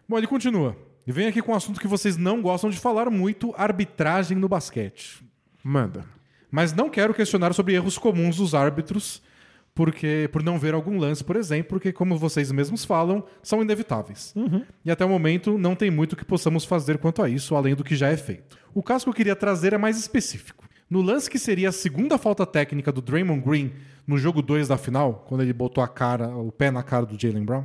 Bom, 0.08 0.20
ele 0.20 0.28
continua. 0.28 0.78
E 1.08 1.12
vem 1.12 1.26
aqui 1.26 1.42
com 1.42 1.52
um 1.52 1.56
assunto 1.56 1.80
que 1.80 1.88
vocês 1.88 2.16
não 2.16 2.44
gostam 2.44 2.70
de 2.70 2.78
falar 2.78 3.10
muito: 3.10 3.52
arbitragem 3.58 4.38
no 4.38 4.48
basquete. 4.48 5.26
Manda. 5.64 6.06
Mas 6.52 6.74
não 6.74 6.92
quero 6.92 7.12
questionar 7.12 7.56
sobre 7.56 7.74
erros 7.74 7.98
comuns 7.98 8.38
dos 8.38 8.54
árbitros, 8.54 9.24
porque 9.80 10.28
por 10.34 10.44
não 10.44 10.60
ver 10.60 10.74
algum 10.74 10.98
lance, 10.98 11.24
por 11.24 11.38
exemplo, 11.38 11.70
porque, 11.70 11.94
como 11.94 12.18
vocês 12.18 12.52
mesmos 12.52 12.84
falam, 12.84 13.24
são 13.42 13.62
inevitáveis. 13.62 14.34
E 14.84 14.92
até 14.92 15.06
o 15.06 15.10
momento 15.10 15.58
não 15.58 15.74
tem 15.74 15.90
muito 15.90 16.18
que 16.18 16.26
possamos 16.26 16.66
fazer 16.66 16.98
quanto 16.98 17.22
a 17.22 17.30
isso, 17.30 17.56
além 17.56 17.76
do 17.76 17.82
que 17.84 17.96
já 17.96 18.10
é 18.10 18.18
feito. 18.18 18.58
O 18.74 18.84
caso 18.84 19.06
que 19.06 19.10
eu 19.10 19.14
queria 19.14 19.38
trazer 19.38 19.72
é 19.72 19.78
mais 19.78 19.98
específico. 19.98 20.68
No 20.90 21.02
lance 21.02 21.30
que 21.30 21.40
seria 21.40 21.70
a 21.70 21.72
segunda 21.72 22.18
falta 22.18 22.46
técnica 22.46 22.92
do 22.92 23.02
Draymond 23.02 23.40
Green 23.42 23.72
no 24.06 24.18
jogo 24.18 24.42
2 24.42 24.68
da 24.68 24.78
final, 24.78 25.24
quando 25.30 25.44
ele 25.44 25.54
botou 25.54 25.82
a 25.82 25.88
cara, 25.88 26.28
o 26.28 26.52
pé 26.52 26.70
na 26.72 26.84
cara 26.84 27.06
do 27.06 27.18
Jalen 27.18 27.46
Brown, 27.46 27.64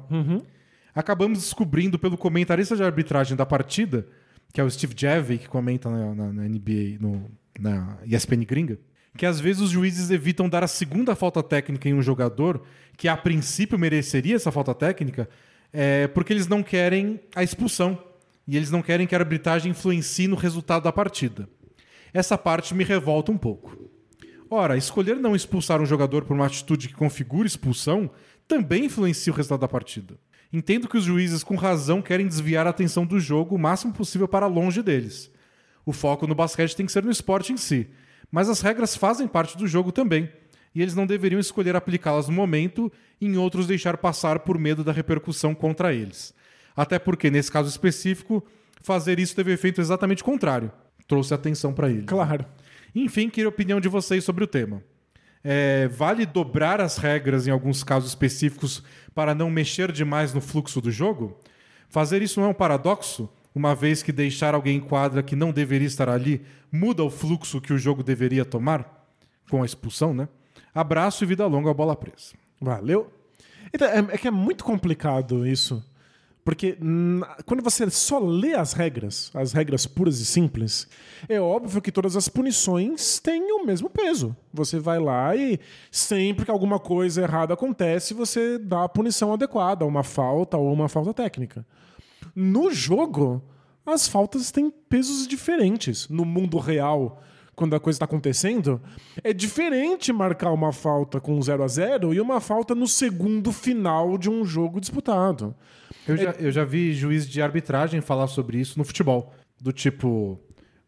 acabamos 0.95 1.41
descobrindo 1.41 1.99
pelo 1.99 2.17
comentarista 2.17 2.77
de 2.77 2.85
arbitragem 2.85 3.37
da 3.37 3.45
partida, 3.45 4.07
que 4.53 4.61
é 4.61 4.65
o 4.65 4.71
Steve 4.71 4.95
Javey, 4.97 5.39
que 5.39 5.49
comenta 5.49 5.91
na, 5.91 6.15
na- 6.15 6.33
na 6.33 6.43
NBA, 6.49 6.97
no, 7.01 7.29
na 7.59 7.99
ESPN 8.07 8.45
gringa, 8.47 8.79
que 9.17 9.27
às 9.27 9.41
vezes 9.41 9.63
os 9.63 9.71
juízes 9.71 10.11
evitam 10.11 10.49
dar 10.49 10.65
a 10.65 10.69
segunda 10.69 11.15
falta 11.15 11.43
técnica 11.43 11.89
em 11.89 11.95
um 11.95 12.03
jogador 12.03 12.63
que 12.97 13.09
a 13.09 13.17
princípio 13.17 13.79
mereceria 13.79 14.37
essa 14.37 14.51
falta 14.51 14.75
técnica, 14.75 15.29
é, 15.73 16.07
porque 16.09 16.33
eles 16.33 16.47
não 16.47 16.63
querem 16.63 17.21
a 17.35 17.43
expulsão 17.43 18.03
e 18.47 18.57
eles 18.57 18.71
não 18.71 18.83
querem 18.83 19.07
que 19.07 19.15
a 19.15 19.19
arbitragem 19.19 19.71
influencie 19.71 20.29
no 20.29 20.37
resultado 20.37 20.85
da 20.85 20.93
partida. 20.93 21.49
Essa 22.13 22.37
parte 22.37 22.75
me 22.75 22.85
revolta 22.85 23.33
um 23.33 23.39
pouco. 23.39 23.91
Ora, 24.51 24.77
escolher 24.77 25.17
não 25.17 25.35
expulsar 25.35 25.81
um 25.81 25.87
jogador 25.87 26.25
por 26.25 26.35
uma 26.35 26.47
atitude 26.47 26.89
que 26.89 26.95
configura 26.95 27.47
expulsão 27.47 28.11
também 28.47 28.85
influencia 28.85 29.33
o 29.33 29.37
resultado 29.37 29.61
da 29.61 29.69
partida. 29.69 30.17
Entendo 30.53 30.87
que 30.87 30.97
os 30.97 31.05
juízes, 31.05 31.43
com 31.43 31.57
razão, 31.57 32.01
querem 32.01 32.29
desviar 32.29 32.67
a 32.67 32.71
atenção 32.71 33.05
do 33.05 33.19
jogo 33.19 33.57
o 33.57 33.59
máximo 33.59 33.93
possível 33.93 34.29
para 34.29 34.47
longe 34.47 34.83
deles. 34.83 35.31
O 35.85 35.93
foco 35.93 36.27
no 36.27 36.35
basquete 36.35 36.77
tem 36.77 36.87
que 36.87 36.93
ser 36.93 37.03
no 37.03 37.11
esporte 37.11 37.53
em 37.53 37.57
si, 37.57 37.89
mas 38.35 38.49
as 38.49 38.61
regras 38.61 38.97
fazem 38.97 39.29
parte 39.29 39.57
do 39.57 39.65
jogo 39.65 39.93
também, 39.93 40.29
e 40.75 40.83
eles 40.83 40.97
não 40.97 41.07
deveriam 41.07 41.39
escolher 41.39 41.77
aplicá-las 41.77 42.27
no 42.27 42.35
momento 42.35 42.91
e 43.21 43.27
em 43.27 43.37
outros 43.37 43.65
deixar 43.65 43.97
passar 43.97 44.41
por 44.41 44.59
medo 44.59 44.83
da 44.83 44.91
repercussão 44.91 45.55
contra 45.55 45.95
eles. 45.95 46.35
Até 46.77 46.99
porque, 46.99 47.31
nesse 47.31 47.49
caso 47.49 47.69
específico, 47.69 48.45
fazer 48.83 49.21
isso 49.21 49.37
teve 49.37 49.53
efeito 49.53 49.81
exatamente 49.81 50.25
contrário. 50.25 50.73
Trouxe 51.07 51.33
atenção 51.33 51.73
para 51.73 51.89
ele. 51.89 52.03
Claro. 52.03 52.45
Enfim, 52.93 53.31
queria 53.31 53.47
a 53.47 53.51
opinião 53.51 53.81
de 53.81 53.89
vocês 53.89 54.25
sobre 54.25 54.43
o 54.43 54.49
tema. 54.49 54.83
É, 55.45 55.87
vale 55.87 56.27
dobrar 56.27 56.81
as 56.81 56.97
regras 56.97 57.47
em 57.47 57.53
alguns 57.53 57.85
casos 57.85 58.09
específicos 58.09 58.83
para 59.15 59.33
não 59.33 59.49
mexer 59.49 59.93
demais 59.93 60.35
no 60.35 60.41
fluxo 60.41 60.81
do 60.81 60.91
jogo? 60.91 61.39
Fazer 61.89 62.21
isso 62.21 62.41
não 62.41 62.49
é 62.49 62.51
um 62.51 62.55
paradoxo, 62.55 63.31
uma 63.55 63.75
vez 63.75 64.03
que 64.03 64.13
deixar 64.13 64.55
alguém 64.55 64.77
em 64.77 64.81
quadra 64.81 65.23
que 65.23 65.37
não 65.37 65.53
deveria 65.53 65.87
estar 65.87 66.09
ali 66.09 66.45
muda 66.73 67.05
o 67.05 67.11
fluxo 67.11 67.61
que 67.61 67.73
o 67.73 67.79
jogo 67.79 68.03
deveria 68.03 68.45
tomar? 68.45 69.07
Com 69.49 69.63
a 69.63 69.67
expulsão, 69.67 70.13
né? 70.13 70.29
Abraço 70.75 71.23
e 71.23 71.27
vida 71.27 71.47
longa 71.47 71.71
à 71.71 71.75
bola 71.75 71.95
presa. 71.95 72.35
Valeu. 72.61 73.13
Então, 73.73 73.87
é, 73.89 73.99
é 73.99 74.19
que 74.19 74.27
é 74.27 74.31
muito 74.31 74.65
complicado 74.65 75.47
isso. 75.47 75.83
Porque 76.45 76.77
quando 77.47 77.63
você 77.63 77.89
só 77.89 78.19
lê 78.19 78.55
as 78.55 78.75
regras, 78.75 79.31
as 79.33 79.55
regras 79.55 79.87
puras 79.87 80.21
e 80.21 80.27
simples, 80.27 80.87
é 81.27 81.41
óbvio 81.41 81.81
que 81.81 81.91
todas 81.91 82.17
as 82.17 82.29
punições 82.29 83.19
têm 83.19 83.51
o 83.51 83.65
mesmo 83.65 83.89
peso. 83.89 84.37
Você 84.53 84.79
vai 84.79 84.99
lá 84.99 85.35
e 85.35 85.59
sempre 85.91 86.45
que 86.45 86.51
alguma 86.51 86.79
coisa 86.79 87.23
errada 87.23 87.55
acontece, 87.55 88.13
você 88.13 88.59
dá 88.59 88.85
a 88.85 88.89
punição 88.89 89.33
adequada, 89.33 89.87
uma 89.87 90.03
falta 90.03 90.59
ou 90.59 90.71
uma 90.71 90.87
falta 90.87 91.15
técnica. 91.15 91.65
No 92.35 92.71
jogo, 92.73 93.43
as 93.87 94.09
faltas 94.09 94.51
têm 94.51 94.71
pesos 94.71 95.27
diferentes. 95.27 96.09
No 96.09 96.25
mundo 96.25 96.59
real, 96.59 97.23
quando 97.55 97.75
a 97.75 97.81
coisa 97.81 97.97
está 97.97 98.05
acontecendo, 98.05 98.81
é 99.23 99.33
diferente 99.33 100.13
marcar 100.13 100.53
uma 100.53 100.73
falta 100.73 101.21
com 101.21 101.41
0 101.41 101.63
a 101.63 101.69
0 101.69 102.15
e 102.15 102.21
uma 102.21 102.41
falta 102.41 102.75
no 102.75 102.89
segundo 102.89 103.53
final 103.53 104.19
de 104.19 104.29
um 104.29 104.45
jogo 104.45 104.81
disputado. 104.81 105.55
Eu 106.07 106.17
já, 106.17 106.31
eu 106.33 106.51
já 106.51 106.65
vi 106.65 106.93
juiz 106.93 107.29
de 107.29 107.41
arbitragem 107.41 108.01
falar 108.01 108.27
sobre 108.27 108.59
isso 108.59 108.79
no 108.79 108.85
futebol. 108.85 109.33
Do 109.61 109.73
tipo, 109.73 110.39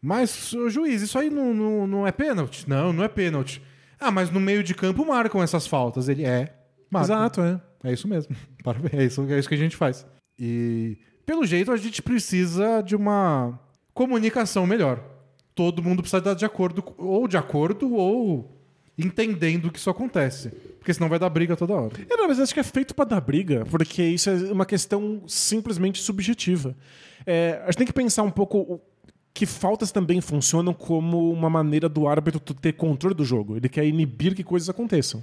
mas, 0.01 0.53
juiz, 0.69 1.01
isso 1.01 1.17
aí 1.17 1.29
não, 1.29 1.53
não, 1.53 1.87
não 1.87 2.07
é 2.07 2.11
pênalti? 2.11 2.67
Não, 2.67 2.93
não 2.93 3.03
é 3.03 3.07
pênalti. 3.07 3.61
Ah, 3.99 4.11
mas 4.11 4.29
no 4.29 4.39
meio 4.39 4.63
de 4.63 4.75
campo 4.75 5.05
marcam 5.05 5.41
essas 5.41 5.65
faltas. 5.65 6.07
Ele 6.07 6.23
é. 6.23 6.53
marcam. 6.89 7.15
Exato, 7.15 7.41
é. 7.41 7.61
É 7.83 7.93
isso 7.93 8.07
mesmo. 8.07 8.35
Parabéns. 8.63 8.93
É 8.93 9.03
isso, 9.05 9.21
é 9.29 9.39
isso 9.39 9.49
que 9.49 9.55
a 9.55 9.57
gente 9.57 9.75
faz. 9.75 10.05
E, 10.39 10.97
pelo 11.27 11.45
jeito, 11.45 11.73
a 11.73 11.77
gente 11.77 12.01
precisa 12.01 12.81
de 12.81 12.95
uma 12.95 13.59
comunicação 13.93 14.65
melhor. 14.65 15.03
Todo 15.53 15.83
mundo 15.83 16.01
precisa 16.01 16.19
estar 16.19 16.33
de 16.33 16.45
acordo, 16.45 16.81
ou 16.97 17.27
de 17.27 17.35
acordo, 17.35 17.93
ou 17.93 18.57
entendendo 18.97 19.69
que 19.69 19.77
isso 19.77 19.89
acontece. 19.89 20.49
Porque 20.79 20.93
senão 20.93 21.09
vai 21.09 21.19
dar 21.19 21.29
briga 21.29 21.57
toda 21.57 21.73
hora. 21.73 21.93
É, 22.09 22.15
não, 22.15 22.29
mas 22.29 22.39
acho 22.39 22.53
que 22.53 22.61
é 22.61 22.63
feito 22.63 22.95
pra 22.95 23.03
dar 23.03 23.19
briga, 23.19 23.65
porque 23.69 24.01
isso 24.01 24.29
é 24.29 24.35
uma 24.53 24.65
questão 24.65 25.21
simplesmente 25.27 26.01
subjetiva. 26.01 26.73
É, 27.25 27.61
a 27.63 27.65
gente 27.65 27.79
tem 27.79 27.87
que 27.87 27.93
pensar 27.93 28.23
um 28.23 28.31
pouco 28.31 28.79
que 29.33 29.45
faltas 29.45 29.91
também 29.91 30.21
funcionam 30.21 30.73
como 30.73 31.29
uma 31.29 31.49
maneira 31.49 31.89
do 31.89 32.07
árbitro 32.07 32.39
ter 32.39 32.71
controle 32.71 33.13
do 33.13 33.25
jogo. 33.25 33.57
Ele 33.57 33.67
quer 33.67 33.85
inibir 33.85 34.33
que 34.33 34.45
coisas 34.45 34.69
aconteçam. 34.69 35.21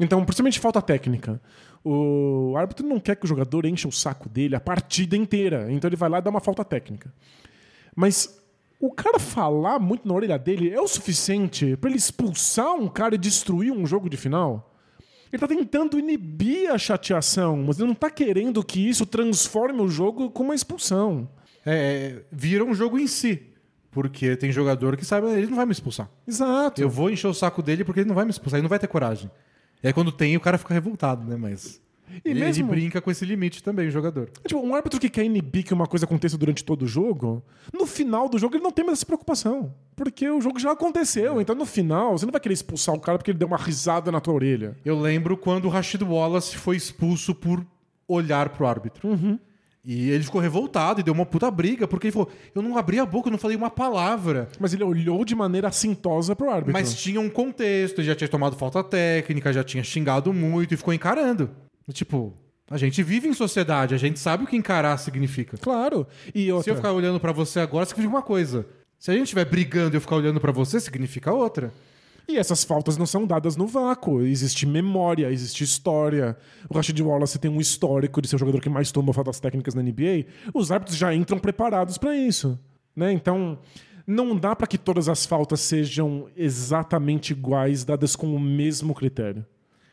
Então, 0.00 0.24
principalmente 0.24 0.58
falta 0.58 0.80
técnica. 0.80 1.40
O 1.84 2.54
árbitro 2.56 2.86
não 2.86 2.98
quer 2.98 3.16
que 3.16 3.26
o 3.26 3.28
jogador 3.28 3.66
encha 3.66 3.86
o 3.86 3.92
saco 3.92 4.28
dele 4.28 4.56
a 4.56 4.60
partida 4.60 5.14
inteira. 5.14 5.70
Então 5.70 5.88
ele 5.88 5.96
vai 5.96 6.08
lá 6.08 6.18
e 6.18 6.22
dá 6.22 6.30
uma 6.30 6.40
falta 6.40 6.64
técnica. 6.64 7.12
Mas 7.94 8.42
o 8.80 8.90
cara 8.90 9.18
falar 9.18 9.78
muito 9.78 10.08
na 10.08 10.14
orelha 10.14 10.38
dele 10.38 10.70
é 10.70 10.80
o 10.80 10.88
suficiente 10.88 11.76
pra 11.76 11.90
ele 11.90 11.98
expulsar 11.98 12.72
um 12.74 12.88
cara 12.88 13.14
e 13.14 13.18
destruir 13.18 13.72
um 13.72 13.86
jogo 13.86 14.08
de 14.08 14.16
final? 14.16 14.74
Ele 15.30 15.38
tá 15.38 15.46
tentando 15.46 15.98
inibir 15.98 16.72
a 16.72 16.78
chateação, 16.78 17.58
mas 17.58 17.78
ele 17.78 17.88
não 17.88 17.94
tá 17.94 18.10
querendo 18.10 18.64
que 18.64 18.88
isso 18.88 19.06
transforme 19.06 19.80
o 19.80 19.88
jogo 19.88 20.30
com 20.30 20.42
uma 20.42 20.54
expulsão. 20.54 21.28
É, 21.64 22.22
vira 22.32 22.64
um 22.64 22.74
jogo 22.74 22.98
em 22.98 23.06
si. 23.06 23.46
Porque 23.90 24.36
tem 24.36 24.50
jogador 24.50 24.96
que 24.96 25.04
sabe, 25.04 25.28
ele 25.30 25.48
não 25.48 25.56
vai 25.56 25.66
me 25.66 25.72
expulsar. 25.72 26.08
Exato. 26.26 26.80
Eu 26.80 26.88
vou 26.88 27.10
encher 27.10 27.26
o 27.26 27.34
saco 27.34 27.62
dele 27.62 27.84
porque 27.84 28.00
ele 28.00 28.08
não 28.08 28.14
vai 28.14 28.24
me 28.24 28.30
expulsar, 28.30 28.58
ele 28.58 28.62
não 28.62 28.68
vai 28.68 28.78
ter 28.78 28.86
coragem. 28.86 29.30
E 29.82 29.86
aí 29.86 29.92
quando 29.92 30.12
tem, 30.12 30.36
o 30.36 30.40
cara 30.40 30.58
fica 30.58 30.74
revoltado, 30.74 31.24
né? 31.28 31.36
Mas. 31.36 31.80
E 32.24 32.30
ele, 32.30 32.40
mesmo- 32.40 32.64
ele 32.72 32.80
brinca 32.80 33.00
com 33.00 33.08
esse 33.08 33.24
limite 33.24 33.62
também, 33.62 33.86
o 33.86 33.90
jogador. 33.90 34.28
Tipo, 34.44 34.60
um 34.60 34.74
árbitro 34.74 34.98
que 34.98 35.08
quer 35.08 35.24
inibir 35.24 35.64
que 35.64 35.72
uma 35.72 35.86
coisa 35.86 36.04
aconteça 36.06 36.36
durante 36.36 36.64
todo 36.64 36.82
o 36.82 36.86
jogo, 36.86 37.40
no 37.72 37.86
final 37.86 38.28
do 38.28 38.36
jogo 38.36 38.56
ele 38.56 38.64
não 38.64 38.72
tem 38.72 38.84
mais 38.84 38.98
essa 38.98 39.06
preocupação. 39.06 39.72
Porque 39.94 40.28
o 40.28 40.40
jogo 40.40 40.58
já 40.58 40.72
aconteceu. 40.72 41.40
Então 41.40 41.54
no 41.54 41.64
final, 41.64 42.18
você 42.18 42.26
não 42.26 42.32
vai 42.32 42.40
querer 42.40 42.54
expulsar 42.54 42.94
o 42.96 43.00
cara 43.00 43.16
porque 43.16 43.30
ele 43.30 43.38
deu 43.38 43.46
uma 43.46 43.56
risada 43.56 44.10
na 44.10 44.20
tua 44.20 44.34
orelha. 44.34 44.76
Eu 44.84 44.98
lembro 45.00 45.36
quando 45.36 45.66
o 45.66 45.68
Rashid 45.68 46.02
Wallace 46.02 46.56
foi 46.56 46.74
expulso 46.76 47.32
por 47.32 47.64
olhar 48.08 48.48
pro 48.48 48.66
árbitro. 48.66 49.08
E 49.84 50.10
ele 50.10 50.24
ficou 50.24 50.40
revoltado 50.40 51.00
e 51.00 51.02
deu 51.02 51.14
uma 51.14 51.24
puta 51.24 51.50
briga, 51.50 51.88
porque 51.88 52.08
ele 52.08 52.12
falou: 52.12 52.30
Eu 52.54 52.60
não 52.60 52.76
abri 52.76 52.98
a 52.98 53.06
boca, 53.06 53.28
eu 53.28 53.32
não 53.32 53.38
falei 53.38 53.56
uma 53.56 53.70
palavra. 53.70 54.48
Mas 54.58 54.74
ele 54.74 54.84
olhou 54.84 55.24
de 55.24 55.34
maneira 55.34 55.68
assintosa 55.68 56.36
pro 56.36 56.50
árbitro. 56.50 56.72
Mas 56.72 56.94
tinha 56.94 57.20
um 57.20 57.30
contexto, 57.30 58.00
ele 58.00 58.08
já 58.08 58.14
tinha 58.14 58.28
tomado 58.28 58.56
falta 58.56 58.84
técnica, 58.84 59.52
já 59.52 59.64
tinha 59.64 59.82
xingado 59.82 60.32
muito 60.32 60.74
e 60.74 60.76
ficou 60.76 60.92
encarando. 60.92 61.50
Tipo, 61.92 62.36
a 62.70 62.76
gente 62.76 63.02
vive 63.02 63.26
em 63.26 63.32
sociedade, 63.32 63.94
a 63.94 63.98
gente 63.98 64.18
sabe 64.18 64.44
o 64.44 64.46
que 64.46 64.56
encarar 64.56 64.96
significa. 64.98 65.56
Claro. 65.56 66.06
E 66.34 66.52
outra... 66.52 66.64
Se 66.64 66.70
eu 66.70 66.76
ficar 66.76 66.92
olhando 66.92 67.18
pra 67.18 67.32
você 67.32 67.58
agora, 67.58 67.86
significa 67.86 68.14
uma 68.14 68.22
coisa. 68.22 68.66
Se 68.98 69.10
a 69.10 69.14
gente 69.14 69.24
estiver 69.24 69.46
brigando 69.46 69.96
e 69.96 69.96
eu 69.96 70.00
ficar 70.00 70.16
olhando 70.16 70.38
pra 70.38 70.52
você, 70.52 70.78
significa 70.78 71.32
outra. 71.32 71.72
E 72.30 72.36
essas 72.36 72.62
faltas 72.62 72.96
não 72.96 73.06
são 73.06 73.26
dadas 73.26 73.56
no 73.56 73.66
vácuo. 73.66 74.22
Existe 74.22 74.64
memória, 74.64 75.30
existe 75.32 75.64
história. 75.64 76.36
O 76.68 76.74
Rashid 76.74 77.00
Wallace 77.02 77.38
tem 77.38 77.50
um 77.50 77.60
histórico 77.60 78.22
de 78.22 78.28
ser 78.28 78.36
o 78.36 78.38
jogador 78.38 78.60
que 78.60 78.68
mais 78.68 78.92
toma 78.92 79.12
faltas 79.12 79.40
técnicas 79.40 79.74
na 79.74 79.82
NBA. 79.82 80.26
Os 80.54 80.70
árbitros 80.70 80.96
já 80.96 81.12
entram 81.12 81.38
preparados 81.38 81.98
para 81.98 82.16
isso. 82.16 82.58
Né? 82.94 83.12
Então, 83.12 83.58
não 84.06 84.36
dá 84.36 84.54
para 84.54 84.66
que 84.66 84.78
todas 84.78 85.08
as 85.08 85.26
faltas 85.26 85.60
sejam 85.60 86.28
exatamente 86.36 87.32
iguais, 87.32 87.84
dadas 87.84 88.14
com 88.14 88.34
o 88.34 88.38
mesmo 88.38 88.94
critério. 88.94 89.44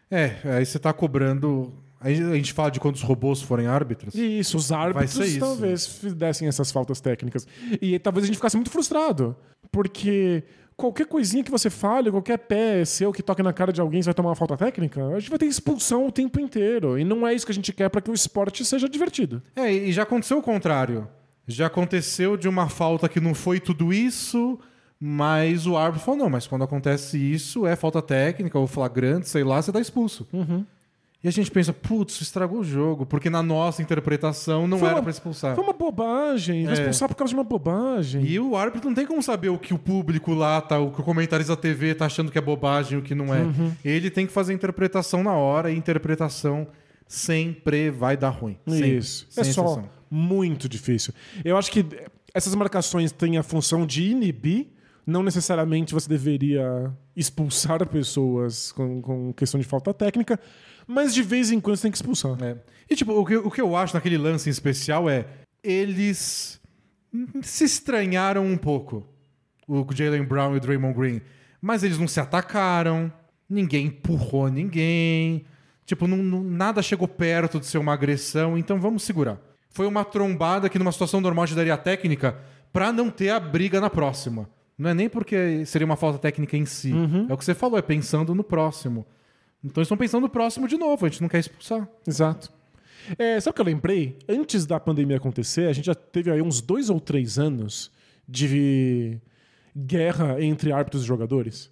É, 0.10 0.36
aí 0.44 0.66
você 0.66 0.78
tá 0.78 0.94
cobrando. 0.94 1.74
A 2.00 2.12
gente 2.12 2.54
fala 2.54 2.70
de 2.70 2.80
quando 2.80 2.96
os 2.96 3.02
robôs 3.02 3.42
forem 3.42 3.66
árbitros. 3.66 4.14
Isso, 4.14 4.58
os 4.58 4.72
árbitros 4.72 5.18
isso. 5.18 5.40
talvez 5.40 6.00
dessem 6.16 6.48
essas 6.48 6.72
faltas 6.72 7.02
técnicas. 7.02 7.48
E 7.82 7.98
talvez 7.98 8.24
a 8.24 8.28
gente 8.28 8.36
ficasse 8.36 8.56
muito 8.56 8.70
frustrado. 8.70 9.36
Porque 9.72 10.44
qualquer 10.78 11.08
coisinha 11.08 11.44
que 11.44 11.50
você 11.50 11.70
fale, 11.70 12.12
qualquer 12.12 12.38
pé 12.38 12.86
seu 12.86 13.12
que 13.12 13.24
toque 13.24 13.42
na 13.42 13.52
cara 13.52 13.74
de 13.74 13.82
alguém, 13.82 14.02
você 14.02 14.06
vai 14.06 14.14
tomar 14.14 14.30
uma 14.30 14.36
falta 14.36 14.56
técnica, 14.56 15.04
a 15.08 15.20
gente 15.20 15.32
vai 15.32 15.40
ter 15.40 15.48
expulsão 15.48 16.06
o 16.06 16.12
tempo 16.12 16.40
inteiro. 16.40 16.98
E 17.00 17.04
não 17.04 17.28
é 17.28 17.34
isso 17.34 17.46
que 17.46 17.52
a 17.52 17.56
gente 17.56 17.74
quer 17.74 17.90
para 17.90 18.00
que 18.00 18.12
o 18.12 18.14
esporte 18.14 18.64
seja 18.64 18.88
divertido. 18.88 19.42
É, 19.56 19.74
e 19.74 19.92
já 19.92 20.04
aconteceu 20.04 20.38
o 20.38 20.42
contrário. 20.42 21.08
Já 21.48 21.66
aconteceu 21.66 22.38
de 22.38 22.48
uma 22.48 22.70
falta 22.70 23.10
que 23.10 23.20
não 23.20 23.34
foi 23.34 23.60
tudo 23.60 23.92
isso, 23.92 24.60
mas 25.00 25.66
o 25.66 25.76
árbitro 25.76 26.06
falou: 26.06 26.20
não, 26.20 26.30
mas 26.30 26.46
quando 26.46 26.64
acontece 26.64 27.18
isso, 27.18 27.66
é 27.66 27.76
falta 27.76 28.02
técnica 28.02 28.60
ou 28.60 28.68
flagrante, 28.68 29.28
sei 29.28 29.44
lá, 29.44 29.62
você 29.62 29.72
tá 29.72 29.80
expulso. 29.80 30.28
E 31.24 31.28
a 31.28 31.32
gente 31.32 31.50
pensa, 31.50 31.74
putz, 31.74 32.22
estragou 32.22 32.60
o 32.60 32.64
jogo, 32.64 33.04
porque 33.06 33.28
na 33.30 33.42
nossa 33.42 33.82
interpretação 33.82 34.68
não 34.68 34.78
Foi 34.78 34.90
era 34.90 35.02
pra 35.02 35.10
expulsar. 35.10 35.56
Foi 35.56 35.64
uma 35.64 35.74
bobagem. 35.74 36.64
Vai 36.66 36.74
É. 36.74 36.78
expulsar 36.78 37.10
por 37.10 37.16
causa 37.16 37.30
de 37.30 37.36
uma 37.36 37.44
bobagem. 37.44 38.24
E 38.24 38.40
o 38.40 38.56
árbitro 38.56 38.88
não 38.88 38.96
tem 38.96 39.06
como 39.06 39.22
saber 39.24 39.50
o 39.50 39.58
que 39.58 39.74
o 39.74 39.80
público 39.80 40.34
lá 40.34 40.62
tá, 40.62 40.80
o 40.80 40.92
que 40.92 41.02
o 41.02 41.04
comentarista 41.04 41.56
da 41.56 41.62
TV 41.62 41.96
tá 41.96 42.06
achando 42.06 42.32
que 42.32 42.38
é 42.38 42.42
bobagem, 42.42 43.00
o 43.00 43.02
que 43.02 43.16
não 43.16 43.34
é. 43.34 43.42
Uhum. 43.42 43.72
Ele 43.84 44.12
tem 44.12 44.28
que 44.28 44.32
fazer 44.32 44.52
a 44.52 44.56
interpretação 44.56 45.24
na 45.24 45.34
hora 45.34 45.72
e 45.72 45.76
interpretação 45.76 46.68
sempre 47.08 47.90
vai 47.90 48.16
dar 48.16 48.30
ruim. 48.30 48.58
Sempre, 48.68 48.98
Isso. 48.98 49.26
sem 49.30 49.42
É 49.42 49.44
só 49.46 49.64
exceção. 49.64 49.90
muito 50.10 50.70
difícil. 50.70 51.14
Eu 51.44 51.58
acho 51.58 51.72
que 51.72 51.86
essas 52.34 52.54
marcações 52.54 53.12
têm 53.12 53.38
a 53.38 53.44
função 53.44 53.86
de 53.86 54.04
inibir. 54.12 54.68
Não 55.06 55.24
necessariamente 55.24 55.94
você 55.94 56.08
deveria 56.10 56.92
expulsar 57.16 57.86
pessoas 57.88 58.72
com, 58.74 59.02
com 59.02 59.34
questão 59.34 59.58
de 59.60 59.66
falta 59.66 59.94
técnica, 59.94 60.38
mas 60.88 61.14
de 61.14 61.22
vez 61.22 61.52
em 61.52 61.60
quando 61.60 61.76
você 61.76 61.84
tem 61.84 61.92
que 61.92 61.98
expulsar. 61.98 62.38
É. 62.42 62.56
E 62.90 62.96
tipo, 62.96 63.12
o 63.12 63.26
que, 63.26 63.36
o 63.36 63.52
que 63.52 63.62
eu 63.62 63.76
acho 63.76 63.94
naquele 63.94 64.18
lance 64.18 64.50
em 64.50 64.52
especial 64.52 65.10
é 65.10 65.26
eles 65.64 66.60
se 67.42 67.64
estranharam 67.66 68.46
um 68.46 68.58
pouco. 68.58 69.06
O 69.68 69.86
Jalen 69.94 70.24
Brown 70.24 70.54
e 70.54 70.58
o 70.58 70.62
Draymond 70.62 70.98
Green. 70.98 71.22
Mas 71.62 71.84
eles 71.84 71.98
não 72.00 72.08
se 72.08 72.20
atacaram, 72.20 73.12
ninguém 73.50 73.88
empurrou 73.88 74.48
ninguém. 74.48 75.44
Tipo, 75.86 76.08
não- 76.08 76.18
não- 76.18 76.44
nada 76.44 76.82
chegou 76.82 77.08
perto 77.08 77.60
de 77.60 77.66
ser 77.66 77.78
uma 77.78 77.94
agressão, 77.94 78.58
então 78.58 78.80
vamos 78.80 79.04
segurar. 79.04 79.38
Foi 79.70 79.86
uma 79.88 80.06
trombada 80.06 80.70
que 80.70 80.80
numa 80.80 80.92
situação 80.92 81.20
normal 81.22 81.46
te 81.48 81.56
daria 81.56 81.78
técnica 81.78 82.38
pra 82.72 82.92
não 82.94 83.10
ter 83.10 83.30
a 83.30 83.40
briga 83.40 83.82
na 83.82 83.90
próxima. 83.90 84.50
Não 84.78 84.90
é 84.90 84.94
nem 84.94 85.10
porque 85.10 85.66
seria 85.66 85.86
uma 85.86 85.96
falta 85.96 86.20
técnica 86.20 86.56
em 86.56 86.66
si. 86.66 86.94
É 87.30 87.34
o 87.34 87.38
que 87.38 87.44
você 87.44 87.54
falou, 87.56 87.78
é 87.78 87.82
pensando 87.82 88.34
no 88.36 88.44
próximo. 88.44 89.06
Então 89.64 89.82
eles 89.82 89.88
estão 89.88 89.98
pensando 89.98 90.24
no 90.24 90.30
próximo 90.30 90.68
de 90.68 90.78
novo, 90.78 91.06
a 91.06 91.10
gente 91.10 91.22
não 91.22 91.30
quer 91.30 91.40
expulsar. 91.40 91.88
Exato. 92.06 92.52
É, 93.18 93.40
sabe 93.40 93.52
o 93.52 93.56
que 93.56 93.62
eu 93.62 93.66
lembrei? 93.66 94.18
Antes 94.28 94.66
da 94.66 94.80
pandemia 94.80 95.18
acontecer, 95.18 95.68
a 95.68 95.74
gente 95.74 95.86
já 95.86 95.96
teve 95.96 96.32
aí 96.32 96.42
uns 96.42 96.62
dois 96.62 96.90
ou 96.90 97.00
três 97.00 97.40
anos 97.40 97.92
de 98.28 99.18
guerra 99.76 100.44
entre 100.44 100.72
árbitros 100.72 101.04
e 101.04 101.06
jogadores. 101.06 101.72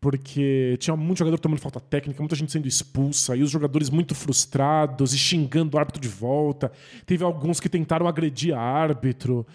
Porque 0.00 0.76
tinha 0.78 0.96
muito 0.96 1.18
jogador 1.18 1.38
tomando 1.38 1.60
falta 1.60 1.80
técnica, 1.80 2.20
muita 2.20 2.36
gente 2.36 2.52
sendo 2.52 2.66
expulsa, 2.66 3.36
e 3.36 3.42
os 3.42 3.50
jogadores 3.50 3.88
muito 3.88 4.14
frustrados 4.14 5.14
e 5.14 5.18
xingando 5.18 5.76
o 5.76 5.80
árbitro 5.80 6.00
de 6.00 6.08
volta. 6.08 6.70
Teve 7.06 7.24
alguns 7.24 7.60
que 7.60 7.68
tentaram 7.68 8.06
agredir 8.06 8.54
árbitro. 8.54 9.46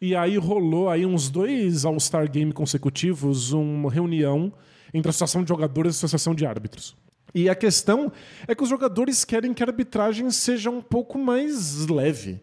E 0.00 0.16
aí 0.16 0.36
rolou 0.36 0.88
aí 0.88 1.06
uns 1.06 1.30
dois 1.30 1.84
All-Star 1.84 2.28
Game 2.28 2.52
consecutivos, 2.52 3.52
uma 3.52 3.90
reunião 3.90 4.52
entre 4.92 5.08
a 5.08 5.10
Associação 5.10 5.44
de 5.44 5.48
Jogadores 5.48 5.94
e 5.94 5.96
a 5.96 5.98
Associação 5.98 6.34
de 6.34 6.44
Árbitros. 6.44 6.96
E 7.34 7.48
a 7.48 7.54
questão 7.54 8.12
é 8.46 8.54
que 8.54 8.62
os 8.62 8.68
jogadores 8.68 9.24
querem 9.24 9.54
que 9.54 9.62
a 9.62 9.66
arbitragem 9.66 10.30
seja 10.30 10.70
um 10.70 10.82
pouco 10.82 11.18
mais 11.18 11.86
leve. 11.86 12.40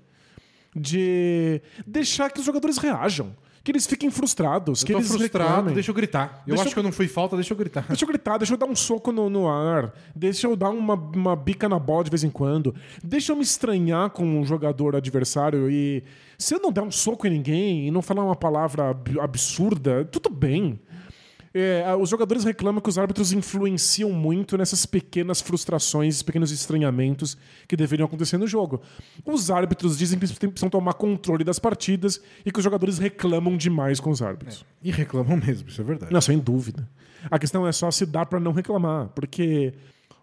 De 0.75 1.61
deixar 1.85 2.29
que 2.31 2.39
os 2.39 2.45
jogadores 2.45 2.77
reajam. 2.77 3.35
Que 3.63 3.71
eles 3.71 3.85
fiquem 3.85 4.09
frustrados. 4.09 4.83
que 4.83 4.91
Eu 4.93 4.97
tô 4.97 5.01
eles 5.01 5.11
frustrado, 5.11 5.49
reclamem. 5.49 5.73
deixa 5.73 5.91
eu 5.91 5.95
gritar. 5.95 6.41
Eu 6.47 6.55
Deixa 6.55 6.61
acho 6.63 6.69
eu- 6.69 6.73
que 6.73 6.79
eu 6.79 6.83
não 6.83 6.91
fui 6.91 7.07
falta, 7.07 7.35
deixa 7.35 7.53
eu 7.53 7.57
gritar. 7.57 7.85
Deixa 7.87 8.03
eu 8.03 8.07
gritar, 8.07 8.37
deixa 8.37 8.53
eu 8.53 8.57
dar 8.57 8.65
um 8.65 8.75
soco 8.75 9.11
no, 9.11 9.29
no 9.29 9.47
ar, 9.49 9.93
deixa 10.15 10.47
eu 10.47 10.55
dar 10.55 10.69
uma, 10.69 10.93
uma 10.95 11.35
bica 11.35 11.67
na 11.67 11.77
bola 11.77 12.03
de 12.05 12.09
vez 12.09 12.23
em 12.23 12.29
quando, 12.29 12.73
deixa 13.03 13.31
eu 13.31 13.35
me 13.35 13.43
estranhar 13.43 14.09
com 14.11 14.23
um 14.23 14.45
jogador 14.45 14.95
adversário 14.95 15.69
e 15.69 16.03
se 16.37 16.55
eu 16.55 16.59
não 16.61 16.71
der 16.71 16.81
um 16.81 16.89
soco 16.91 17.27
em 17.27 17.31
ninguém 17.31 17.87
e 17.87 17.91
não 17.91 18.01
falar 18.01 18.23
uma 18.23 18.35
palavra 18.35 18.91
ab- 18.91 19.19
absurda, 19.19 20.05
tudo 20.05 20.29
bem. 20.29 20.79
É, 21.53 21.83
os 21.99 22.09
jogadores 22.09 22.43
reclamam 22.43 22.81
que 22.81 22.89
os 22.89 22.97
árbitros 22.97 23.31
influenciam 23.31 24.11
muito 24.11 24.57
nessas 24.57 24.85
pequenas 24.85 25.41
frustrações, 25.41 26.21
pequenos 26.21 26.51
estranhamentos 26.51 27.37
que 27.67 27.75
deveriam 27.75 28.05
acontecer 28.05 28.37
no 28.37 28.47
jogo. 28.47 28.81
Os 29.25 29.49
árbitros 29.49 29.97
dizem 29.97 30.19
que 30.19 30.25
eles 30.25 30.37
precisam 30.37 30.69
tomar 30.69 30.93
controle 30.93 31.43
das 31.43 31.59
partidas 31.59 32.21
e 32.45 32.51
que 32.51 32.59
os 32.59 32.63
jogadores 32.63 32.97
reclamam 32.97 33.57
demais 33.57 33.99
com 33.99 34.09
os 34.09 34.21
árbitros. 34.21 34.65
E 34.83 34.91
reclamam 34.91 35.37
mesmo, 35.37 35.69
isso 35.69 35.81
é 35.81 35.83
verdade. 35.83 36.13
Não, 36.13 36.21
sem 36.21 36.37
dúvida. 36.37 36.87
A 37.29 37.37
questão 37.37 37.67
é 37.67 37.71
só 37.71 37.89
se 37.91 38.05
dar 38.05 38.25
pra 38.25 38.39
não 38.39 38.53
reclamar, 38.53 39.09
porque 39.09 39.73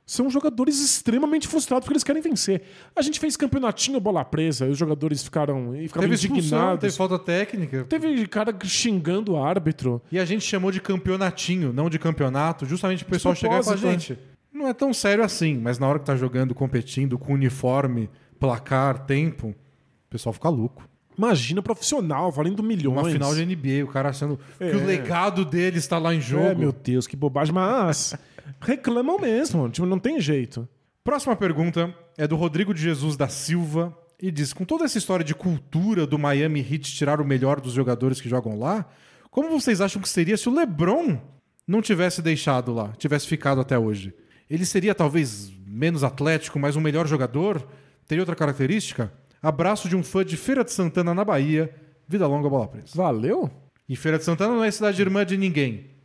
são 0.07 0.31
jogadores 0.31 0.81
extremamente 0.81 1.49
frustrados 1.49 1.85
porque 1.85 1.95
eles 1.95 2.05
querem 2.05 2.23
vencer. 2.23 2.62
A 2.95 3.03
gente 3.03 3.19
fez 3.19 3.37
campeonatinho 3.37 3.99
bola 3.99 4.24
presa 4.24 4.66
e 4.66 4.70
os 4.70 4.78
jogadores 4.78 5.23
ficaram, 5.24 5.73
ficaram 5.73 6.03
Teve 6.03 6.15
expulsão, 6.15 6.37
indignados. 6.39 6.81
teve 6.81 6.93
falta 6.95 7.19
técnica. 7.19 7.85
Teve 7.89 8.27
cara 8.28 8.57
xingando 8.65 9.33
o 9.33 9.43
árbitro. 9.43 10.01
E 10.12 10.19
a 10.20 10.24
gente 10.24 10.45
chamou 10.45 10.70
de 10.70 10.81
campeonatinho, 10.81 11.73
não 11.73 11.91
de 11.91 11.99
campeonato, 11.99 12.65
justamente 12.65 13.05
pro 13.05 13.15
pessoal 13.15 13.35
chegar 13.35 13.61
propósito, 13.62 13.91
gente, 13.91 14.19
não 14.55 14.69
é 14.69 14.73
tão 14.73 14.95
sério 14.95 15.24
assim, 15.24 15.59
mas 15.59 15.78
na 15.81 15.89
hora 15.89 15.99
que 15.99 16.05
tá 16.07 16.15
jogando, 16.16 16.55
competindo, 16.55 17.19
com 17.19 17.35
uniforme, 17.35 18.09
placar, 18.39 19.07
tempo, 19.07 19.49
o 19.49 19.55
pessoal 20.09 20.33
fica 20.33 20.49
louco. 20.49 20.89
Imagina 21.19 21.62
profissional, 21.62 22.31
valendo 22.31 22.62
milhões. 22.62 22.99
Uma 22.99 23.11
final 23.11 23.35
de 23.35 23.45
NBA, 23.45 23.85
o 23.85 23.89
cara 23.89 24.11
achando 24.11 24.39
que 24.59 24.65
É. 24.65 24.77
o 24.77 24.85
legado 24.85 25.45
dele 25.45 25.78
está 25.78 25.99
lá 25.99 26.15
em 26.15 26.20
jogo. 26.20 26.45
É, 26.45 26.55
meu 26.55 26.73
Deus, 26.73 27.07
que 27.07 27.16
bobagem. 27.16 27.55
Mas 27.55 28.15
reclamam 28.60 29.18
mesmo. 29.18 29.68
Tipo, 29.68 29.86
não 29.86 29.98
tem 29.98 30.20
jeito. 30.20 30.68
Próxima 31.05 31.36
pergunta 31.36 31.94
é 32.18 32.27
do 32.27 32.36
Rodrigo 32.36 32.74
de 32.74 32.81
Jesus 32.81 33.16
da 33.16 33.28
Silva 33.28 33.97
e 34.20 34.31
diz: 34.31 34.52
com 34.52 34.64
toda 34.64 34.85
essa 34.85 34.98
história 34.98 35.24
de 35.24 35.35
cultura 35.35 36.06
do 36.06 36.18
Miami 36.18 36.60
Heat 36.60 36.94
tirar 36.94 37.20
o 37.20 37.24
melhor 37.24 37.60
dos 37.60 37.73
jogadores 37.73 38.20
que 38.20 38.28
jogam 38.28 38.59
lá, 38.59 38.89
como 39.31 39.51
vocês 39.51 39.81
acham 39.81 40.01
que 40.01 40.09
seria 40.09 40.36
se 40.36 40.48
o 40.48 40.55
LeBron 40.55 41.18
não 41.66 41.82
tivesse 41.82 42.23
deixado 42.23 42.73
lá, 42.73 42.93
tivesse 42.98 43.27
ficado 43.27 43.60
até 43.60 43.78
hoje? 43.78 44.14
Ele 44.48 44.64
seria 44.64 44.94
talvez 44.94 45.52
menos 45.66 46.05
atlético, 46.05 46.59
mas 46.59 46.77
um 46.77 46.81
melhor 46.81 47.06
jogador? 47.06 47.66
Teria 48.06 48.23
outra 48.23 48.36
característica? 48.36 49.12
Abraço 49.43 49.89
de 49.89 49.97
um 49.97 50.02
fã 50.02 50.24
de 50.24 50.36
Feira 50.36 50.64
de 50.64 50.73
Santana 50.73 51.12
na 51.12 51.24
Bahia. 51.24 51.74
Vida 52.09 52.27
longa, 52.27 52.48
bola 52.48 52.68
presa. 52.68 52.93
Valeu? 52.94 53.51
E 53.89 53.94
Feira 53.94 54.18
de 54.18 54.24
Santana 54.24 54.55
não 54.55 54.64
é 54.64 54.70
cidade 54.70 55.01
irmã 55.01 55.24
de 55.24 55.36
ninguém. 55.36 55.95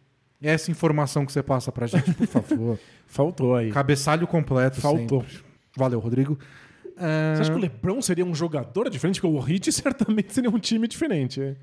Essa 0.42 0.72
informação 0.72 1.26
que 1.26 1.32
você 1.32 1.44
passa 1.44 1.72
pra 1.72 1.86
gente, 1.88 2.14
por 2.14 2.28
favor. 2.28 2.80
Faltou 3.06 3.56
aí. 3.56 3.72
Cabeçalho 3.72 4.26
completo. 4.26 4.82
Faltou. 4.82 5.22
sempre. 5.22 5.40
Valeu, 5.78 6.00
Rodrigo. 6.00 6.38
Ah, 6.98 7.34
Você 7.36 7.42
acha 7.44 7.52
que 7.52 7.58
o 7.58 7.62
LeBron 7.62 8.02
seria 8.02 8.26
um 8.26 8.34
jogador 8.34 8.90
diferente? 8.90 9.22
Porque 9.22 9.36
o 9.38 9.48
Heat 9.50 9.72
certamente 9.74 10.34
seria 10.34 10.50
um 10.50 10.60
time 10.60 10.88
diferente. 10.88 11.56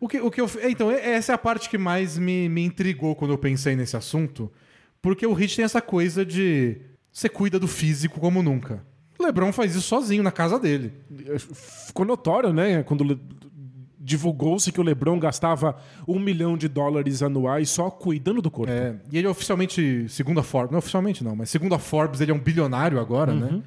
o 0.00 0.06
que, 0.08 0.20
o 0.20 0.30
que 0.30 0.40
eu, 0.40 0.50
é, 0.60 0.70
então, 0.70 0.90
é- 0.90 1.10
essa 1.12 1.32
é 1.32 1.34
a 1.34 1.38
parte 1.38 1.68
que 1.70 1.78
mais 1.78 2.16
me, 2.18 2.48
me 2.48 2.64
intrigou 2.64 3.14
quando 3.14 3.30
eu 3.32 3.38
pensei 3.38 3.74
nesse 3.76 3.96
assunto. 3.96 4.50
Porque 5.00 5.26
o 5.26 5.32
Hit 5.32 5.54
tem 5.56 5.64
essa 5.64 5.80
coisa 5.80 6.24
de 6.24 6.80
você 7.12 7.28
cuida 7.28 7.58
do 7.58 7.68
físico 7.68 8.18
como 8.20 8.42
nunca. 8.42 8.82
O 9.18 9.22
LeBron 9.24 9.52
faz 9.52 9.74
isso 9.74 9.86
sozinho 9.88 10.22
na 10.22 10.30
casa 10.30 10.58
dele. 10.58 10.92
Ficou 11.86 12.04
notório, 12.04 12.52
né? 12.52 12.82
Quando 12.84 13.18
divulgou-se 14.08 14.72
que 14.72 14.80
o 14.80 14.82
LeBron 14.82 15.18
gastava 15.20 15.76
um 16.06 16.18
milhão 16.18 16.56
de 16.56 16.66
dólares 16.66 17.22
anuais 17.22 17.68
só 17.70 17.90
cuidando 17.90 18.40
do 18.42 18.50
corpo. 18.50 18.72
É, 18.72 18.94
e 19.12 19.18
ele 19.18 19.26
oficialmente, 19.28 20.08
segundo 20.08 20.40
a 20.40 20.42
Forbes, 20.42 20.72
não 20.72 20.78
oficialmente 20.78 21.22
não, 21.22 21.36
mas 21.36 21.50
segundo 21.50 21.74
a 21.74 21.78
Forbes, 21.78 22.20
ele 22.20 22.30
é 22.32 22.34
um 22.34 22.38
bilionário 22.40 22.98
agora, 22.98 23.32
né? 23.34 23.62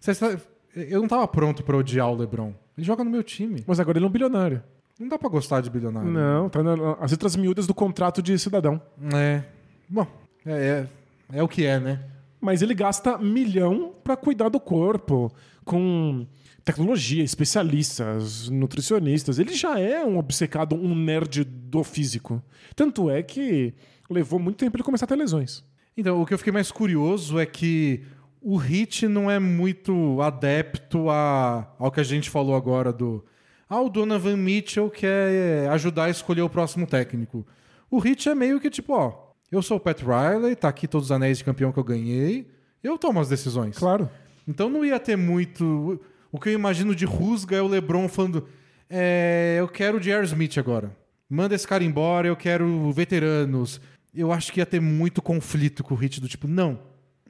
Você 0.00 0.10
está- 0.12 0.36
eu 0.74 1.00
não 1.00 1.06
tava 1.08 1.28
pronto 1.28 1.62
pra 1.62 1.76
odiar 1.76 2.08
o 2.10 2.16
LeBron. 2.16 2.52
Ele 2.76 2.86
joga 2.86 3.04
no 3.04 3.10
meu 3.10 3.22
time. 3.22 3.62
Mas 3.66 3.78
agora 3.78 3.98
ele 3.98 4.04
é 4.06 4.08
um 4.08 4.12
bilionário. 4.12 4.62
Não 4.98 5.08
dá 5.08 5.18
pra 5.18 5.28
gostar 5.28 5.60
de 5.60 5.68
bilionário. 5.70 6.10
Não, 6.10 6.48
tá 6.48 6.62
na- 6.62 6.96
as 7.00 7.10
letras 7.10 7.36
miúdas 7.36 7.66
do 7.66 7.74
contrato 7.74 8.22
de 8.22 8.38
cidadão. 8.38 8.80
É. 9.14 9.42
Bom, 9.88 10.06
é, 10.46 10.86
é, 11.32 11.38
é 11.38 11.42
o 11.42 11.48
que 11.48 11.64
é, 11.66 11.78
né? 11.78 12.00
Mas 12.42 12.60
ele 12.60 12.74
gasta 12.74 13.16
milhão 13.16 13.94
pra 14.02 14.16
cuidar 14.16 14.48
do 14.48 14.58
corpo, 14.58 15.32
com 15.64 16.26
tecnologia, 16.64 17.22
especialistas, 17.22 18.48
nutricionistas. 18.48 19.38
Ele 19.38 19.54
já 19.54 19.78
é 19.78 20.04
um 20.04 20.18
obcecado, 20.18 20.74
um 20.74 20.94
nerd 20.94 21.44
do 21.44 21.84
físico. 21.84 22.42
Tanto 22.74 23.08
é 23.08 23.22
que 23.22 23.72
levou 24.10 24.40
muito 24.40 24.56
tempo 24.56 24.76
ele 24.76 24.82
começar 24.82 25.04
a 25.04 25.08
ter 25.08 25.16
lesões. 25.16 25.64
Então, 25.96 26.20
o 26.20 26.26
que 26.26 26.34
eu 26.34 26.38
fiquei 26.38 26.52
mais 26.52 26.72
curioso 26.72 27.38
é 27.38 27.46
que 27.46 28.02
o 28.40 28.56
Hit 28.56 29.06
não 29.06 29.30
é 29.30 29.38
muito 29.38 30.20
adepto 30.20 31.08
a, 31.10 31.72
ao 31.78 31.92
que 31.92 32.00
a 32.00 32.04
gente 32.04 32.28
falou 32.28 32.56
agora 32.56 32.92
do. 32.92 33.24
Ah, 33.68 33.80
o 33.80 33.88
Donovan 33.88 34.36
Mitchell 34.36 34.90
quer 34.90 35.68
ajudar 35.70 36.04
a 36.04 36.10
escolher 36.10 36.42
o 36.42 36.50
próximo 36.50 36.86
técnico. 36.86 37.46
O 37.90 37.98
Hit 37.98 38.28
é 38.28 38.34
meio 38.34 38.60
que 38.60 38.68
tipo, 38.68 38.94
ó, 38.94 39.21
eu 39.52 39.60
sou 39.60 39.76
o 39.76 39.80
Pat 39.80 40.00
Riley, 40.00 40.56
tá 40.56 40.68
aqui 40.68 40.88
todos 40.88 41.08
os 41.08 41.12
anéis 41.12 41.36
de 41.36 41.44
campeão 41.44 41.70
que 41.70 41.78
eu 41.78 41.84
ganhei, 41.84 42.50
eu 42.82 42.96
tomo 42.96 43.20
as 43.20 43.28
decisões. 43.28 43.76
Claro. 43.76 44.08
Então 44.48 44.70
não 44.70 44.82
ia 44.82 44.98
ter 44.98 45.14
muito. 45.14 46.00
O 46.32 46.40
que 46.40 46.48
eu 46.48 46.54
imagino 46.54 46.94
de 46.94 47.04
rusga 47.04 47.56
é 47.56 47.60
o 47.60 47.68
LeBron 47.68 48.08
falando: 48.08 48.48
é, 48.88 49.56
eu 49.58 49.68
quero 49.68 49.98
o 49.98 50.00
J.R. 50.00 50.24
Smith 50.24 50.56
agora. 50.56 50.96
Manda 51.28 51.54
esse 51.54 51.68
cara 51.68 51.84
embora, 51.84 52.26
eu 52.26 52.34
quero 52.34 52.90
veteranos. 52.92 53.78
Eu 54.14 54.32
acho 54.32 54.50
que 54.52 54.60
ia 54.60 54.66
ter 54.66 54.80
muito 54.80 55.20
conflito 55.20 55.84
com 55.84 55.94
o 55.94 55.96
Hit 55.98 56.18
do 56.18 56.28
tipo: 56.28 56.48
não, 56.48 56.80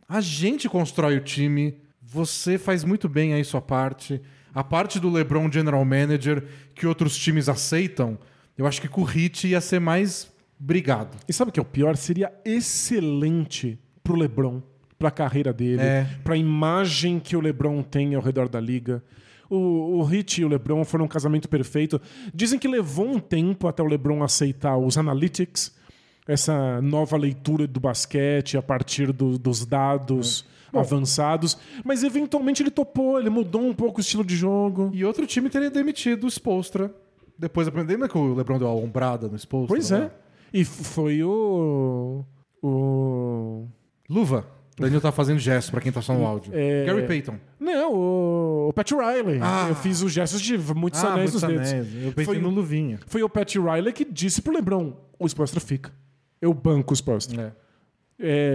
a 0.09 0.21
gente 0.21 0.69
constrói 0.69 1.17
o 1.17 1.21
time, 1.21 1.77
você 2.01 2.57
faz 2.57 2.85
muito 2.85 3.09
bem 3.09 3.35
aí 3.35 3.45
sua 3.45 3.61
parte. 3.61 4.23
A 4.55 4.63
parte 4.63 5.01
do 5.01 5.11
LeBron 5.11 5.51
General 5.51 5.85
Manager 5.85 6.45
que 6.75 6.87
outros 6.87 7.17
times 7.17 7.49
aceitam, 7.49 8.19
eu 8.57 8.67
acho 8.67 8.81
que 8.81 8.89
com 8.89 9.01
o 9.01 9.05
Hit 9.05 9.49
ia 9.49 9.61
ser 9.61 9.81
mais 9.81 10.32
brigado. 10.65 11.17
E 11.29 11.33
sabe 11.33 11.49
o 11.49 11.53
que 11.53 11.59
é 11.59 11.63
o 11.63 11.67
pior? 11.67 11.97
Seria 11.97 12.33
excelente 12.45 13.79
pro 14.03 14.15
LeBron, 14.15 14.63
pra 14.99 15.11
carreira 15.11 15.53
dele, 15.53 15.83
É. 15.83 16.07
pra 16.23 16.37
imagem 16.37 17.19
que 17.19 17.37
o 17.37 17.41
LeBron 17.41 17.83
tem 17.83 18.15
ao 18.15 18.23
redor 18.23 18.49
da 18.49 18.61
liga. 18.61 19.03
O, 19.51 19.99
o 19.99 20.03
Hit 20.05 20.41
e 20.41 20.45
o 20.45 20.49
LeBron 20.49 20.85
foram 20.85 21.05
um 21.05 21.09
casamento 21.09 21.49
perfeito. 21.49 22.01
Dizem 22.33 22.59
que 22.59 22.69
levou 22.69 23.07
um 23.07 23.19
tempo 23.19 23.67
até 23.69 23.83
o 23.83 23.87
LeBron 23.87 24.23
aceitar 24.23 24.77
os 24.79 24.97
analytics, 24.97 25.75
essa 26.27 26.81
nova 26.81 27.17
leitura 27.17 27.67
do 27.67 27.81
basquete 27.81 28.57
a 28.57 28.63
partir 28.63 29.13
do- 29.13 29.37
dos 29.39 29.67
dados 29.67 30.47
avançados, 30.73 31.59
mas 31.85 32.03
eventualmente 32.03 32.63
ele 32.63 32.71
topou, 32.71 33.19
ele 33.21 33.29
mudou 33.29 33.61
um 33.67 33.75
pouco 33.75 33.99
o 33.99 34.01
estilo 34.01 34.25
de 34.25 34.35
jogo. 34.37 34.91
E 34.95 35.05
outro 35.05 35.27
time 35.27 35.51
teria 35.51 35.71
demitido 35.71 36.25
o 36.25 36.31
Spolstra. 36.31 36.95
Depois 37.39 37.67
aprendeu, 37.69 37.93
lembra 37.95 38.09
que 38.09 38.17
o 38.17 38.35
LeBron 38.35 38.59
deu 38.59 38.69
a 38.69 38.75
ombrada 38.75 39.29
no 39.29 39.37
Spolstra? 39.39 39.69
Pois 39.77 39.91
é. 39.93 40.11
E 40.53 40.65
foi 40.65 41.23
o. 41.23 42.25
O. 42.63 43.67
Luva. 44.09 44.47
Danilo 44.79 45.01
tá 45.01 45.13
fazendo 45.13 45.39
gesto 45.39 45.71
pra 45.71 45.81
quem 45.81 45.93
tá 45.93 46.01
só 46.01 46.15
no 46.15 46.25
áudio. 46.27 46.51
É. 46.55 46.85
Gary 46.87 47.07
Payton. 47.07 47.37
Não, 47.61 47.93
o, 47.95 48.69
o 48.69 48.73
Pat 48.73 48.91
Riley. 48.91 49.39
Ah. 49.43 49.67
Eu 49.69 49.75
fiz 49.75 50.01
os 50.03 50.11
gestos 50.11 50.41
de 50.41 50.57
muitos 50.75 51.05
anéis 51.05 51.33
nos 51.35 51.43
muitos 51.43 51.71
dedos. 51.71 51.73
anéis. 51.91 52.05
Eu 52.07 52.13
pensei 52.13 52.25
Foi, 52.25 52.39
no 52.39 52.49
Luvinha. 52.51 52.99
foi 53.07 53.23
o 53.23 53.29
Pat 53.29 53.55
Riley 53.55 53.93
que 53.93 54.05
disse 54.05 54.41
pro 54.41 54.53
LeBron: 54.53 54.95
o 55.19 55.27
Spolstra 55.29 55.61
fica. 55.61 55.93
Eu 56.41 56.53
banco 56.55 56.93
o 56.93 56.97
Spolstra. 56.97 57.55
É. 57.59 57.63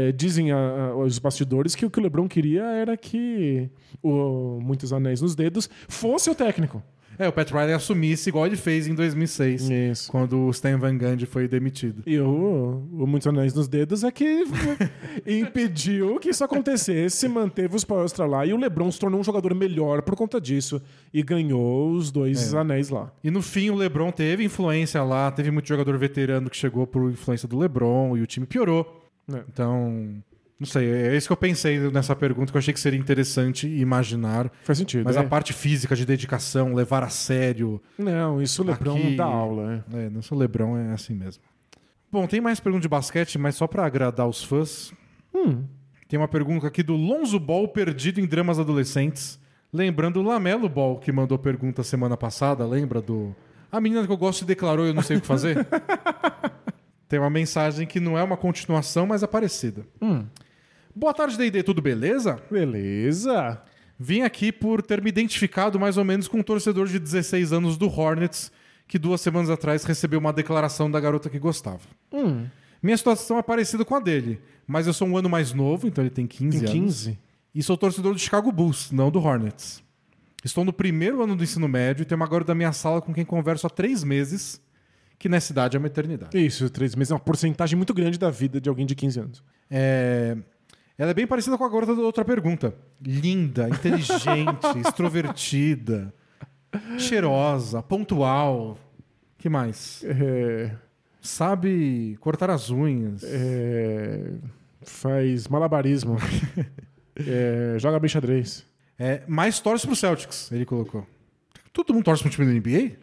É, 0.10 0.12
dizem 0.14 0.52
a- 0.52 0.58
a- 0.58 0.96
os 0.96 1.20
bastidores 1.20 1.76
que 1.76 1.86
o 1.86 1.90
que 1.90 2.00
o 2.00 2.04
LeBron 2.04 2.28
queria 2.28 2.64
era 2.64 2.96
que 2.98 3.70
o 4.02 4.60
Muitos 4.62 4.92
Anéis 4.94 5.22
nos 5.22 5.36
Dedos 5.36 5.70
fosse 5.90 6.30
o 6.30 6.36
técnico. 6.36 6.82
É, 7.20 7.28
o 7.28 7.34
Pat 7.34 7.50
Riley 7.50 7.74
assumisse 7.74 8.30
igual 8.30 8.46
ele 8.46 8.56
fez 8.56 8.88
em 8.88 8.94
2006, 8.94 9.70
Isso. 9.70 10.12
quando 10.12 10.38
o 10.40 10.50
Stan 10.52 10.78
Van 10.78 10.96
Gundy 10.98 11.26
foi 11.26 11.48
demitido. 11.48 12.04
E 12.06 12.20
o, 12.20 12.84
o 12.92 13.08
Muitos 13.08 13.28
Anéis 13.28 13.54
nos 13.54 13.68
Dedos 13.68 14.04
é 14.04 14.12
que 14.12 14.44
impediu 15.26 16.20
que 16.20 16.30
isso 16.30 16.44
acontecesse, 16.44 17.28
manteve 17.28 17.76
os 17.76 17.82
Spoelstra 17.82 18.26
lá. 18.26 18.46
E 18.46 18.54
o 18.54 18.58
LeBron 18.58 18.92
se 18.92 19.00
tornou 19.00 19.20
um 19.20 19.24
jogador 19.24 19.56
melhor 19.56 20.02
por 20.02 20.16
conta 20.16 20.40
disso. 20.40 20.82
E 21.14 21.24
ganhou 21.24 21.92
os 21.92 22.12
dois 22.12 22.54
anéis 22.54 22.90
lá. 22.90 23.12
E 23.24 23.32
no 23.32 23.42
fim 23.42 23.70
o 23.70 23.76
LeBron 23.76 24.12
teve 24.12 24.44
influência 24.44 25.02
lá, 25.04 25.32
teve 25.32 25.50
muito 25.50 25.68
jogador 25.68 25.98
veterano 25.98 26.50
que 26.50 26.58
chegou 26.58 26.86
por 26.86 27.10
influência 27.10 27.48
do 27.48 27.58
LeBron 27.58 28.18
e 28.18 28.22
o 28.22 28.28
time 28.28 28.46
piorou. 28.46 29.04
É. 29.34 29.44
Então, 29.52 30.22
não 30.60 30.66
sei, 30.66 30.90
é 30.90 31.16
isso 31.16 31.28
que 31.28 31.34
eu 31.34 31.38
pensei 31.38 31.80
nessa 31.92 32.16
pergunta 32.16 32.52
que 32.52 32.58
eu 32.58 32.60
achei 32.60 32.74
que 32.74 32.80
seria 32.80 33.00
interessante 33.00 33.68
imaginar. 33.68 34.52
Faz 34.64 34.80
sentido. 34.80 35.04
Mas 35.06 35.16
é. 35.16 35.20
a 35.20 35.24
parte 35.24 35.54
física 35.54 35.96
de 35.96 36.06
dedicação, 36.06 36.74
levar 36.74 37.04
a 37.04 37.10
sério, 37.10 37.82
Não, 37.98 38.42
isso 38.42 38.64
o 38.64 38.66
LeBron 38.66 38.98
Aqui- 38.98 39.16
dá 39.16 39.26
aula. 39.26 39.86
É. 39.94 40.06
É, 40.06 40.10
não 40.10 40.22
sou 40.22 40.38
Lebron, 40.38 40.78
é 40.78 40.94
assim 40.94 41.14
mesmo. 41.14 41.44
Bom, 42.12 42.26
tem 42.26 42.42
mais 42.42 42.60
pergunta 42.60 42.82
de 42.82 42.88
basquete, 42.88 43.38
mas 43.38 43.56
só 43.56 43.68
pra 43.68 43.86
agradar 43.86 44.28
os 44.28 44.44
fãs. 44.44 44.92
Hum. 45.34 45.64
Tem 46.08 46.18
uma 46.18 46.28
pergunta 46.28 46.66
aqui 46.66 46.82
do 46.82 46.96
Lonzo 46.96 47.40
Ball 47.40 47.68
perdido 47.68 48.20
em 48.20 48.26
dramas 48.26 48.58
adolescentes. 48.58 49.40
Lembrando 49.72 50.22
o 50.22 50.24
Lamelo 50.24 50.70
Ball, 50.70 50.98
que 50.98 51.12
mandou 51.12 51.38
pergunta 51.38 51.84
semana 51.84 52.16
passada, 52.16 52.66
lembra 52.66 53.02
do. 53.02 53.36
A 53.70 53.82
menina 53.82 54.06
que 54.06 54.12
eu 54.12 54.18
gosto 54.18 54.46
declarou 54.46 54.86
e 54.86 54.90
eu 54.90 54.94
não 54.94 55.04
sei 55.04 55.18
o 55.18 55.22
que 55.22 55.28
fazer? 55.28 55.68
tem 57.08 57.20
uma 57.20 57.30
mensagem 57.30 57.86
que 57.86 58.00
não 58.00 58.18
é 58.18 58.24
uma 58.24 58.38
continuação, 58.38 59.06
mas 59.06 59.22
é 59.22 59.28
parecida. 59.28 59.86
Boa 60.98 61.14
tarde, 61.14 61.38
D&D, 61.38 61.62
tudo 61.62 61.80
beleza? 61.80 62.42
Beleza. 62.50 63.62
Vim 64.00 64.24
aqui 64.24 64.52
por 64.52 64.82
ter 64.82 65.00
me 65.00 65.10
identificado 65.10 65.80
mais 65.80 65.96
ou 65.96 66.04
menos 66.04 66.28
com 66.28 66.40
um 66.40 66.44
torcedor 66.44 66.88
de 66.88 66.98
16 66.98 67.54
anos 67.54 67.78
do 67.78 67.88
Hornets, 67.88 68.52
que 68.88 68.98
duas 68.98 69.22
semanas 69.22 69.52
atrás 69.52 69.84
recebeu 69.84 70.18
uma 70.20 70.34
declaração 70.34 70.90
da 70.90 71.00
garota 71.00 71.30
que 71.30 71.38
gostava. 71.38 71.82
Minha 72.82 72.98
situação 72.98 73.38
é 73.38 73.44
parecida 73.44 73.86
com 73.86 73.94
a 73.94 74.00
dele, 74.00 74.42
mas 74.66 74.88
eu 74.88 74.94
sou 74.94 75.08
um 75.08 75.16
ano 75.16 75.30
mais 75.30 75.54
novo, 75.54 75.88
então 75.88 76.04
ele 76.04 76.10
tem 76.10 76.26
15 76.26 76.50
Tem 76.50 76.68
anos. 76.68 76.72
15. 76.72 77.20
E 77.54 77.62
sou 77.62 77.78
torcedor 77.78 78.14
do 78.14 78.20
Chicago 78.20 78.52
Bulls, 78.52 78.92
não 78.92 79.12
do 79.12 79.20
Hornets. 79.20 79.84
Estou 80.44 80.66
no 80.66 80.74
primeiro 80.74 81.22
ano 81.22 81.36
do 81.36 81.44
ensino 81.44 81.68
médio 81.68 82.02
e 82.02 82.06
tenho 82.06 82.20
uma 82.20 82.28
garota 82.28 82.48
da 82.48 82.56
minha 82.56 82.74
sala 82.74 83.04
com 83.04 83.14
quem 83.14 83.24
converso 83.24 83.68
há 83.68 83.70
três 83.70 84.04
meses, 84.04 84.60
que 85.20 85.30
nessa 85.30 85.52
idade 85.52 85.78
é 85.78 85.80
uma 85.80 85.88
eternidade. 85.88 86.44
Isso, 86.44 86.68
três 86.72 86.96
meses 86.96 87.12
é 87.12 87.14
uma 87.14 87.20
porcentagem 87.20 87.78
muito 87.78 87.94
grande 87.94 88.18
da 88.18 88.32
vida 88.32 88.60
de 88.60 88.68
alguém 88.68 88.88
de 88.88 88.96
15 88.96 89.20
anos. 89.20 89.44
É, 89.70 90.36
Ela 90.98 91.12
é 91.12 91.14
bem 91.14 91.28
parecida 91.28 91.58
com 91.58 91.64
a 91.64 91.70
garota 91.70 91.96
da 91.96 92.02
outra 92.02 92.26
pergunta. 92.26 92.74
Linda, 93.02 93.70
inteligente, 93.70 94.66
extrovertida, 94.84 96.14
cheirosa, 96.98 97.84
pontual. 97.84 98.78
que 99.38 99.48
mais? 99.50 100.04
É, 100.04 100.72
Sabe 101.22 102.18
cortar 102.20 102.50
as 102.50 102.70
unhas. 102.70 103.22
é, 103.24 104.32
faz 104.82 105.48
malabarismo. 105.48 106.18
É, 107.20 107.80
joga 107.80 107.98
bem 108.00 108.08
xadrez. 108.08 108.64
É, 109.00 109.24
mais 109.28 109.60
torce 109.60 109.88
pro 109.88 109.96
Celtics, 109.96 110.52
ele 110.52 110.66
colocou. 110.66 111.04
Todo 111.74 111.92
mundo 111.92 112.04
torce 112.04 112.22
pro 112.22 112.32
time 112.32 112.46
da 112.46 112.54
NBA? 112.54 112.96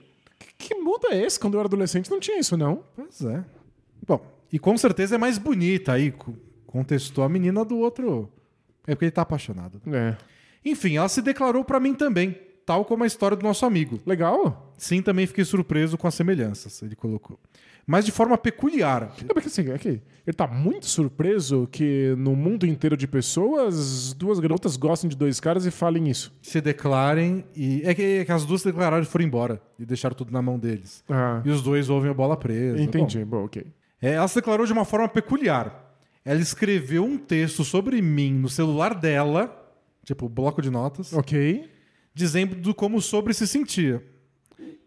Que 0.57 0.73
mundo 0.77 1.09
é 1.11 1.21
esse? 1.21 1.37
Quando 1.37 1.55
eu 1.55 1.59
era 1.59 1.67
adolescente 1.67 2.09
não 2.09 2.21
tinha 2.21 2.39
isso, 2.39 2.57
não. 2.57 2.85
Pois 2.95 3.23
é. 3.23 3.45
Bom, 4.07 4.25
e 4.53 4.59
com 4.61 4.79
certeza 4.79 5.17
é 5.17 5.19
mais 5.19 5.37
bonita 5.37 5.95
aí. 5.95 6.15
Co- 6.75 6.79
Contestou 6.79 7.25
a 7.25 7.29
menina 7.29 7.65
do 7.65 7.77
outro. 7.79 8.29
É 8.87 8.95
porque 8.95 9.07
ele 9.07 9.13
tá 9.13 9.23
apaixonado. 9.23 9.81
É. 9.87 10.17
Enfim, 10.65 10.97
ela 10.97 11.09
se 11.09 11.23
declarou 11.23 11.65
pra 11.65 11.81
mim 11.81 11.95
também, 11.95 12.37
tal 12.67 12.85
como 12.85 13.05
a 13.05 13.07
história 13.07 13.37
do 13.37 13.43
nosso 13.43 13.65
amigo. 13.65 14.01
Legal. 14.07 14.73
Sim, 14.77 15.01
também 15.03 15.27
fiquei 15.27 15.45
surpreso 15.45 15.97
com 15.97 16.07
as 16.07 16.15
semelhanças, 16.15 16.83
ele 16.83 16.97
colocou. 16.97 17.39
Mas 17.87 18.07
de 18.07 18.13
forma 18.13 18.39
peculiar. 18.39 19.15
É 19.29 19.33
porque 19.35 19.49
assim, 19.49 19.71
é 19.71 19.77
que 19.77 19.89
ele 20.27 20.35
tá 20.35 20.47
muito 20.47 20.87
surpreso 20.87 21.69
que 21.71 22.15
no 22.17 22.35
mundo 22.35 22.67
inteiro 22.67 22.97
de 22.97 23.07
pessoas, 23.07 24.15
duas 24.15 24.39
garotas 24.41 24.77
gostem 24.77 25.09
de 25.11 25.17
dois 25.17 25.39
caras 25.39 25.67
e 25.67 25.71
falem 25.71 26.09
isso. 26.09 26.33
Se 26.41 26.63
declarem 26.63 27.45
e. 27.55 27.83
É 27.85 27.95
que, 27.95 28.03
é 28.03 28.25
que 28.25 28.33
as 28.33 28.47
duas 28.47 28.63
se 28.63 28.69
declararam 28.69 29.03
e 29.03 29.07
foram 29.07 29.27
embora. 29.27 29.61
E 29.79 29.85
deixaram 29.85 30.17
tudo 30.17 30.33
na 30.33 30.41
mão 30.41 30.59
deles. 30.59 31.05
Ah, 31.11 31.43
E 31.45 31.51
os 31.51 31.63
dois 31.63 31.91
ouvem 31.91 32.11
a 32.11 32.15
bola 32.15 32.37
presa. 32.39 32.81
entendi. 32.83 33.23
Bom, 33.25 33.45
ok. 33.45 33.63
Bom, 33.63 33.71
é, 34.01 34.13
ela 34.15 34.29
se 34.29 34.35
declarou 34.37 34.65
de 34.67 34.73
uma 34.73 34.87
forma 34.87 35.07
peculiar. 35.09 35.84
Ela 36.25 36.41
escreveu 36.41 37.05
um 37.05 37.19
texto 37.19 37.65
sobre 37.65 38.01
mim 38.01 38.33
no 38.33 38.49
celular 38.49 38.95
dela, 38.95 39.55
tipo, 40.05 40.29
bloco 40.29 40.63
de 40.63 40.71
notas, 40.71 41.13
Ok. 41.13 41.69
dizendo 42.15 42.55
do 42.55 42.75
como 42.75 43.01
sobre 43.01 43.35
se 43.35 43.47
sentia. 43.47 44.03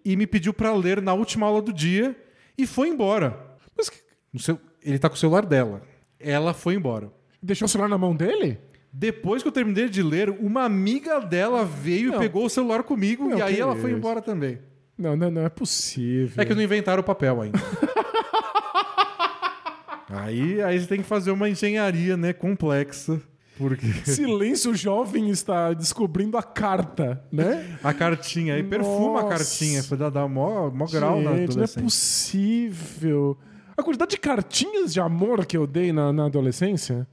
E 0.03 0.15
me 0.15 0.25
pediu 0.25 0.53
pra 0.53 0.73
ler 0.73 1.01
na 1.01 1.13
última 1.13 1.45
aula 1.45 1.61
do 1.61 1.71
dia 1.73 2.15
e 2.57 2.65
foi 2.65 2.87
embora. 2.89 3.37
Mas 3.77 3.89
que- 3.89 4.01
No 4.33 4.39
seu- 4.39 4.59
Ele 4.83 4.97
tá 4.99 5.09
com 5.09 5.15
o 5.15 5.19
celular 5.19 5.45
dela. 5.45 5.81
Ela 6.19 6.53
foi 6.53 6.75
embora. 6.75 7.11
deixou 7.43 7.65
o 7.65 7.69
celular 7.69 7.87
na 7.89 7.97
mão 7.97 8.15
dele? 8.15 8.57
Depois 8.91 9.41
que 9.43 9.47
eu 9.47 9.51
terminei 9.51 9.87
de 9.89 10.01
ler, 10.01 10.29
uma 10.29 10.63
amiga 10.63 11.19
dela 11.19 11.63
veio 11.63 12.11
Não. 12.11 12.17
e 12.17 12.19
pegou 12.19 12.45
o 12.45 12.49
celular 12.49 12.83
comigo 12.83 13.29
Não, 13.29 13.37
e 13.37 13.41
aí 13.41 13.59
ela 13.59 13.75
foi 13.75 13.91
embora 13.91 14.21
também. 14.21 14.59
Não, 14.97 15.15
não, 15.15 15.29
não 15.29 15.41
é 15.43 15.49
possível. 15.49 16.41
É 16.41 16.45
que 16.45 16.55
não 16.55 16.61
inventaram 16.63 17.01
o 17.01 17.05
papel 17.05 17.41
ainda. 17.41 17.59
aí, 20.09 20.61
aí 20.61 20.79
você 20.79 20.87
tem 20.87 21.01
que 21.01 21.07
fazer 21.07 21.31
uma 21.31 21.49
engenharia, 21.49 22.15
né, 22.17 22.33
complexa. 22.33 23.21
Porque 23.57 23.87
Silêncio 24.05 24.75
jovem 24.75 25.29
está 25.29 25.73
descobrindo 25.73 26.37
a 26.37 26.43
carta, 26.43 27.23
né? 27.31 27.77
a 27.83 27.91
cartinha, 27.93 28.53
aí 28.53 28.63
perfuma 28.63 29.19
a 29.19 29.23
Nossa. 29.23 29.37
cartinha, 29.37 29.83
pra 29.83 29.97
dar, 29.97 30.09
dar 30.11 30.27
mó, 30.27 30.69
mó 30.69 30.85
grau 30.85 31.21
na 31.21 31.31
Gente, 31.31 31.33
não 31.33 31.39
é 31.39 31.43
adolescência. 31.45 31.81
possível. 31.81 33.37
A 33.75 33.81
quantidade 33.83 34.11
de 34.11 34.17
cartinhas 34.17 34.93
de 34.93 34.99
amor 34.99 35.45
que 35.45 35.57
eu 35.57 35.65
dei 35.65 35.91
na, 35.91 36.13
na 36.13 36.25
adolescência. 36.25 37.07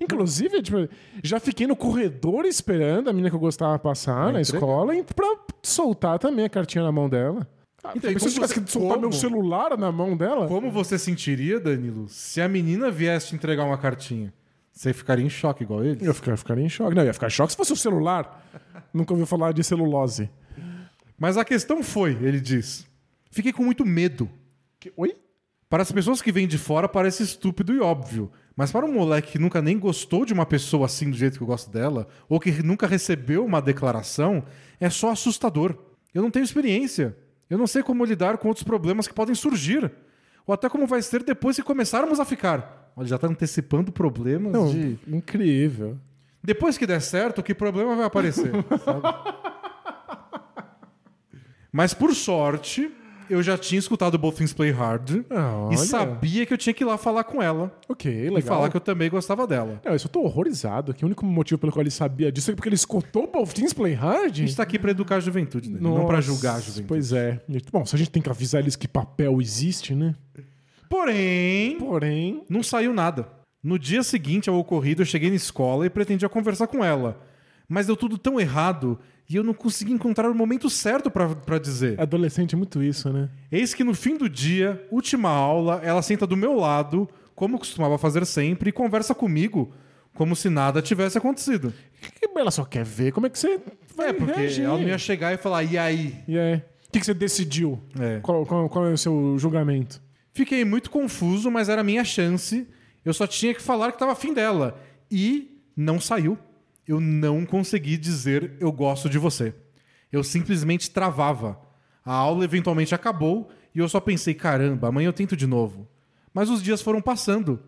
Inclusive, 0.00 0.62
tipo, 0.62 0.88
já 1.22 1.38
fiquei 1.38 1.66
no 1.66 1.76
corredor 1.76 2.46
esperando 2.46 3.08
a 3.10 3.12
menina 3.12 3.28
que 3.28 3.36
eu 3.36 3.40
gostava 3.40 3.78
passar 3.78 4.32
na 4.32 4.40
escola 4.40 4.94
pra 5.14 5.26
soltar 5.62 6.18
também 6.18 6.46
a 6.46 6.48
cartinha 6.48 6.82
na 6.82 6.90
mão 6.90 7.08
dela. 7.08 7.46
Ah, 7.82 7.92
Então, 7.96 8.10
se 8.18 8.26
eu 8.26 8.32
tivesse 8.32 8.60
que 8.60 8.70
soltar 8.70 8.96
como? 8.96 9.08
meu 9.08 9.12
celular 9.12 9.76
na 9.78 9.90
mão 9.90 10.16
dela. 10.16 10.46
Como 10.46 10.70
você 10.70 10.98
sentiria, 10.98 11.58
Danilo, 11.58 12.08
se 12.08 12.40
a 12.40 12.48
menina 12.48 12.90
viesse 12.90 13.28
te 13.28 13.34
entregar 13.34 13.64
uma 13.64 13.78
cartinha? 13.78 14.32
Você 14.72 14.92
ficaria 14.92 15.24
em 15.24 15.30
choque 15.30 15.62
igual 15.64 15.84
eles? 15.84 16.02
Eu 16.02 16.14
ficar- 16.14 16.36
ficaria 16.36 16.64
em 16.64 16.68
choque. 16.68 16.94
Não, 16.94 17.02
eu 17.02 17.06
ia 17.06 17.14
ficar 17.14 17.26
em 17.26 17.30
choque 17.30 17.52
se 17.52 17.56
fosse 17.56 17.72
o 17.72 17.76
celular. 17.76 18.46
Nunca 18.94 19.12
ouviu 19.12 19.26
falar 19.26 19.52
de 19.52 19.62
celulose. 19.64 20.30
Mas 21.18 21.36
a 21.36 21.44
questão 21.44 21.82
foi, 21.82 22.12
ele 22.22 22.40
diz, 22.40 22.86
fiquei 23.30 23.52
com 23.52 23.62
muito 23.64 23.84
medo. 23.84 24.28
Que- 24.78 24.92
Oi? 24.96 25.16
Para 25.68 25.82
as 25.82 25.92
pessoas 25.92 26.20
que 26.20 26.32
vêm 26.32 26.48
de 26.48 26.58
fora 26.58 26.88
parece 26.88 27.22
estúpido 27.22 27.72
e 27.72 27.78
óbvio. 27.80 28.30
Mas 28.56 28.72
para 28.72 28.84
um 28.84 28.92
moleque 28.92 29.32
que 29.32 29.38
nunca 29.38 29.62
nem 29.62 29.78
gostou 29.78 30.24
de 30.24 30.32
uma 30.32 30.44
pessoa 30.44 30.86
assim 30.86 31.10
do 31.10 31.16
jeito 31.16 31.36
que 31.38 31.42
eu 31.42 31.46
gosto 31.46 31.70
dela, 31.70 32.08
ou 32.28 32.40
que 32.40 32.62
nunca 32.62 32.86
recebeu 32.86 33.44
uma 33.44 33.62
declaração, 33.62 34.44
é 34.80 34.90
só 34.90 35.10
assustador. 35.10 35.76
Eu 36.12 36.22
não 36.22 36.30
tenho 36.30 36.42
experiência. 36.44 37.16
Eu 37.50 37.58
não 37.58 37.66
sei 37.66 37.82
como 37.82 38.04
lidar 38.04 38.38
com 38.38 38.48
outros 38.48 38.62
problemas 38.64 39.06
que 39.08 39.12
podem 39.12 39.34
surgir. 39.34 39.90
Ou 40.46 40.54
até 40.54 40.68
como 40.68 40.86
vai 40.86 41.02
ser 41.02 41.22
depois 41.22 41.56
que 41.56 41.62
começarmos 41.62 42.18
a 42.20 42.24
ficar. 42.24 42.92
Olha, 42.96 43.08
já 43.08 43.18
tá 43.18 43.26
antecipando 43.26 43.92
problemas 43.92 44.52
Não, 44.52 44.70
de. 44.70 44.96
incrível. 45.08 45.98
Depois 46.42 46.78
que 46.78 46.86
der 46.86 47.00
certo, 47.02 47.42
que 47.42 47.54
problema 47.54 47.94
vai 47.96 48.06
aparecer? 48.06 48.50
Mas 51.72 51.92
por 51.94 52.14
sorte, 52.14 52.90
eu 53.30 53.42
já 53.42 53.56
tinha 53.56 53.78
escutado 53.78 54.18
Both 54.18 54.36
Things 54.36 54.52
Play 54.52 54.70
Hard 54.70 55.24
Ah, 55.30 55.68
e 55.72 55.76
sabia 55.78 56.44
que 56.44 56.52
eu 56.52 56.58
tinha 56.58 56.74
que 56.74 56.82
ir 56.84 56.86
lá 56.86 56.98
falar 56.98 57.24
com 57.24 57.40
ela 57.42 57.72
Ok, 57.88 58.12
e 58.12 58.28
legal. 58.28 58.42
falar 58.42 58.68
que 58.70 58.76
eu 58.76 58.80
também 58.80 59.08
gostava 59.08 59.46
dela. 59.46 59.80
Não, 59.84 59.92
eu 59.92 59.98
tô 60.08 60.20
horrorizado. 60.22 60.92
Que 60.92 61.04
o 61.04 61.06
único 61.06 61.24
motivo 61.24 61.58
pelo 61.58 61.72
qual 61.72 61.82
ele 61.82 61.90
sabia 61.90 62.30
disso 62.30 62.50
é 62.50 62.54
porque 62.54 62.68
ele 62.68 62.74
escutou 62.76 63.26
Both 63.26 63.54
Teams 63.54 63.72
Play 63.72 63.94
Hard. 63.94 64.32
A 64.32 64.36
gente 64.36 64.56
tá 64.56 64.62
aqui 64.62 64.78
pra 64.78 64.90
educar 64.90 65.16
a 65.16 65.20
juventude, 65.20 65.70
né? 65.70 65.78
não 65.80 66.06
pra 66.06 66.20
julgar 66.20 66.56
a 66.56 66.60
juventude. 66.60 66.88
Pois 66.88 67.12
é. 67.12 67.40
Bom, 67.72 67.86
se 67.86 67.94
a 67.94 67.98
gente 67.98 68.10
tem 68.10 68.22
que 68.22 68.28
avisar 68.28 68.60
eles 68.60 68.76
que 68.76 68.86
papel 68.88 69.40
existe, 69.40 69.94
né? 69.94 70.14
Porém, 70.88 71.78
Porém. 71.78 72.42
não 72.48 72.62
saiu 72.62 72.92
nada. 72.92 73.28
No 73.62 73.78
dia 73.78 74.02
seguinte 74.02 74.48
ao 74.48 74.56
ocorrido, 74.58 75.02
eu 75.02 75.06
cheguei 75.06 75.28
na 75.30 75.36
escola 75.36 75.86
e 75.86 75.90
pretendia 75.90 76.28
conversar 76.28 76.66
com 76.66 76.84
ela. 76.84 77.20
Mas 77.68 77.86
deu 77.86 77.96
tudo 77.96 78.18
tão 78.18 78.40
errado 78.40 78.98
e 79.30 79.36
eu 79.36 79.44
não 79.44 79.54
consegui 79.54 79.92
encontrar 79.92 80.28
o 80.28 80.34
momento 80.34 80.68
certo 80.68 81.10
pra 81.10 81.28
pra 81.34 81.58
dizer. 81.58 81.98
Adolescente 82.00 82.54
é 82.54 82.58
muito 82.58 82.82
isso, 82.82 83.10
né? 83.12 83.28
Eis 83.50 83.72
que 83.72 83.84
no 83.84 83.94
fim 83.94 84.16
do 84.16 84.28
dia, 84.28 84.84
última 84.90 85.30
aula, 85.30 85.80
ela 85.84 86.02
senta 86.02 86.26
do 86.26 86.36
meu 86.36 86.54
lado, 86.56 87.08
como 87.34 87.58
costumava 87.58 87.96
fazer 87.96 88.26
sempre, 88.26 88.70
e 88.70 88.72
conversa 88.72 89.14
comigo 89.14 89.72
como 90.14 90.34
se 90.34 90.50
nada 90.50 90.82
tivesse 90.82 91.16
acontecido. 91.16 91.72
Ela 92.36 92.50
só 92.50 92.64
quer 92.64 92.84
ver 92.84 93.12
como 93.12 93.26
é 93.26 93.30
que 93.30 93.38
você 93.38 93.60
vai 93.96 94.08
É, 94.08 94.12
porque 94.12 94.32
reagir. 94.40 94.64
ela 94.64 94.76
não 94.78 94.88
ia 94.88 94.98
chegar 94.98 95.32
e 95.32 95.36
falar, 95.36 95.62
e 95.62 95.78
aí? 95.78 96.16
E 96.26 96.38
aí? 96.38 96.54
O 96.56 96.92
que, 96.92 96.98
que 97.00 97.06
você 97.06 97.14
decidiu? 97.14 97.78
É. 97.98 98.18
Qual, 98.20 98.44
qual- 98.44 98.68
qual 98.68 98.86
é 98.86 98.92
o 98.92 98.98
seu 98.98 99.36
julgamento? 99.38 100.02
Fiquei 100.32 100.64
muito 100.64 100.90
confuso, 100.90 101.50
mas 101.50 101.68
era 101.68 101.82
a 101.82 101.84
minha 101.84 102.02
chance. 102.04 102.66
Eu 103.04 103.12
só 103.14 103.26
tinha 103.26 103.54
que 103.54 103.62
falar 103.62 103.92
que 103.92 103.98
tava 103.98 104.12
afim 104.12 104.32
dela. 104.34 104.76
E 105.10 105.60
não 105.76 106.00
saiu. 106.00 106.36
Eu 106.90 107.00
não 107.00 107.46
consegui 107.46 107.96
dizer 107.96 108.54
eu 108.58 108.72
gosto 108.72 109.08
de 109.08 109.16
você. 109.16 109.54
Eu 110.10 110.24
simplesmente 110.24 110.90
travava. 110.90 111.56
A 112.04 112.12
aula 112.12 112.42
eventualmente 112.42 112.92
acabou 112.92 113.48
e 113.72 113.78
eu 113.78 113.88
só 113.88 114.00
pensei, 114.00 114.34
caramba, 114.34 114.88
amanhã 114.88 115.06
eu 115.06 115.12
tento 115.12 115.36
de 115.36 115.46
novo. 115.46 115.86
Mas 116.34 116.50
os 116.50 116.60
dias 116.60 116.82
foram 116.82 117.00
passando. 117.00 117.62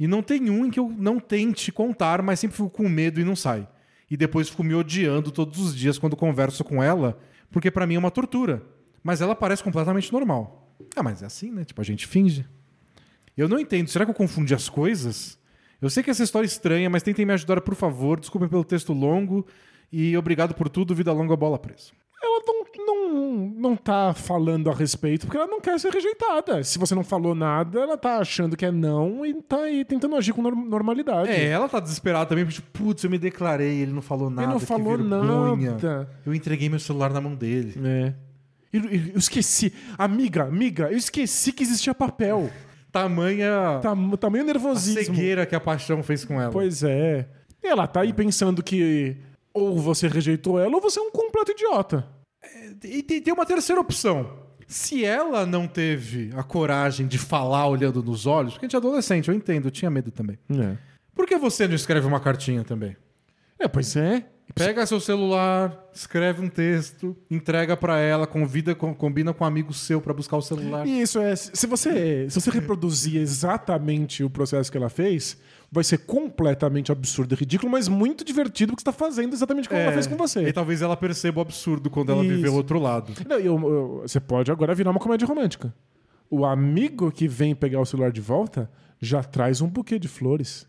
E 0.00 0.06
não 0.06 0.22
tem 0.22 0.48
um 0.48 0.64
em 0.64 0.70
que 0.70 0.80
eu 0.80 0.88
não 0.88 1.20
tente 1.20 1.70
contar, 1.70 2.22
mas 2.22 2.40
sempre 2.40 2.56
fico 2.56 2.70
com 2.70 2.88
medo 2.88 3.20
e 3.20 3.24
não 3.24 3.36
sai. 3.36 3.68
E 4.10 4.16
depois 4.16 4.48
fico 4.48 4.64
me 4.64 4.74
odiando 4.74 5.30
todos 5.30 5.58
os 5.58 5.76
dias 5.76 5.98
quando 5.98 6.16
converso 6.16 6.64
com 6.64 6.82
ela, 6.82 7.20
porque 7.50 7.70
pra 7.70 7.86
mim 7.86 7.96
é 7.96 7.98
uma 7.98 8.10
tortura. 8.10 8.64
Mas 9.02 9.20
ela 9.20 9.34
parece 9.34 9.62
completamente 9.62 10.10
normal. 10.10 10.74
Ah, 10.96 11.02
mas 11.02 11.22
é 11.22 11.26
assim, 11.26 11.50
né? 11.50 11.62
Tipo, 11.62 11.82
a 11.82 11.84
gente 11.84 12.06
finge. 12.06 12.46
Eu 13.36 13.50
não 13.50 13.58
entendo. 13.58 13.88
Será 13.88 14.06
que 14.06 14.10
eu 14.10 14.14
confundi 14.14 14.54
as 14.54 14.70
coisas? 14.70 15.38
Eu 15.82 15.90
sei 15.90 16.02
que 16.02 16.10
essa 16.10 16.22
história 16.22 16.46
é 16.46 16.48
estranha, 16.48 16.88
mas 16.88 17.02
tentem 17.02 17.26
me 17.26 17.32
ajudar, 17.34 17.60
por 17.60 17.74
favor. 17.74 18.18
Desculpem 18.20 18.48
pelo 18.48 18.64
texto 18.64 18.92
longo. 18.92 19.44
E 19.92 20.16
obrigado 20.16 20.54
por 20.54 20.68
tudo. 20.68 20.94
Vida 20.94 21.12
longa, 21.12 21.36
bola 21.36 21.58
presa. 21.58 21.90
Ela 22.24 22.40
não, 22.46 22.86
não, 22.86 23.36
não 23.70 23.76
tá 23.76 24.14
falando 24.14 24.70
a 24.70 24.74
respeito 24.74 25.26
porque 25.26 25.36
ela 25.36 25.48
não 25.48 25.60
quer 25.60 25.78
ser 25.80 25.90
rejeitada. 25.92 26.62
Se 26.62 26.78
você 26.78 26.94
não 26.94 27.02
falou 27.02 27.34
nada, 27.34 27.80
ela 27.80 27.98
tá 27.98 28.18
achando 28.18 28.56
que 28.56 28.64
é 28.64 28.70
não 28.70 29.26
e 29.26 29.34
tá 29.42 29.62
aí 29.62 29.84
tentando 29.84 30.14
agir 30.14 30.32
com 30.32 30.40
norm- 30.40 30.64
normalidade. 30.68 31.28
É, 31.30 31.46
ela 31.48 31.68
tá 31.68 31.80
desesperada 31.80 32.26
também, 32.26 32.44
porque, 32.44 32.60
tipo, 32.62 32.70
putz, 32.78 33.02
eu 33.02 33.10
me 33.10 33.18
declarei, 33.18 33.80
ele 33.80 33.92
não 33.92 34.00
falou 34.02 34.30
nada. 34.30 34.42
não 34.52 34.60
que 34.60 34.66
falou 34.66 34.84
nada. 35.08 35.26
Eu 36.24 36.32
entreguei 36.32 36.68
meu 36.68 36.78
celular 36.78 37.12
na 37.12 37.20
mão 37.20 37.34
dele. 37.34 37.74
É. 37.84 38.14
E- 38.72 38.78
e- 38.78 39.10
Eu 39.14 39.18
esqueci. 39.18 39.72
Amiga, 39.98 40.44
amiga, 40.44 40.90
eu 40.92 40.96
esqueci 40.96 41.52
que 41.52 41.64
existia 41.64 41.92
papel. 41.92 42.48
Tamanha 42.92 43.80
Tá, 43.82 43.94
tamanho 44.20 44.44
a 44.44 44.46
nervosismo. 44.46 45.02
cegueira 45.02 45.46
que 45.46 45.54
a 45.54 45.60
paixão 45.60 46.02
fez 46.02 46.24
com 46.24 46.40
ela. 46.40 46.52
Pois 46.52 46.82
é. 46.82 47.26
E 47.62 47.66
ela 47.66 47.86
tá 47.86 48.02
aí 48.02 48.12
pensando 48.12 48.62
que 48.62 49.16
ou 49.54 49.78
você 49.78 50.06
rejeitou 50.08 50.60
ela 50.60 50.74
ou 50.74 50.80
você 50.80 51.00
é 51.00 51.02
um 51.02 51.10
completo 51.10 51.52
idiota. 51.52 52.06
E 52.84 53.02
tem 53.02 53.20
tem 53.20 53.32
uma 53.32 53.46
terceira 53.46 53.80
opção. 53.80 54.42
Se 54.66 55.04
ela 55.04 55.44
não 55.44 55.66
teve 55.66 56.30
a 56.36 56.42
coragem 56.42 57.06
de 57.06 57.18
falar 57.18 57.66
olhando 57.66 58.02
nos 58.02 58.26
olhos, 58.26 58.52
porque 58.54 58.66
a 58.66 58.68
gente 58.68 58.74
é 58.76 58.78
adolescente, 58.78 59.28
eu 59.28 59.34
entendo, 59.34 59.66
eu 59.66 59.70
tinha 59.70 59.90
medo 59.90 60.10
também. 60.10 60.38
É. 60.50 60.76
Por 61.14 61.26
que 61.26 61.36
você 61.36 61.68
não 61.68 61.74
escreve 61.74 62.06
uma 62.06 62.20
cartinha 62.20 62.64
também? 62.64 62.96
É, 63.62 63.68
pois 63.68 63.94
é. 63.96 64.24
Pega 64.54 64.84
seu 64.84 65.00
celular, 65.00 65.88
escreve 65.94 66.44
um 66.44 66.48
texto, 66.48 67.16
entrega 67.30 67.74
pra 67.74 67.98
ela, 67.98 68.26
convida, 68.26 68.74
com- 68.74 68.92
combina 68.94 69.32
com 69.32 69.44
um 69.44 69.46
amigo 69.46 69.72
seu 69.72 69.98
pra 69.98 70.12
buscar 70.12 70.36
o 70.36 70.42
celular. 70.42 70.86
E 70.86 71.00
Isso 71.00 71.18
é. 71.20 71.34
Se 71.34 71.66
você, 71.66 72.28
se 72.28 72.38
você 72.38 72.50
reproduzir 72.50 73.18
exatamente 73.18 74.22
o 74.22 74.28
processo 74.28 74.70
que 74.70 74.76
ela 74.76 74.90
fez, 74.90 75.38
vai 75.70 75.82
ser 75.82 75.98
completamente 75.98 76.92
absurdo 76.92 77.34
e 77.34 77.38
ridículo, 77.38 77.72
mas 77.72 77.88
muito 77.88 78.24
divertido 78.24 78.72
porque 78.72 78.82
você 78.82 78.84
tá 78.84 78.92
fazendo 78.92 79.32
exatamente 79.32 79.70
como 79.70 79.80
ela 79.80 79.92
fez 79.92 80.06
com 80.06 80.14
E 80.14 80.18
você. 80.18 80.52
talvez 80.52 80.82
ela 80.82 80.96
perceba 80.98 81.38
o 81.38 81.42
absurdo 81.42 81.88
quando 81.88 82.12
ela 82.12 82.22
Isso. 82.22 82.34
viveu 82.34 82.52
o 82.52 82.56
outro 82.56 82.78
lado. 82.78 83.12
Não, 83.26 83.40
e 83.40 83.46
eu- 83.46 83.54
eu- 83.58 84.02
você 84.06 84.20
pode 84.20 84.50
agora 84.50 84.74
virar 84.74 84.90
uma 84.90 85.00
comédia 85.00 85.26
romântica. 85.26 85.72
O 86.28 86.44
amigo 86.44 87.10
que 87.10 87.26
vem 87.26 87.54
pegar 87.54 87.80
o 87.80 87.86
celular 87.86 88.10
de 88.12 88.20
volta 88.20 88.70
já 89.00 89.22
traz 89.22 89.62
um 89.62 89.68
buquê 89.68 89.98
de 89.98 90.08
flores. 90.08 90.66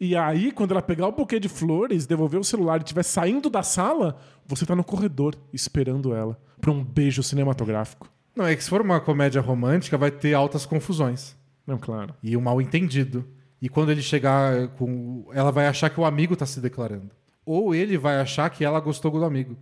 E 0.00 0.14
aí, 0.14 0.52
quando 0.52 0.70
ela 0.70 0.82
pegar 0.82 1.08
o 1.08 1.12
buquê 1.12 1.40
de 1.40 1.48
flores, 1.48 2.06
devolver 2.06 2.38
o 2.38 2.44
celular 2.44 2.78
e 2.78 2.84
estiver 2.84 3.02
saindo 3.02 3.50
da 3.50 3.64
sala, 3.64 4.16
você 4.46 4.64
tá 4.64 4.76
no 4.76 4.84
corredor 4.84 5.34
esperando 5.52 6.14
ela 6.14 6.40
pra 6.60 6.70
um 6.70 6.84
beijo 6.84 7.22
cinematográfico. 7.22 8.08
Não, 8.34 8.46
é 8.46 8.54
que 8.54 8.62
se 8.62 8.70
for 8.70 8.80
uma 8.80 9.00
comédia 9.00 9.40
romântica, 9.40 9.98
vai 9.98 10.12
ter 10.12 10.34
altas 10.34 10.64
confusões. 10.64 11.36
Não, 11.66 11.76
claro. 11.76 12.14
E 12.22 12.36
um 12.36 12.40
mal 12.40 12.60
entendido. 12.60 13.24
E 13.60 13.68
quando 13.68 13.90
ele 13.90 14.00
chegar 14.00 14.68
com. 14.68 15.26
Ela 15.32 15.50
vai 15.50 15.66
achar 15.66 15.90
que 15.90 15.98
o 15.98 16.04
amigo 16.04 16.36
tá 16.36 16.46
se 16.46 16.60
declarando. 16.60 17.10
Ou 17.44 17.74
ele 17.74 17.98
vai 17.98 18.20
achar 18.20 18.48
que 18.50 18.64
ela 18.64 18.78
gostou 18.78 19.10
do 19.10 19.24
amigo. 19.24 19.56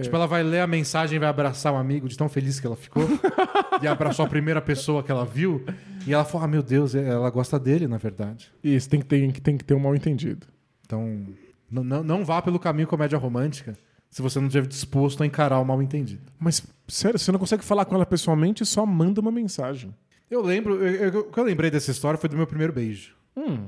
Tipo, 0.00 0.16
ela 0.16 0.26
vai 0.26 0.42
ler 0.42 0.60
a 0.60 0.66
mensagem 0.66 1.16
e 1.16 1.18
vai 1.18 1.28
abraçar 1.28 1.72
o 1.72 1.76
amigo 1.76 2.08
de 2.08 2.16
tão 2.16 2.28
feliz 2.28 2.58
que 2.58 2.66
ela 2.66 2.76
ficou. 2.76 3.02
e 3.82 3.86
abraçou 3.86 4.24
a 4.24 4.28
primeira 4.28 4.60
pessoa 4.62 5.02
que 5.02 5.10
ela 5.12 5.24
viu. 5.26 5.62
E 6.06 6.14
ela 6.14 6.24
fala: 6.24 6.44
Ah, 6.44 6.48
meu 6.48 6.62
Deus, 6.62 6.94
ela 6.94 7.28
gosta 7.28 7.58
dele, 7.58 7.86
na 7.86 7.98
verdade. 7.98 8.50
Isso, 8.64 8.88
tem 8.88 9.00
que 9.00 9.06
ter, 9.06 9.32
tem 9.40 9.56
que 9.58 9.64
ter 9.64 9.74
um 9.74 9.78
mal 9.80 9.94
entendido. 9.94 10.46
Então, 10.86 11.26
não, 11.70 11.84
não, 11.84 12.02
não 12.02 12.24
vá 12.24 12.40
pelo 12.40 12.58
caminho 12.58 12.86
comédia 12.88 13.18
romântica 13.18 13.76
se 14.10 14.20
você 14.22 14.38
não 14.38 14.46
estiver 14.46 14.66
disposto 14.66 15.22
a 15.22 15.26
encarar 15.26 15.58
o 15.58 15.64
mal 15.64 15.80
entendido. 15.82 16.22
Mas, 16.38 16.62
sério, 16.88 17.18
você 17.18 17.32
não 17.32 17.38
consegue 17.38 17.64
falar 17.64 17.84
com 17.86 17.94
ela 17.94 18.04
pessoalmente, 18.04 18.64
só 18.66 18.84
manda 18.84 19.20
uma 19.22 19.30
mensagem. 19.32 19.94
Eu 20.30 20.42
lembro, 20.42 20.82
eu- 20.86 21.08
eu- 21.12 21.20
o 21.20 21.24
que 21.24 21.38
eu 21.40 21.44
lembrei 21.44 21.70
dessa 21.70 21.90
história 21.90 22.18
foi 22.18 22.28
do 22.28 22.36
meu 22.36 22.46
primeiro 22.46 22.72
beijo. 22.74 23.14
Hum, 23.36 23.66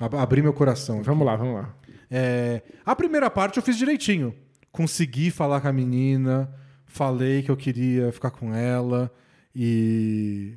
Ab- 0.00 0.16
Abri 0.16 0.40
meu 0.42 0.52
coração. 0.54 1.02
vamos 1.02 1.26
lá, 1.26 1.36
vamos 1.36 1.54
lá. 1.56 1.74
É, 2.10 2.62
a 2.84 2.94
primeira 2.96 3.28
parte 3.30 3.56
eu 3.58 3.62
fiz 3.62 3.76
direitinho. 3.76 4.34
Consegui 4.72 5.30
falar 5.30 5.60
com 5.60 5.68
a 5.68 5.72
menina, 5.72 6.50
falei 6.86 7.42
que 7.42 7.50
eu 7.50 7.56
queria 7.56 8.10
ficar 8.10 8.30
com 8.30 8.52
ela 8.54 9.12
e. 9.54 10.54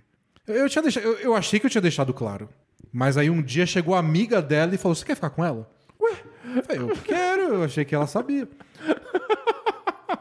Eu, 0.47 0.69
tinha 0.69 0.81
deixado, 0.81 1.03
eu, 1.03 1.13
eu 1.19 1.35
achei 1.35 1.59
que 1.59 1.65
eu 1.65 1.69
tinha 1.69 1.81
deixado 1.81 2.13
claro. 2.13 2.47
Mas 2.93 3.17
aí 3.17 3.29
um 3.29 3.41
dia 3.41 3.65
chegou 3.65 3.93
a 3.93 3.99
amiga 3.99 4.41
dela 4.41 4.73
e 4.73 4.77
falou: 4.77 4.95
Você 4.95 5.03
quer 5.05 5.15
ficar 5.15 5.29
com 5.31 5.43
ela? 5.43 5.69
Ué? 5.99 6.13
Eu 6.55 6.63
falei, 6.63 6.81
eu 6.81 6.87
quero, 7.03 7.41
eu 7.55 7.63
achei 7.63 7.83
que 7.83 7.93
ela 7.93 8.07
sabia. 8.07 8.47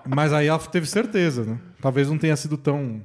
Mas 0.06 0.32
aí 0.32 0.46
ela 0.48 0.58
teve 0.58 0.86
certeza, 0.86 1.44
né? 1.44 1.58
Talvez 1.80 2.08
não 2.08 2.18
tenha 2.18 2.36
sido 2.36 2.56
tão. 2.56 3.00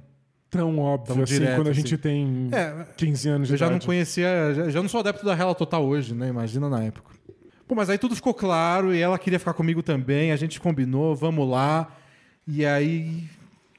Tão 0.50 0.80
óbvio 0.80 1.14
Tão 1.14 1.24
assim 1.24 1.34
direto, 1.36 1.56
quando 1.58 1.68
a 1.68 1.74
gente 1.74 1.94
assim. 1.94 2.02
tem 2.02 2.50
É, 2.52 2.88
15 2.98 3.30
anos 3.30 3.48
de 3.48 3.54
Eu 3.54 3.58
já 3.58 3.68
não 3.68 3.74
idade. 3.74 3.86
conhecia, 3.86 4.52
já, 4.56 4.70
já 4.72 4.82
não 4.82 4.90
sou 4.90 5.00
adepto 5.00 5.24
da 5.24 5.36
Rela 5.36 5.54
Total 5.54 5.86
hoje, 5.86 6.16
né? 6.16 6.28
Imagina 6.28 6.68
na 6.68 6.84
época. 6.84 7.12
Pô, 7.70 7.76
mas 7.76 7.88
aí 7.90 8.00
tudo 8.00 8.16
ficou 8.16 8.34
claro 8.34 8.94
e 8.96 9.00
ela 9.00 9.20
queria 9.20 9.38
ficar 9.38 9.54
comigo 9.54 9.84
também, 9.84 10.32
a 10.32 10.36
gente 10.36 10.60
combinou, 10.60 11.16
vamos 11.16 11.48
lá. 11.48 11.96
E 12.48 12.66
aí. 12.66 13.26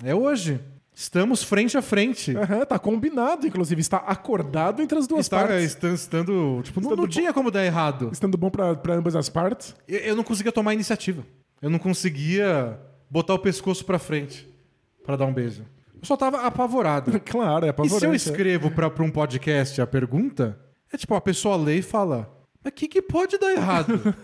É 0.04 0.14
hoje. 0.14 0.60
Estamos 0.94 1.42
frente 1.42 1.76
a 1.76 1.82
frente. 1.82 2.36
Aham, 2.36 2.64
tá 2.64 2.78
combinado, 2.78 3.46
inclusive. 3.48 3.80
Está 3.80 3.96
acordado 3.98 4.80
entre 4.80 4.96
as 4.96 5.08
duas 5.08 5.22
Está, 5.26 5.40
partes. 5.40 5.64
estando, 5.64 5.94
estando- 5.94 6.60
tipo, 6.62 6.80
não, 6.80 6.88
Estando 6.90 6.96
não 7.00 7.04
bom. 7.04 7.08
tinha 7.08 7.32
como 7.32 7.50
dar 7.50 7.64
errado. 7.64 8.10
Estando 8.12 8.38
bom 8.38 8.48
pra 8.48 8.76
ambas 8.94 9.16
as 9.16 9.28
partes. 9.28 9.74
Eu, 9.88 9.98
eu 9.98 10.16
não 10.16 10.22
conseguia 10.22 10.52
tomar 10.52 10.72
iniciativa. 10.72 11.24
Eu 11.60 11.68
não 11.68 11.78
conseguia 11.80 12.78
botar 13.10 13.34
o 13.34 13.38
pescoço 13.40 13.84
pra 13.84 13.98
frente 13.98 14.46
pra 15.04 15.16
dar 15.16 15.26
um 15.26 15.32
beijo. 15.34 15.64
Eu 16.00 16.04
só 16.06 16.16
tava 16.16 16.42
apavorado. 16.46 17.18
Claro, 17.26 17.64
é 17.64 17.68
E 17.68 17.70
apavorante. 17.70 17.98
se 18.00 18.06
eu 18.06 18.12
é. 18.12 18.16
escrevo 18.16 18.70
pra 18.70 18.86
um 19.02 19.10
podcast 19.10 19.80
a 19.82 19.86
pergunta, 19.86 20.58
é 20.92 20.96
tipo, 20.96 21.12
a 21.14 21.20
pessoa 21.20 21.56
lê 21.56 21.78
e 21.78 21.82
fala: 21.82 22.30
Mas 22.62 22.72
o 22.72 22.74
que, 22.74 22.88
que 22.88 23.02
pode 23.02 23.38
dar 23.38 23.52
errado? 23.52 24.14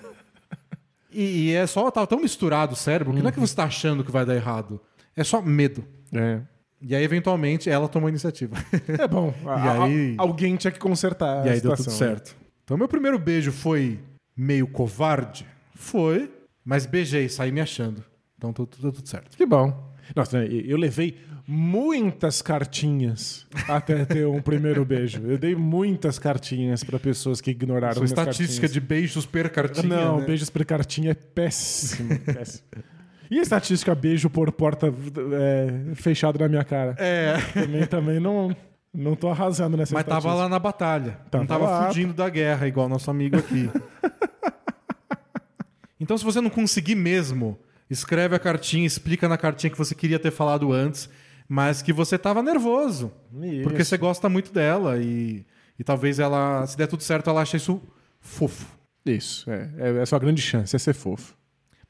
e, 1.13 1.49
e 1.49 1.53
é 1.55 1.67
só, 1.67 1.91
tá 1.91 2.07
tão 2.07 2.21
misturado 2.21 2.75
o 2.75 2.77
cérebro 2.77 3.15
que 3.15 3.21
não 3.23 3.29
é 3.29 3.33
que 3.33 3.41
você 3.41 3.55
tá 3.55 3.65
achando 3.65 4.05
que 4.05 4.11
vai 4.11 4.25
dar 4.27 4.35
errado. 4.35 4.81
É 5.15 5.25
só 5.25 5.41
medo. 5.41 5.85
É. 6.13 6.41
E 6.81 6.95
aí, 6.95 7.03
eventualmente, 7.03 7.71
ela 7.71 7.89
tomou 7.89 8.07
a 8.07 8.11
iniciativa. 8.11 8.55
É 9.01 9.09
bom. 9.09 9.33
a- 9.47 9.85
aí- 9.85 10.15
alguém 10.19 10.57
tinha 10.57 10.71
que 10.71 10.79
consertar 10.79 11.47
e 11.47 11.49
a 11.49 11.53
aí 11.53 11.61
deu 11.61 11.75
tudo 11.75 11.91
certo. 11.91 12.37
Então, 12.65 12.77
meu 12.77 12.89
primeiro 12.89 13.19
beijo 13.19 13.51
foi 13.53 13.99
meio 14.37 14.67
covarde? 14.67 15.47
Foi. 15.75 16.31
Mas 16.65 16.85
beijei, 16.85 17.29
saí 17.29 17.51
me 17.53 17.61
achando. 17.61 18.05
Então, 18.37 18.53
tudo, 18.53 18.69
tudo, 18.77 18.93
tudo 18.93 19.09
certo. 19.09 19.37
Que 19.37 19.47
bom. 19.47 19.86
Nossa, 20.15 20.45
eu 20.45 20.77
levei 20.77 21.17
muitas 21.47 22.43
cartinhas 22.43 23.47
até 23.69 24.05
ter 24.05 24.27
um 24.27 24.41
primeiro 24.43 24.85
beijo. 24.85 25.23
Eu 25.25 25.39
dei 25.39 25.55
muitas 25.55 26.19
cartinhas 26.19 26.83
pra 26.83 26.99
pessoas 26.99 27.41
que 27.41 27.51
ignoraram 27.51 27.95
Sua 27.95 28.01
minhas 28.01 28.11
estatística 28.11 28.63
cartinhas. 28.63 28.73
de 28.73 28.81
beijos 28.81 29.27
per 29.27 29.51
cartinha. 29.51 29.97
Não, 29.97 30.19
né? 30.21 30.27
beijos 30.27 30.51
por 30.51 30.65
cartinha 30.65 31.13
é 31.13 31.15
péssimo. 31.15 32.19
péssimo. 32.27 32.65
E 33.31 33.39
a 33.39 33.43
estatística 33.43 33.95
beijo 33.95 34.31
por 34.31 34.53
porta 34.53 34.87
é, 34.89 35.95
fechada 35.95 36.39
na 36.39 36.49
minha 36.49 36.65
cara? 36.65 36.95
É. 36.99 37.37
Também, 37.53 37.87
também 37.87 38.21
não, 38.21 38.55
não 38.95 39.17
tô 39.17 39.29
arrasando 39.29 39.77
nessa 39.77 39.95
Mas 39.95 40.05
tava 40.05 40.19
estatística. 40.19 40.43
lá 40.45 40.49
na 40.49 40.59
batalha. 40.59 41.19
Tava 41.31 41.43
não 41.43 41.47
tava 41.47 41.65
lá. 41.69 41.87
fugindo 41.89 42.15
da 42.15 42.29
guerra, 42.29 42.69
igual 42.69 42.89
nosso 42.89 43.11
amigo 43.11 43.37
aqui. 43.37 43.69
então, 46.01 46.17
se 46.17 46.25
você 46.25 46.41
não 46.41 46.51
conseguir 46.51 46.95
mesmo, 46.95 47.59
escreve 47.89 48.35
a 48.35 48.39
cartinha, 48.39 48.87
explica 48.87 49.29
na 49.29 49.37
cartinha 49.39 49.71
que 49.71 49.79
você 49.79 49.95
queria 49.95 50.19
ter 50.19 50.31
falado 50.31 50.73
antes, 50.73 51.09
mas 51.49 51.83
que 51.83 51.93
você 51.93 52.19
tava 52.19 52.43
nervoso. 52.43 53.13
Isso. 53.43 53.63
Porque 53.63 53.85
você 53.85 53.97
gosta 53.97 54.29
muito 54.29 54.53
dela 54.53 54.99
e, 54.99 55.45
e 55.79 55.85
talvez 55.85 56.19
ela, 56.19 56.67
se 56.67 56.77
der 56.77 56.87
tudo 56.87 57.03
certo, 57.03 57.31
ela 57.31 57.43
ache 57.43 57.57
isso 57.57 57.81
fofo. 58.21 58.77
Isso, 59.05 59.49
é, 59.51 59.71
é, 59.79 59.97
é 59.99 60.01
a 60.03 60.07
sua 60.07 60.19
grande 60.19 60.43
chance, 60.43 60.75
é 60.75 60.79
ser 60.79 60.95
fofo. 60.95 61.37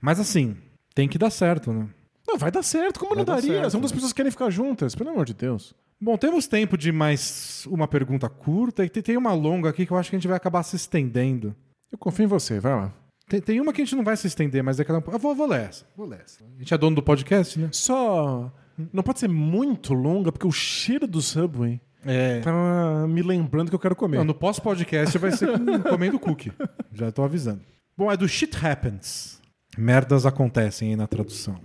Mas 0.00 0.20
assim, 0.20 0.56
tem 0.94 1.08
que 1.08 1.16
dar 1.16 1.30
certo, 1.30 1.72
né? 1.72 1.88
Não, 2.28 2.36
vai 2.36 2.50
dar 2.50 2.62
certo, 2.62 2.98
como 2.98 3.14
Vai 3.14 3.18
não 3.18 3.24
dar 3.24 3.40
daria? 3.40 3.70
São 3.70 3.80
duas 3.80 3.92
né? 3.92 3.96
pessoas 3.96 4.12
que 4.12 4.16
querem 4.16 4.32
ficar 4.32 4.50
juntas, 4.50 4.94
pelo 4.94 5.10
amor 5.10 5.24
de 5.24 5.32
Deus. 5.32 5.74
Bom, 5.98 6.18
temos 6.18 6.46
tempo 6.46 6.76
de 6.76 6.92
mais 6.92 7.64
uma 7.70 7.88
pergunta 7.88 8.28
curta 8.28 8.84
e 8.84 8.90
tem 8.90 9.16
uma 9.16 9.32
longa 9.32 9.70
aqui 9.70 9.86
que 9.86 9.92
eu 9.92 9.96
acho 9.96 10.10
que 10.10 10.16
a 10.16 10.18
gente 10.18 10.28
vai 10.28 10.36
acabar 10.36 10.62
se 10.62 10.76
estendendo. 10.76 11.56
Eu 11.90 11.96
confio 11.96 12.24
em 12.24 12.28
você, 12.28 12.60
vai 12.60 12.74
lá. 12.74 12.92
Tem, 13.28 13.40
tem 13.40 13.60
uma 13.60 13.72
que 13.72 13.82
a 13.82 13.84
gente 13.84 13.96
não 13.96 14.04
vai 14.04 14.16
se 14.16 14.26
estender, 14.26 14.62
mas 14.62 14.78
é 14.78 14.84
que 14.84 14.90
ela... 14.90 15.02
Eu 15.12 15.18
vou, 15.18 15.34
vou 15.34 15.46
ler 15.48 15.62
essa. 15.68 15.84
Vou 15.96 16.06
ler 16.06 16.20
essa. 16.24 16.44
A 16.44 16.58
gente 16.58 16.72
é 16.72 16.78
dono 16.78 16.94
do 16.96 17.02
podcast, 17.02 17.58
né? 17.58 17.68
Só. 17.72 18.52
Não 18.92 19.02
pode 19.02 19.18
ser 19.18 19.28
muito 19.28 19.94
longa, 19.94 20.30
porque 20.30 20.46
o 20.46 20.52
cheiro 20.52 21.06
do 21.08 21.20
Subway 21.20 21.80
É. 22.04 22.40
tá 22.40 23.06
me 23.08 23.22
lembrando 23.22 23.68
que 23.68 23.74
eu 23.74 23.78
quero 23.80 23.96
comer. 23.96 24.18
Não, 24.18 24.24
no 24.24 24.34
pós-podcast 24.34 25.18
vai 25.18 25.32
ser 25.32 25.48
com- 25.58 25.80
comendo 25.90 26.18
cookie. 26.20 26.52
Já 26.92 27.10
tô 27.10 27.22
avisando. 27.24 27.62
Bom, 27.96 28.12
é 28.12 28.16
do 28.16 28.28
Shit 28.28 28.64
Happens. 28.64 29.40
Merdas 29.76 30.24
acontecem 30.24 30.90
aí 30.90 30.96
na 30.96 31.06
tradução. 31.06 31.58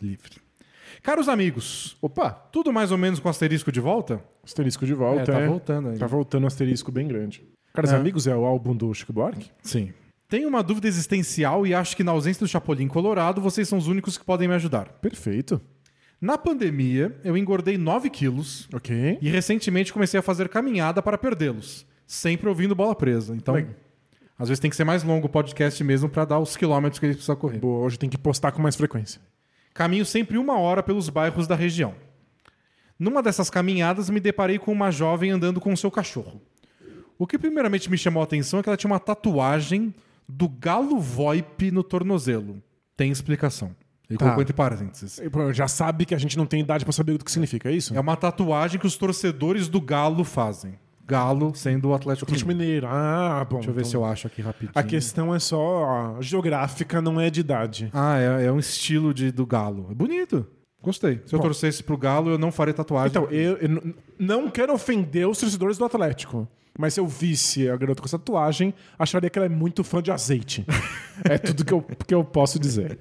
livre. 0.00 0.36
Caros 1.02 1.28
amigos, 1.28 1.96
Opa, 2.02 2.30
tudo 2.30 2.72
mais 2.72 2.92
ou 2.92 2.98
menos 2.98 3.18
com 3.18 3.28
asterisco 3.28 3.72
de 3.72 3.80
volta? 3.80 4.22
asterisco 4.44 4.84
de 4.84 4.92
volta. 4.94 5.22
É, 5.32 5.34
tá 5.34 5.40
é. 5.40 5.46
voltando 5.46 5.88
aí. 5.88 5.98
Tá 5.98 6.06
voltando 6.06 6.44
um 6.44 6.46
asterisco 6.46 6.92
bem 6.92 7.08
grande. 7.08 7.42
Caros 7.72 7.90
É. 7.92 7.96
amigos, 7.96 8.26
é 8.26 8.36
o 8.36 8.44
álbum 8.44 8.76
do 8.76 8.92
Chico 8.92 9.12
Buarque? 9.12 9.50
Sim. 9.62 9.92
Tenho 10.30 10.48
uma 10.48 10.62
dúvida 10.62 10.86
existencial 10.86 11.66
e 11.66 11.74
acho 11.74 11.96
que 11.96 12.04
na 12.04 12.12
ausência 12.12 12.46
do 12.46 12.48
Chapolin 12.48 12.86
Colorado, 12.86 13.40
vocês 13.40 13.68
são 13.68 13.76
os 13.76 13.88
únicos 13.88 14.16
que 14.16 14.24
podem 14.24 14.46
me 14.46 14.54
ajudar. 14.54 14.88
Perfeito. 15.00 15.60
Na 16.20 16.38
pandemia, 16.38 17.18
eu 17.24 17.36
engordei 17.36 17.76
9 17.76 18.08
quilos 18.08 18.68
Ok. 18.72 19.18
e 19.20 19.28
recentemente 19.28 19.92
comecei 19.92 20.20
a 20.20 20.22
fazer 20.22 20.48
caminhada 20.48 21.02
para 21.02 21.18
perdê-los, 21.18 21.84
sempre 22.06 22.48
ouvindo 22.48 22.76
bola 22.76 22.94
presa. 22.94 23.34
Então, 23.34 23.54
Legal. 23.54 23.74
às 24.38 24.48
vezes 24.48 24.60
tem 24.60 24.70
que 24.70 24.76
ser 24.76 24.84
mais 24.84 25.02
longo 25.02 25.26
o 25.26 25.28
podcast 25.28 25.82
mesmo 25.82 26.08
para 26.08 26.24
dar 26.24 26.38
os 26.38 26.56
quilômetros 26.56 27.00
que 27.00 27.06
ele 27.06 27.14
precisa 27.14 27.34
correr. 27.34 27.58
Boa, 27.58 27.84
hoje 27.84 27.98
tem 27.98 28.08
que 28.08 28.16
postar 28.18 28.52
com 28.52 28.62
mais 28.62 28.76
frequência. 28.76 29.20
Caminho 29.74 30.06
sempre 30.06 30.38
uma 30.38 30.56
hora 30.60 30.80
pelos 30.80 31.08
bairros 31.08 31.48
da 31.48 31.56
região. 31.56 31.92
Numa 32.96 33.20
dessas 33.20 33.50
caminhadas, 33.50 34.08
me 34.08 34.20
deparei 34.20 34.60
com 34.60 34.70
uma 34.70 34.92
jovem 34.92 35.32
andando 35.32 35.60
com 35.60 35.72
o 35.72 35.76
seu 35.76 35.90
cachorro. 35.90 36.40
O 37.18 37.26
que 37.26 37.36
primeiramente 37.36 37.90
me 37.90 37.98
chamou 37.98 38.20
a 38.20 38.24
atenção 38.24 38.60
é 38.60 38.62
que 38.62 38.68
ela 38.68 38.76
tinha 38.76 38.92
uma 38.92 39.00
tatuagem 39.00 39.92
do 40.30 40.48
galo 40.48 40.98
VoIP 40.98 41.70
no 41.70 41.82
tornozelo. 41.82 42.62
Tem 42.96 43.10
explicação. 43.10 43.74
Ele 44.08 44.18
Tá. 44.18 44.24
colocou 44.24 44.42
entre 44.42 44.52
parênteses. 44.54 45.20
Já 45.52 45.68
sabe 45.68 46.04
que 46.04 46.14
a 46.14 46.18
gente 46.18 46.36
não 46.36 46.44
tem 46.46 46.60
idade 46.60 46.84
pra 46.84 46.92
saber 46.92 47.12
o 47.12 47.18
que 47.18 47.30
significa, 47.30 47.68
é 47.70 47.72
isso? 47.72 47.94
É 47.94 48.00
uma 48.00 48.16
tatuagem 48.16 48.78
que 48.80 48.86
os 48.86 48.96
torcedores 48.96 49.68
do 49.68 49.80
Galo 49.80 50.24
fazem. 50.24 50.74
Galo 51.06 51.52
sendo 51.54 51.88
o 51.88 51.94
Atlético 51.94 52.24
Atlético 52.26 52.48
Mineiro. 52.48 52.86
Ah, 52.88 53.44
bom. 53.48 53.56
Deixa 53.56 53.70
eu 53.70 53.74
ver 53.74 53.80
então- 53.80 53.90
se 53.90 53.96
eu 53.96 54.04
acho 54.04 54.26
aqui 54.26 54.42
rapidinho. 54.42 54.72
A 54.74 54.82
questão 54.82 55.34
é 55.34 55.38
só 55.38 56.16
a 56.18 56.20
geográfica, 56.20 57.00
não 57.00 57.20
é 57.20 57.30
de 57.30 57.40
idade. 57.40 57.90
Ah, 57.92 58.18
é, 58.18 58.46
é 58.46 58.52
um 58.52 58.58
estilo 58.58 59.12
de, 59.14 59.30
do 59.32 59.44
Galo. 59.46 59.88
É 59.90 59.94
bonito. 59.94 60.46
Gostei. 60.82 61.20
Se 61.26 61.34
eu 61.34 61.38
Bom. 61.38 61.44
torcesse 61.44 61.82
pro 61.82 61.96
Galo, 61.98 62.30
eu 62.30 62.38
não 62.38 62.50
faria 62.50 62.72
tatuagem. 62.72 63.10
Então, 63.10 63.24
eu, 63.30 63.56
eu 63.58 63.94
não 64.18 64.48
quero 64.50 64.72
ofender 64.72 65.28
os 65.28 65.38
torcedores 65.38 65.76
do 65.78 65.84
Atlético. 65.84 66.48
Mas 66.78 66.94
se 66.94 67.00
eu 67.00 67.06
visse 67.06 67.68
a 67.68 67.76
garota 67.76 68.00
com 68.00 68.06
essa 68.06 68.18
tatuagem, 68.18 68.74
acharia 68.98 69.28
que 69.28 69.38
ela 69.38 69.46
é 69.46 69.50
muito 69.50 69.84
fã 69.84 70.02
de 70.02 70.10
azeite. 70.10 70.64
é 71.24 71.36
tudo 71.38 71.64
que 71.64 71.72
eu, 71.72 71.82
que 71.82 72.14
eu 72.14 72.24
posso 72.24 72.58
dizer. 72.58 72.98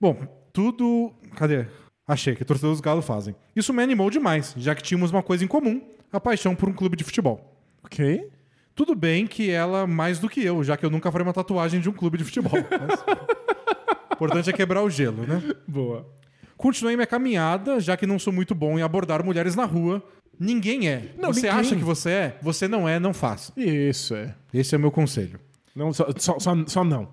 Bom, 0.00 0.16
tudo. 0.52 1.12
Cadê? 1.36 1.66
Achei 2.06 2.34
que 2.34 2.44
torcedores 2.44 2.80
do 2.80 2.84
Galo 2.84 3.02
fazem. 3.02 3.34
Isso 3.56 3.72
me 3.72 3.82
animou 3.82 4.10
demais, 4.10 4.54
já 4.56 4.74
que 4.74 4.82
tínhamos 4.82 5.10
uma 5.10 5.22
coisa 5.22 5.44
em 5.44 5.48
comum: 5.48 5.82
a 6.12 6.20
paixão 6.20 6.54
por 6.54 6.68
um 6.68 6.72
clube 6.72 6.96
de 6.96 7.04
futebol. 7.04 7.58
Ok? 7.82 8.28
Tudo 8.74 8.94
bem 8.94 9.26
que 9.26 9.50
ela 9.50 9.86
mais 9.86 10.18
do 10.18 10.28
que 10.28 10.44
eu, 10.44 10.62
já 10.64 10.76
que 10.76 10.84
eu 10.84 10.90
nunca 10.90 11.10
farei 11.10 11.26
uma 11.26 11.32
tatuagem 11.32 11.80
de 11.80 11.88
um 11.88 11.92
clube 11.92 12.18
de 12.18 12.24
futebol. 12.24 12.52
Mas... 12.70 13.00
O 14.10 14.14
importante 14.14 14.50
é 14.50 14.52
quebrar 14.52 14.82
o 14.82 14.90
gelo, 14.90 15.26
né? 15.26 15.42
Boa. 15.66 16.06
Continuei 16.56 16.96
minha 16.96 17.06
caminhada, 17.06 17.80
já 17.80 17.96
que 17.96 18.06
não 18.06 18.18
sou 18.18 18.32
muito 18.32 18.54
bom 18.54 18.78
em 18.78 18.82
abordar 18.82 19.24
mulheres 19.24 19.54
na 19.54 19.64
rua. 19.64 20.02
Ninguém 20.38 20.88
é. 20.88 21.14
Não, 21.18 21.32
você 21.32 21.42
ninguém. 21.42 21.60
acha 21.60 21.76
que 21.76 21.84
você 21.84 22.10
é? 22.10 22.38
Você 22.42 22.68
não 22.68 22.88
é, 22.88 22.98
não 22.98 23.12
faça. 23.14 23.52
Isso, 23.56 24.14
é. 24.14 24.34
Esse 24.52 24.74
é 24.74 24.78
o 24.78 24.80
meu 24.80 24.90
conselho. 24.90 25.38
Não, 25.74 25.92
só, 25.92 26.06
só, 26.16 26.38
só, 26.38 26.54
só 26.66 26.84
não. 26.84 27.08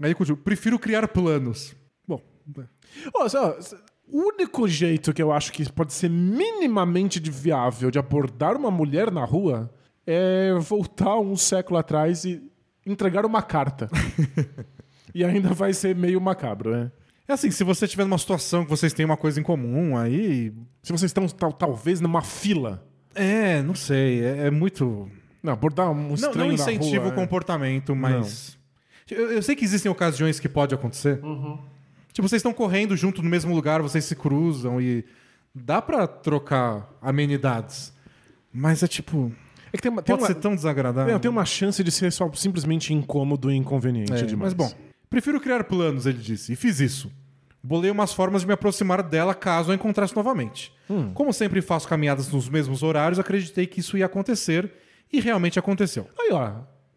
Aí 0.00 0.14
continua. 0.14 0.38
Prefiro 0.42 0.78
criar 0.78 1.06
planos. 1.08 1.74
Bom, 2.06 2.20
Ó, 3.14 3.28
só, 3.28 3.56
o 4.08 4.18
único 4.18 4.68
jeito 4.68 5.12
que 5.12 5.22
eu 5.22 5.32
acho 5.32 5.52
que 5.52 5.70
pode 5.72 5.92
ser 5.92 6.10
minimamente 6.10 7.18
viável 7.30 7.90
de 7.90 7.98
abordar 7.98 8.56
uma 8.56 8.70
mulher 8.70 9.10
na 9.10 9.24
rua 9.24 9.72
é 10.06 10.52
voltar 10.60 11.18
um 11.18 11.36
século 11.36 11.78
atrás 11.78 12.24
e 12.24 12.42
entregar 12.86 13.24
uma 13.24 13.42
carta. 13.42 13.88
e 15.14 15.24
ainda 15.24 15.54
vai 15.54 15.72
ser 15.72 15.96
meio 15.96 16.20
macabro, 16.20 16.70
né? 16.72 16.92
É 17.28 17.32
assim, 17.32 17.50
se 17.50 17.64
você 17.64 17.84
estiver 17.86 18.04
numa 18.04 18.18
situação 18.18 18.64
que 18.64 18.70
vocês 18.70 18.92
têm 18.92 19.04
uma 19.06 19.16
coisa 19.16 19.40
em 19.40 19.42
comum, 19.42 19.96
aí. 19.96 20.52
Se 20.82 20.92
vocês 20.92 21.08
estão 21.10 21.26
tal- 21.28 21.52
talvez 21.52 22.00
numa 22.00 22.22
fila. 22.22 22.86
É, 23.14 23.62
não 23.62 23.74
sei. 23.74 24.22
É, 24.24 24.46
é 24.46 24.50
muito. 24.50 25.08
Não, 25.42 25.52
abordar 25.52 25.90
um 25.90 25.94
Não, 26.08 26.14
estranho 26.14 26.48
não 26.48 26.52
incentiva 26.54 27.04
rua, 27.04 27.12
o 27.12 27.14
comportamento, 27.14 27.94
mas. 27.94 28.58
Eu, 29.10 29.30
eu 29.32 29.42
sei 29.42 29.54
que 29.54 29.64
existem 29.64 29.90
ocasiões 29.90 30.40
que 30.40 30.48
pode 30.48 30.74
acontecer. 30.74 31.22
Uhum. 31.22 31.58
Tipo, 32.12 32.28
vocês 32.28 32.40
estão 32.40 32.52
correndo 32.52 32.96
junto 32.96 33.22
no 33.22 33.28
mesmo 33.28 33.54
lugar, 33.54 33.80
vocês 33.82 34.04
se 34.04 34.14
cruzam 34.16 34.80
e. 34.80 35.04
Dá 35.54 35.80
pra 35.80 36.06
trocar 36.06 36.90
amenidades. 37.00 37.92
Mas 38.52 38.82
é 38.82 38.86
tipo. 38.88 39.32
É 39.72 39.76
que 39.76 39.82
tem 39.82 39.90
uma, 39.92 40.02
tem 40.02 40.14
Pode 40.14 40.22
uma, 40.22 40.34
ser 40.34 40.40
tão 40.40 40.54
desagradável. 40.54 41.14
é, 41.14 41.18
tem 41.18 41.30
uma 41.30 41.44
chance 41.44 41.82
de 41.82 41.90
ser 41.90 42.12
só 42.12 42.30
simplesmente 42.32 42.92
incômodo 42.94 43.50
e 43.50 43.56
inconveniente 43.56 44.12
É, 44.12 44.22
demais. 44.22 44.54
mas 44.54 44.54
bom, 44.54 44.72
prefiro 45.14 45.40
criar 45.40 45.62
planos, 45.62 46.06
ele 46.06 46.18
disse, 46.18 46.52
e 46.52 46.56
fiz 46.56 46.80
isso. 46.80 47.12
Bolei 47.62 47.88
umas 47.88 48.12
formas 48.12 48.42
de 48.42 48.48
me 48.48 48.52
aproximar 48.52 49.00
dela 49.00 49.32
caso 49.32 49.70
a 49.70 49.74
encontrasse 49.74 50.14
novamente. 50.14 50.72
Hum. 50.90 51.12
Como 51.14 51.32
sempre 51.32 51.62
faço 51.62 51.86
caminhadas 51.86 52.28
nos 52.28 52.48
mesmos 52.48 52.82
horários, 52.82 53.18
acreditei 53.18 53.64
que 53.64 53.78
isso 53.78 53.96
ia 53.96 54.06
acontecer 54.06 54.72
e 55.12 55.20
realmente 55.20 55.56
aconteceu. 55.56 56.08
Aí, 56.18 56.30
ó. 56.32 56.50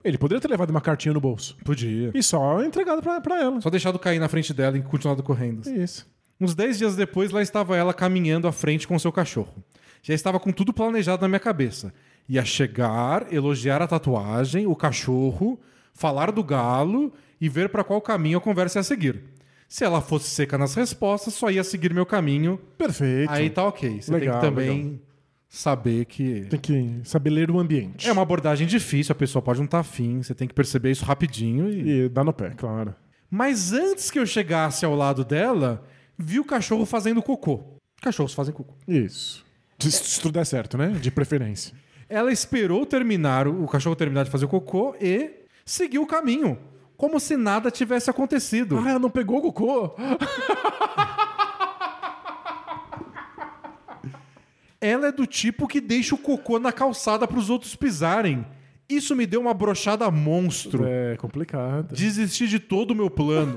Ele 0.03 0.17
poderia 0.17 0.41
ter 0.41 0.49
levado 0.49 0.71
uma 0.71 0.81
cartinha 0.81 1.13
no 1.13 1.21
bolso. 1.21 1.55
Podia. 1.63 2.11
E 2.13 2.23
só 2.23 2.63
entregado 2.63 3.01
pra, 3.03 3.21
pra 3.21 3.39
ela. 3.39 3.61
Só 3.61 3.69
deixado 3.69 3.99
cair 3.99 4.19
na 4.19 4.27
frente 4.27 4.53
dela 4.53 4.77
e 4.77 4.81
continuado 4.81 5.21
correndo. 5.21 5.69
Isso. 5.69 6.07
Uns 6.39 6.55
10 6.55 6.77
dias 6.79 6.95
depois, 6.95 7.31
lá 7.31 7.41
estava 7.41 7.77
ela 7.77 7.93
caminhando 7.93 8.47
à 8.47 8.51
frente 8.51 8.87
com 8.87 8.97
seu 8.97 9.11
cachorro. 9.11 9.63
Já 10.01 10.13
estava 10.13 10.39
com 10.39 10.51
tudo 10.51 10.73
planejado 10.73 11.21
na 11.21 11.27
minha 11.27 11.39
cabeça. 11.39 11.93
Ia 12.27 12.43
chegar, 12.43 13.31
elogiar 13.31 13.81
a 13.81 13.87
tatuagem, 13.87 14.65
o 14.65 14.75
cachorro, 14.75 15.59
falar 15.93 16.31
do 16.31 16.43
galo 16.43 17.13
e 17.39 17.49
ver 17.49 17.69
para 17.69 17.83
qual 17.83 18.01
caminho 18.01 18.37
a 18.37 18.41
conversa 18.41 18.79
ia 18.79 18.83
seguir. 18.83 19.23
Se 19.67 19.83
ela 19.83 20.01
fosse 20.01 20.29
seca 20.29 20.57
nas 20.57 20.73
respostas, 20.75 21.33
só 21.33 21.51
ia 21.51 21.63
seguir 21.63 21.93
meu 21.93 22.05
caminho. 22.05 22.57
Perfeito. 22.77 23.29
Aí 23.31 23.49
tá 23.49 23.65
ok. 23.65 24.01
Você 24.01 24.11
Legal, 24.11 24.39
tem 24.39 24.49
que 24.49 24.55
também 24.55 25.01
saber 25.49 26.05
que. 26.05 26.41
Tem 26.49 26.59
que 26.59 27.01
saber 27.03 27.29
ler 27.29 27.51
o 27.51 27.59
ambiente. 27.59 28.07
É 28.07 28.11
uma 28.11 28.21
abordagem 28.21 28.65
difícil, 28.65 29.11
a 29.11 29.15
pessoa 29.15 29.41
pode 29.41 29.59
não 29.59 29.65
estar 29.65 29.79
afim, 29.79 30.21
você 30.21 30.33
tem 30.33 30.47
que 30.47 30.53
perceber 30.53 30.91
isso 30.91 31.03
rapidinho 31.03 31.69
e 31.69 32.05
E 32.05 32.09
dá 32.09 32.23
no 32.23 32.33
pé, 32.33 32.51
claro. 32.51 32.95
Mas 33.29 33.73
antes 33.73 34.09
que 34.09 34.19
eu 34.19 34.25
chegasse 34.25 34.85
ao 34.85 34.95
lado 34.95 35.25
dela, 35.25 35.83
vi 36.17 36.39
o 36.39 36.45
cachorro 36.45 36.85
fazendo 36.85 37.21
cocô. 37.21 37.77
Cachorros 38.01 38.33
fazem 38.33 38.53
cocô. 38.53 38.73
Isso. 38.87 39.45
Se, 39.79 39.91
se 39.91 40.21
tudo 40.21 40.33
der 40.33 40.45
certo, 40.45 40.77
né? 40.77 40.89
De 40.89 41.11
preferência. 41.11 41.73
Ela 42.09 42.31
esperou 42.31 42.85
terminar, 42.85 43.47
o 43.47 43.67
cachorro 43.67 43.95
terminar 43.95 44.23
de 44.23 44.31
fazer 44.31 44.45
o 44.45 44.49
cocô 44.49 44.95
e 44.99 45.29
seguiu 45.65 46.03
o 46.03 46.07
caminho. 46.07 46.57
Como 46.97 47.19
se 47.19 47.37
nada 47.37 47.69
tivesse 47.69 48.09
acontecido. 48.09 48.77
Ah, 48.83 48.89
ela 48.89 48.99
não 48.99 49.09
pegou 49.09 49.37
o 49.37 49.41
cocô? 49.53 49.95
Ela 54.79 55.07
é 55.07 55.11
do 55.11 55.25
tipo 55.25 55.67
que 55.67 55.81
deixa 55.81 56.13
o 56.15 56.17
cocô 56.17 56.59
na 56.59 56.71
calçada 56.71 57.27
para 57.27 57.37
os 57.39 57.49
outros 57.49 57.75
pisarem. 57.75 58.45
Isso 58.87 59.15
me 59.15 59.25
deu 59.25 59.41
uma 59.41 59.53
brochada 59.53 60.09
monstro. 60.11 60.85
É 60.85 61.15
complicado. 61.17 61.93
Desisti 61.93 62.47
de 62.47 62.59
todo 62.59 62.91
o 62.91 62.95
meu 62.95 63.09
plano. 63.09 63.55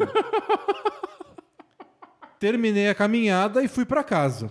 Terminei 2.39 2.89
a 2.89 2.95
caminhada 2.95 3.63
e 3.63 3.69
fui 3.69 3.85
para 3.85 4.03
casa. 4.03 4.51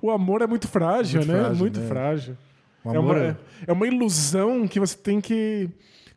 O 0.00 0.10
amor 0.10 0.40
é 0.40 0.46
muito 0.46 0.68
frágil, 0.68 1.20
Muito 1.20 1.32
né? 1.32 1.40
frágil, 1.40 1.58
muito 1.58 1.80
né? 1.80 1.86
frágil. 1.88 2.38
É 2.84 2.98
uma, 2.98 3.18
é- 3.18 3.36
é 3.66 3.72
uma 3.72 3.86
ilusão 3.86 4.68
que 4.68 4.78
você 4.78 4.96
tem 4.96 5.20
que 5.20 5.68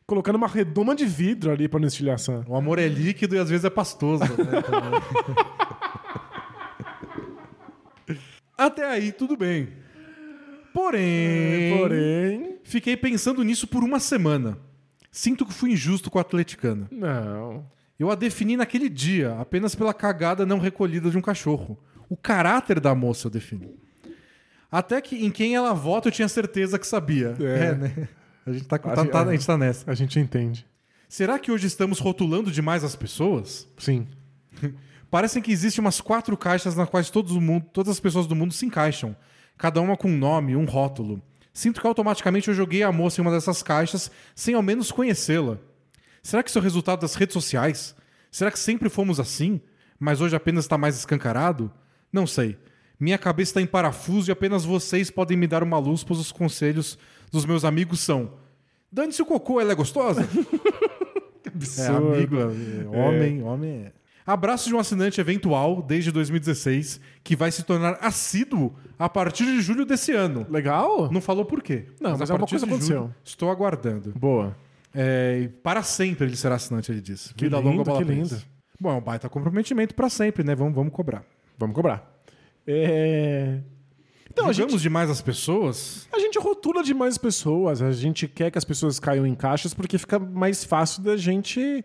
colocar 0.07 0.31
numa 0.31 0.47
redoma 0.47 0.95
de 0.95 1.05
vidro 1.05 1.51
ali 1.51 1.67
pra 1.67 1.79
não 1.79 1.87
estilhaçar. 1.87 2.49
O 2.49 2.55
amor 2.55 2.79
é 2.79 2.87
líquido 2.87 3.35
e 3.35 3.39
às 3.39 3.49
vezes 3.49 3.65
é 3.65 3.69
pastoso. 3.69 4.23
né. 4.23 4.27
Até 8.57 8.89
aí, 8.89 9.11
tudo 9.11 9.35
bem. 9.37 9.67
Porém, 10.73 11.77
Porém. 11.77 12.55
fiquei 12.63 12.95
pensando 12.95 13.43
nisso 13.43 13.67
por 13.67 13.83
uma 13.83 13.99
semana. 13.99 14.57
Sinto 15.11 15.45
que 15.45 15.53
fui 15.53 15.71
injusto 15.71 16.09
com 16.09 16.17
a 16.17 16.21
atleticana. 16.21 16.87
Não. 16.91 17.65
Eu 17.99 18.09
a 18.11 18.15
defini 18.15 18.55
naquele 18.55 18.87
dia, 18.87 19.35
apenas 19.39 19.75
pela 19.75 19.93
cagada 19.93 20.45
não 20.45 20.59
recolhida 20.59 21.09
de 21.09 21.17
um 21.17 21.21
cachorro. 21.21 21.77
O 22.07 22.15
caráter 22.15 22.79
da 22.79 22.95
moça 22.95 23.27
eu 23.27 23.31
defini. 23.31 23.75
Até 24.71 25.01
que 25.01 25.25
em 25.25 25.31
quem 25.31 25.55
ela 25.55 25.73
vota 25.73 26.07
eu 26.07 26.11
tinha 26.11 26.27
certeza 26.27 26.77
que 26.79 26.85
sabia. 26.87 27.35
É. 27.39 27.73
né? 27.73 28.07
A 28.47 28.53
gente 28.53 28.65
tá, 28.65 28.77
A 28.77 28.79
tá- 28.79 29.05
tá- 29.05 29.21
a 29.23 29.31
gente 29.31 29.45
tá 29.45 29.57
nessa. 29.57 29.89
A 29.89 29.93
gente 29.93 30.19
entende. 30.19 30.65
Será 31.09 31.37
que 31.37 31.51
hoje 31.51 31.67
estamos 31.67 31.99
rotulando 31.99 32.51
demais 32.51 32.83
as 32.83 32.95
pessoas? 32.95 33.67
Sim. 33.77 34.07
Parecem 35.11 35.41
que 35.41 35.51
existem 35.51 35.81
umas 35.83 36.01
quatro 36.01 36.35
caixas 36.37 36.75
nas 36.75 36.89
quais 36.89 37.09
todos 37.09 37.31
o 37.33 37.41
mundo, 37.41 37.65
todas 37.71 37.91
as 37.93 37.99
pessoas 37.99 38.27
do 38.27 38.35
mundo 38.35 38.53
se 38.53 38.65
encaixam. 38.65 39.15
Cada 39.57 39.81
uma 39.81 39.95
com 39.95 40.09
um 40.09 40.17
nome, 40.17 40.55
um 40.55 40.65
rótulo. 40.65 41.21
Sinto 41.53 41.81
que 41.81 41.87
automaticamente 41.87 42.47
eu 42.49 42.53
joguei 42.53 42.83
a 42.83 42.91
moça 42.91 43.19
em 43.19 43.23
uma 43.25 43.31
dessas 43.31 43.63
caixas 43.63 44.11
sem 44.35 44.53
ao 44.53 44.61
menos 44.61 44.91
conhecê-la. 44.91 45.57
Será 46.21 46.43
que 46.43 46.49
isso 46.49 46.57
é 46.59 46.61
o 46.61 46.63
resultado 46.63 46.99
das 47.01 47.15
redes 47.15 47.33
sociais? 47.33 47.95
Será 48.29 48.51
que 48.51 48.59
sempre 48.59 48.89
fomos 48.89 49.19
assim, 49.19 49.61
mas 49.99 50.21
hoje 50.21 50.35
apenas 50.35 50.65
está 50.65 50.77
mais 50.77 50.97
escancarado? 50.97 51.71
Não 52.11 52.27
sei. 52.27 52.57
Minha 52.99 53.17
cabeça 53.17 53.51
está 53.51 53.61
em 53.61 53.65
parafuso 53.65 54.29
e 54.29 54.33
apenas 54.33 54.65
vocês 54.65 55.09
podem 55.09 55.37
me 55.37 55.47
dar 55.47 55.63
uma 55.63 55.79
luz, 55.79 56.03
pois 56.03 56.19
os 56.19 56.31
conselhos 56.31 56.97
dos 57.31 57.45
meus 57.45 57.63
amigos 57.65 57.99
são: 57.99 58.31
Dane-se 58.91 59.21
o 59.21 59.25
cocô, 59.25 59.59
ela 59.59 59.71
é 59.71 59.75
gostosa? 59.75 60.27
É, 61.47 61.57
Absurdo. 61.57 62.13
amigo, 62.13 62.37
é, 62.37 62.97
homem, 62.97 63.41
homem 63.41 63.71
é. 63.85 63.91
Abraço 64.25 64.67
de 64.67 64.75
um 64.75 64.79
assinante 64.79 65.21
eventual 65.21 65.81
desde 65.81 66.11
2016, 66.11 66.99
que 67.23 67.35
vai 67.35 67.49
se 67.49 67.63
tornar 67.63 67.97
assíduo 68.01 68.75
a 68.99 69.07
partir 69.07 69.45
de 69.45 69.61
julho 69.61 69.85
desse 69.85 70.11
ano. 70.11 70.45
Legal? 70.49 71.09
Não 71.11 71.21
falou 71.21 71.45
por 71.45 71.63
quê. 71.63 71.85
Não, 71.99 72.11
mas 72.17 72.29
a 72.29 72.33
alguma 72.33 72.39
partir 72.39 72.51
coisa 72.51 72.65
de 72.65 72.71
aconteceu. 72.73 72.97
julho, 73.03 73.15
estou 73.23 73.49
aguardando. 73.49 74.11
Boa. 74.19 74.55
É, 74.93 75.49
para 75.63 75.81
sempre 75.81 76.27
ele 76.27 76.35
será 76.35 76.55
assinante, 76.55 76.91
ele 76.91 76.99
disse. 77.01 77.33
Que 77.33 77.45
Vida 77.45 77.57
lindo, 77.57 77.69
longa, 77.69 77.83
bola 77.85 78.03
que 78.03 78.11
lindo. 78.11 78.37
Bom, 78.79 78.91
é 78.91 78.95
um 78.95 79.01
baita 79.01 79.29
comprometimento 79.29 79.95
para 79.95 80.09
sempre, 80.09 80.43
né? 80.43 80.53
Vamos, 80.53 80.75
vamos 80.75 80.91
cobrar. 80.91 81.23
Vamos 81.57 81.73
cobrar. 81.73 82.21
É... 82.67 83.61
Então, 84.37 84.49
a 84.49 84.53
Julgamos 84.53 84.73
gente, 84.73 84.83
demais 84.83 85.09
as 85.09 85.19
pessoas? 85.19 86.07
a 86.13 86.19
gente 86.19 86.37
rotula 86.37 86.83
demais 86.83 87.17
pessoas, 87.17 87.81
a 87.81 87.91
gente 87.91 88.27
quer 88.27 88.51
que 88.51 88.57
as 88.59 88.63
pessoas 88.63 88.99
caiam 88.99 89.25
em 89.25 89.33
caixas 89.33 89.73
porque 89.73 89.97
fica 89.97 90.19
mais 90.19 90.63
fácil 90.63 91.01
da 91.01 91.17
gente 91.17 91.83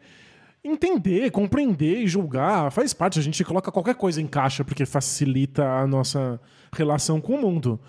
entender, 0.62 1.30
compreender 1.30 2.02
e 2.02 2.06
julgar. 2.06 2.70
Faz 2.70 2.92
parte, 2.92 3.18
a 3.18 3.22
gente 3.22 3.42
coloca 3.42 3.72
qualquer 3.72 3.94
coisa 3.94 4.20
em 4.20 4.26
caixa 4.26 4.62
porque 4.62 4.84
facilita 4.84 5.64
a 5.64 5.86
nossa 5.86 6.38
relação 6.74 7.22
com 7.22 7.36
o 7.36 7.40
mundo. 7.40 7.80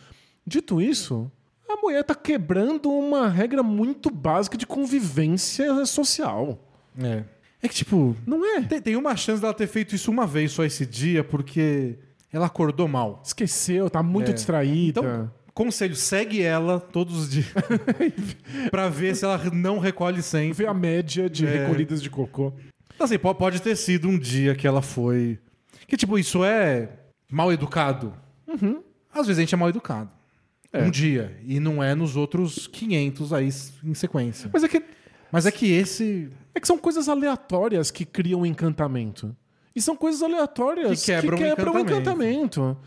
Dito 0.47 0.81
isso, 0.81 1.29
a 1.67 1.75
mulher 1.75 2.01
tá 2.05 2.15
quebrando 2.15 2.89
uma 2.89 3.27
regra 3.27 3.61
muito 3.61 4.09
básica 4.09 4.57
de 4.57 4.65
convivência 4.65 5.85
social. 5.85 6.57
É. 6.97 7.25
É 7.61 7.67
que, 7.67 7.75
tipo, 7.75 8.15
Não 8.25 8.45
é? 8.45 8.61
tem, 8.61 8.81
tem 8.81 8.95
uma 8.95 9.15
chance 9.17 9.41
dela 9.41 9.53
ter 9.53 9.67
feito 9.67 9.93
isso 9.93 10.09
uma 10.09 10.25
vez 10.25 10.53
só 10.53 10.63
esse 10.63 10.85
dia, 10.85 11.21
porque 11.21 11.97
ela 12.33 12.47
acordou 12.47 12.87
mal. 12.87 13.21
Esqueceu, 13.23 13.89
tá 13.89 14.03
muito 14.03 14.31
É. 14.31 14.33
distraída. 14.33 14.99
Então, 14.99 15.31
conselho, 15.53 15.95
segue 15.95 16.41
ela 16.41 16.79
todos 16.79 17.15
os 17.17 17.29
dias 17.29 17.47
pra 18.71 18.89
ver 18.89 19.15
se 19.15 19.23
ela 19.23 19.37
não 19.53 19.79
recolhe 19.79 20.21
sempre. 20.21 20.53
Vê 20.53 20.65
a 20.67 20.73
média 20.73 21.29
de 21.29 21.45
É. 21.45 21.59
recolhidas 21.65 22.01
de 22.01 22.09
cocô. 22.09 22.51
Assim, 22.99 23.17
po- 23.17 23.33
pode 23.35 23.61
ter 23.61 23.75
sido 23.75 24.07
um 24.07 24.17
dia 24.17 24.55
que 24.55 24.67
ela 24.67 24.81
foi. 24.81 25.39
Que, 25.87 25.95
tipo, 25.97 26.17
isso 26.17 26.43
é 26.43 26.89
mal 27.31 27.51
educado. 27.51 28.13
Às 29.13 29.27
vezes 29.27 29.37
a 29.39 29.41
gente 29.41 29.53
é 29.53 29.57
mal 29.57 29.69
educado. 29.69 30.09
É. 30.71 30.83
Um 30.83 30.89
dia. 30.89 31.37
E 31.45 31.59
não 31.59 31.83
é 31.83 31.93
nos 31.93 32.15
outros 32.15 32.65
500 32.67 33.31
aí 33.33 33.49
em 33.83 33.93
sequência. 33.93 34.49
Mas 34.51 34.63
é 34.63 34.67
que, 34.67 34.83
Mas 35.31 35.45
é 35.45 35.51
que 35.51 35.71
esse. 35.71 36.29
é 36.55 36.59
que 36.59 36.65
são 36.67 36.77
coisas 36.77 37.07
aleatórias 37.09 37.91
que 37.91 38.05
criam 38.05 38.43
encantamento. 38.45 39.35
E 39.75 39.81
são 39.81 39.95
coisas 39.95 40.21
aleatórias 40.21 41.03
Que 41.03 41.11
quebram 41.11 41.37
o 41.37 41.41
o 41.41 41.45
encantamento. 41.45 41.91
encantamento. 41.91 42.77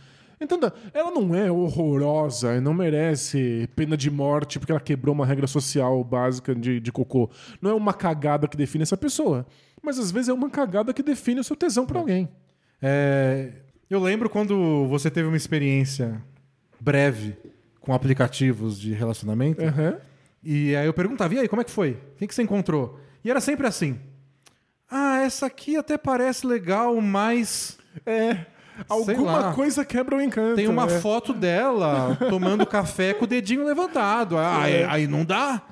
Entenda, 0.40 0.72
ela 0.92 1.10
não 1.10 1.34
é 1.34 1.50
horrorosa 1.50 2.56
e 2.56 2.60
não 2.60 2.74
merece 2.74 3.68
pena 3.74 3.96
de 3.96 4.10
morte 4.10 4.58
porque 4.58 4.70
ela 4.70 4.80
quebrou 4.80 5.14
uma 5.14 5.24
regra 5.24 5.46
social 5.46 6.04
básica 6.04 6.54
de, 6.54 6.78
de 6.78 6.92
cocô. 6.92 7.30
Não 7.60 7.70
é 7.70 7.74
uma 7.74 7.94
cagada 7.94 8.46
que 8.46 8.56
define 8.56 8.82
essa 8.82 8.96
pessoa. 8.98 9.46
Mas 9.82 9.98
às 9.98 10.10
vezes 10.10 10.28
é 10.28 10.32
uma 10.34 10.50
cagada 10.50 10.92
que 10.92 11.02
define 11.02 11.40
o 11.40 11.44
seu 11.44 11.56
tesão 11.56 11.86
pra 11.86 11.98
alguém. 12.00 12.28
É, 12.82 13.50
Eu 13.88 13.98
lembro 14.00 14.28
quando 14.28 14.86
você 14.88 15.10
teve 15.10 15.26
uma 15.26 15.36
experiência 15.38 16.22
breve 16.78 17.34
com 17.80 17.94
aplicativos 17.94 18.78
de 18.78 18.92
relacionamento. 18.92 19.64
Aham. 19.64 19.96
E 20.44 20.76
aí 20.76 20.86
eu 20.86 20.92
perguntava, 20.92 21.34
e 21.34 21.38
aí, 21.38 21.48
como 21.48 21.62
é 21.62 21.64
que 21.64 21.70
foi? 21.70 21.92
O 21.92 22.18
que, 22.18 22.26
que 22.26 22.34
você 22.34 22.42
encontrou? 22.42 23.00
E 23.24 23.30
era 23.30 23.40
sempre 23.40 23.66
assim. 23.66 23.98
Ah, 24.90 25.20
essa 25.20 25.46
aqui 25.46 25.76
até 25.76 25.96
parece 25.98 26.46
legal, 26.46 27.00
mas 27.00 27.78
É. 28.04 28.46
Alguma 28.88 29.54
coisa 29.54 29.84
quebra 29.86 30.16
o 30.16 30.20
encanto. 30.20 30.56
tem 30.56 30.68
uma 30.68 30.84
é. 30.84 31.00
foto 31.00 31.32
dela 31.32 32.14
tomando 32.28 32.64
café 32.66 33.14
com 33.14 33.24
o 33.24 33.26
dedinho 33.26 33.64
levantado. 33.64 34.36
Ah, 34.36 34.62
aí, 34.64 34.84
aí 34.84 35.06
não 35.06 35.24
dá. 35.24 35.62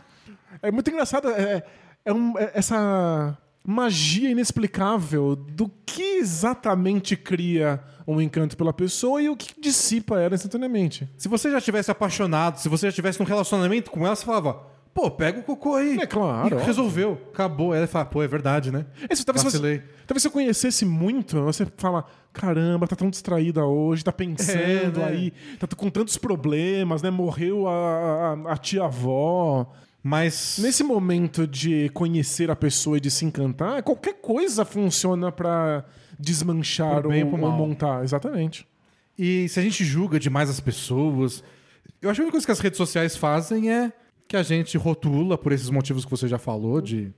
É 0.62 0.70
muito 0.70 0.88
engraçado 0.90 1.28
é, 1.28 1.62
é 2.04 2.12
um- 2.14 2.38
é 2.38 2.50
essa 2.54 3.36
magia 3.62 4.30
inexplicável 4.30 5.36
do 5.36 5.70
que 5.84 6.16
exatamente 6.16 7.14
cria 7.16 7.82
um 8.06 8.20
encanto 8.20 8.56
pela 8.56 8.72
pessoa 8.72 9.20
e 9.22 9.28
o 9.28 9.36
que 9.36 9.58
dissipa 9.60 10.18
ela 10.20 10.34
instantaneamente. 10.34 11.08
Se 11.18 11.28
você 11.28 11.50
já 11.50 11.60
tivesse 11.60 11.90
apaixonado, 11.90 12.56
se 12.58 12.68
você 12.70 12.86
já 12.88 12.92
tivesse 12.92 13.20
num 13.20 13.26
relacionamento 13.26 13.90
com 13.90 14.06
ela, 14.06 14.16
você 14.16 14.24
falava, 14.24 14.62
pô, 14.94 15.10
pega 15.10 15.40
o 15.40 15.42
cocô 15.42 15.74
aí. 15.74 15.98
É 15.98 16.06
claro, 16.06 16.58
E 16.58 16.62
resolveu. 16.62 17.20
Acabou. 17.32 17.72
Aí 17.72 17.78
ela 17.78 17.86
fala, 17.86 18.04
pô, 18.04 18.22
é 18.22 18.28
verdade, 18.28 18.70
né? 18.70 18.86
Isso, 19.10 19.26
talvez, 19.26 19.42
Vacilei. 19.42 19.78
você, 19.78 19.84
talvez 20.06 20.22
se 20.22 20.28
eu 20.28 20.32
conhecesse 20.32 20.84
muito, 20.84 21.42
você 21.42 21.66
fala: 21.76 22.04
caramba, 22.32 22.86
tá 22.86 22.94
tão 22.94 23.10
distraída 23.10 23.64
hoje, 23.64 24.04
tá 24.04 24.12
pensando 24.12 24.58
É, 24.58 24.90
né? 24.90 25.04
aí, 25.04 25.32
tá 25.58 25.66
com 25.76 25.90
tantos 25.90 26.16
problemas, 26.16 27.02
né? 27.02 27.10
Morreu 27.10 27.66
a, 27.68 28.38
a, 28.46 28.52
a 28.52 28.56
tia-avó. 28.56 29.72
Mas. 30.02 30.58
Nesse 30.60 30.84
momento 30.84 31.46
de 31.46 31.88
conhecer 31.90 32.50
a 32.50 32.56
pessoa 32.56 32.98
e 32.98 33.00
de 33.00 33.10
se 33.10 33.24
encantar, 33.24 33.82
qualquer 33.82 34.14
coisa 34.20 34.64
funciona 34.64 35.32
pra 35.32 35.84
desmanchar 36.18 37.00
Pro 37.00 37.08
bem 37.10 37.24
ou, 37.24 37.32
ou 37.32 37.50
montar. 37.50 38.04
Exatamente. 38.04 38.66
E 39.18 39.48
se 39.48 39.58
a 39.58 39.62
gente 39.62 39.84
julga 39.84 40.20
demais 40.20 40.48
as 40.48 40.60
pessoas. 40.60 41.42
Eu 42.00 42.10
acho 42.10 42.18
que 42.18 42.22
a 42.22 42.24
única 42.24 42.32
coisa 42.32 42.46
que 42.46 42.52
as 42.52 42.60
redes 42.60 42.76
sociais 42.76 43.16
fazem 43.16 43.72
é 43.72 43.92
que 44.35 44.39
a 44.39 44.43
gente 44.43 44.77
rotula 44.77 45.39
por 45.39 45.52
esses 45.52 45.70
motivos 45.70 46.05
que 46.05 46.11
você 46.11 46.27
já 46.27 46.39
falou, 46.39 46.81
de 46.81 47.12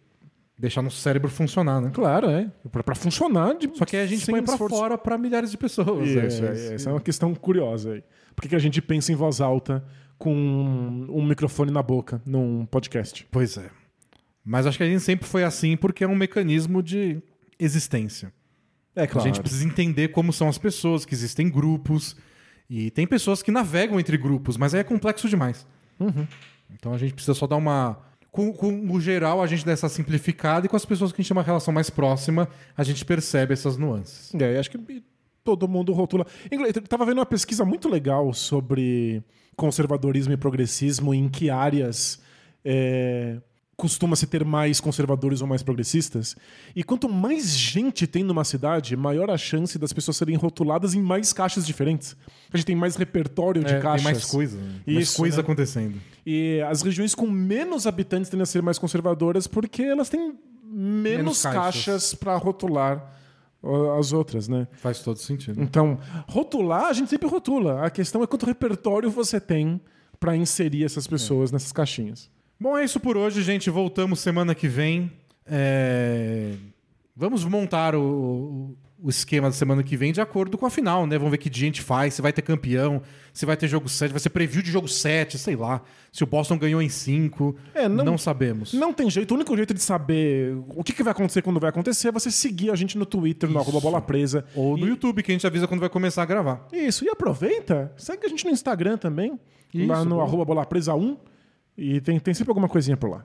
deixar 0.59 0.83
nosso 0.83 0.99
cérebro 0.99 1.31
funcionar, 1.31 1.81
né? 1.81 1.91
Claro, 1.95 2.29
é. 2.29 2.51
Pra, 2.71 2.83
pra 2.83 2.95
funcionar. 2.95 3.55
De, 3.55 3.71
Só 3.75 3.87
que 3.87 3.97
a 3.97 4.07
gente 4.07 4.25
sem 4.25 4.35
põe 4.35 4.43
pra 4.43 4.53
esforço. 4.53 4.77
fora 4.77 4.99
pra 4.99 5.17
milhares 5.17 5.51
de 5.51 5.57
pessoas. 5.57 6.07
Isso, 6.07 6.45
É, 6.45 6.49
é, 6.49 6.75
essa 6.75 6.91
é 6.91 6.93
uma 6.93 7.01
questão 7.01 7.35
curiosa 7.35 7.95
aí. 7.95 8.05
Por 8.35 8.43
que, 8.43 8.49
que 8.51 8.57
a 8.57 8.59
gente 8.59 8.83
pensa 8.83 9.13
em 9.13 9.15
voz 9.15 9.41
alta 9.41 9.83
com 10.19 10.35
um 10.35 11.25
microfone 11.25 11.71
na 11.71 11.83
boca 11.83 12.21
num 12.27 12.67
podcast? 12.67 13.27
Pois 13.31 13.57
é. 13.57 13.71
Mas 14.45 14.67
acho 14.67 14.77
que 14.77 14.85
a 14.85 14.89
gente 14.89 15.01
sempre 15.01 15.27
foi 15.27 15.43
assim 15.43 15.75
porque 15.75 16.05
é 16.05 16.09
um 16.09 16.15
mecanismo 16.15 16.83
de 16.83 17.23
existência. 17.59 18.31
É 18.95 19.05
A 19.05 19.19
gente 19.21 19.41
precisa 19.41 19.65
entender 19.65 20.09
como 20.09 20.33
são 20.33 20.49
as 20.49 20.59
pessoas, 20.59 21.05
que 21.05 21.15
existem 21.15 21.49
grupos. 21.51 22.15
E 22.69 22.91
tem 22.91 23.07
pessoas 23.07 23.43
que 23.43 23.51
navegam 23.51 23.99
entre 24.01 24.17
grupos, 24.17 24.57
mas 24.57 24.75
aí 24.75 24.81
é 24.81 24.85
complexo 24.85 25.29
demais. 25.29 25.67
Uhum. 25.99 26.27
Então 26.75 26.93
a 26.93 26.99
gente 26.99 27.15
precisa 27.15 27.35
só 27.35 27.47
dar 27.47 27.57
uma. 27.57 27.99
Com, 28.31 28.53
com 28.53 29.01
geral, 29.01 29.43
a 29.43 29.47
gente 29.47 29.65
dá 29.65 29.73
essa 29.73 29.89
simplificada 29.89 30.67
e 30.67 30.69
com 30.69 30.77
as 30.77 30.85
pessoas 30.85 31.11
que 31.11 31.21
a 31.21 31.23
gente 31.23 31.29
tem 31.29 31.37
uma 31.37 31.43
relação 31.43 31.73
mais 31.73 31.89
próxima, 31.89 32.47
a 32.77 32.85
gente 32.85 33.03
percebe 33.03 33.55
essas 33.55 33.79
nuances. 33.79 34.35
É, 34.35 34.59
acho 34.59 34.71
que 34.71 35.03
todo 35.43 35.67
mundo 35.67 35.93
rotula. 35.95 36.27
Eu 36.51 36.83
tava 36.83 37.07
vendo 37.07 37.19
uma 37.19 37.27
pesquisa 37.27 37.65
muito 37.65 37.89
legal 37.89 38.35
sobre 38.35 39.23
conservadorismo 39.57 40.35
e 40.35 40.37
progressismo, 40.37 41.15
em 41.15 41.31
que 41.31 41.49
áreas 41.49 42.21
é, 42.63 43.39
costuma-se 43.77 44.27
ter 44.27 44.43
mais 44.44 44.81
conservadores 44.81 45.43
ou 45.43 45.47
mais 45.47 45.62
progressistas. 45.62 46.35
E 46.74 46.82
quanto 46.82 47.09
mais 47.11 47.51
gente 47.51 48.07
tem 48.07 48.23
numa 48.24 48.43
cidade, 48.43 48.97
maior 48.97 49.31
a 49.31 49.36
chance 49.36 49.78
das 49.78 49.93
pessoas 49.93 50.16
serem 50.16 50.35
rotuladas 50.35 50.94
em 50.94 51.03
mais 51.03 51.32
caixas 51.32 51.66
diferentes. 51.66 52.16
A 52.51 52.57
gente 52.57 52.66
tem 52.66 52.74
mais 52.77 52.97
repertório 52.97 53.62
de 53.62 53.74
É, 53.74 53.81
caixas. 53.81 54.03
tem 54.05 54.12
mais 54.15 54.24
coisa. 54.24 54.57
né? 54.59 54.81
Mais 54.86 55.09
Isso, 55.09 55.16
coisa 55.19 55.36
né? 55.36 55.43
acontecendo. 55.43 56.01
E 56.24 56.61
as 56.69 56.81
regiões 56.81 57.15
com 57.15 57.27
menos 57.31 57.86
habitantes 57.86 58.31
tendem 58.31 58.43
a 58.43 58.47
ser 58.47 58.62
mais 58.62 58.78
conservadoras 58.78 59.47
porque 59.47 59.82
elas 59.82 60.09
têm 60.09 60.35
menos, 60.65 61.16
Menos 61.19 61.43
caixas. 61.43 61.62
caixas 61.85 62.15
para 62.15 62.35
rotular 62.36 63.12
as 63.98 64.12
outras, 64.12 64.48
né? 64.48 64.69
Faz 64.73 65.01
todo 65.01 65.19
sentido. 65.19 65.61
Então, 65.61 65.98
rotular, 66.28 66.86
a 66.86 66.93
gente 66.93 67.11
sempre 67.11 67.28
rotula. 67.28 67.85
A 67.85 67.90
questão 67.90 68.23
é 68.23 68.27
quanto 68.27 68.47
repertório 68.47 69.11
você 69.11 69.39
tem 69.40 69.81
para 70.20 70.35
inserir 70.36 70.85
essas 70.85 71.07
pessoas 71.07 71.51
nessas 71.53 71.73
caixinhas. 71.73 72.31
Bom, 72.59 72.77
é 72.78 72.85
isso 72.85 72.99
por 72.99 73.16
hoje, 73.16 73.43
gente. 73.43 73.69
Voltamos 73.70 74.20
semana 74.20 74.55
que 74.55 74.69
vem. 74.69 75.11
É, 75.47 76.53
Vamos 77.19 77.45
montar 77.45 77.95
o, 77.95 78.77
o 79.03 79.09
esquema 79.09 79.49
da 79.49 79.55
semana 79.55 79.83
que 79.83 79.97
vem 79.97 80.12
de 80.12 80.20
acordo 80.20 80.59
com 80.59 80.66
a 80.66 80.70
final, 80.70 81.07
né? 81.07 81.16
Vamos 81.16 81.31
ver 81.31 81.39
que 81.39 81.49
dia 81.49 81.65
a 81.65 81.69
gente 81.69 81.81
faz, 81.81 82.12
se 82.15 82.20
vai 82.20 82.31
ter 82.31 82.43
campeão, 82.43 83.01
se 83.33 83.47
vai 83.47 83.57
ter 83.57 83.66
jogo 83.69 83.89
7, 83.89 84.11
vai 84.11 84.20
ser 84.20 84.28
preview 84.31 84.61
de 84.62 84.70
jogo 84.70 84.87
7, 84.87 85.39
sei 85.39 85.57
lá. 85.57 85.81
Se 86.12 86.23
o 86.24 86.27
Boston 86.27 86.59
ganhou 86.59 86.83
em 86.83 86.91
5, 86.91 87.57
É, 87.74 87.89
não- 87.89 88.05
não, 88.05 88.19
sabemos. 88.19 88.74
Não 88.74 88.93
tem 88.93 89.09
jeito. 89.09 89.31
O 89.31 89.35
único 89.35 89.57
jeito 89.57 89.73
de 89.73 89.81
saber 89.81 90.55
o 90.74 90.85
que, 90.85 90.93
que 90.93 91.03
vai 91.03 91.12
acontecer 91.12 91.41
quando 91.41 91.59
vai 91.59 91.70
acontecer 91.70 92.09
é 92.09 92.12
você 92.12 92.31
seguir 92.31 92.70
a 92.70 92.74
gente 92.77 92.99
no 92.99 93.07
Twitter, 93.07 93.49
no 93.49 93.59
arroba 93.59 93.81
bola 93.81 94.01
presa. 94.03 94.45
Ou 94.55 94.77
no 94.77 94.87
E- 94.87 94.91
YouTube, 94.91 95.23
que 95.23 95.31
a 95.33 95.35
gente 95.35 95.47
avisa 95.47 95.66
quando 95.66 95.81
vai 95.81 95.89
começar 95.89 96.23
a 96.23 96.27
gravar. 96.27 96.66
Isso, 96.73 97.03
e 97.05 97.09
aproveita, 97.09 97.93
segue 97.97 98.27
a 98.27 98.28
gente 98.28 98.45
no 98.45 98.51
Instagram 98.51 98.99
também, 98.99 99.39
Isso, 99.73 99.87
lá 99.87 100.05
no 100.05 100.20
arroba 100.20 100.45
bola 100.45 100.66
presa 100.66 100.95
1. 100.95 101.16
E 101.77 102.01
tem, 102.01 102.19
tem 102.19 102.32
sempre 102.35 102.51
alguma 102.51 102.69
coisinha 102.69 102.97
por 102.97 103.11
lá. 103.11 103.24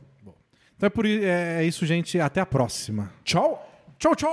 Então 0.75 0.87
é, 0.87 0.89
por, 0.89 1.05
é, 1.05 1.59
é 1.59 1.63
isso, 1.63 1.85
gente. 1.85 2.19
Até 2.19 2.41
a 2.41 2.45
próxima. 2.45 3.13
Tchau. 3.23 3.67
Tchau, 3.99 4.15
tchau! 4.15 4.31